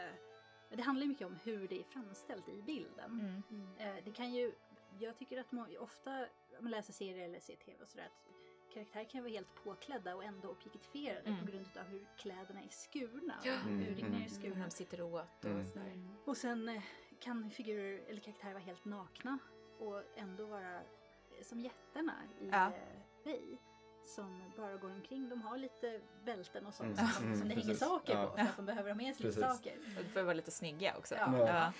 det 0.69 0.81
handlar 0.81 1.05
mycket 1.07 1.27
om 1.27 1.35
hur 1.43 1.67
det 1.67 1.79
är 1.79 1.83
framställt 1.83 2.49
i 2.49 2.61
bilden. 2.61 3.11
Mm. 3.11 3.43
Mm. 3.77 3.97
Eh, 3.97 4.03
det 4.05 4.11
kan 4.11 4.33
ju, 4.33 4.51
jag 4.99 5.17
tycker 5.17 5.39
att 5.39 5.51
må, 5.51 5.67
ofta 5.79 6.11
om 6.57 6.63
man 6.63 6.71
läser 6.71 6.93
serier 6.93 7.25
eller 7.25 7.39
ser 7.39 7.55
tv 7.55 7.83
och 7.83 7.89
sådär 7.89 8.05
att 8.05 8.73
karaktärer 8.73 9.03
kan 9.03 9.21
vara 9.23 9.31
helt 9.31 9.55
påklädda 9.63 10.15
och 10.15 10.23
ändå 10.23 10.47
objektifierade 10.49 11.27
Mm. 11.29 11.39
på 11.45 11.51
grund 11.51 11.65
av 11.79 11.83
hur 11.83 12.05
kläderna 12.17 12.61
är 12.63 12.69
skurna. 12.69 13.33
Mm, 13.45 13.79
hur 13.79 13.95
ringarna 13.95 14.05
är 14.05 14.07
mm. 14.07 14.21
Hur 14.21 14.29
skurna. 14.29 14.63
de 14.65 14.71
sitter 14.71 15.01
åt 15.01 15.45
och 15.45 15.51
Mm. 15.51 15.65
sådär. 15.65 15.85
Mm. 15.85 16.15
Och 16.25 16.37
sen 16.37 16.69
eh, 16.69 16.83
kan 17.19 17.49
figurer 17.51 18.01
eller 18.09 18.21
karaktärer 18.21 18.53
vara 18.53 18.63
helt 18.63 18.85
nakna 18.85 19.37
och 19.79 20.03
ändå 20.15 20.45
vara 20.45 20.75
eh, 20.75 21.43
som 21.43 21.59
jättarna 21.59 22.13
i 22.41 22.47
Ja. 22.51 22.65
eh, 22.67 22.73
Ray. 23.25 23.57
Som 24.05 24.51
bara 24.57 24.77
går 24.77 24.91
omkring, 24.91 25.29
de 25.29 25.41
har 25.41 25.57
lite 25.57 26.01
bälten 26.25 26.65
och 26.65 26.73
sånt 26.73 26.99
Mm. 26.99 27.11
som, 27.11 27.25
Mm, 27.25 27.39
som 27.39 27.49
det 27.49 27.55
hänger 27.55 27.73
saker 27.75 28.13
Ja. 28.13 28.27
på 28.27 28.33
för 28.37 28.41
att 28.41 28.55
de 28.57 28.65
behöver 28.65 28.89
ha 28.89 28.95
med 28.95 29.15
sig 29.15 29.25
lite 29.25 29.41
saker. 29.41 29.77
Då 29.97 30.03
får 30.03 30.21
vara 30.23 30.33
lite 30.33 30.51
snygga 30.51 30.97
också. 30.97 31.15
Ja. 31.15 31.37
Ja. 31.47 31.73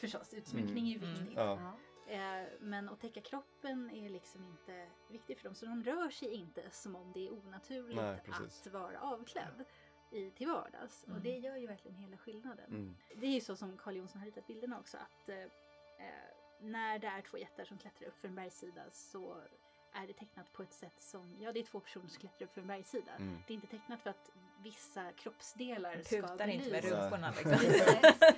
Förstås, 0.00 0.34
utsmyckning 0.34 0.86
är 0.86 0.90
ju 0.98 1.04
Mm. 1.04 1.14
viktigt. 1.14 1.36
Ja. 1.36 1.72
Eh, 2.06 2.46
men 2.60 2.88
att 2.88 3.00
täcka 3.00 3.20
kroppen 3.20 3.90
är 3.90 4.08
liksom 4.08 4.44
inte 4.44 4.88
viktigt 5.08 5.38
för 5.38 5.44
dem. 5.48 5.54
Så 5.54 5.66
de 5.66 5.82
rör 5.84 6.10
sig 6.10 6.28
inte 6.34 6.70
som 6.70 6.96
om 6.96 7.12
det 7.12 7.26
är 7.28 7.32
onaturligt 7.32 7.96
Nej, 7.96 8.20
att 8.32 8.66
vara 8.72 9.00
avklädd 9.00 9.64
i, 10.10 10.30
till 10.30 10.48
vardags. 10.48 11.04
Mm. 11.04 11.16
Och 11.16 11.22
det 11.22 11.38
gör 11.38 11.56
ju 11.56 11.66
verkligen 11.66 11.96
hela 11.96 12.16
skillnaden. 12.16 12.70
Mm. 12.70 12.96
Det 13.16 13.26
är 13.26 13.30
ju 13.30 13.40
så 13.40 13.56
som 13.56 13.76
Carl 13.76 13.96
Jonsson 13.96 14.18
har 14.18 14.26
ritat 14.26 14.46
bilderna 14.46 14.78
också 14.78 14.96
att 14.96 15.28
eh, 15.28 15.42
eh, 15.42 16.28
när 16.60 16.98
det 16.98 17.06
är 17.06 17.22
två 17.22 17.38
jättar 17.38 17.64
som 17.64 17.78
klättrar 17.78 18.08
upp 18.08 18.18
för 18.20 18.28
en 18.28 18.34
bergssida 18.34 18.82
så 18.92 19.42
är 19.92 20.06
det 20.06 20.12
tecknat 20.12 20.52
på 20.52 20.62
ett 20.62 20.72
sätt 20.72 21.02
som, 21.02 21.36
ja 21.40 21.52
det 21.52 21.60
är 21.60 21.64
två 21.64 21.80
personer 21.80 22.08
som 22.08 22.20
klättrar 22.20 22.46
upp 22.46 22.52
för 22.54 22.60
en 22.60 22.66
bergssida. 22.66 23.12
Mm. 23.12 23.38
Det 23.46 23.52
är 23.52 23.54
inte 23.54 23.66
tecknat 23.66 24.00
för 24.00 24.10
att 24.10 24.30
vissa 24.62 25.12
kroppsdelar 25.12 26.02
ska 26.02 26.16
Putar 26.16 26.48
inte 26.48 26.70
med 26.70 26.82
belysas. 26.82 27.02
rumporna 27.02 27.30
liksom. 27.36 27.52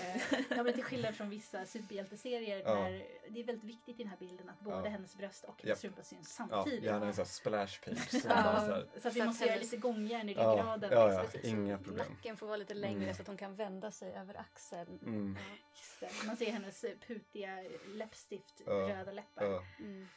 Eh, 0.00 0.40
Ja, 0.56 0.62
men 0.62 0.72
till 0.74 0.84
skillnad 0.84 1.14
från 1.14 1.30
vissa 1.30 1.66
superhjälteserier 1.66 2.58
Ja. 2.64 2.74
där 2.74 3.02
det 3.28 3.40
är 3.40 3.44
väldigt 3.44 3.64
viktigt 3.64 4.00
i 4.00 4.02
den 4.02 4.10
här 4.10 4.16
bilden 4.18 4.48
att 4.48 4.60
både 4.60 4.76
Ja. 4.76 4.88
hennes 4.88 5.16
bröst 5.16 5.44
och 5.44 5.62
hennes 5.62 5.78
strumpa 5.78 6.02
syns 6.02 6.36
Ja, 6.40 6.46
samtidigt. 6.48 6.84
gärna 6.84 7.06
en 7.06 7.14
sån 7.14 7.22
här 7.22 7.28
splash 7.30 7.80
page. 7.84 8.10
som 8.10 8.30
Ja, 8.30 8.60
så 8.94 9.00
så 9.00 9.08
att 9.08 9.14
vi 9.16 9.20
Så 9.20 9.26
måste 9.26 9.44
göra 9.46 9.56
lite 9.56 9.76
gångjärn 9.76 10.28
i 10.28 10.32
Ja, 10.32 10.40
ryggraden. 10.52 10.90
ja, 10.92 11.12
ja. 11.12 11.20
Precis. 11.22 11.44
Inga 11.44 11.78
problem. 11.78 12.06
Nacken 12.12 12.36
får 12.36 12.46
vara 12.46 12.56
lite 12.56 12.74
längre 12.74 13.02
Mm. 13.02 13.14
så 13.14 13.22
att 13.22 13.28
hon 13.28 13.36
kan 13.36 13.54
vända 13.56 13.90
sig 13.90 14.14
över 14.14 14.34
axeln. 14.40 14.98
Mm. 15.02 15.36
Ja. 15.40 15.56
Just 15.78 16.00
det. 16.20 16.26
Man 16.26 16.36
ser 16.36 16.52
hennes 16.52 16.84
eh, 16.84 16.96
putiga 17.06 17.64
läppstift, 17.94 18.62
Ja, 18.66 18.72
röda 18.72 19.12
läppar. 19.12 19.44
Ja. 19.44 19.62
Mm. 19.80 20.08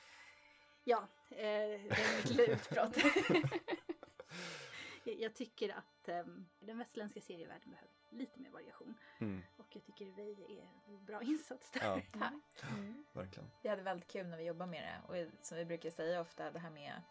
Ja, 0.83 1.07
eh, 1.29 1.37
det 1.37 1.91
är 1.91 2.27
lilla 2.27 2.43
utprat. 2.43 2.97
Jag- 5.03 5.33
tycker 5.35 5.69
att 5.77 6.09
ehm, 6.09 6.45
den 6.59 6.77
västerländska 6.77 7.21
serievärlden 7.21 7.69
behöver 7.69 7.89
lite 8.09 8.39
mer 8.39 8.49
variation. 8.49 8.95
Mm. 9.19 9.41
Och 9.57 9.65
jag 9.69 9.83
tycker 9.85 10.05
vi 10.05 10.31
är 10.59 10.67
en 10.87 11.05
bra 11.05 11.21
insats 11.21 11.71
där. 11.71 11.81
Ja. 11.83 12.01
Tack. 12.19 12.71
Mm. 12.71 13.05
Verkligen. 13.13 13.49
Vi 13.61 13.69
hade 13.69 13.81
väldigt 13.81 14.07
kul 14.07 14.27
när 14.27 14.37
vi 14.37 14.43
jobbar 14.43 14.65
med 14.65 14.83
det. 14.83 15.25
Och 15.27 15.31
som 15.45 15.57
vi 15.57 15.65
brukar 15.65 15.89
säga 15.89 16.21
ofta, 16.21 16.51
det 16.51 16.59
här 16.59 16.69
med 16.69 17.01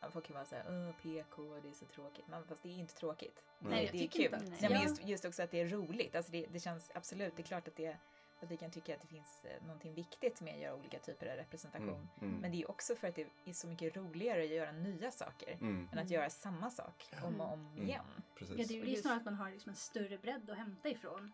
att 0.00 0.12
folk 0.12 0.26
kan 0.26 0.34
vara 0.34 0.44
såhär, 0.44 0.64
Åh, 0.68 1.02
PK, 1.02 1.42
det 1.62 1.68
är 1.68 1.72
så 1.72 1.86
tråkigt. 1.86 2.24
Men 2.28 2.46
fast 2.46 2.62
det 2.62 2.68
är 2.68 2.78
inte 2.78 2.94
tråkigt. 2.94 3.42
Nej, 3.58 3.84
jag 3.84 3.92
det 3.92 4.04
är 4.04 4.08
kul. 4.08 4.22
inte 4.22 4.38
Nej, 4.38 4.58
Ja. 4.62 4.68
men 4.68 4.82
just, 4.82 5.04
just 5.04 5.24
också 5.24 5.42
att 5.42 5.50
det 5.50 5.60
är 5.60 5.68
roligt. 5.68 6.14
Alltså 6.14 6.32
det, 6.32 6.46
det 6.52 6.60
känns 6.60 6.90
absolut, 6.94 7.36
det 7.36 7.42
är 7.42 7.46
klart 7.46 7.68
att, 7.68 7.76
det, 7.76 7.96
att 8.40 8.50
vi 8.50 8.56
kan 8.56 8.70
tycka 8.70 8.94
att 8.94 9.00
det 9.00 9.06
finns 9.06 9.44
eh, 9.44 9.62
någonting 9.62 9.94
viktigt 9.94 10.40
med 10.40 10.54
att 10.54 10.60
göra 10.60 10.74
olika 10.74 10.98
typer 10.98 11.26
av 11.26 11.36
representation. 11.36 11.88
Mm. 11.88 12.08
Mm. 12.30 12.40
Men 12.40 12.50
det 12.52 12.62
är 12.62 12.70
också 12.70 12.94
för 12.96 13.08
att 13.08 13.14
det 13.14 13.26
är 13.44 13.52
så 13.52 13.66
mycket 13.68 13.96
roligare 13.96 14.42
att 14.42 14.48
göra 14.48 14.72
nya 14.72 15.10
saker 15.10 15.52
Mm. 15.60 15.76
än 15.92 15.98
att 15.98 16.04
Mm. 16.04 16.12
göra 16.12 16.30
samma 16.30 16.70
sak 16.70 17.04
om 17.24 17.40
och 17.40 17.52
om 17.52 17.66
Mm. 17.66 17.84
igen. 17.86 18.04
Ja, 18.40 18.46
det 18.56 18.62
är 18.62 18.64
Och 18.64 18.70
ju 18.70 18.84
just- 18.90 19.02
snarare 19.02 19.18
att 19.18 19.24
man 19.24 19.34
har 19.34 19.50
liksom 19.50 19.70
en 19.70 19.76
större 19.76 20.18
bredd 20.18 20.50
att 20.50 20.56
hämta 20.56 20.88
ifrån. 20.88 21.32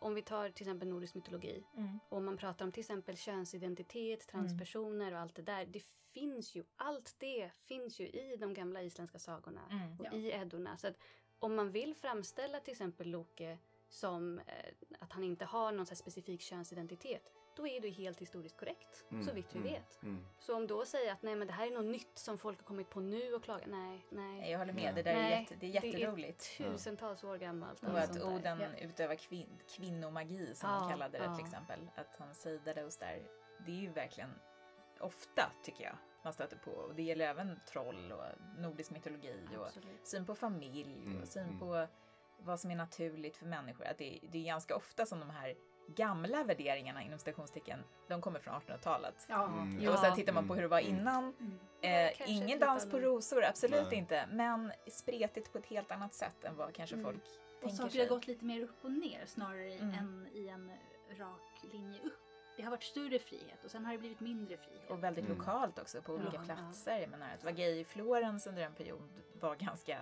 Om 0.00 0.14
vi 0.14 0.22
tar 0.22 0.50
till 0.50 0.66
exempel 0.66 0.88
nordisk 0.88 1.14
mytologi 1.14 1.64
och 2.08 2.22
man 2.22 2.36
pratar 2.36 2.64
om 2.64 2.72
till 2.72 2.80
exempel 2.80 3.16
könsidentitet, 3.16 4.28
transpersoner 4.28 5.12
och 5.12 5.18
allt 5.20 5.34
det 5.34 5.42
där. 5.42 5.66
Det 5.66 5.82
finns 6.12 6.54
ju, 6.54 6.64
allt 6.76 7.14
det 7.18 7.50
finns 7.66 8.00
ju 8.00 8.08
i 8.08 8.36
de 8.36 8.54
gamla 8.54 8.82
isländska 8.82 9.18
sagorna 9.18 9.60
Mm. 9.70 9.98
och 10.00 10.06
Ja. 10.06 10.12
i 10.12 10.30
Eddorna. 10.32 10.76
Så 10.76 10.86
att 10.86 10.96
om 11.38 11.54
man 11.54 11.70
vill 11.70 11.94
framställa 11.94 12.60
till 12.60 12.72
exempel 12.72 13.10
Loke 13.10 13.58
som 13.88 14.38
eh, 14.38 14.44
att 14.98 15.12
han 15.12 15.24
inte 15.24 15.44
har 15.44 15.72
någon 15.72 15.86
så 15.86 15.90
här 15.90 15.96
specifik 15.96 16.40
könsidentitet, 16.40 17.32
då 17.56 17.66
är 17.66 17.80
det 17.80 17.88
helt 17.90 18.20
historiskt 18.20 18.56
korrekt, 18.56 19.04
Mm. 19.10 19.24
så 19.26 19.32
vitt 19.32 19.46
vi 19.54 19.58
Mm. 19.58 19.72
vet. 19.72 20.02
Mm. 20.02 20.24
Så 20.38 20.56
om 20.56 20.66
då 20.66 20.84
säger 20.84 21.12
att 21.12 21.22
nej 21.22 21.36
men 21.36 21.46
det 21.46 21.52
här 21.52 21.66
är 21.66 21.70
något 21.70 21.84
nytt 21.84 22.18
som 22.18 22.38
folk 22.38 22.58
har 22.58 22.64
kommit 22.64 22.90
på 22.90 23.00
nu 23.00 23.34
och 23.34 23.42
klagar, 23.44 23.66
nej, 23.66 24.06
nej. 24.10 24.38
Nej, 24.40 24.50
Jag 24.50 24.58
håller 24.58 24.72
med, 24.72 24.94
det 24.94 25.02
där 25.02 25.10
är, 25.14 25.22
Nej, 25.22 25.40
jätte, 25.42 25.54
det 25.56 25.66
är 25.66 25.70
jätteroligt. 25.84 26.54
Det 26.58 26.64
är 26.64 26.70
tusentals 26.72 27.24
år 27.24 27.36
gammalt. 27.38 27.82
Och 27.82 27.98
allt 27.98 28.10
att. 28.10 28.22
Oden 28.22 28.60
Ja. 28.60 28.68
utövar 28.80 29.14
kvin- 29.14 29.58
kvinnomagi 29.76 30.54
som 30.54 30.70
Ja, 30.70 30.80
de 30.80 30.90
kallade 30.90 31.18
det 31.18 31.24
ja. 31.24 31.36
till 31.36 31.44
exempel. 31.44 31.90
Att 31.96 32.16
han 32.18 32.34
sejdade 32.34 32.84
och 32.84 32.92
där. 33.00 33.22
Det 33.66 33.72
är 33.72 33.76
ju 33.80 33.90
verkligen 33.90 34.30
ofta 35.00 35.52
tycker 35.64 35.84
jag 35.84 35.96
man 36.22 36.32
stöter 36.32 36.56
på. 36.56 36.70
Och 36.70 36.94
det 36.94 37.02
gäller 37.02 37.24
även 37.28 37.60
troll 37.68 38.12
och 38.12 38.24
nordisk 38.58 38.90
mytologi 38.90 39.34
och 39.58 39.66
Absolut. 39.66 40.06
syn 40.06 40.26
på 40.26 40.34
familj 40.34 41.02
Mm, 41.06 41.22
och 41.22 41.28
syn 41.28 41.42
mm. 41.42 41.58
på 41.58 41.86
vad 42.38 42.60
som 42.60 42.70
är 42.70 42.76
naturligt 42.76 43.36
för 43.36 43.46
människor. 43.46 43.86
Att 43.86 43.98
det, 43.98 44.18
det 44.22 44.38
är 44.38 44.44
ganska 44.44 44.76
ofta 44.76 45.06
som 45.06 45.20
de 45.20 45.30
här 45.30 45.54
gamla 45.86 46.44
värderingarna 46.44 47.02
inom 47.02 47.18
stationstecken, 47.18 47.84
de 48.08 48.20
kommer 48.20 48.40
från 48.40 48.54
1800-talet. 48.54 49.26
Ja, 49.28 49.46
Mm. 49.46 49.80
ja. 49.82 49.92
Och 49.92 49.98
sen 49.98 50.14
tittar 50.14 50.32
man 50.32 50.48
på 50.48 50.54
hur 50.54 50.62
det 50.62 50.68
var 50.68 50.80
Mm. 50.80 50.94
innan. 50.98 51.24
Mm. 51.40 51.58
Eh, 51.80 52.16
kanske 52.16 52.34
ingen 52.34 52.58
dans 52.58 52.90
på 52.90 52.98
rosor, 52.98 53.44
absolut 53.44 53.86
Nej. 53.90 53.98
inte. 53.98 54.28
Men 54.32 54.72
spretigt 54.90 55.52
på 55.52 55.58
ett 55.58 55.66
helt 55.66 55.90
annat 55.92 56.14
sätt 56.14 56.44
än 56.44 56.56
vad 56.56 56.74
kanske 56.74 56.96
Mm. 56.96 57.04
folk 57.06 57.22
Och 57.24 57.60
tänker 57.60 57.76
saker 57.76 57.90
sig. 57.90 58.00
har 58.00 58.08
gått 58.08 58.26
lite 58.26 58.44
mer 58.44 58.60
upp 58.62 58.84
och 58.84 58.90
ner 58.92 59.26
snarare 59.26 59.72
Mm. 59.72 59.94
än 59.94 60.28
i 60.32 60.48
en 60.48 60.72
rak 61.18 61.64
linje 61.72 62.00
upp. 62.02 62.12
Det 62.56 62.62
har 62.62 62.70
varit 62.70 62.82
större 62.82 63.18
frihet 63.18 63.64
och 63.64 63.70
sen 63.70 63.84
har 63.84 63.92
det 63.92 63.98
blivit 63.98 64.20
mindre 64.20 64.56
frihet. 64.56 64.90
Och 64.90 65.04
väldigt 65.04 65.24
Mm. 65.24 65.38
lokalt 65.38 65.78
också 65.78 66.02
på 66.02 66.12
olika 66.12 66.30
Ja, 66.36 66.42
platser. 66.44 66.98
Jag 66.98 67.10
menar 67.10 67.34
att 67.34 67.44
vara 67.44 67.54
gay 67.54 67.80
i 67.80 67.84
Florens 67.84 68.46
under 68.46 68.62
en 68.62 68.74
period 68.74 69.08
var 69.40 69.56
ganska... 69.56 69.98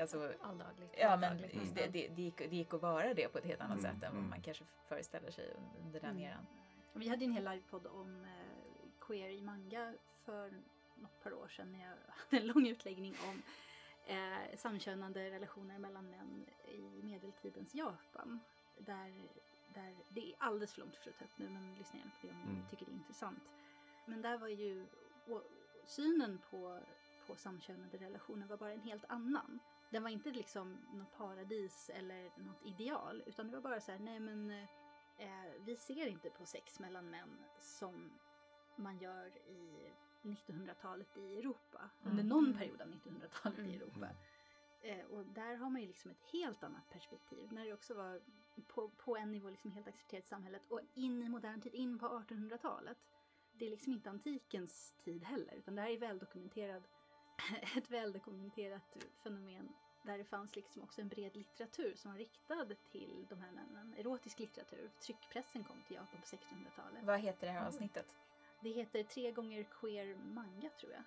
Alltså, 0.00 0.32
Alldagligt. 0.42 0.94
ja 0.98 1.16
men 1.16 1.30
alldagligt 1.32 1.74
det, 1.74 1.86
det, 1.86 2.08
det, 2.08 2.22
gick, 2.22 2.36
det 2.38 2.56
gick 2.56 2.74
att 2.74 2.82
vara 2.82 3.14
det 3.14 3.28
på 3.28 3.38
ett 3.38 3.44
helt 3.44 3.60
annat 3.60 3.78
Mm, 3.78 3.92
sätt 3.94 4.02
än 4.02 4.10
vad 4.12 4.18
mm. 4.18 4.30
man 4.30 4.42
kanske 4.42 4.64
föreställer 4.88 5.30
sig 5.30 5.56
under 5.84 6.00
den 6.00 6.10
Mm. 6.10 6.22
eran. 6.22 6.46
Vi 6.92 7.08
hade 7.08 7.24
en 7.24 7.32
hel 7.32 7.44
livepodd 7.44 7.86
om 7.86 8.24
eh, 8.24 8.88
queer 9.00 9.28
i 9.30 9.40
manga 9.42 9.94
för 10.24 10.52
något 10.96 11.22
par 11.22 11.32
år 11.32 11.48
sedan 11.48 11.72
när 11.72 11.80
jag 11.80 11.96
hade 12.16 12.36
en 12.42 12.46
lång 12.46 12.66
utläggning 12.68 13.14
om 13.28 13.42
eh, 14.06 14.56
samkönade 14.56 15.30
relationer 15.30 15.78
mellan 15.78 16.10
män 16.10 16.46
i 16.68 17.02
medeltidens 17.02 17.74
Japan. 17.74 18.40
Där, 18.78 19.12
där 19.74 19.94
det 20.08 20.20
är 20.30 20.34
alldeles 20.38 20.74
för 20.74 20.80
långt 20.80 20.96
för 20.96 21.10
att 21.10 21.18
ta 21.18 21.24
upp 21.24 21.38
nu 21.38 21.48
men 21.48 21.74
lyssna 21.74 21.98
gärna 21.98 22.10
på 22.20 22.26
det 22.26 22.32
om 22.32 22.38
ni 22.46 22.52
Mm. 22.52 22.66
tycker 22.70 22.86
det 22.86 22.92
är 22.92 22.94
intressant. 22.94 23.42
Men 24.06 24.22
där 24.22 24.38
var 24.38 24.48
ju 24.48 24.86
synen 25.84 26.40
på, 26.50 26.80
på 27.26 27.36
samkönade 27.36 27.96
relationer 27.98 28.46
var 28.46 28.56
bara 28.56 28.72
en 28.72 28.80
helt 28.80 29.04
annan. 29.08 29.58
Den 29.94 30.02
var 30.02 30.10
inte 30.10 30.30
liksom 30.30 30.78
något 30.92 31.12
paradis 31.16 31.90
eller 31.94 32.30
något 32.36 32.62
ideal, 32.66 33.22
utan 33.26 33.46
det 33.46 33.52
var 33.56 33.60
bara 33.62 33.80
så 33.80 33.92
här, 33.92 33.98
nej 33.98 34.20
men 34.20 34.50
eh, 35.18 35.52
vi 35.60 35.76
ser 35.76 36.06
inte 36.06 36.30
på 36.30 36.46
sex 36.46 36.80
mellan 36.80 37.10
män 37.10 37.44
som 37.60 38.12
man 38.76 38.98
gör 38.98 39.26
i 39.48 39.90
1900-talet 40.22 41.16
i 41.16 41.38
Europa, 41.38 41.90
under 42.02 42.22
Mm. 42.24 42.28
någon 42.28 42.54
period 42.58 42.80
av 42.80 42.88
1900-talet 42.88 43.58
i 43.58 43.62
Mm. 43.62 43.74
Europa. 43.74 44.08
Eh, 44.82 45.04
och 45.06 45.26
där 45.26 45.56
har 45.56 45.70
man 45.70 45.80
ju 45.80 45.86
liksom 45.86 46.10
ett 46.10 46.22
helt 46.32 46.62
annat 46.64 46.90
perspektiv, 46.90 47.52
när 47.52 47.64
det 47.64 47.72
också 47.72 47.94
var 47.94 48.20
på, 48.66 48.88
på 48.88 49.16
en 49.16 49.32
nivå 49.32 49.50
liksom 49.50 49.70
helt 49.72 49.88
accepterat 49.88 50.24
i 50.24 50.28
samhället 50.28 50.62
och 50.68 50.80
in 50.94 51.22
i 51.22 51.28
modern 51.28 51.60
tid, 51.60 51.74
in 51.74 51.98
på 51.98 52.06
1800-talet. 52.08 52.98
Det 53.52 53.66
är 53.66 53.70
liksom 53.70 53.92
inte 53.92 54.10
antikens 54.10 54.94
tid 55.04 55.24
heller, 55.24 55.54
utan 55.54 55.74
det 55.74 55.82
här 55.82 55.90
är 55.90 55.98
väldokumenterad, 55.98 56.82
ett 57.76 57.90
väldokumenterat 57.90 58.96
fenomen 59.22 59.68
där 60.04 60.18
det 60.18 60.24
fanns 60.24 60.56
liksom 60.56 60.82
också 60.82 61.00
en 61.00 61.08
bred 61.08 61.36
litteratur 61.36 61.94
som 61.96 62.10
var 62.10 62.18
riktad 62.18 62.66
till 62.92 63.26
de 63.28 63.40
här 63.40 63.50
männen. 63.50 63.94
Erotisk 63.98 64.38
litteratur. 64.38 64.90
Tryckpressen 65.00 65.64
kom 65.64 65.82
till 65.86 65.96
Japan 65.96 66.20
på 66.20 66.26
1600-talet. 66.26 67.04
Vad 67.04 67.20
heter 67.20 67.46
det 67.46 67.52
här 67.52 67.66
avsnittet? 67.66 68.14
Det 68.60 68.70
heter 68.70 69.02
Tre 69.02 69.32
gånger 69.32 69.62
queer 69.80 70.16
manga 70.16 70.70
tror 70.80 70.92
jag. 70.92 71.02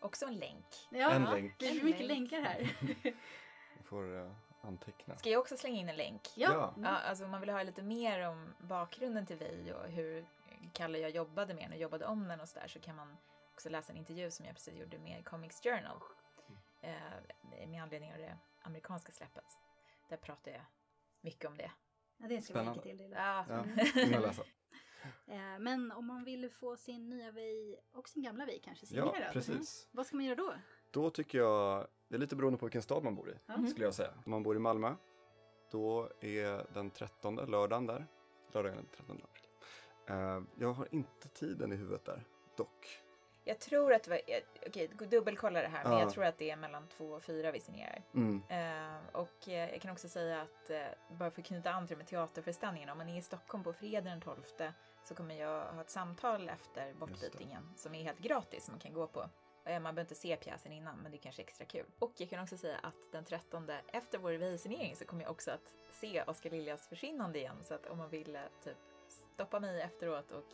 Också 0.00 0.26
en 0.26 0.34
länk. 0.38 0.64
Ja, 0.90 1.10
En 1.10 1.24
länk. 1.24 1.58
det 1.58 1.68
En 1.68 1.84
mycket 1.84 2.06
länk. 2.06 2.30
länkar 2.30 2.40
här. 2.40 2.76
Vi 3.76 3.82
får 3.84 4.16
eh, 4.20 4.32
anteckna. 4.60 5.16
Ska 5.16 5.30
jag 5.30 5.40
också 5.40 5.56
slänga 5.56 5.80
in 5.80 5.88
en 5.88 5.96
länk? 5.96 6.28
Ja. 6.34 6.68
Mm. 6.76 6.84
Ja, 6.84 6.90
alltså 6.98 7.24
om 7.24 7.30
man 7.30 7.40
vill 7.40 7.50
ha 7.50 7.62
lite 7.62 7.82
mer 7.82 8.28
om 8.28 8.54
bakgrunden 8.60 9.26
till 9.26 9.36
Vi 9.36 9.72
och 9.72 9.88
hur 9.90 10.26
Kalle 10.72 10.98
och 10.98 11.04
jag 11.04 11.10
jobbade 11.10 11.54
med 11.54 11.64
den 11.64 11.72
och 11.72 11.78
jobbade 11.78 12.06
om 12.06 12.28
den 12.28 12.40
och 12.40 12.48
sådär 12.48 12.68
så 12.68 12.80
kan 12.80 12.96
man 12.96 13.16
också 13.54 13.68
läsa 13.68 13.92
en 13.92 13.98
intervju 13.98 14.30
som 14.30 14.46
jag 14.46 14.54
precis 14.54 14.74
gjorde 14.74 14.98
med 14.98 15.24
Comics 15.24 15.62
Journal 15.62 15.96
eh, 16.82 17.68
med 17.68 17.82
anledning 17.82 18.12
av 18.12 18.18
det 18.18 18.38
amerikanska 18.62 19.12
släppet. 19.12 19.44
Där 20.08 20.16
pratar 20.16 20.50
jag 20.50 20.62
mycket 21.20 21.50
om 21.50 21.56
det. 21.56 21.70
Ja, 22.16 22.28
det 22.28 22.42
ska 22.42 22.52
vi 22.52 22.58
Spännande. 22.58 22.82
till. 22.82 22.96
Det 22.98 23.04
Ja, 23.04 23.44
Ja, 23.48 24.20
läsa. 24.20 24.42
Eh, 25.26 25.58
Men 25.58 25.92
om 25.92 26.06
man 26.06 26.24
vill 26.24 26.50
få 26.50 26.76
sin 26.76 27.08
nya 27.08 27.30
vi 27.30 27.76
och 27.92 28.08
sin 28.08 28.22
gamla 28.22 28.44
vi 28.44 28.58
kanske 28.58 28.86
Ja, 28.90 29.12
signerad. 29.12 29.32
precis. 29.32 29.88
Vad 29.92 30.06
ska 30.06 30.16
man 30.16 30.24
göra 30.24 30.36
då? 30.36 30.54
Då 30.90 31.10
tycker 31.10 31.38
jag, 31.38 31.86
det 32.08 32.14
är 32.14 32.18
lite 32.18 32.36
beroende 32.36 32.58
på 32.58 32.66
vilken 32.66 32.82
stad 32.82 33.04
man 33.04 33.14
bor 33.14 33.30
i, 33.30 33.34
Ja. 33.46 33.66
skulle 33.70 33.84
jag 33.84 33.94
säga. 33.94 34.12
Om 34.24 34.30
man 34.30 34.42
bor 34.42 34.56
i 34.56 34.58
Malmö, 34.58 34.94
då 35.70 36.10
är 36.20 36.74
den 36.74 36.90
13 36.90 37.36
lördagen 37.36 37.86
där. 37.86 38.06
Lördagen 38.52 38.76
den 38.76 38.86
13 38.86 39.22
april. 39.24 39.46
Eh, 40.06 40.42
jag 40.58 40.72
har 40.72 40.88
inte 40.94 41.28
tiden 41.28 41.72
i 41.72 41.76
huvudet 41.76 42.04
där, 42.04 42.24
dock. 42.56 42.98
Jag 43.44 43.58
tror 43.58 43.92
att 43.92 44.02
det 44.02 44.10
var, 44.10 44.20
okej, 44.66 44.88
dubbelkolla 44.88 45.62
det 45.62 45.68
här, 45.68 45.84
men 45.84 45.92
Ja. 45.92 46.00
jag 46.00 46.10
tror 46.10 46.24
att 46.24 46.38
det 46.38 46.50
är 46.50 46.56
mellan 46.56 46.88
två 46.88 47.04
och 47.04 47.22
fyra 47.22 47.50
vi 47.52 47.60
signerar. 47.60 48.02
Mm. 48.14 48.42
Eh, 48.48 48.96
och 49.12 49.48
eh, 49.48 49.70
jag 49.70 49.80
kan 49.80 49.90
också 49.92 50.08
säga 50.08 50.40
att, 50.42 50.70
eh, 50.70 50.82
bara 51.08 51.30
för 51.30 51.40
att 51.40 51.46
knyta 51.46 51.70
an 51.70 51.86
till 51.86 51.96
med 51.96 52.06
teaterföreställningen, 52.06 52.88
om 52.88 52.98
man 52.98 53.08
är 53.08 53.18
i 53.18 53.22
Stockholm 53.22 53.64
på 53.64 53.72
fredag 53.72 54.10
den 54.10 54.20
12 54.20 54.42
så 55.04 55.14
kommer 55.14 55.34
jag 55.34 55.64
ha 55.72 55.80
ett 55.80 55.90
samtal 55.90 56.48
efter 56.48 56.94
bortbytingen 56.94 57.72
som 57.76 57.94
är 57.94 58.02
helt 58.02 58.18
gratis 58.18 58.64
som 58.64 58.72
man 58.72 58.80
kan 58.80 58.92
gå 58.92 59.06
på. 59.06 59.20
Eh, 59.64 59.72
Man 59.80 59.82
behöver 59.94 60.00
inte 60.00 60.14
se 60.14 60.36
pjäsen 60.36 60.72
innan, 60.72 60.98
men 60.98 61.10
det 61.12 61.16
är 61.16 61.22
kanske 61.22 61.42
extra 61.42 61.64
kul. 61.64 61.86
Och 61.98 62.12
jag 62.16 62.30
kan 62.30 62.42
också 62.42 62.56
säga 62.56 62.78
att 62.82 63.12
den 63.12 63.24
13 63.24 63.70
efter 63.92 64.18
vår 64.18 64.30
revisionering 64.30 64.96
så 64.96 65.04
kommer 65.04 65.22
jag 65.22 65.30
också 65.30 65.50
att 65.50 65.74
se 65.90 66.22
Oskar 66.22 66.50
Liljas 66.50 66.88
försvinnande 66.88 67.38
igen. 67.38 67.56
Så 67.64 67.74
att 67.74 67.86
om 67.86 67.98
man 67.98 68.08
vill 68.10 68.38
typ 68.64 68.76
stoppa 69.08 69.60
mig 69.60 69.80
efteråt 69.80 70.30
och 70.32 70.44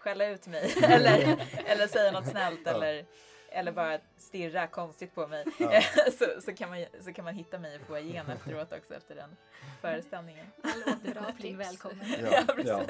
skälla 0.00 0.26
ut 0.26 0.46
mig 0.46 0.74
eller, 0.82 1.48
eller 1.66 1.86
säga 1.86 2.12
något 2.12 2.26
snällt 2.28 2.60
Ja. 2.64 2.70
eller, 2.70 3.06
eller 3.48 3.72
bara 3.72 3.98
stirra 4.16 4.66
konstigt 4.66 5.14
på 5.14 5.26
mig 5.26 5.44
Ja. 5.58 5.82
så, 6.18 6.40
så, 6.40 6.52
kan 6.54 6.68
man, 6.70 6.84
så 7.00 7.12
kan 7.12 7.24
man 7.24 7.34
hitta 7.34 7.58
mig 7.58 7.76
i 7.76 7.78
foajén 7.78 8.26
efteråt 8.30 8.72
också 8.72 8.94
efter 8.94 9.14
den 9.14 9.36
föreställningen. 9.80 10.46
All 10.62 10.82
återkoppling 10.94 11.58
tips. 11.58 11.68
välkommen. 11.70 12.06
Ja, 12.22 12.44
Ja, 12.64 12.82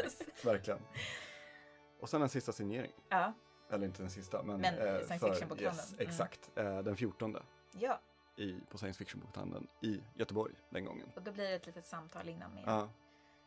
verkligen. 0.44 0.80
Och 2.00 2.08
sen 2.08 2.22
en 2.22 2.28
sista 2.28 2.52
signering. 2.52 2.92
Ja, 3.08 3.32
Eller 3.70 3.86
inte 3.86 4.02
den 4.02 4.10
sista, 4.10 4.42
men, 4.42 4.60
Men, 4.60 4.74
eh, 4.78 4.84
science 5.00 5.18
för- 5.18 5.32
fiction-bokhandeln. 5.34 5.76
Yes, 5.76 5.92
Mm. 5.92 6.08
exakt. 6.08 6.50
Eh, 6.54 6.78
den 6.78 6.96
14 6.96 7.36
ja. 7.78 8.00
i, 8.36 8.60
på 8.70 8.78
science 8.78 8.98
fiction-bokhandeln 8.98 9.66
i 9.82 10.00
Göteborg 10.14 10.54
den 10.70 10.84
gången. 10.84 11.12
och 11.16 11.22
då 11.22 11.32
blir 11.32 11.48
det 11.48 11.54
ett 11.54 11.66
litet 11.66 11.86
samtal 11.86 12.28
innan 12.28 12.54
med, 12.54 12.62
Ja, 12.66 12.88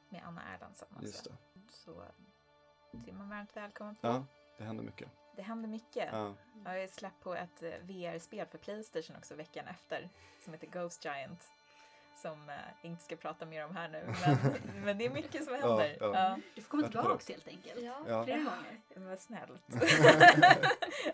med 0.09 0.22
Anna 0.26 0.41
Erlandsson. 0.55 0.88
just 1.01 1.24
det. 1.24 1.32
Så 1.70 2.03
är 2.94 3.14
man 3.14 3.30
varmt 3.30 3.56
välkommen 3.58 3.96
på. 3.96 4.08
Ja, 4.08 4.26
det 4.58 4.64
händer 4.64 4.84
mycket. 4.84 5.08
Det 5.36 5.41
händer 5.41 5.70
mycket. 5.70 6.10
Ja. 6.12 6.34
Jag 6.66 6.89
släppt 6.89 7.24
på 7.24 7.36
ett 7.36 7.64
eh, 7.64 7.70
VR-spel 7.82 8.48
för 8.52 8.58
Playstation 8.58 9.16
också 9.18 9.36
veckan 9.36 9.66
efter 9.68 10.10
som 10.44 10.54
heter 10.54 10.68
Ghost 10.68 11.06
Giant. 11.06 11.48
Som 12.16 12.50
eh, 12.50 12.56
inte 12.82 13.04
ska 13.04 13.16
prata 13.16 13.46
mer 13.46 13.66
om 13.66 13.76
här 13.76 13.89
nu, 13.89 14.14
men, 14.26 14.38
men 14.86 14.98
det 14.98 15.06
är 15.06 15.10
mycket 15.10 15.44
som 15.46 15.54
händer. 15.54 15.98
ja. 16.00 16.12
Ja. 16.14 16.38
Du 16.56 16.62
får 16.62 16.70
komma 16.70 16.84
Jag 16.84 16.91
tycker 16.91 17.02
tillbaks 17.02 17.30
helt 17.30 17.48
enkelt. 17.48 17.82
Ja. 17.82 18.06
Ja. 18.08 18.24
Flera 18.26 18.38
gånger. 18.38 18.82
Vad 18.96 19.20
snällt 19.20 19.62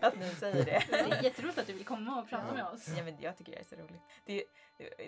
att 0.00 0.16
ni 0.18 0.28
säger 0.34 0.64
det. 0.64 0.84
Det 0.90 0.98
är 1.00 1.22
jätteroligt 1.22 1.58
att 1.58 1.66
du 1.66 1.72
vill 1.72 1.84
komma 1.84 2.20
och 2.20 2.28
prata 2.28 2.44
Ja. 2.48 2.54
med 2.54 2.64
oss. 2.66 2.88
Ja, 2.88 3.04
men 3.04 3.16
jag 3.20 3.36
tycker 3.36 3.52
det 3.52 3.58
är 3.58 3.64
så 3.64 3.76
roligt. 3.76 4.02
Det, 4.24 4.44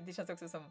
det 0.03 0.13
känns 0.13 0.31
också 0.31 0.49
som 0.49 0.65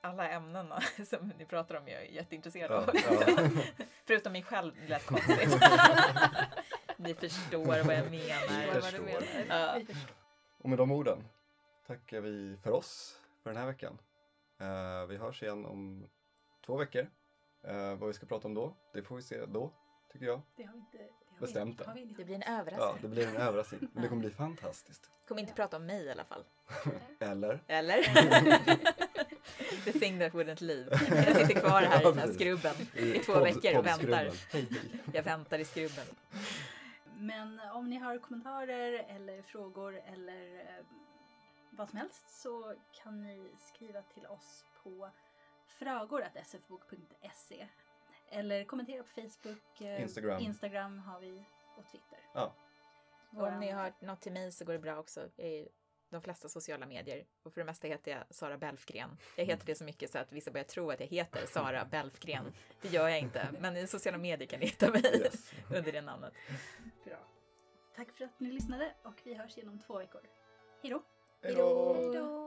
alla 0.00 0.28
ämnena 0.28 0.80
som 1.06 1.32
ni 1.38 1.44
pratar 1.46 1.74
om 1.74 1.88
är 1.88 1.92
jag 1.92 2.10
jätteintresserad 2.10 2.70
Ja, 2.70 2.76
av. 2.76 2.90
ja. 3.36 3.48
Förutom 4.04 4.32
mig 4.32 4.42
själv 4.42 4.72
det 4.82 4.88
lät 4.88 5.06
konstigt. 5.06 5.38
ni 6.96 7.14
förstår 7.14 7.64
vad 7.64 7.78
jag 7.78 7.86
menar. 7.86 8.40
Förstår 8.72 8.80
vad 8.80 8.92
du 8.92 9.12
förstår. 9.12 9.44
menar. 9.44 9.76
Ja. 9.88 9.94
Och 10.58 10.68
med 10.68 10.78
de 10.78 10.90
orden 10.92 11.28
tackar 11.86 12.20
vi 12.20 12.56
för 12.62 12.70
oss 12.70 13.20
för 13.42 13.50
den 13.50 13.58
här 13.60 13.66
veckan. 13.66 13.98
Eh, 14.60 15.06
vi 15.08 15.16
hörs 15.16 15.42
igen 15.42 15.64
om 15.66 16.08
två 16.66 16.76
veckor. 16.76 17.10
Eh, 17.64 17.94
vad 17.94 18.06
vi 18.06 18.12
ska 18.12 18.26
prata 18.26 18.48
om 18.48 18.54
då, 18.54 18.76
det 18.92 19.02
får 19.02 19.16
vi 19.16 19.22
se 19.22 19.46
då, 19.46 19.72
tycker 20.12 20.26
jag. 20.26 20.42
Det 20.56 20.62
har 20.64 20.72
vi 20.72 20.78
inte 20.78 20.98
det 20.98 21.40
har 21.40 21.46
Bestämt 21.46 21.80
vi, 21.80 21.84
det. 21.84 21.90
har 21.90 21.94
vi 21.94 22.00
inte. 22.00 22.14
Det 22.14 22.24
blir 22.24 22.34
en 22.34 22.42
Ja, 22.46 22.60
överraskning. 22.60 23.02
det 23.02 23.08
blir 23.08 23.26
en 23.28 23.36
överraskning, 23.36 23.88
men 23.92 24.02
det 24.02 24.08
kommer 24.08 24.20
bli 24.20 24.30
fantastiskt. 24.30 25.10
Kommer 25.28 25.40
inte 25.40 25.52
prata 25.52 25.76
om 25.76 25.86
mig 25.86 26.04
i 26.04 26.10
alla 26.10 26.24
fall. 26.24 26.44
Eller? 27.20 27.62
Eller? 27.66 27.96
The 29.84 29.92
thing 29.92 30.18
that 30.18 30.32
wouldn't 30.32 30.62
leave. 30.62 30.88
Jag 31.26 31.36
sitter 31.36 31.60
kvar 31.60 31.82
här 31.82 32.00
i 32.00 32.04
den 32.04 32.18
här 32.18 32.32
skrubben 32.32 32.74
i 32.94 33.18
två 33.18 33.40
veckor 33.40 33.78
och 33.78 33.86
väntar. 33.86 34.30
Jag 35.12 35.22
väntar 35.22 35.58
i 35.58 35.64
skrubben. 35.64 36.04
Men 37.18 37.60
om 37.60 37.90
ni 37.90 37.96
har 37.96 38.18
kommentarer 38.18 39.06
eller 39.08 39.42
frågor 39.42 40.00
eller 40.12 40.60
eh, 40.60 40.84
vad 41.70 41.88
som 41.88 41.98
helst 41.98 42.42
så 42.42 42.74
kan 43.02 43.22
ni 43.22 43.50
skriva 43.56 44.02
till 44.02 44.26
oss 44.26 44.64
på 44.82 45.10
fragor.sfbok.se 45.66 47.68
eller 48.28 48.64
kommentera 48.64 49.02
på 49.02 49.08
Facebook, 49.08 49.80
eh, 49.80 50.02
Instagram. 50.02 50.40
Instagram 50.40 50.98
har 50.98 51.20
vi 51.20 51.44
och 51.76 51.86
Twitter. 51.86 52.18
Ja. 52.34 52.54
Och 53.30 53.48
om 53.48 53.60
ni 53.60 53.70
har 53.70 53.92
något 54.00 54.20
till 54.20 54.32
mig 54.32 54.52
så 54.52 54.64
går 54.64 54.72
det 54.72 54.78
bra 54.78 54.98
också. 54.98 55.28
Jag 55.36 55.48
är 55.48 55.68
de 56.10 56.22
flesta 56.22 56.48
sociala 56.48 56.86
medier. 56.86 57.24
Och 57.42 57.52
för 57.54 57.60
det 57.60 57.64
mesta 57.64 57.88
heter 57.88 58.10
jag 58.10 58.20
Sara 58.30 58.58
Belfgren. 58.58 59.18
Jag 59.36 59.44
heter 59.44 59.66
det 59.66 59.74
så 59.74 59.84
mycket 59.84 60.10
så 60.10 60.18
att 60.18 60.32
vissa 60.32 60.50
börjar 60.50 60.64
tro 60.64 60.90
att 60.90 61.00
jag 61.00 61.06
heter 61.06 61.46
Sara 61.52 61.84
Belfgren. 61.84 62.52
Det 62.82 62.88
gör 62.88 63.08
jag 63.08 63.18
inte. 63.20 63.48
Men 63.60 63.76
i 63.76 63.86
sociala 63.86 64.18
medier 64.18 64.48
kan 64.48 64.60
ni 64.60 64.66
hitta 64.66 64.90
mig 64.90 65.02
Yes. 65.04 65.52
under 65.76 65.92
det 65.92 66.00
namnet. 66.00 66.32
Bra. 67.04 67.18
Tack 67.96 68.12
för 68.12 68.24
att 68.24 68.40
ni 68.40 68.52
lyssnade 68.52 68.94
och 69.02 69.20
vi 69.24 69.34
hörs 69.34 69.56
igen 69.56 69.68
om 69.68 69.78
två 69.78 69.98
veckor. 69.98 70.20
Hej 70.82 70.90
då! 70.90 71.02
Hej 71.42 71.54
då! 71.54 71.94
Hej 71.94 72.12
då! 72.14 72.45